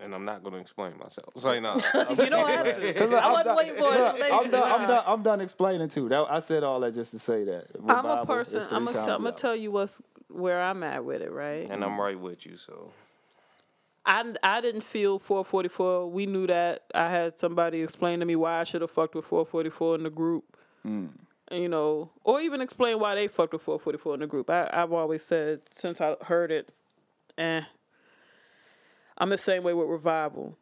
And 0.00 0.14
I'm 0.14 0.24
not 0.24 0.42
going 0.42 0.54
to 0.54 0.60
explain 0.60 0.96
myself. 0.96 1.32
So, 1.36 1.52
you 1.52 1.60
know, 1.60 1.74
You 2.10 2.30
don't 2.30 2.48
have 2.48 2.76
to. 2.76 3.20
I 3.20 3.32
wasn't 3.32 3.56
waiting 3.56 3.74
for 3.74 3.92
an 3.92 3.98
Look, 3.98 4.14
I'm 4.14 4.22
explanation. 4.22 4.50
done. 4.52 4.62
I'm 4.80 4.88
done. 4.88 5.04
I'm 5.06 5.22
done 5.22 5.40
explaining 5.40 5.88
too. 5.88 6.08
That, 6.08 6.26
I 6.30 6.38
said 6.38 6.62
all 6.62 6.80
that 6.80 6.94
just 6.94 7.10
to 7.12 7.18
say 7.18 7.44
that. 7.44 7.66
I'm 7.88 8.04
a 8.06 8.24
person. 8.24 8.62
I'm 8.70 8.84
gonna 8.84 8.92
times 8.96 9.08
I'm 9.08 9.18
gonna 9.18 9.30
the 9.32 9.36
tell 9.36 9.56
you 9.56 9.72
what's 9.72 10.00
where 10.28 10.62
I'm 10.62 10.82
at 10.84 11.04
with 11.04 11.22
it, 11.22 11.32
right? 11.32 11.68
and 11.68 11.82
I'm 11.84 12.00
right 12.00 12.18
with 12.18 12.46
you. 12.46 12.56
So, 12.56 12.92
I, 14.06 14.34
I 14.42 14.60
didn't 14.60 14.84
feel 14.84 15.18
444. 15.18 16.08
We 16.10 16.26
knew 16.26 16.46
that. 16.46 16.84
I 16.94 17.10
had 17.10 17.38
somebody 17.38 17.82
explain 17.82 18.20
to 18.20 18.26
me 18.26 18.36
why 18.36 18.60
I 18.60 18.64
should 18.64 18.82
have 18.82 18.90
fucked 18.90 19.14
with 19.16 19.24
444 19.24 19.96
in 19.96 20.02
the 20.04 20.10
group. 20.10 20.44
You 21.50 21.68
know, 21.68 22.10
or 22.24 22.40
even 22.40 22.60
explain 22.60 22.98
why 23.00 23.14
they 23.14 23.26
fucked 23.26 23.52
with 23.52 23.62
444 23.62 24.14
in 24.14 24.20
the 24.20 24.26
group. 24.26 24.48
I, 24.48 24.70
I've 24.72 24.92
always 24.92 25.24
said 25.24 25.62
since 25.70 26.00
I 26.00 26.14
heard 26.26 26.52
it, 26.52 26.72
eh. 27.36 27.62
I'm 29.18 29.30
the 29.30 29.38
same 29.38 29.62
way 29.64 29.74
with 29.74 29.88
Revival. 29.88 30.56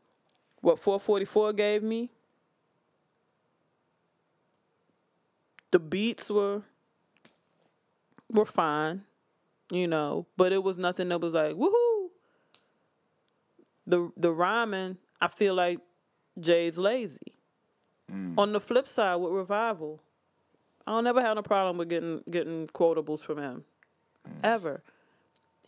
What 0.62 0.78
444 0.78 1.52
gave 1.52 1.82
me, 1.82 2.10
the 5.70 5.78
beats 5.78 6.30
were 6.30 6.62
were 8.28 8.44
fine, 8.44 9.02
you 9.70 9.86
know, 9.86 10.26
but 10.36 10.52
it 10.52 10.62
was 10.62 10.78
nothing 10.78 11.10
that 11.10 11.20
was 11.20 11.34
like 11.34 11.54
woohoo 11.54 11.96
the 13.86 14.10
the 14.16 14.32
rhyming, 14.32 14.98
I 15.20 15.28
feel 15.28 15.54
like 15.54 15.80
Jade's 16.38 16.78
lazy. 16.78 17.34
Mm. 18.12 18.34
On 18.36 18.52
the 18.52 18.60
flip 18.60 18.86
side, 18.86 19.16
with 19.16 19.32
revival, 19.32 20.02
I 20.86 20.92
don't 20.92 21.06
ever 21.06 21.22
have 21.22 21.36
no 21.36 21.42
problem 21.42 21.78
with 21.78 21.88
getting 21.88 22.22
getting 22.28 22.66
quotables 22.68 23.20
from 23.20 23.38
him, 23.38 23.64
mm. 24.28 24.32
ever. 24.42 24.82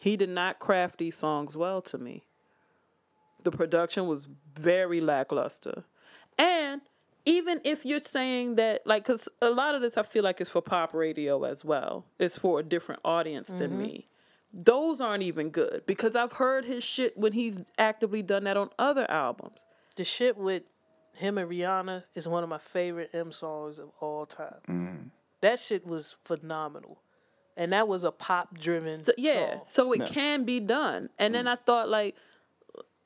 He 0.01 0.16
did 0.16 0.28
not 0.28 0.59
craft 0.59 0.98
these 0.98 1.16
songs 1.16 1.56
well 1.56 1.82
to 1.82 1.98
me. 1.98 2.24
The 3.43 3.51
production 3.51 4.06
was 4.06 4.28
very 4.55 5.01
lackluster, 5.01 5.85
and 6.39 6.81
even 7.24 7.60
if 7.65 7.85
you're 7.85 8.01
saying 8.01 8.56
that, 8.56 8.86
like, 8.86 9.05
because 9.05 9.28
a 9.43 9.51
lot 9.51 9.74
of 9.74 9.82
this 9.82 9.97
I 9.97 10.02
feel 10.02 10.24
like 10.24 10.40
is 10.40 10.48
for 10.48 10.62
pop 10.62 10.94
radio 10.94 11.44
as 11.44 11.65
well. 11.65 12.06
It's 12.19 12.39
for 12.39 12.60
a 12.60 12.62
different 12.62 13.01
audience 13.05 13.48
than 13.48 13.78
me 13.78 14.06
those 14.52 15.01
aren't 15.01 15.23
even 15.23 15.51
good 15.51 15.82
because 15.86 16.16
I've 16.16 16.32
heard 16.32 16.65
his 16.65 16.85
shit 16.85 17.16
when 17.16 17.32
he's 17.32 17.60
actively 17.77 18.23
done 18.23 18.44
that 18.44 18.56
on 18.56 18.70
other 18.78 19.09
albums. 19.10 19.66
The 19.97 20.05
shit 20.05 20.36
with 20.36 20.62
him 21.15 21.39
and 21.39 21.51
Rihanna 21.51 22.05
is 22.15 22.27
one 22.27 22.43
of 22.43 22.48
my 22.48 22.59
favorite 22.59 23.10
M 23.12 23.32
songs 23.32 23.78
of 23.78 23.90
all 24.01 24.27
time. 24.27 24.60
Mm-hmm. 24.69 25.09
That 25.40 25.60
shit 25.60 25.86
was 25.86 26.16
phenomenal, 26.24 27.01
and 27.56 27.73
that 27.73 27.86
was 27.86 28.05
a 28.05 28.10
pop 28.10 28.59
driven. 28.59 29.05
So, 29.05 29.12
yeah, 29.16 29.55
song. 29.55 29.62
so 29.66 29.93
it 29.93 30.06
can 30.06 30.44
be 30.44 30.60
done. 30.60 31.10
And 31.19 31.35
then 31.35 31.47
I 31.47 31.55
thought 31.55 31.89
like 31.89 32.16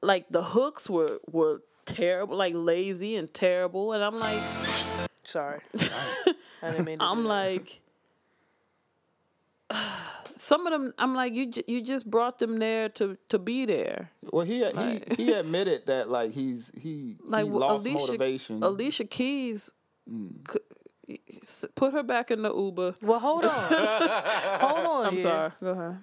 like 0.02 0.26
the 0.30 0.42
hooks 0.42 0.90
were 0.90 1.20
were 1.30 1.62
terrible, 1.84 2.36
like 2.36 2.54
lazy 2.56 3.16
and 3.16 3.32
terrible, 3.32 3.92
and 3.92 4.02
I'm 4.04 4.16
like 4.16 4.40
Sorry, 5.24 5.60
I 6.62 6.70
didn't 6.70 6.84
mean 6.84 6.98
to 6.98 7.04
I'm 7.04 7.24
like 7.24 7.80
some 10.36 10.66
of 10.66 10.72
them 10.72 10.92
I'm 10.98 11.14
like 11.14 11.32
you 11.32 11.50
j- 11.50 11.62
you 11.66 11.82
just 11.82 12.10
brought 12.10 12.38
them 12.38 12.58
there 12.58 12.88
to 12.90 13.16
to 13.28 13.38
be 13.38 13.64
there. 13.64 14.10
Well, 14.32 14.44
he 14.44 14.64
he 14.70 15.02
he 15.16 15.32
admitted 15.40 15.86
that 15.86 16.08
like 16.10 16.32
he's 16.32 16.70
he 16.76 17.16
Like 17.24 17.44
he 17.44 17.50
lost 17.50 17.86
Alicia 17.86 18.06
motivation. 18.06 18.62
Alicia 18.62 19.04
Keys 19.04 19.72
mm. 20.10 20.32
c- 20.50 21.18
s- 21.40 21.64
put 21.74 21.92
her 21.92 22.02
back 22.02 22.30
in 22.30 22.42
the 22.42 22.52
Uber. 22.54 22.94
Well, 23.02 23.20
hold 23.20 23.44
on, 23.46 23.52
hold 23.52 24.86
on. 24.86 25.06
I'm 25.06 25.12
here. 25.14 25.22
sorry. 25.22 25.50
Go 25.60 25.70
ahead. 25.70 25.98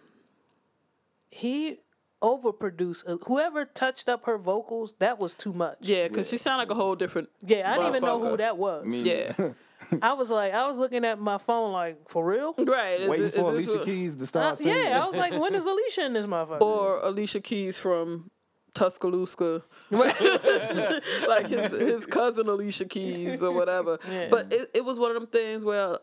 He 1.29 1.77
overproduced. 2.21 3.07
Uh, 3.07 3.17
Whoever 3.25 3.65
touched 3.65 4.09
up 4.09 4.25
her 4.25 4.37
vocals, 4.37 4.93
that 4.99 5.19
was 5.19 5.33
too 5.35 5.53
much. 5.53 5.77
Yeah, 5.81 6.07
because 6.07 6.29
she 6.29 6.37
sounded 6.37 6.63
like 6.67 6.71
a 6.71 6.75
whole 6.75 6.95
different. 6.95 7.29
Yeah, 7.41 7.71
I 7.71 7.77
didn't 7.77 7.95
even 7.95 8.03
know 8.03 8.19
who 8.19 8.37
that 8.37 8.57
was. 8.57 8.85
Yeah. 8.87 9.31
I 10.01 10.13
was 10.13 10.29
like, 10.29 10.53
I 10.53 10.67
was 10.67 10.75
looking 10.75 11.05
at 11.05 11.19
my 11.19 11.37
phone 11.37 11.71
like, 11.71 12.09
for 12.09 12.23
real? 12.25 12.53
right. 12.57 13.07
Waiting 13.07 13.27
it- 13.27 13.33
for 13.33 13.51
Alicia 13.51 13.77
what- 13.77 13.85
Keys 13.85 14.15
to 14.17 14.23
Uh, 14.23 14.27
start 14.27 14.57
singing. 14.57 14.75
yeah, 14.77 15.01
I 15.03 15.07
was 15.07 15.15
like, 15.15 15.31
when 15.39 15.55
is 15.55 15.65
Alicia 15.65 16.05
in 16.05 16.13
this 16.13 16.25
motherfucker? 16.25 16.61
Or 16.61 16.99
Alicia 16.99 17.39
Keys 17.39 17.77
from 17.77 18.29
Tuscaloosa. 18.73 19.63
like 19.91 21.47
his, 21.47 21.71
his 21.71 22.05
cousin 22.05 22.47
Alicia 22.49 22.85
Keys 22.85 23.41
or 23.41 23.53
whatever. 23.53 23.97
Yeah. 24.11 24.27
But 24.29 24.51
it, 24.51 24.67
it 24.75 24.85
was 24.85 24.99
one 24.99 25.11
of 25.11 25.15
them 25.15 25.27
things 25.27 25.63
where 25.63 25.97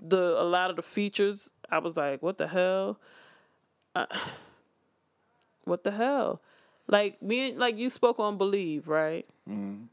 the 0.00 0.34
a 0.40 0.44
lot 0.44 0.70
of 0.70 0.76
the 0.76 0.82
features, 0.82 1.52
I 1.70 1.78
was 1.78 1.96
like, 1.96 2.20
what 2.22 2.36
the 2.36 2.48
hell? 2.48 3.00
Uh, 3.94 4.06
what 5.66 5.84
the 5.84 5.90
hell? 5.90 6.40
Like 6.88 7.20
me, 7.20 7.50
and- 7.50 7.58
like 7.58 7.76
you 7.76 7.90
spoke 7.90 8.18
on 8.18 8.38
Believe, 8.38 8.88
right? 8.88 9.26
Mm-hmm. 9.48 9.84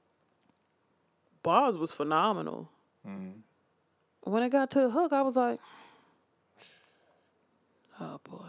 Bars 1.42 1.76
was 1.76 1.92
phenomenal. 1.92 2.70
Mm-hmm. 3.06 4.32
when 4.32 4.44
it 4.44 4.50
got 4.50 4.72
to 4.72 4.80
the 4.80 4.90
hook, 4.90 5.12
I 5.12 5.24
was 5.24 5.36
like, 5.36 5.60
oh 8.00 8.22
boy. 8.24 8.48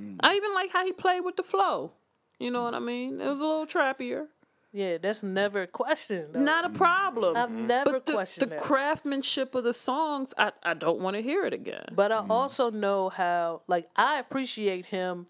Mm. 0.00 0.18
I 0.20 0.36
even 0.36 0.54
like 0.54 0.70
how 0.72 0.84
he 0.84 0.92
played 0.92 1.22
with 1.22 1.36
the 1.36 1.42
flow. 1.42 1.90
You 2.38 2.52
know 2.52 2.62
what 2.62 2.74
I 2.74 2.78
mean? 2.78 3.20
It 3.20 3.24
was 3.24 3.40
a 3.40 3.44
little 3.44 3.66
trappier. 3.66 4.26
Yeah, 4.72 4.98
that's 4.98 5.22
never 5.22 5.62
a 5.62 5.66
question. 5.66 6.26
though. 6.32 6.40
Not 6.40 6.66
a 6.66 6.68
problem. 6.68 7.36
I've 7.36 7.48
mm-hmm. 7.48 7.66
never 7.66 7.92
but 7.92 8.06
the, 8.06 8.12
questioned 8.12 8.50
the 8.50 8.56
that. 8.56 8.62
craftsmanship 8.62 9.54
of 9.54 9.64
the 9.64 9.72
songs, 9.72 10.34
I, 10.36 10.52
I 10.62 10.74
don't 10.74 11.00
want 11.00 11.16
to 11.16 11.22
hear 11.22 11.46
it 11.46 11.54
again. 11.54 11.86
But 11.92 12.12
I 12.12 12.24
also 12.28 12.70
know 12.70 13.08
how, 13.08 13.62
like, 13.68 13.86
I 13.96 14.18
appreciate 14.18 14.86
him 14.86 15.28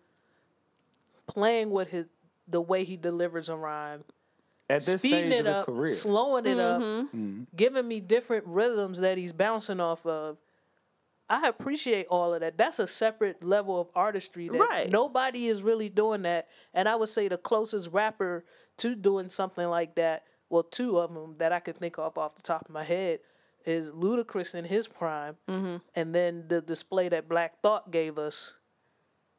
playing 1.27 1.70
with 1.70 1.90
his 1.90 2.07
the 2.48 2.61
way 2.61 2.85
he 2.85 2.97
delivers 2.97 3.48
a 3.48 3.57
rhyme, 3.57 4.05
At 4.70 4.82
this 4.82 5.01
speeding 5.01 5.31
stage 5.31 5.32
it 5.32 5.40
of 5.40 5.47
his 5.47 5.55
up, 5.57 5.66
career. 5.66 5.86
slowing 5.89 6.47
it 6.47 6.57
Mm-hmm. 6.57 7.40
up, 7.43 7.47
giving 7.57 7.89
me 7.89 8.01
different 8.01 8.47
rhythms 8.47 9.01
that 9.01 9.19
he's 9.19 9.32
bouncing 9.32 9.81
off 9.81 10.07
of. 10.07 10.39
I 11.28 11.48
appreciate 11.48 12.07
all 12.09 12.35
of 12.35 12.40
that. 12.40 12.57
That's 12.57 12.78
a 12.78 12.86
separate 12.86 13.43
level 13.43 13.81
of 13.81 13.89
artistry 13.97 14.48
that 14.48 14.57
Right. 14.59 14.89
nobody 14.90 15.48
is 15.48 15.61
really 15.65 15.89
doing 15.89 16.23
that. 16.23 16.47
And 16.73 16.89
I 16.89 16.94
would 16.94 17.09
say 17.09 17.27
the 17.27 17.36
closest 17.36 17.90
rapper 17.90 18.44
to 18.77 18.94
doing 18.94 19.28
something 19.28 19.69
like 19.69 19.97
that, 19.97 20.23
well, 20.51 20.62
two 20.62 20.98
of 21.01 21.12
them 21.12 21.35
that 21.39 21.51
I 21.53 21.59
could 21.59 21.77
think 21.77 21.98
of 21.98 22.16
off 22.16 22.36
the 22.36 22.43
top 22.43 22.62
of 22.66 22.70
my 22.70 22.85
head, 22.85 23.19
is 23.65 23.90
Ludacris 23.90 24.55
in 24.55 24.65
his 24.66 24.86
prime, 24.86 25.36
Mm-hmm. 25.48 25.77
and 25.97 26.15
then 26.15 26.44
the 26.47 26.61
display 26.62 27.09
that 27.09 27.28
Black 27.28 27.61
Thought 27.61 27.90
gave 27.90 28.16
us 28.20 28.55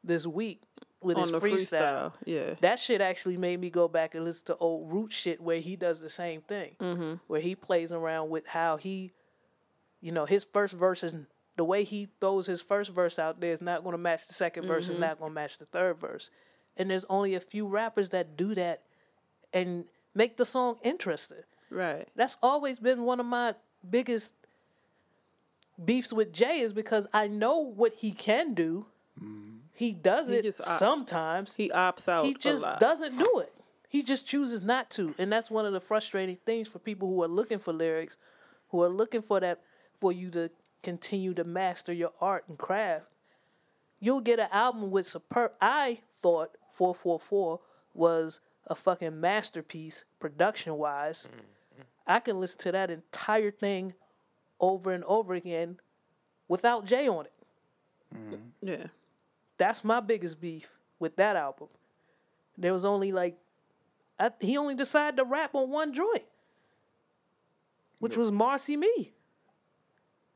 this 0.04 0.26
week 0.26 0.60
with 1.02 1.16
On 1.16 1.22
his 1.22 1.32
the 1.32 1.40
freestyle. 1.40 1.80
freestyle, 1.80 2.12
yeah. 2.24 2.54
That 2.60 2.78
shit 2.78 3.00
actually 3.00 3.36
made 3.36 3.60
me 3.60 3.70
go 3.70 3.88
back 3.88 4.14
and 4.14 4.24
listen 4.24 4.46
to 4.46 4.56
old 4.56 4.90
root 4.90 5.12
shit 5.12 5.40
where 5.40 5.60
he 5.60 5.76
does 5.76 6.00
the 6.00 6.10
same 6.10 6.40
thing, 6.40 6.76
mm-hmm. 6.80 7.14
where 7.26 7.40
he 7.40 7.54
plays 7.54 7.92
around 7.92 8.30
with 8.30 8.46
how 8.46 8.76
he, 8.76 9.12
you 10.00 10.12
know, 10.12 10.26
his 10.26 10.44
first 10.44 10.74
verse 10.74 11.04
is 11.04 11.14
the 11.56 11.64
way 11.64 11.84
he 11.84 12.08
throws 12.20 12.46
his 12.46 12.62
first 12.62 12.92
verse 12.92 13.18
out 13.18 13.40
there 13.40 13.52
is 13.52 13.60
not 13.60 13.82
going 13.82 13.92
to 13.92 13.98
match 13.98 14.26
the 14.26 14.34
2nd 14.34 14.66
verse, 14.66 14.88
is 14.88 14.98
not 14.98 15.18
going 15.18 15.30
to 15.30 15.34
match 15.34 15.58
the 15.58 15.64
third 15.64 15.98
verse, 15.98 16.30
and 16.76 16.90
there's 16.90 17.04
only 17.08 17.34
a 17.34 17.40
few 17.40 17.66
rappers 17.66 18.10
that 18.10 18.36
do 18.36 18.54
that, 18.54 18.82
and 19.52 19.84
make 20.14 20.36
the 20.36 20.44
song 20.44 20.78
interesting. 20.82 21.38
Right. 21.70 22.08
That's 22.16 22.36
always 22.42 22.78
been 22.78 23.04
one 23.04 23.20
of 23.20 23.26
my 23.26 23.54
biggest 23.88 24.34
beefs 25.82 26.12
with 26.12 26.32
Jay 26.32 26.60
is 26.60 26.72
because 26.72 27.06
I 27.12 27.28
know 27.28 27.58
what 27.58 27.94
he 27.94 28.12
can 28.12 28.54
do. 28.54 28.86
He 29.78 29.92
does 29.92 30.26
He 30.26 30.34
it 30.34 30.42
just 30.42 30.60
sometimes. 30.64 31.54
He 31.54 31.70
opts 31.70 32.08
out. 32.08 32.24
He 32.24 32.34
just 32.34 32.66
doesn't 32.80 33.16
do 33.16 33.38
it. 33.38 33.52
He 33.88 34.02
just 34.02 34.26
chooses 34.26 34.62
not 34.62 34.90
to. 34.90 35.14
And 35.18 35.32
that's 35.32 35.52
one 35.52 35.64
of 35.66 35.72
the 35.72 35.80
frustrating 35.80 36.36
things 36.44 36.66
for 36.66 36.80
people 36.80 37.08
who 37.08 37.22
are 37.22 37.28
looking 37.28 37.58
for 37.58 37.72
lyrics, 37.72 38.16
who 38.70 38.82
are 38.82 38.88
looking 38.88 39.22
for 39.22 39.38
that 39.38 39.60
for 40.00 40.10
you 40.10 40.30
to 40.30 40.50
continue 40.82 41.32
to 41.34 41.44
master 41.44 41.92
your 41.92 42.12
art 42.20 42.44
and 42.48 42.58
craft. 42.58 43.06
You'll 44.00 44.20
get 44.20 44.40
an 44.40 44.48
album 44.50 44.90
with 44.90 45.06
superb 45.06 45.52
I 45.60 46.00
thought 46.12 46.56
444 46.70 47.60
was 47.94 48.40
a 48.66 48.74
fucking 48.74 49.20
masterpiece 49.20 50.04
production 50.18 50.74
wise. 50.74 51.28
Mm-hmm. 51.30 51.82
I 52.04 52.18
can 52.18 52.40
listen 52.40 52.58
to 52.62 52.72
that 52.72 52.90
entire 52.90 53.52
thing 53.52 53.94
over 54.58 54.92
and 54.92 55.04
over 55.04 55.34
again 55.34 55.78
without 56.48 56.84
Jay 56.84 57.06
on 57.08 57.26
it. 57.26 57.32
Yeah. 58.60 58.86
That's 59.58 59.84
my 59.84 60.00
biggest 60.00 60.40
beef 60.40 60.68
with 60.98 61.16
that 61.16 61.36
album. 61.36 61.68
There 62.56 62.72
was 62.72 62.84
only 62.84 63.12
like, 63.12 63.36
I, 64.18 64.30
he 64.40 64.56
only 64.56 64.74
decided 64.74 65.16
to 65.18 65.24
rap 65.24 65.54
on 65.54 65.70
one 65.70 65.92
joint, 65.92 66.24
which 67.98 68.16
was 68.16 68.32
Marcy 68.32 68.76
Me. 68.76 69.12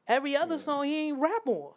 Every 0.07 0.37
other 0.37 0.59
song 0.59 0.85
he 0.85 1.09
ain't 1.09 1.21
rap 1.21 1.47
on. 1.47 1.73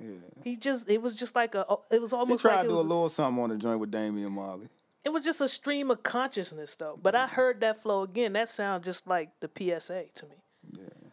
Yeah. 0.00 0.14
He 0.44 0.56
just 0.56 0.88
it 0.88 1.02
was 1.02 1.16
just 1.16 1.34
like 1.34 1.54
a 1.54 1.64
it 1.90 2.00
was 2.00 2.12
almost 2.12 2.42
He 2.42 2.48
tried 2.48 2.56
like 2.58 2.66
to 2.66 2.70
it 2.70 2.74
do 2.74 2.78
a 2.78 2.82
little 2.82 3.08
something 3.08 3.42
on 3.42 3.50
the 3.50 3.56
joint 3.56 3.80
with 3.80 3.90
Damian 3.90 4.32
Marley. 4.32 4.68
it 5.04 5.08
was 5.08 5.24
just 5.24 5.40
a 5.40 5.48
stream 5.48 5.90
of 5.90 6.04
consciousness 6.04 6.76
though. 6.76 6.98
But 7.02 7.16
I 7.16 7.26
heard 7.26 7.60
that 7.62 7.82
flow 7.82 8.02
again. 8.02 8.34
That 8.34 8.48
sounds 8.48 8.84
just 8.84 9.08
like 9.08 9.30
the 9.40 9.48
PSA 9.48 10.04
to 10.14 10.26
me. 10.26 10.36
Yeah. 10.72 11.08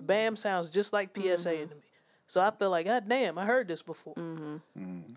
Bam 0.00 0.36
sounds 0.36 0.70
just 0.70 0.92
like 0.92 1.14
PSA 1.14 1.22
mm-hmm. 1.22 1.68
to 1.68 1.74
me. 1.74 1.82
So 2.26 2.40
I 2.40 2.52
feel 2.52 2.70
like, 2.70 2.86
God 2.86 3.08
damn, 3.08 3.36
I 3.38 3.44
heard 3.44 3.66
this 3.66 3.82
before. 3.82 4.14
Mm-hmm. 4.14 4.56
Mm-hmm. 4.78 5.12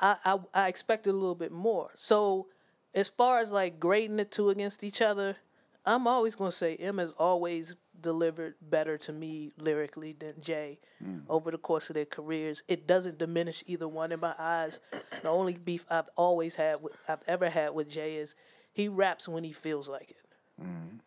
I, 0.00 0.16
I 0.24 0.38
I 0.54 0.68
expected 0.68 1.10
a 1.10 1.12
little 1.18 1.34
bit 1.34 1.52
more. 1.52 1.90
So 1.94 2.48
as 2.94 3.08
far 3.08 3.38
as 3.38 3.52
like 3.52 3.78
grading 3.80 4.16
the 4.16 4.24
two 4.24 4.50
against 4.50 4.84
each 4.84 5.02
other, 5.02 5.36
I'm 5.84 6.06
always 6.06 6.34
gonna 6.34 6.50
say 6.50 6.76
M 6.76 6.98
has 6.98 7.12
always 7.12 7.76
delivered 8.00 8.54
better 8.60 8.98
to 8.98 9.12
me 9.12 9.52
lyrically 9.56 10.12
than 10.12 10.34
Jay 10.40 10.78
hmm. 11.02 11.20
over 11.28 11.50
the 11.50 11.58
course 11.58 11.88
of 11.88 11.94
their 11.94 12.04
careers. 12.04 12.62
It 12.68 12.86
doesn't 12.86 13.18
diminish 13.18 13.62
either 13.66 13.88
one 13.88 14.12
in 14.12 14.20
my 14.20 14.34
eyes. 14.38 14.80
The 15.22 15.28
only 15.28 15.54
beef 15.54 15.86
I've 15.88 16.08
always 16.16 16.56
had 16.56 16.82
with, 16.82 16.92
I've 17.08 17.22
ever 17.26 17.48
had 17.48 17.70
with 17.70 17.88
Jay 17.88 18.16
is 18.16 18.34
he 18.72 18.88
raps 18.88 19.28
when 19.28 19.44
he 19.44 19.52
feels 19.52 19.88
like 19.88 20.10
it. 20.10 20.62
Hmm. 20.62 20.98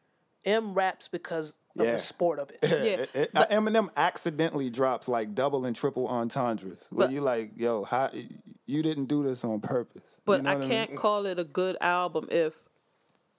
M 0.45 0.73
raps 0.73 1.07
because 1.07 1.55
of 1.77 1.85
Yeah. 1.85 1.93
the 1.93 1.99
sport 1.99 2.39
of 2.39 2.51
it. 2.51 2.59
Yeah. 2.63 3.21
It- 3.21 3.31
uh, 3.35 3.45
Eminem 3.47 3.89
accidentally 3.95 4.69
drops 4.69 5.07
like 5.07 5.33
double 5.35 5.65
and 5.65 5.75
triple 5.75 6.07
entendres. 6.07 6.87
Where 6.89 7.07
But- 7.07 7.13
you 7.13 7.21
like, 7.21 7.51
yo, 7.57 7.83
how 7.83 8.11
you 8.65 8.83
didn't 8.83 9.05
do 9.05 9.23
this 9.23 9.43
on 9.43 9.59
purpose. 9.61 10.19
But 10.25 10.37
You 10.39 10.43
know 10.43 10.51
I 10.51 10.67
can't 10.67 10.95
call 10.95 11.25
it 11.25 11.39
a 11.39 11.43
good 11.43 11.77
album 11.81 12.27
if 12.31 12.53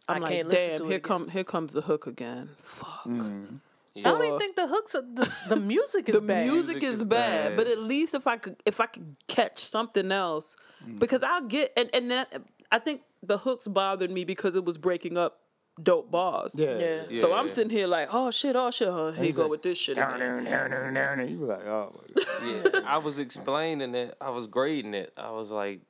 I'm 0.09 0.17
I 0.17 0.19
like, 0.21 0.33
can't 0.33 0.49
listen 0.49 0.69
damn, 0.71 0.77
to 0.79 0.85
it 0.85 0.87
here 0.89 0.97
again." 0.97 1.03
come 1.09 1.29
here 1.29 1.45
comes 1.45 1.73
the 1.73 1.83
hook 1.83 2.07
again. 2.07 2.51
Fuck. 2.59 3.07
I 3.07 4.03
don't 4.03 4.25
even 4.25 4.39
think 4.39 4.57
the 4.57 4.67
hooks 4.69 4.95
are, 4.95 5.03
the, 5.03 5.45
the 5.51 5.57
music 5.57 6.09
is 6.09 6.15
the 6.15 6.23
bad. 6.23 6.47
music, 6.47 6.77
Music 6.77 6.83
is 6.85 7.01
is 7.01 7.07
bad, 7.07 7.51
bad. 7.51 7.57
but 7.57 7.67
at 7.67 7.79
least 7.81 8.15
if 8.15 8.27
I 8.27 8.37
could 8.37 8.57
if 8.65 8.81
I 8.81 8.87
could 8.87 9.17
catch 9.29 9.59
something 9.59 10.11
else, 10.13 10.57
because 10.99 11.23
I'll 11.23 11.43
get 11.43 11.73
and 11.77 11.91
and 11.95 12.11
that, 12.11 12.33
I 12.73 12.79
think 12.79 13.03
the 13.23 13.39
hooks 13.39 13.67
bothered 13.67 14.11
me 14.11 14.25
because 14.25 14.55
it 14.57 14.65
was 14.65 14.79
breaking 14.79 15.19
up 15.19 15.40
dope 15.83 16.11
bars. 16.11 16.59
Yeah. 16.59 17.05
Yeah. 17.09 17.19
So 17.19 17.35
I'm 17.35 17.49
sitting 17.49 17.71
here 17.71 17.87
like, 17.87 18.09
oh 18.13 18.31
shit, 18.31 18.57
oh 18.57 18.71
shit, 18.71 18.89
oh, 18.89 19.13
here 19.13 19.25
you 19.25 19.33
go 19.33 19.43
like, 19.43 19.51
with 19.51 19.63
this 19.63 19.79
shit. 19.79 19.97
Down 19.97 20.17
again. 20.17 20.45
there, 20.45 20.69
down 20.69 20.95
down. 20.95 21.29
You 21.29 21.39
be 21.39 21.45
like, 21.45 21.67
oh 21.67 21.95
my 21.95 22.23
God. 22.23 22.75
yeah, 22.75 22.81
I 22.87 22.99
was 22.99 23.19
explaining 23.19 23.95
it. 23.95 24.17
I 24.21 24.31
was 24.31 24.47
grading 24.47 24.95
it. 24.95 25.13
I 25.17 25.31
was 25.31 25.51
like, 25.51 25.81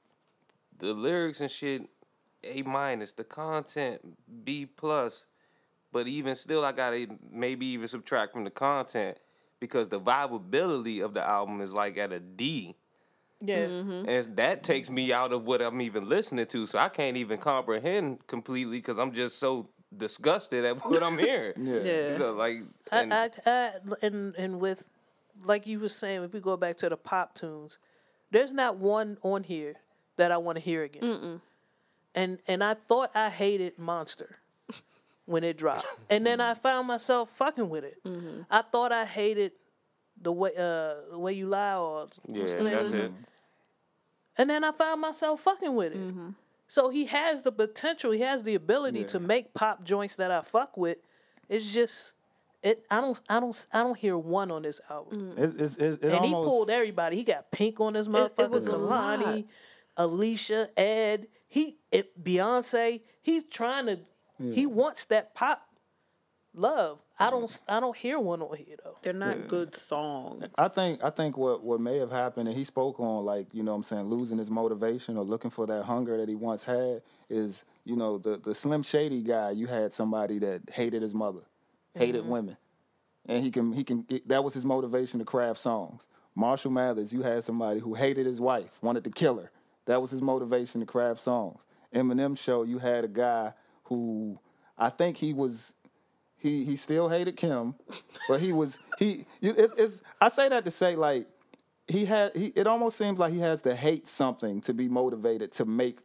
the 0.79 0.93
lyrics 0.93 1.41
and 1.41 1.51
shit, 1.51 1.89
A 2.45 2.63
minus. 2.63 3.13
The 3.13 3.25
content, 3.25 4.01
B 4.45 4.67
plus. 4.67 5.27
But 5.93 6.07
even 6.07 6.37
still, 6.37 6.65
I 6.65 6.73
gotta 6.73 7.09
maybe 7.33 7.67
even 7.67 7.89
subtract 7.89 8.33
from 8.33 8.45
the 8.45 8.51
content 8.51 9.19
because 9.59 9.89
the 9.89 9.99
viability 9.99 11.01
of 11.01 11.15
the 11.15 11.27
album 11.27 11.61
is 11.61 11.75
like 11.75 11.99
at 11.99 12.13
a 12.13 12.21
D. 12.21 12.77
Yeah. 13.43 13.57
And 13.57 13.89
mm-hmm. 14.07 14.35
that 14.35 14.63
takes 14.63 14.91
me 14.91 15.13
out 15.13 15.33
of 15.33 15.47
what 15.47 15.63
I'm 15.63 15.81
even 15.81 16.07
listening 16.07 16.47
to, 16.47 16.67
so 16.67 16.79
I 16.79 16.89
can't 16.89 17.17
even 17.17 17.39
comprehend 17.39 18.27
completely 18.27 18.79
because 18.79 18.99
I'm 18.99 19.13
just 19.13 19.39
so 19.39 19.69
disgusted 19.97 20.65
at 20.65 20.77
what 20.85 21.03
I'm 21.03 21.19
hearing. 21.19 21.55
Yeah. 21.59 22.13
So 22.13 22.33
like, 22.33 22.63
and, 22.91 23.13
I, 23.13 23.25
I, 23.25 23.51
I, 23.51 23.73
and 24.03 24.35
and 24.37 24.61
with 24.61 24.91
like 25.45 25.67
you 25.67 25.81
were 25.81 25.89
saying, 25.89 26.23
if 26.25 26.33
we 26.33 26.41
go 26.41 26.57
back 26.57 26.77
to 26.77 26.89
the 26.89 26.97
pop 26.97 27.35
tunes, 27.35 27.79
there's 28.31 28.53
not 28.53 28.77
one 28.77 29.19
on 29.23 29.45
here 29.45 29.75
that 30.17 30.31
I 30.31 30.37
want 30.37 30.57
to 30.57 30.63
hear 30.63 30.83
again. 30.83 31.41
And 32.15 32.39
and 32.47 32.65
I 32.65 32.75
thought 32.75 33.11
I 33.15 33.31
hated 33.31 33.79
Monster 33.79 34.39
when 35.27 35.45
it 35.45 35.57
dropped, 35.57 35.87
and 36.11 36.27
then 36.27 36.41
I 36.41 36.55
found 36.55 36.89
myself 36.89 37.31
fucking 37.31 37.69
with 37.69 37.85
it. 37.85 38.03
Mm-hmm. 38.05 38.43
I 38.51 38.63
thought 38.63 38.91
I 38.91 39.05
hated 39.05 39.53
the 40.21 40.33
way 40.33 40.51
uh 40.57 41.11
the 41.13 41.19
way 41.19 41.33
you 41.33 41.47
lie 41.47 41.77
or 41.77 42.09
yeah, 42.27 42.41
what's 42.41 42.55
the 42.55 42.65
name 42.65 42.75
that's 42.75 42.91
it. 42.91 43.11
Mm-hmm. 43.11 43.23
and 44.37 44.51
then 44.51 44.65
I 44.65 44.73
found 44.73 45.01
myself 45.01 45.41
fucking 45.41 45.75
with 45.75 45.93
it. 45.93 45.99
Mm-hmm. 45.99 46.31
So 46.71 46.89
he 46.89 47.07
has 47.07 47.43
the 47.43 47.51
potential, 47.51 48.13
he 48.13 48.21
has 48.21 48.45
the 48.45 48.55
ability 48.55 49.03
to 49.07 49.19
make 49.19 49.55
pop 49.55 49.83
joints 49.83 50.15
that 50.15 50.31
I 50.31 50.41
fuck 50.41 50.77
with. 50.77 50.99
It's 51.49 51.75
just 51.75 52.13
it. 52.63 52.87
I 52.89 53.01
don't. 53.01 53.21
I 53.29 53.41
don't. 53.41 53.67
I 53.73 53.79
don't 53.79 53.99
hear 53.99 54.17
one 54.17 54.53
on 54.53 54.63
this 54.63 54.81
album. 54.89 55.33
Mm. 55.33 55.39
It, 55.39 55.61
it's, 55.61 55.77
it's, 55.79 55.97
it 55.97 56.05
And 56.05 56.13
almost, 56.13 56.27
he 56.29 56.33
pulled 56.33 56.71
everybody. 56.71 57.17
He 57.17 57.25
got 57.25 57.51
Pink 57.51 57.81
on 57.81 57.95
this 57.95 58.07
motherfucker. 58.07 58.51
was 58.51 58.69
a 58.69 58.77
lot. 58.77 59.19
Kehlani, 59.19 59.47
Alicia, 59.97 60.69
Ed. 60.77 61.27
He, 61.49 61.79
it, 61.91 62.23
Beyonce. 62.23 63.01
He's 63.21 63.43
trying 63.43 63.87
to. 63.87 63.99
He 64.39 64.65
wants 64.65 65.07
that 65.07 65.35
pop 65.35 65.67
love. 66.55 67.01
I 67.21 67.31
don't. 67.31 67.63
I 67.69 67.81
don't 67.81 67.97
hear 67.97 68.19
one 68.19 68.41
on 68.41 68.57
here 68.57 68.77
though. 68.83 68.97
They're 69.03 69.13
not 69.13 69.47
good 69.47 69.75
songs. 69.75 70.47
I 70.59 70.69
think 70.69 71.05
I 71.05 71.11
think 71.11 71.37
what, 71.37 71.63
what 71.63 71.81
may 71.81 71.99
have 71.99 72.11
happened, 72.11 72.49
and 72.49 72.57
he 72.57 72.65
spoke 72.65 72.99
on 72.99 73.25
like 73.25 73.49
you 73.53 73.63
know 73.63 73.73
what 73.73 73.79
I'm 73.79 73.83
saying 73.85 74.07
losing 74.07 74.39
his 74.39 74.51
motivation 74.51 75.17
or 75.17 75.25
looking 75.25 75.51
for 75.51 75.67
that 75.67 75.85
hunger 75.85 76.17
that 76.17 76.29
he 76.29 76.35
once 76.35 76.65
had 76.65 77.03
is 77.29 77.65
you 77.85 77.95
know 77.95 78.19
the 78.19 78.39
the 78.39 78.55
Slim 78.55 78.83
Shady 78.83 79.23
guy. 79.23 79.51
You 79.51 79.67
had 79.67 79.93
somebody 79.93 80.39
that 80.39 80.63
hated 80.73 81.03
his 81.03 81.15
mother, 81.15 81.43
hated 81.95 82.23
mm-hmm. 82.23 82.31
women, 82.31 82.57
and 83.27 83.45
he 83.45 83.51
can 83.51 83.73
he 83.73 83.85
can 83.85 84.07
that 84.27 84.43
was 84.43 84.55
his 84.55 84.65
motivation 84.65 85.19
to 85.19 85.25
craft 85.25 85.61
songs. 85.61 86.09
Marshall 86.35 86.71
Mathers, 86.71 87.13
you 87.13 87.23
had 87.23 87.45
somebody 87.45 87.81
who 87.81 87.95
hated 87.95 88.25
his 88.25 88.41
wife, 88.41 88.79
wanted 88.83 89.05
to 89.05 89.11
kill 89.11 89.39
her. 89.39 89.51
That 89.87 90.01
was 90.01 90.11
his 90.11 90.23
motivation 90.23 90.81
to 90.81 90.87
craft 90.87 91.21
songs. 91.21 91.67
Eminem 91.95 92.39
show, 92.39 92.63
you 92.63 92.79
had 92.79 93.05
a 93.05 93.09
guy 93.09 93.53
who 93.85 94.39
I 94.79 94.89
think 94.89 95.19
he 95.19 95.35
was 95.35 95.75
he 96.41 96.65
he 96.65 96.77
still 96.77 97.09
hated 97.09 97.37
Kim, 97.37 97.75
but 98.29 98.41
he 98.41 98.53
was 98.53 98.79
he. 98.99 99.25
It's, 99.43 99.75
it's 99.75 100.03
I 100.21 100.29
say 100.29 100.49
that 100.49 100.65
to 100.65 100.71
say 100.71 100.97
like 100.97 101.27
he 101.87 102.07
had 102.07 102.35
he. 102.35 102.47
It 102.57 102.67
almost 102.67 102.97
seems 102.97 103.19
like 103.19 103.33
he 103.33 103.41
has 103.41 103.63
to 103.63 103.75
hate 103.75 104.09
something 104.09 104.61
to 104.63 104.73
be 104.73 104.89
motivated 104.89 105.53
to 105.53 105.65
make 105.65 106.01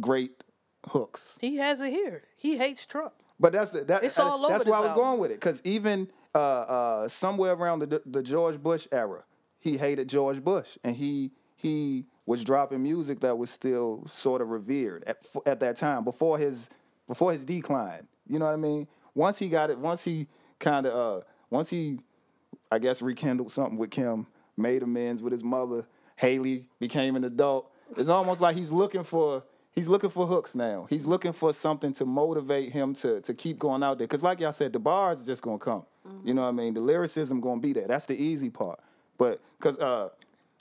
great 0.00 0.44
hooks. 0.88 1.38
He 1.40 1.56
has 1.56 1.80
it 1.80 1.90
here. 1.90 2.22
He 2.36 2.56
hates 2.56 2.86
Trump. 2.86 3.14
But 3.40 3.52
that's 3.52 3.70
the, 3.70 3.84
that, 3.84 4.02
It's 4.02 4.18
all 4.18 4.44
over 4.44 4.52
that's 4.52 4.66
where 4.66 4.74
I 4.74 4.80
was 4.80 4.94
going 4.94 5.20
with 5.20 5.30
it 5.30 5.34
because 5.34 5.62
even 5.64 6.10
uh, 6.34 6.38
uh, 6.38 7.08
somewhere 7.08 7.52
around 7.52 7.80
the 7.80 8.02
the 8.04 8.22
George 8.22 8.60
Bush 8.60 8.88
era, 8.90 9.22
he 9.58 9.76
hated 9.76 10.08
George 10.08 10.42
Bush, 10.42 10.76
and 10.82 10.96
he 10.96 11.30
he 11.54 12.06
was 12.26 12.44
dropping 12.44 12.82
music 12.82 13.20
that 13.20 13.38
was 13.38 13.50
still 13.50 14.04
sort 14.08 14.40
of 14.42 14.50
revered 14.50 15.04
at 15.06 15.18
at 15.46 15.60
that 15.60 15.76
time 15.76 16.02
before 16.02 16.36
his 16.38 16.68
before 17.06 17.30
his 17.32 17.44
decline. 17.44 18.08
You 18.28 18.38
know 18.38 18.44
what 18.44 18.54
I 18.54 18.58
mean? 18.58 18.88
Once 19.18 19.40
he 19.40 19.48
got 19.48 19.68
it, 19.68 19.78
once 19.78 20.04
he 20.04 20.28
kind 20.60 20.86
of 20.86 20.94
uh, 20.94 21.24
once 21.50 21.70
he 21.70 21.98
I 22.70 22.78
guess 22.78 23.02
rekindled 23.02 23.50
something 23.50 23.76
with 23.76 23.90
Kim, 23.90 24.28
made 24.56 24.84
amends 24.84 25.22
with 25.22 25.32
his 25.32 25.42
mother. 25.42 25.86
Hailie 26.16 26.66
became 26.78 27.16
an 27.16 27.24
adult. 27.24 27.68
It's 27.96 28.08
almost 28.08 28.40
like 28.40 28.54
he's 28.54 28.70
looking 28.70 29.02
for 29.02 29.42
he's 29.72 29.88
looking 29.88 30.10
for 30.10 30.26
hooks 30.26 30.54
now. 30.54 30.86
He's 30.88 31.04
looking 31.04 31.32
for 31.32 31.52
something 31.52 31.92
to 31.94 32.04
motivate 32.04 32.70
him 32.70 32.94
to 32.94 33.20
to 33.22 33.34
keep 33.34 33.58
going 33.58 33.82
out 33.82 33.98
there. 33.98 34.06
Cause 34.06 34.22
like 34.22 34.38
y'all 34.38 34.52
said, 34.52 34.72
the 34.72 34.78
bars 34.78 35.20
are 35.20 35.26
just 35.26 35.42
gonna 35.42 35.58
come. 35.58 35.82
You 36.24 36.32
know 36.32 36.42
what 36.42 36.48
I 36.48 36.52
mean? 36.52 36.74
The 36.74 36.80
lyricism 36.80 37.40
gonna 37.40 37.60
be 37.60 37.72
there. 37.72 37.88
That's 37.88 38.06
the 38.06 38.16
easy 38.16 38.50
part. 38.50 38.78
But 39.18 39.40
cause 39.58 39.78
uh 39.80 40.10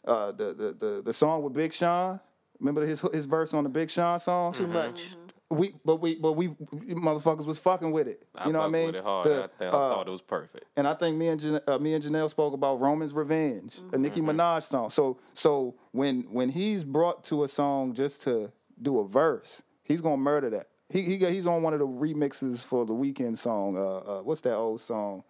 uh 0.04 0.32
the 0.32 0.54
the 0.54 0.74
the, 0.74 1.02
the 1.06 1.14
song 1.14 1.44
with 1.44 1.54
Big 1.54 1.74
Sean, 1.74 2.20
remember 2.60 2.88
his 2.88 3.02
his 3.14 3.28
verse 3.28 3.54
on 3.54 3.66
the 3.66 3.70
Big 3.70 3.92
Sean 3.92 4.18
song? 4.20 4.52
Too 4.54 4.66
much. 4.66 5.10
We 5.50 5.74
but 5.86 6.02
we 6.02 6.16
but 6.16 6.34
we 6.34 6.50
motherfuckers 6.50 7.46
was 7.46 7.58
fucking 7.60 7.92
with 7.92 8.08
it. 8.08 8.22
I 8.36 8.48
You 8.48 8.54
know 8.54 8.60
what 8.60 8.66
I 8.68 8.70
mean? 8.70 8.86
with 8.88 8.96
it 8.96 9.04
hard. 9.04 9.26
The, 9.28 9.44
I, 9.46 9.48
think, 9.48 9.74
uh, 9.74 9.78
I 9.90 9.94
thought 9.94 10.08
it 10.08 10.12
was 10.12 10.22
perfect. 10.22 10.66
and 10.76 10.86
I 10.88 10.94
think 10.94 11.16
me 11.18 11.30
and 11.30 11.40
Jan- 11.40 11.62
uh, 11.66 11.78
me 11.78 11.94
and 11.94 12.04
Janelle 12.04 12.30
spoke 12.30 12.54
about 12.54 12.82
Roman's 12.82 13.14
Revenge, 13.14 13.78
Mm-hmm. 13.78 13.96
a 13.96 13.98
Nicki 13.98 14.22
Minaj 14.22 14.64
song. 14.64 14.90
So 14.90 15.18
so 15.34 15.76
when 15.94 16.24
when 16.24 16.50
he's 16.50 16.84
brought 16.84 17.24
to 17.26 17.44
a 17.46 17.48
song 17.48 17.94
just 17.94 18.22
to 18.24 18.52
do 18.82 19.00
a 19.00 19.08
verse, 19.08 19.64
he's 19.84 20.02
gonna 20.02 20.18
murder 20.18 20.50
that. 20.50 20.68
He 20.90 21.02
he 21.04 21.18
he's 21.18 21.48
on 21.48 21.64
one 21.64 21.74
of 21.74 21.80
the 21.80 21.88
remixes 21.88 22.64
for 22.66 22.86
the 22.86 22.94
Weeknd 22.94 23.38
song. 23.38 23.78
Uh, 23.78 23.98
uh, 24.20 24.22
what's 24.24 24.42
that 24.42 24.56
old 24.56 24.82
song? 24.82 25.24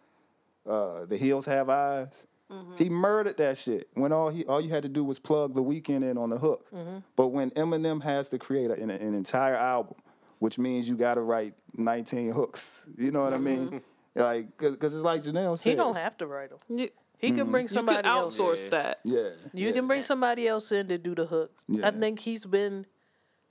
Uh, 0.65 1.05
the 1.05 1.17
Hills 1.17 1.45
Have 1.45 1.69
Eyes. 1.69 2.25
He 2.77 2.89
murdered 2.89 3.35
that 3.37 3.57
shit 3.57 3.89
when 3.93 4.13
all 4.13 4.29
he 4.29 4.45
all 4.45 4.61
you 4.61 4.69
had 4.69 4.83
to 4.83 4.89
do 4.89 5.03
was 5.03 5.19
plug 5.19 5.53
the 5.53 5.61
Weeknd 5.61 6.09
in 6.09 6.17
on 6.17 6.29
the 6.29 6.37
hook. 6.37 6.65
But 7.17 7.27
when 7.27 7.51
Eminem 7.51 8.03
has 8.03 8.29
to 8.29 8.39
create 8.39 8.71
a, 8.71 8.73
an, 8.81 8.89
an 8.89 9.13
entire 9.13 9.55
album, 9.55 9.95
which 10.39 10.57
means 10.59 10.87
you 10.89 10.95
got 10.95 11.15
to 11.15 11.21
write 11.21 11.53
19 11.75 12.31
hooks. 12.31 12.87
You 12.97 13.11
know 13.11 13.23
what 13.23 13.33
I 13.33 13.37
mean? 13.37 13.65
Mm-hmm. 13.67 13.77
Like, 14.15 14.57
cause, 14.57 14.75
cause, 14.77 14.95
it's 14.95 15.03
like 15.03 15.21
Janelle 15.21 15.55
said. 15.59 15.69
He 15.69 15.75
don't 15.75 15.95
have 15.95 16.17
to 16.17 16.25
write 16.25 16.49
them. 16.49 16.57
You, 16.75 16.89
He 17.19 17.27
can 17.27 17.41
mm-hmm. 17.41 17.51
bring 17.51 17.63
you 17.65 17.67
somebody 17.67 17.97
can 18.01 18.07
else. 18.07 18.39
outsource 18.39 18.63
Yeah. 18.63 18.69
that. 18.71 18.99
Yeah. 19.03 19.29
You 19.53 19.67
yeah. 19.67 19.71
can 19.73 19.85
bring 19.85 20.01
somebody 20.01 20.47
else 20.47 20.71
in 20.71 20.87
to 20.87 20.97
do 20.97 21.13
the 21.13 21.27
hook. 21.27 21.51
Yeah. 21.67 21.87
I 21.87 21.91
think 21.91 22.17
he's 22.17 22.43
been, 22.43 22.87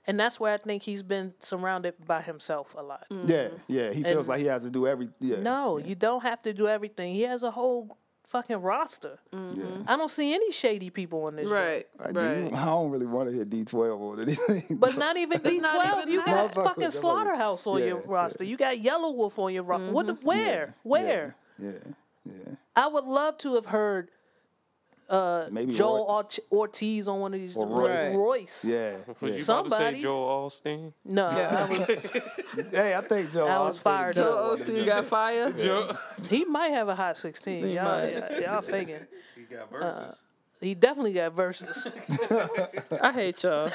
and 0.05 0.19
that's 0.19 0.41
where 0.41 0.53
I 0.53 0.57
think 0.57 0.83
he's 0.83 1.03
been 1.03 1.33
surrounded 1.39 1.93
by 2.05 2.21
himself 2.21 2.75
a 2.77 2.81
lot. 2.81 3.05
Yeah, 3.09 3.17
mm-hmm. 3.17 3.55
yeah. 3.69 3.93
He 3.93 4.03
feels 4.03 4.27
And- 4.27 4.27
like 4.27 4.39
he 4.41 4.47
has 4.47 4.63
to 4.63 4.69
do 4.69 4.87
every. 4.87 5.07
Yeah. 5.21 5.39
No, 5.39 5.77
you 5.77 5.95
don't 5.95 6.23
have 6.23 6.41
to 6.41 6.51
do 6.51 6.67
everything. 6.67 7.13
He 7.13 7.21
has 7.21 7.43
a 7.43 7.51
whole 7.51 7.97
fucking 8.27 8.57
roster. 8.57 9.17
Mm-hmm. 9.31 9.83
I 9.87 9.97
don't 9.97 10.11
see 10.11 10.33
any 10.33 10.51
shady 10.51 10.89
people 10.89 11.23
on 11.23 11.35
this. 11.35 11.47
joint. 11.47 11.55
Right, 11.55 11.85
I, 11.99 12.11
do, 12.11 12.19
right. 12.19 12.53
I 12.53 12.65
don't 12.65 12.91
really 12.91 13.05
want 13.05 13.29
to 13.29 13.35
hear 13.35 13.45
D 13.45 13.63
twelve 13.63 13.99
or 13.99 14.21
anything. 14.21 14.77
But 14.77 14.97
not 14.97 15.17
even 15.17 15.41
D 15.43 15.59
twelve. 15.59 16.07
You 16.09 16.23
got 16.23 16.51
Motherfucker, 16.51 16.63
fucking 16.63 16.91
Slaughterhouse 16.91 17.65
on 17.65 17.79
yeah, 17.79 17.87
your 17.87 17.99
yeah. 17.99 18.05
roster. 18.07 18.43
You 18.43 18.57
got 18.57 18.75
Yelawolf 18.77 19.39
on 19.39 19.53
your 19.53 19.63
roster. 19.63 19.91
What? 19.91 20.07
The, 20.07 20.13
mm-hmm. 20.13 20.27
where? 20.27 20.75
Where? 20.83 21.35
yeah, 21.57 21.71
yeah. 22.25 22.55
I 22.75 22.87
would 22.87 23.05
love 23.05 23.37
to 23.39 23.55
have 23.55 23.65
heard 23.65 24.09
Uh, 25.09 25.47
Maybe 25.51 25.73
Joell 25.73 26.07
Roy- 26.51 26.57
Ortiz 26.59 27.07
on 27.07 27.19
one 27.21 27.33
of 27.33 27.39
these. 27.39 27.55
Or 27.55 27.65
Royce. 27.65 28.13
Royce. 28.15 28.65
Yeah. 28.65 28.97
Was 29.07 29.15
yeah. 29.21 29.27
you 29.29 29.41
Somebody- 29.41 29.75
about 29.83 29.89
to 29.89 29.95
say 29.95 30.01
Joel 30.01 30.49
Osteen? 30.49 30.93
No, 31.05 31.27
I 31.27 31.69
was, 31.69 32.67
Hey, 32.71 32.93
I 32.95 33.01
think 33.01 33.31
Joe. 33.31 33.47
I 33.47 33.59
was 33.61 33.77
Osteen 33.77 33.81
fired 33.83 34.15
did 34.15 34.23
up. 34.23 34.27
Joe 34.29 34.47
one 34.49 34.53
of 34.61 34.67
Osteen 34.67 34.75
them. 34.75 34.85
got 34.85 35.05
fire. 35.05 35.51
he 36.29 36.43
might 36.45 36.69
have 36.69 36.89
a 36.89 36.95
hot 36.95 37.15
sixteen. 37.15 37.65
He 37.67 37.75
Y'all, 37.75 37.85
might. 37.85 38.13
y'all, 38.31 38.41
y'all 38.41 38.61
faking. 38.61 38.99
He 39.35 39.43
got 39.43 39.71
verses. 39.71 40.01
Uh, 40.01 40.13
he 40.59 40.73
definitely 40.75 41.13
got 41.13 41.33
verses. 41.33 41.89
I 43.01 43.13
hate 43.13 43.43
y'all. 43.43 43.69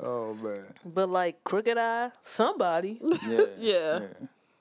Oh 0.00 0.34
man. 0.34 0.64
but 0.84 1.08
like 1.08 1.42
Crooked 1.44 1.78
I, 1.78 2.10
somebody. 2.20 3.00
Yeah. 3.26 3.40
Yeah. 3.58 4.00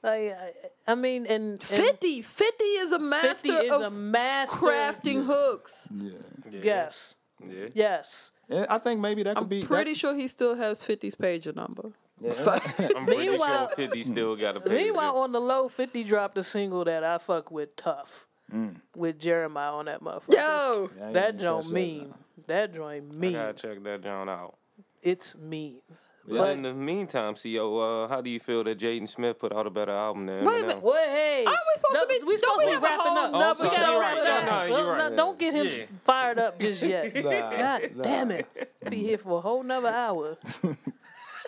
Like 0.03 0.35
I, 0.35 0.51
I 0.91 0.95
mean, 0.95 1.25
and, 1.27 1.51
and 1.51 1.63
50, 1.63 2.21
50 2.21 2.63
is 2.63 2.91
a 2.91 2.99
master 2.99 3.27
fifty 3.30 3.49
is 3.51 3.71
of 3.71 3.81
a 3.81 3.91
master. 3.91 4.57
crafting 4.65 5.25
hooks. 5.25 5.89
Yeah. 5.97 6.11
Yes, 6.51 7.15
Yeah. 7.41 7.67
yes. 7.73 8.31
And 8.49 8.67
I 8.69 8.77
think 8.80 8.99
maybe 8.99 9.23
that 9.23 9.38
could 9.38 9.43
I'm 9.43 9.49
be. 9.49 9.63
pretty 9.63 9.93
sure 9.93 10.13
he 10.13 10.27
still 10.27 10.55
has 10.55 10.81
50's 10.81 11.15
pager 11.15 11.55
number. 11.55 11.91
I'm 12.23 13.05
pretty 13.05 13.27
Meanwhile- 13.30 13.67
sure 13.69 13.75
50 13.75 14.01
still 14.03 14.35
got 14.35 14.57
a 14.57 14.61
page. 14.61 14.73
Meanwhile, 14.73 15.17
on 15.17 15.31
the 15.31 15.41
low, 15.41 15.67
Fifty 15.69 16.03
dropped 16.03 16.38
a 16.38 16.43
single 16.43 16.84
that 16.85 17.03
I 17.03 17.17
fuck 17.17 17.49
with 17.51 17.75
tough 17.75 18.27
Mm. 18.53 18.75
with 18.95 19.19
Jeremih 19.19 19.73
on 19.73 19.85
that 19.85 20.01
motherfucker. 20.01 20.34
Yo! 20.35 20.89
I 21.01 21.05
ain't 21.05 21.13
that 21.13 21.38
joint 21.39 21.63
catch 21.63 21.67
that 21.69 21.73
mean. 21.73 22.13
That 22.47 22.73
joint 22.73 23.05
I 23.15 23.17
mean. 23.17 23.34
gotta 23.34 23.53
check 23.53 23.81
that 23.84 24.03
joint 24.03 24.30
out. 24.30 24.55
It's 25.01 25.35
mean. 25.38 25.80
But 26.26 26.38
But- 26.38 26.50
in 26.52 26.62
the 26.62 26.74
meantime, 26.74 27.36
CO, 27.36 27.78
uh, 27.80 28.08
how 28.08 28.22
do 28.22 28.30
you 28.30 28.40
feel 28.40 28.64
that 28.64 28.80
Jaden 28.80 29.10
Smith 29.10 29.38
put 29.40 29.52
out 29.52 29.68
a 29.68 29.70
better 29.70 29.91
album 29.91 30.26
than 30.26 30.45
Wait 30.45 30.62
a 30.62 30.64
Eminem? 30.64 30.68
minute. 30.68 30.82
Well, 30.84 30.95
hey, 31.10 31.44
Are 31.45 31.52
we 31.52 31.82
supposed 31.82 32.02
to 32.02 32.08
be- 32.08 32.26
we 32.26 32.38
don't 32.38 32.40
supposed 32.40 32.58
we 32.60 32.64
to 32.64 32.68
be 32.70 32.74
have 32.74 32.84
a 32.84 32.86
wrapping 32.86 33.12
whole 33.12 33.18
up. 33.18 33.32
nother 33.34 33.64
we 33.66 33.70
show 33.72 33.80
gotta 33.82 34.00
right 34.00 34.16
wrap 34.16 34.18
it 34.18 34.24
now? 34.24 34.38
up. 34.38 34.45
No, 34.45 34.52
no, 34.52 34.64
you're 34.64 34.74
Well, 34.88 34.88
right. 34.98 35.10
no, 35.12 35.16
Don't 35.18 35.38
get 35.40 35.54
him 35.54 35.68
Yeah. 35.68 35.86
fired 36.06 36.40
up 36.40 36.60
just 36.60 36.82
yet. 36.94 37.14
Nah, 37.16 37.22
God 37.32 37.91
nah. 37.95 38.04
damn 38.04 38.32
it. 38.32 38.48
Be 38.90 38.98
here 38.98 39.18
for 39.18 39.40
a 39.40 39.41
whole 39.41 39.64
nother 39.64 39.90
hour. 39.90 40.38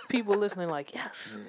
People 0.09 0.35
listening 0.35 0.69
like, 0.69 0.93
yes. 0.93 1.39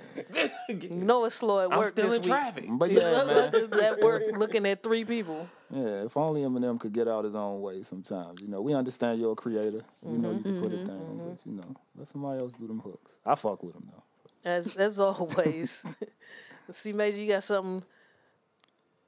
You 0.69 0.89
know 0.91 1.25
it's 1.25 1.35
slow 1.35 1.61
at 1.61 1.69
work 1.71 1.79
I'm 1.79 1.85
still 1.85 2.07
this 2.07 2.17
in 2.17 2.23
week. 2.23 2.31
traffic. 2.31 2.65
But 2.71 2.91
yeah, 2.91 3.25
man. 3.25 3.51
It's 3.53 3.83
at 3.83 4.01
work 4.01 4.23
looking 4.37 4.67
at 4.67 4.83
three 4.83 5.05
people. 5.05 5.49
Yeah, 5.73 6.05
if 6.05 6.17
only 6.17 6.43
Eminem 6.43 6.79
could 6.79 6.93
get 6.93 7.09
out 7.09 7.25
his 7.25 7.35
own 7.35 7.61
way 7.61 7.83
sometimes. 7.83 8.41
You 8.41 8.49
know, 8.49 8.61
we 8.61 8.73
understand 8.73 9.21
you're 9.21 9.33
a 9.33 9.37
creator. 9.37 9.83
You 10.09 10.19
know, 10.19 10.31
you 10.31 10.41
can 10.41 10.53
mm-hmm, 10.53 10.63
put 10.63 10.73
it 10.73 10.85
mm-hmm, 10.85 10.87
down, 10.87 10.99
mm-hmm. 10.99 11.29
but 11.31 11.41
you 11.45 11.53
know, 11.53 11.77
let 11.97 12.09
somebody 12.09 12.39
else 12.39 12.53
do 12.53 12.67
them 12.69 12.81
hooks. 12.81 13.19
I 13.25 13.35
fuck 13.35 13.63
with 13.63 13.75
them 13.75 13.89
though. 13.93 14.03
As 14.49 14.77
as 14.77 15.01
always. 15.01 15.85
See, 16.71 16.93
Major, 16.93 17.21
you 17.21 17.29
got 17.33 17.43
something 17.43 17.83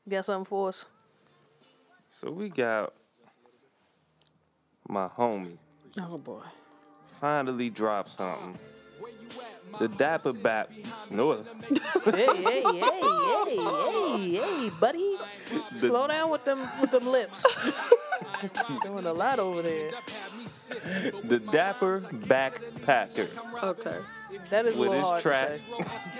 you 0.08 0.10
got 0.12 0.24
something 0.24 0.46
for 0.46 0.68
us? 0.68 0.86
So 2.08 2.30
we 2.30 2.48
got 2.48 2.94
my 4.88 5.06
homie 5.06 5.58
Oh 6.00 6.16
boy. 6.16 6.40
finally 7.06 7.68
dropped 7.68 8.08
something. 8.08 8.58
The 9.78 9.88
Dapper 9.88 10.32
Bap. 10.32 10.70
No, 11.10 11.42
hey, 12.04 12.26
hey, 12.26 12.62
hey, 12.62 12.62
hey, 12.62 13.56
hey, 13.56 14.34
hey, 14.34 14.70
buddy. 14.80 15.16
Slow 15.72 16.06
down 16.08 16.30
with 16.30 16.44
them 16.44 16.60
with 16.80 16.90
them 16.90 17.06
lips. 17.06 17.44
Doing 18.82 19.06
a 19.06 19.12
lot 19.12 19.38
over 19.38 19.62
there. 19.62 19.90
the 21.24 21.38
Dapper 21.52 21.98
Backpacker 21.98 23.28
Okay. 23.62 23.96
That 24.50 24.66
is 24.66 24.76
a 24.76 24.80
with 24.80 24.90
little 24.90 24.94
his 24.94 25.04
hard 25.04 25.22
track 25.22 25.48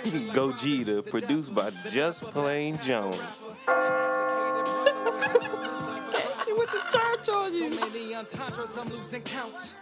to. 0.05 0.11
Gogeta, 0.33 1.09
produced 1.11 1.55
by 1.55 1.71
Just 1.91 2.25
Plain 2.25 2.79
Jones. 2.81 3.21
She 6.45 6.53
went 6.55 6.71
to 6.71 6.79
church 6.91 7.29
on 7.29 7.47
So 7.51 7.65
you. 7.65 7.71
many 7.71 8.15
entendres, 8.15 8.77
I'm 8.79 8.89
losing 8.89 9.21
count. 9.23 9.75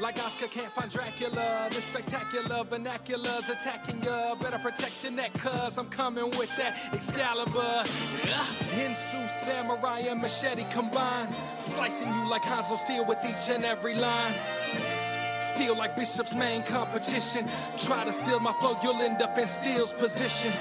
Like 0.00 0.18
Oscar 0.24 0.48
can't 0.48 0.72
find 0.72 0.90
Dracula. 0.90 1.68
The 1.70 1.80
spectacular 1.80 2.64
vernaculars 2.64 3.48
attacking 3.48 4.02
ya. 4.02 4.34
Better 4.34 4.58
protect 4.58 5.04
your 5.04 5.12
neck, 5.12 5.32
cuz 5.34 5.78
I'm 5.78 5.86
coming 5.86 6.30
with 6.30 6.54
that 6.56 6.74
Excalibur. 6.92 7.84
Ginsu, 8.74 9.28
samurai, 9.28 10.00
and 10.00 10.20
machete 10.20 10.64
combined. 10.72 11.32
Slicing 11.58 12.08
you 12.08 12.28
like 12.28 12.42
Hanzo 12.42 12.76
Steel 12.76 13.04
with 13.06 13.18
each 13.24 13.54
and 13.54 13.64
every 13.64 13.94
line. 13.94 14.34
Steal 15.40 15.76
like 15.76 15.94
Bishop's 15.94 16.34
main 16.34 16.64
competition. 16.64 17.48
Try 17.78 18.04
to 18.04 18.12
steal 18.12 18.40
my 18.40 18.52
flow, 18.54 18.76
you'll 18.82 19.00
end 19.00 19.22
up 19.22 19.38
in 19.38 19.46
Steel's 19.46 19.92
position. 19.92 20.52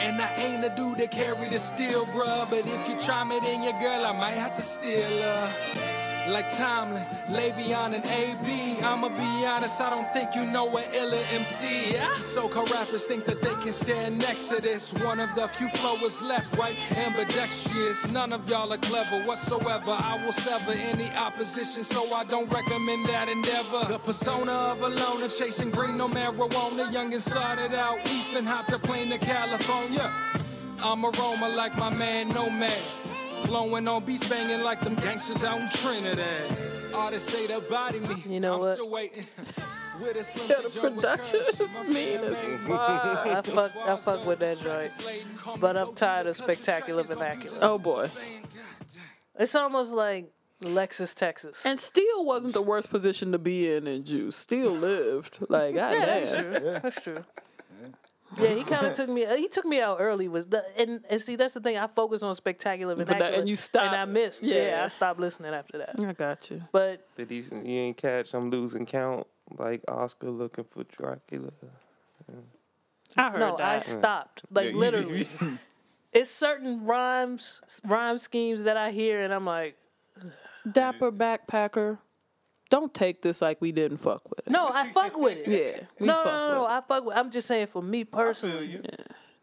And 0.00 0.20
I 0.20 0.34
ain't 0.34 0.64
a 0.64 0.70
dude 0.76 0.98
that 0.98 1.10
carry 1.10 1.48
the 1.48 1.58
steel, 1.58 2.04
bruh. 2.06 2.48
But 2.50 2.66
if 2.66 2.88
you 2.88 2.98
try 3.00 3.24
me, 3.24 3.38
then 3.40 3.62
your 3.62 3.78
girl, 3.80 4.04
I 4.04 4.12
might 4.12 4.36
have 4.36 4.54
to 4.56 4.62
steal 4.62 5.22
her. 5.22 5.99
Like 6.30 6.48
Tomlin, 6.48 7.02
Le'Veon, 7.28 7.92
and 7.92 8.06
AB. 8.06 8.80
I'ma 8.84 9.08
be 9.08 9.44
honest, 9.44 9.80
I 9.80 9.90
don't 9.90 10.08
think 10.12 10.36
you 10.36 10.46
know 10.46 10.68
a 10.68 10.82
illa 10.94 11.18
MC. 11.32 11.94
Yeah? 11.94 12.06
So-called 12.20 12.70
rappers 12.70 13.04
think 13.04 13.24
that 13.24 13.42
they 13.42 13.54
can 13.62 13.72
stand 13.72 14.18
next 14.18 14.48
to 14.50 14.62
this. 14.62 14.92
One 15.04 15.18
of 15.18 15.34
the 15.34 15.48
few 15.48 15.68
flowers 15.68 16.22
left, 16.22 16.56
right? 16.56 16.76
Ambidextrous. 16.96 18.12
None 18.12 18.32
of 18.32 18.48
y'all 18.48 18.72
are 18.72 18.78
clever 18.78 19.26
whatsoever. 19.26 19.90
I 19.90 20.20
will 20.24 20.32
sever 20.32 20.72
any 20.72 21.10
opposition, 21.16 21.82
so 21.82 22.14
I 22.14 22.22
don't 22.24 22.50
recommend 22.52 23.06
that 23.06 23.28
endeavor. 23.28 23.86
The 23.92 23.98
persona 23.98 24.52
of 24.52 24.82
a 24.82 24.88
loner, 24.88 25.28
chasing 25.28 25.70
green, 25.70 25.96
no 25.96 26.06
marijuana. 26.08 26.86
Youngin' 26.92 27.18
started 27.18 27.74
out 27.74 27.98
east 28.06 28.36
and 28.36 28.46
hopped 28.46 28.72
a 28.72 28.78
plane 28.78 29.10
to 29.10 29.18
California. 29.18 30.08
I'm 30.82 31.04
a 31.04 31.10
Roma 31.10 31.48
like 31.48 31.76
my 31.76 31.90
man 31.90 32.28
Nomad. 32.28 32.99
Flowing 33.46 33.88
on 33.88 34.04
beats, 34.04 34.28
banging 34.28 34.62
like 34.62 34.80
them 34.80 34.94
gangsters 34.96 35.44
out 35.44 35.60
in 35.60 35.68
Trinidad. 35.68 36.56
Artists 36.94 37.32
say 37.32 37.46
they 37.46 37.60
body 37.60 38.00
me. 38.00 38.16
You 38.26 38.40
know 38.40 38.54
I'm 38.54 38.60
what? 38.60 38.76
still 38.76 38.90
waiting. 38.90 39.26
With 40.00 40.16
a 40.16 40.24
slim 40.24 40.48
Yeah, 40.48 40.68
the 40.68 40.90
production 40.94 41.40
is 41.40 41.78
mean 41.88 42.20
as 42.20 42.60
fuck. 42.62 43.26
I 43.26 43.42
fuck, 43.42 43.76
I 43.76 43.96
fuck 43.96 44.26
with 44.26 44.38
that 44.38 44.58
joint. 44.58 45.60
But 45.60 45.76
I'm 45.76 45.94
tired 45.94 46.26
of 46.26 46.36
spectacular 46.36 47.02
vernacular. 47.02 47.58
Oh 47.60 47.76
boy. 47.76 48.08
It's 49.38 49.54
almost 49.54 49.92
like 49.92 50.32
Lexus, 50.62 51.14
Texas. 51.14 51.66
And 51.66 51.78
Steel 51.78 52.24
wasn't 52.24 52.54
the 52.54 52.62
worst 52.62 52.88
position 52.90 53.32
to 53.32 53.38
be 53.38 53.70
in 53.70 53.86
in 53.86 54.04
Juice. 54.04 54.36
Steel 54.36 54.70
lived. 54.72 55.38
Like, 55.50 55.74
yeah, 55.74 56.06
that's 56.06 56.30
goddamn. 56.30 56.52
true. 56.62 56.78
That's 56.82 57.02
true. 57.02 57.16
Yeah, 58.38 58.50
he 58.54 58.62
kind 58.72 58.86
of 58.86 58.94
took 58.94 59.08
me. 59.08 59.24
He 59.36 59.48
took 59.48 59.64
me 59.64 59.80
out 59.80 59.96
early. 60.00 60.28
Was 60.28 60.46
the, 60.46 60.64
and 60.78 61.00
and 61.10 61.20
see 61.20 61.36
that's 61.36 61.54
the 61.54 61.60
thing. 61.60 61.76
I 61.76 61.86
focused 61.86 62.22
on 62.22 62.34
spectacular 62.34 62.94
that- 62.94 63.34
and 63.34 63.48
you 63.48 63.56
stopped. 63.56 63.86
and 63.86 63.96
I 63.96 64.04
missed. 64.04 64.42
Yeah. 64.42 64.66
Yeah. 64.66 64.84
I 64.84 64.88
stopped 64.88 65.18
listening 65.20 65.52
after 65.54 65.78
that. 65.78 65.96
I 66.04 66.12
got 66.12 66.50
you. 66.50 66.62
But 66.72 67.06
Did 67.16 67.30
he? 67.30 67.38
You 67.38 67.80
ain't 67.80 67.96
catch? 67.96 68.34
I'm 68.34 68.50
losing 68.50 68.86
count. 68.86 69.26
Like 69.58 69.82
Oscar 69.88 70.30
looking 70.30 70.64
for 70.64 70.84
Dracula. 70.84 71.50
I 73.16 73.30
heard 73.30 73.32
that. 73.32 73.38
no, 73.40 73.56
I 73.58 73.78
stopped. 73.80 74.44
Like 74.50 74.66
Yeah, 74.66 74.70
you- 74.70 74.78
literally, 74.78 75.26
it's 76.12 76.30
certain 76.30 76.84
rhymes, 76.86 77.60
rhyme 77.84 78.18
schemes 78.18 78.64
that 78.64 78.76
I 78.76 78.92
hear, 78.92 79.22
and 79.22 79.32
I'm 79.34 79.44
like, 79.44 79.76
Dapper 80.70 81.10
backpacker. 81.10 81.98
Don't 82.70 82.94
take 82.94 83.20
this 83.22 83.42
like 83.42 83.60
we 83.60 83.72
didn't 83.72 83.98
fuck 83.98 84.22
with 84.30 84.38
it. 84.46 84.50
no, 84.50 84.68
I 84.72 84.88
fuck 84.90 85.16
with 85.16 85.38
it. 85.38 85.48
Yeah. 85.48 85.86
No, 86.06 86.24
no, 86.24 86.24
no, 86.24 86.48
no. 86.54 86.66
I 86.66 86.80
fuck 86.86 87.04
with. 87.04 87.16
I'm 87.16 87.30
just 87.30 87.46
saying 87.48 87.66
for 87.66 87.82
me 87.82 88.04
personally. 88.04 88.80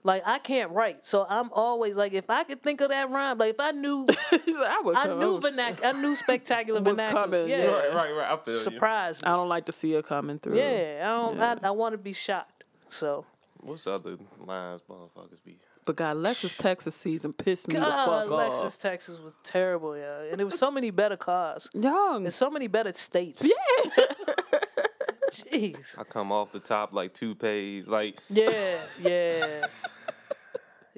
Like 0.03 0.23
I 0.25 0.39
can't 0.39 0.71
write, 0.71 1.05
so 1.05 1.25
I'm 1.27 1.51
always 1.51 1.97
like, 1.97 2.13
if 2.13 2.29
I 2.29 2.45
could 2.45 2.63
think 2.63 2.79
of 2.79 2.89
that 2.89 3.09
rhyme, 3.09 3.37
like 3.37 3.55
if 3.55 3.59
I 3.59 3.71
knew, 3.71 4.05
I, 4.31 4.81
would 4.85 4.95
I 4.95 5.07
knew 5.07 5.35
over. 5.35 5.51
vernac, 5.51 5.83
I 5.83 5.91
knew 5.91 6.15
spectacular 6.15 6.79
Was 6.81 6.95
vernacular. 6.95 7.23
coming, 7.23 7.49
yeah, 7.49 7.57
yeah. 7.57 7.65
Right, 7.65 7.93
right, 7.93 8.11
right. 8.15 8.31
I 8.31 8.37
feel 8.37 8.53
you. 8.53 8.59
surprise 8.61 9.21
me. 9.21 9.27
I 9.27 9.35
don't 9.35 9.49
like 9.49 9.65
to 9.65 9.73
see 9.73 9.93
it 9.95 10.05
coming 10.05 10.37
through. 10.37 10.57
Yeah, 10.59 11.01
I 11.03 11.19
don't. 11.19 11.39
I, 11.41 11.57
I 11.67 11.71
want 11.71 11.91
to 11.93 11.97
be 11.97 12.13
shocked. 12.13 12.63
So 12.87 13.25
What's 13.59 13.85
other 13.87 14.15
lines 14.45 14.81
motherfuckers 14.89 15.43
be? 15.43 15.57
But 15.87 15.95
God, 15.95 16.17
Lexus 16.17 16.55
Texas 16.67 16.93
season 16.95 17.33
pissed 17.33 17.67
me 17.69 17.75
the 17.75 17.81
fuck 17.81 18.27
Lexus, 18.27 18.31
off. 18.31 18.53
Lexus 18.63 18.81
Texas 18.81 19.19
was 19.19 19.35
terrible, 19.43 19.97
yeah, 19.97 20.23
and 20.29 20.37
there 20.37 20.45
was 20.45 20.59
so 20.59 20.69
many 20.69 20.91
better 20.91 21.17
cars 21.17 21.67
Young. 21.73 22.25
and 22.25 22.33
so 22.33 22.49
many 22.51 22.67
better 22.67 22.93
states. 22.93 23.43
Yeah. 23.43 24.03
Jeez. 25.31 25.97
I 25.99 26.03
come 26.03 26.31
off 26.31 26.51
the 26.51 26.59
top 26.59 26.93
like 26.93 27.13
toupees. 27.13 27.87
Like 27.87 28.19
Yeah, 28.29 28.79
yeah. 29.01 29.67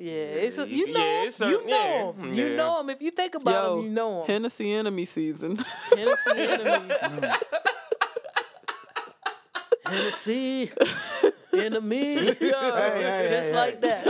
Yeah, 0.02 0.14
it's 0.48 0.58
a, 0.60 0.66
you 0.68 0.88
Yeah, 0.88 0.94
know, 0.94 1.24
it's 1.28 1.40
you 1.42 1.46
certain- 1.52 1.68
yeah, 1.70 2.00
know, 2.00 2.16
'em. 2.20 2.34
you 2.34 2.48
yeah. 2.48 2.56
know 2.56 2.78
them. 2.78 2.90
If 2.90 3.02
you 3.02 3.12
think 3.12 3.36
about 3.36 3.52
Yo, 3.52 3.76
them, 3.78 3.86
you 3.86 3.92
know 3.92 4.18
them. 4.20 4.28
Hennessy 4.28 4.72
enemy 4.72 5.04
season. 5.06 5.58
Hennessy 5.90 6.32
enemy. 6.38 6.96
Mm. 7.04 7.42
Hennessy 9.90 10.72
enemy. 11.54 12.16
hey, 12.16 13.26
Just 13.30 13.50
hey, 13.52 13.56
like 13.56 13.82
that. 13.82 14.06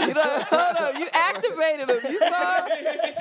you 0.00 0.14
know, 0.14 0.22
hold 0.22 0.76
on, 0.94 1.00
you 1.00 1.06
activated 1.12 1.90
him. 1.90 2.12
You 2.12 2.18
saw 2.18 2.66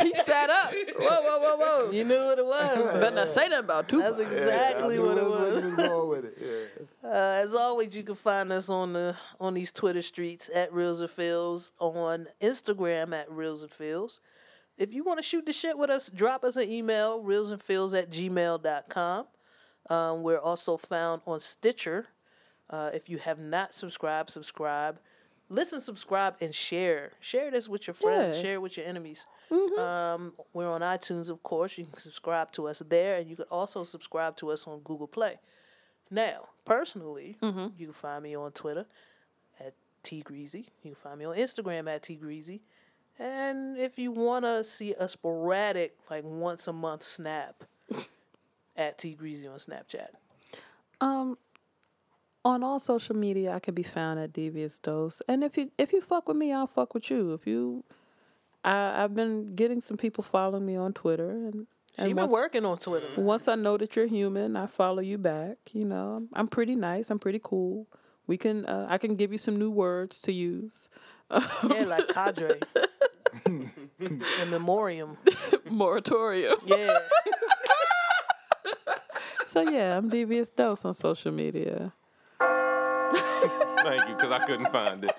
he 0.03 0.14
sat 0.15 0.49
up. 0.49 0.73
Whoa, 0.73 1.22
whoa, 1.22 1.40
whoa, 1.40 1.57
whoa. 1.57 1.91
You 1.91 2.03
knew 2.03 2.26
what 2.26 2.40
it 2.40 2.45
was. 2.45 2.94
Better 2.99 3.15
not 3.15 3.30
say 3.30 3.48
nothing 3.48 3.65
about 3.65 3.88
Tupac. 3.90 4.07
That's 4.07 4.19
exactly 4.19 4.99
what 4.99 5.18
it 5.18 5.23
was. 5.23 5.64
was 5.77 6.23
it. 6.26 6.38
Yeah. 6.41 6.85
Uh, 7.03 7.41
as 7.44 7.53
always, 7.53 7.95
you 7.98 8.02
can 8.02 8.15
find 8.15 8.49
us 8.52 8.69
on 8.69 8.94
the 8.94 9.14
on 9.38 9.53
these 9.53 9.73
Twitter 9.73 10.02
streets 10.02 10.49
at 10.56 10.72
Reels 10.72 11.02
and 11.02 11.10
Feels, 11.10 11.73
on 11.77 12.27
Instagram 12.41 13.14
at 13.14 13.30
Reels 13.30 13.61
and 13.61 13.69
Feels. 13.69 14.22
If 14.77 14.94
you 14.94 15.03
want 15.03 15.19
to 15.19 15.23
shoot 15.23 15.45
the 15.45 15.52
shit 15.52 15.77
with 15.77 15.90
us, 15.90 16.07
drop 16.07 16.45
us 16.45 16.56
an 16.56 16.69
email, 16.72 17.22
reelsandfeels 17.22 17.95
at 17.98 18.10
gmail.com. 18.10 19.26
Um, 19.90 20.24
we're 20.24 20.40
also 20.40 20.78
found 20.78 21.22
on 21.26 21.40
Stitcher. 21.40 22.08
Uh, 22.70 22.90
if 22.94 23.10
you 23.10 23.18
have 23.18 23.40
not 23.40 23.74
subscribed, 23.74 24.30
subscribe. 24.30 25.00
Listen, 25.50 25.82
subscribe, 25.82 26.36
and 26.42 26.56
share. 26.56 27.12
Share 27.20 27.52
this 27.52 27.68
with 27.68 27.86
your 27.86 27.94
friends. 27.94 28.38
Yeah. 28.38 28.42
Share 28.42 28.54
it 28.56 28.62
with 28.62 28.78
your 28.78 28.86
enemies. 28.86 29.28
Um, 29.78 30.34
we're 30.54 30.70
on 30.70 30.82
iTunes, 30.82 31.30
of 31.30 31.44
course. 31.44 31.78
You 31.78 31.86
can 31.86 32.00
subscribe 32.00 32.52
to 32.54 32.68
us 32.68 32.80
there, 32.80 33.18
and 33.18 33.30
you 33.30 33.36
can 33.36 33.46
also 33.52 33.84
subscribe 33.84 34.36
to 34.38 34.52
us 34.52 34.66
on 34.66 34.80
Google 34.80 35.08
Play. 35.08 35.40
Now, 36.10 36.50
personally, 36.66 37.38
you 37.78 37.86
can 37.88 37.94
find 37.94 38.24
me 38.24 38.36
on 38.36 38.52
Twitter 38.52 38.86
at 39.60 39.74
T 40.02 40.22
Greasy. 40.22 40.70
You 40.82 40.92
can 40.92 40.96
find 40.96 41.20
me 41.20 41.26
on 41.26 41.36
Instagram 41.36 41.94
at 41.94 42.04
T 42.04 42.16
Greasy. 42.16 42.62
And 43.20 43.78
if 43.78 44.00
you 44.00 44.12
want 44.12 44.46
to 44.46 44.64
see 44.64 44.96
a 44.98 45.08
sporadic, 45.08 45.98
like 46.10 46.24
once 46.24 46.68
a 46.68 46.74
month 46.74 47.04
snap, 47.04 47.64
at 48.76 48.98
T 48.98 49.14
Greasy 49.14 49.48
on 49.48 49.58
Snapchat. 49.58 50.10
Um, 51.02 51.38
on 52.45 52.64
all 52.64 52.80
social 52.80 53.16
media, 53.16 53.54
I 53.54 53.60
can 53.60 53.74
be 53.74 53.84
found 53.84 54.20
at 54.20 54.34
Devious 54.34 54.80
Dose. 54.80 55.22
And 55.28 55.44
if 55.44 55.58
you 55.58 55.72
if 55.78 55.94
you 55.94 56.02
fuck 56.02 56.28
with 56.28 56.38
me, 56.38 56.52
I'll 56.52 56.68
fuck 56.68 56.94
with 56.94 57.10
you. 57.10 57.34
If 57.34 57.48
you, 57.48 57.84
I 58.64 59.04
I've 59.04 59.16
been 59.16 59.56
getting 59.56 59.82
some 59.82 59.98
people 59.98 60.24
following 60.24 60.66
me 60.66 60.76
on 60.76 60.94
Twitter, 60.94 61.30
and 61.30 61.68
She 61.98 62.06
and 62.06 62.16
been 62.16 62.30
working 62.30 62.66
on 62.66 62.78
Twitter. 62.78 63.08
once 63.18 63.48
I 63.48 63.56
know 63.56 63.78
that 63.78 63.95
you're 63.95 64.08
human, 64.08 64.56
I 64.58 64.68
follow 64.68 65.02
you 65.02 65.18
back. 65.18 65.58
You 65.74 65.86
know, 65.86 66.16
I'm, 66.18 66.30
I'm 66.34 66.48
pretty 66.48 66.76
nice. 66.76 67.10
I'm 67.10 67.20
pretty 67.20 67.40
cool. 67.41 67.88
We 68.28 68.38
can 68.38 68.66
uh, 68.66 68.88
I 68.90 68.98
can 68.98 69.16
give 69.16 69.32
you 69.32 69.38
some 69.38 69.58
new 69.58 69.72
words 69.72 70.22
to 70.24 70.32
use. 70.34 70.90
Yeah, 71.32 71.86
like 71.86 72.08
cadre. 72.14 72.60
In 73.45 74.22
memoriam. 74.52 75.18
Moratorium. 75.70 76.58
Yeah. 76.66 76.94
So 79.54 79.62
yeah, 79.62 79.96
I'm 79.96 80.10
Devious 80.10 80.50
Dose 80.50 80.84
on 80.84 80.96
social 80.96 81.32
media. 81.32 81.94
Thank 82.40 84.10
you, 84.10 84.16
because 84.16 84.32
I 84.32 84.44
couldn't 84.48 84.72
find 84.72 85.04
it. 85.04 85.12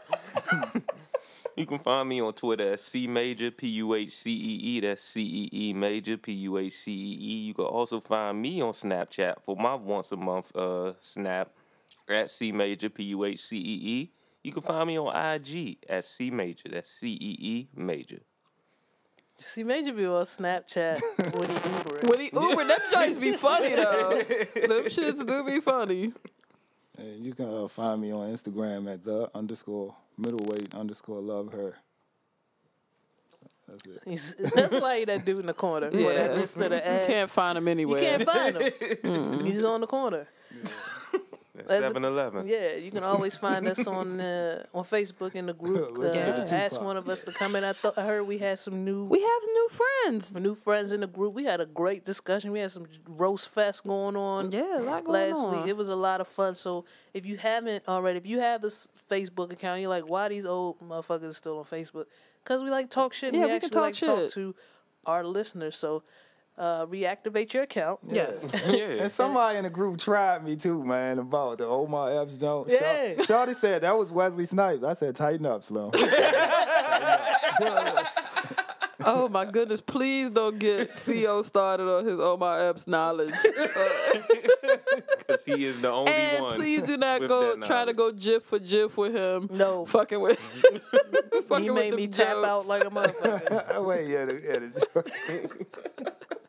you 1.56 1.65
can 1.65 1.78
find 1.78 2.09
me 2.09 2.20
on 2.20 2.32
Twitter 2.32 2.73
at 2.73 2.81
C 2.81 3.06
Major, 3.06 3.52
P 3.52 3.69
U 3.69 3.94
H 3.94 4.11
C 4.11 4.32
E 4.32 4.59
E. 4.77 4.81
That's 4.81 5.05
C 5.05 5.23
E 5.23 5.69
E 5.69 5.73
Major, 5.73 6.16
P 6.16 6.32
U 6.32 6.59
H 6.59 6.73
C 6.73 6.93
E 6.93 7.16
E. 7.20 7.47
You 7.47 7.55
can 7.55 7.66
also 7.66 8.01
find 8.01 8.43
me 8.43 8.61
on 8.61 8.73
Snapchat 8.73 9.40
for 9.40 9.55
my 9.55 9.77
once 9.77 10.11
a 10.11 10.16
month 10.16 10.51
uh, 10.56 10.94
snap 10.98 11.52
at 12.09 12.28
C 12.28 12.51
Major, 12.51 12.89
P 12.89 13.05
U 13.05 13.23
H 13.23 13.40
C 13.40 13.56
E 13.56 13.61
E. 13.61 14.12
You 14.43 14.51
can 14.51 14.62
find 14.62 14.89
me 14.89 14.98
on 14.98 15.15
IG 15.15 15.77
at 15.89 16.05
C 16.05 16.32
Major. 16.32 16.70
That's 16.70 16.90
C 16.90 17.12
E 17.12 17.36
E 17.40 17.69
Major. 17.77 18.23
See, 19.39 19.65
Major 19.65 19.93
be 19.93 20.06
on 20.06 20.24
Snapchat 20.24 21.01
when 21.39 21.48
he 21.48 21.55
Ubering. 21.55 22.09
When 22.11 22.20
he 22.20 22.31
Uber, 22.32 22.65
them 22.65 22.78
joints 22.93 23.16
be 23.16 23.32
funny 23.32 23.74
though. 23.74 24.11
them 24.20 24.85
shits 24.85 25.27
do 25.27 25.44
be 25.44 25.61
funny. 25.61 26.12
And 26.98 27.24
you 27.24 27.35
can 27.35 27.52
uh, 27.52 27.69
find 27.69 28.01
me 28.01 28.12
on 28.12 28.31
Instagram 28.31 28.93
at 28.93 29.05
the 29.05 29.28
underscore 29.35 29.94
middleweight 30.16 30.74
underscore 30.74 31.20
love 31.20 31.52
her. 31.52 31.74
That's 33.69 33.86
it. 33.86 34.02
He's, 34.06 34.35
that's 34.35 34.78
why 34.78 35.01
he 35.01 35.05
that 35.06 35.24
dude 35.24 35.40
in 35.40 35.47
the 35.47 35.55
corner. 35.55 35.90
Yeah. 35.93 36.01
Yeah. 36.01 36.28
That 36.28 36.39
Mr. 36.39 36.69
The 36.69 36.77
You 36.77 37.06
can't 37.06 37.31
find 37.31 37.59
him 37.59 37.66
anywhere. 37.66 37.98
You 37.98 38.05
can't 38.05 38.23
find 38.23 38.56
him. 38.56 39.44
He's 39.47 39.65
on 39.65 39.81
the 39.81 39.86
corner. 39.86 40.28
That's 40.52 40.73
That's- 41.69 41.91
7 41.93 42.05
Eleven. 42.05 42.47
Yeah, 42.47 42.74
you 42.77 42.91
can 42.91 43.03
always 43.05 43.36
find 43.36 43.66
us 43.69 43.86
on 43.86 44.20
uh, 44.20 44.65
on 44.74 44.85
Facebook 44.85 45.35
in 45.35 45.47
the 45.47 45.55
group. 45.55 45.97
Uh, 45.97 46.01
Listen 46.01 46.27
to 46.36 46.45
the 46.45 46.57
ask 46.57 46.81
one 46.81 46.97
of 46.97 47.09
us 47.09 47.24
to 47.24 47.32
come 47.32 47.57
in. 47.57 47.65
I 47.65 47.73
thought 47.73 47.97
I 47.99 48.05
heard 48.05 48.24
we 48.24 48.39
had 48.39 48.59
some 48.59 48.85
new 48.85 49.05
We 49.07 49.20
have 49.20 49.43
new 49.59 49.69
friends. 49.81 50.35
new 50.35 50.55
friends 50.55 50.93
in 50.93 51.01
the 51.01 51.07
group. 51.07 51.35
We 51.35 51.45
had 51.45 51.61
a 51.61 51.66
great 51.66 52.05
discussion. 52.05 52.53
We 52.53 52.61
had 52.61 52.70
some 52.70 52.86
roast 53.09 53.49
fest 53.49 53.85
going 53.86 54.16
on. 54.16 54.51
Yeah, 54.51 54.78
a 54.78 54.82
lot 54.82 55.05
going 55.05 55.28
last 55.31 55.43
on. 55.43 55.57
week. 55.61 55.69
It 55.69 55.77
was 55.77 55.89
a 55.91 55.97
lot 55.97 56.20
of 56.20 56.28
fun. 56.28 56.55
So 56.55 56.85
if 57.12 57.24
you 57.27 57.36
haven't 57.36 57.85
already, 57.89 58.19
if 58.19 58.27
you 58.27 58.41
have 58.41 58.61
this 58.61 58.89
Facebook 59.11 59.53
account, 59.53 59.81
you're 59.81 59.91
like, 59.91 60.09
why 60.09 60.28
these 60.28 60.47
old 60.47 60.81
motherfuckers 60.81 61.35
still 61.35 61.59
on 61.59 61.65
Facebook? 61.65 62.07
Because 62.43 62.62
we 62.62 62.70
like 62.70 62.91
talk 62.91 63.12
shit. 63.12 63.32
and 63.32 63.41
Yeah, 63.41 63.47
we, 63.47 63.53
we 63.55 63.61
can 63.61 63.66
actually 63.66 63.81
like 63.81 63.95
talk 63.95 64.07
talk 64.09 64.19
shit. 64.24 64.32
to 64.35 64.55
our 65.07 65.24
listeners. 65.24 65.77
So 65.77 66.03
uh, 66.56 66.86
reactivate 66.86 67.52
your 67.52 67.64
account. 67.64 68.01
yes. 68.09 68.55
Yeah. 68.66 69.02
And 69.02 69.10
somebody 69.10 69.59
in 69.59 69.64
the 69.64 69.70
group 69.70 69.98
tried 69.98 70.44
me 70.44 70.56
too, 70.56 70.85
man, 70.85 71.18
about 71.18 71.59
the 71.59 71.66
Omar 71.66 72.20
Epps 72.22 72.39
joke. 72.39 72.68
Yeah. 72.70 73.22
Shorty 73.24 73.55
said 73.55 73.82
that 73.82 73.97
was 73.97 74.10
Wesley 74.12 74.44
Snipes. 74.47 74.82
I 74.85 74.93
said 74.94 75.16
tighten 75.16 75.47
up, 75.47 75.62
Slim. 75.62 75.90
Oh 79.06 79.28
my 79.28 79.44
goodness! 79.44 79.82
Please 79.82 80.31
don't 80.31 80.59
get 80.59 80.94
Co 80.94 81.43
started 81.43 81.86
on 81.89 82.06
his 82.06 82.18
Omar 82.18 82.70
Epps 82.70 82.86
knowledge, 82.86 83.35
Because 85.18 85.44
he 85.44 85.64
is 85.64 85.81
the 85.82 85.90
only 85.90 86.10
and 86.10 86.43
one. 86.43 86.56
please 86.56 86.85
do 86.85 86.97
not 86.97 87.26
go 87.28 87.56
try 87.59 87.85
to 87.85 87.93
go 87.93 88.12
jiff 88.12 88.44
for 88.44 88.59
jiff 88.59 88.97
with 88.97 89.12
him. 89.14 89.51
No. 89.52 89.85
fucking 89.85 90.20
with. 90.20 90.39
fucking 91.48 91.64
He 91.64 91.70
made 91.70 91.93
them 91.93 92.01
me 92.01 92.09
tap 92.09 92.36
out 92.36 92.66
like 92.66 92.85
a 92.85 92.90
motherfucker. 92.90 93.85
Wait, 93.85 94.09
yeah, 94.09 94.24
the, 94.24 94.40
yeah, 94.43 94.59
the 94.60 94.70
joke. 94.94 96.40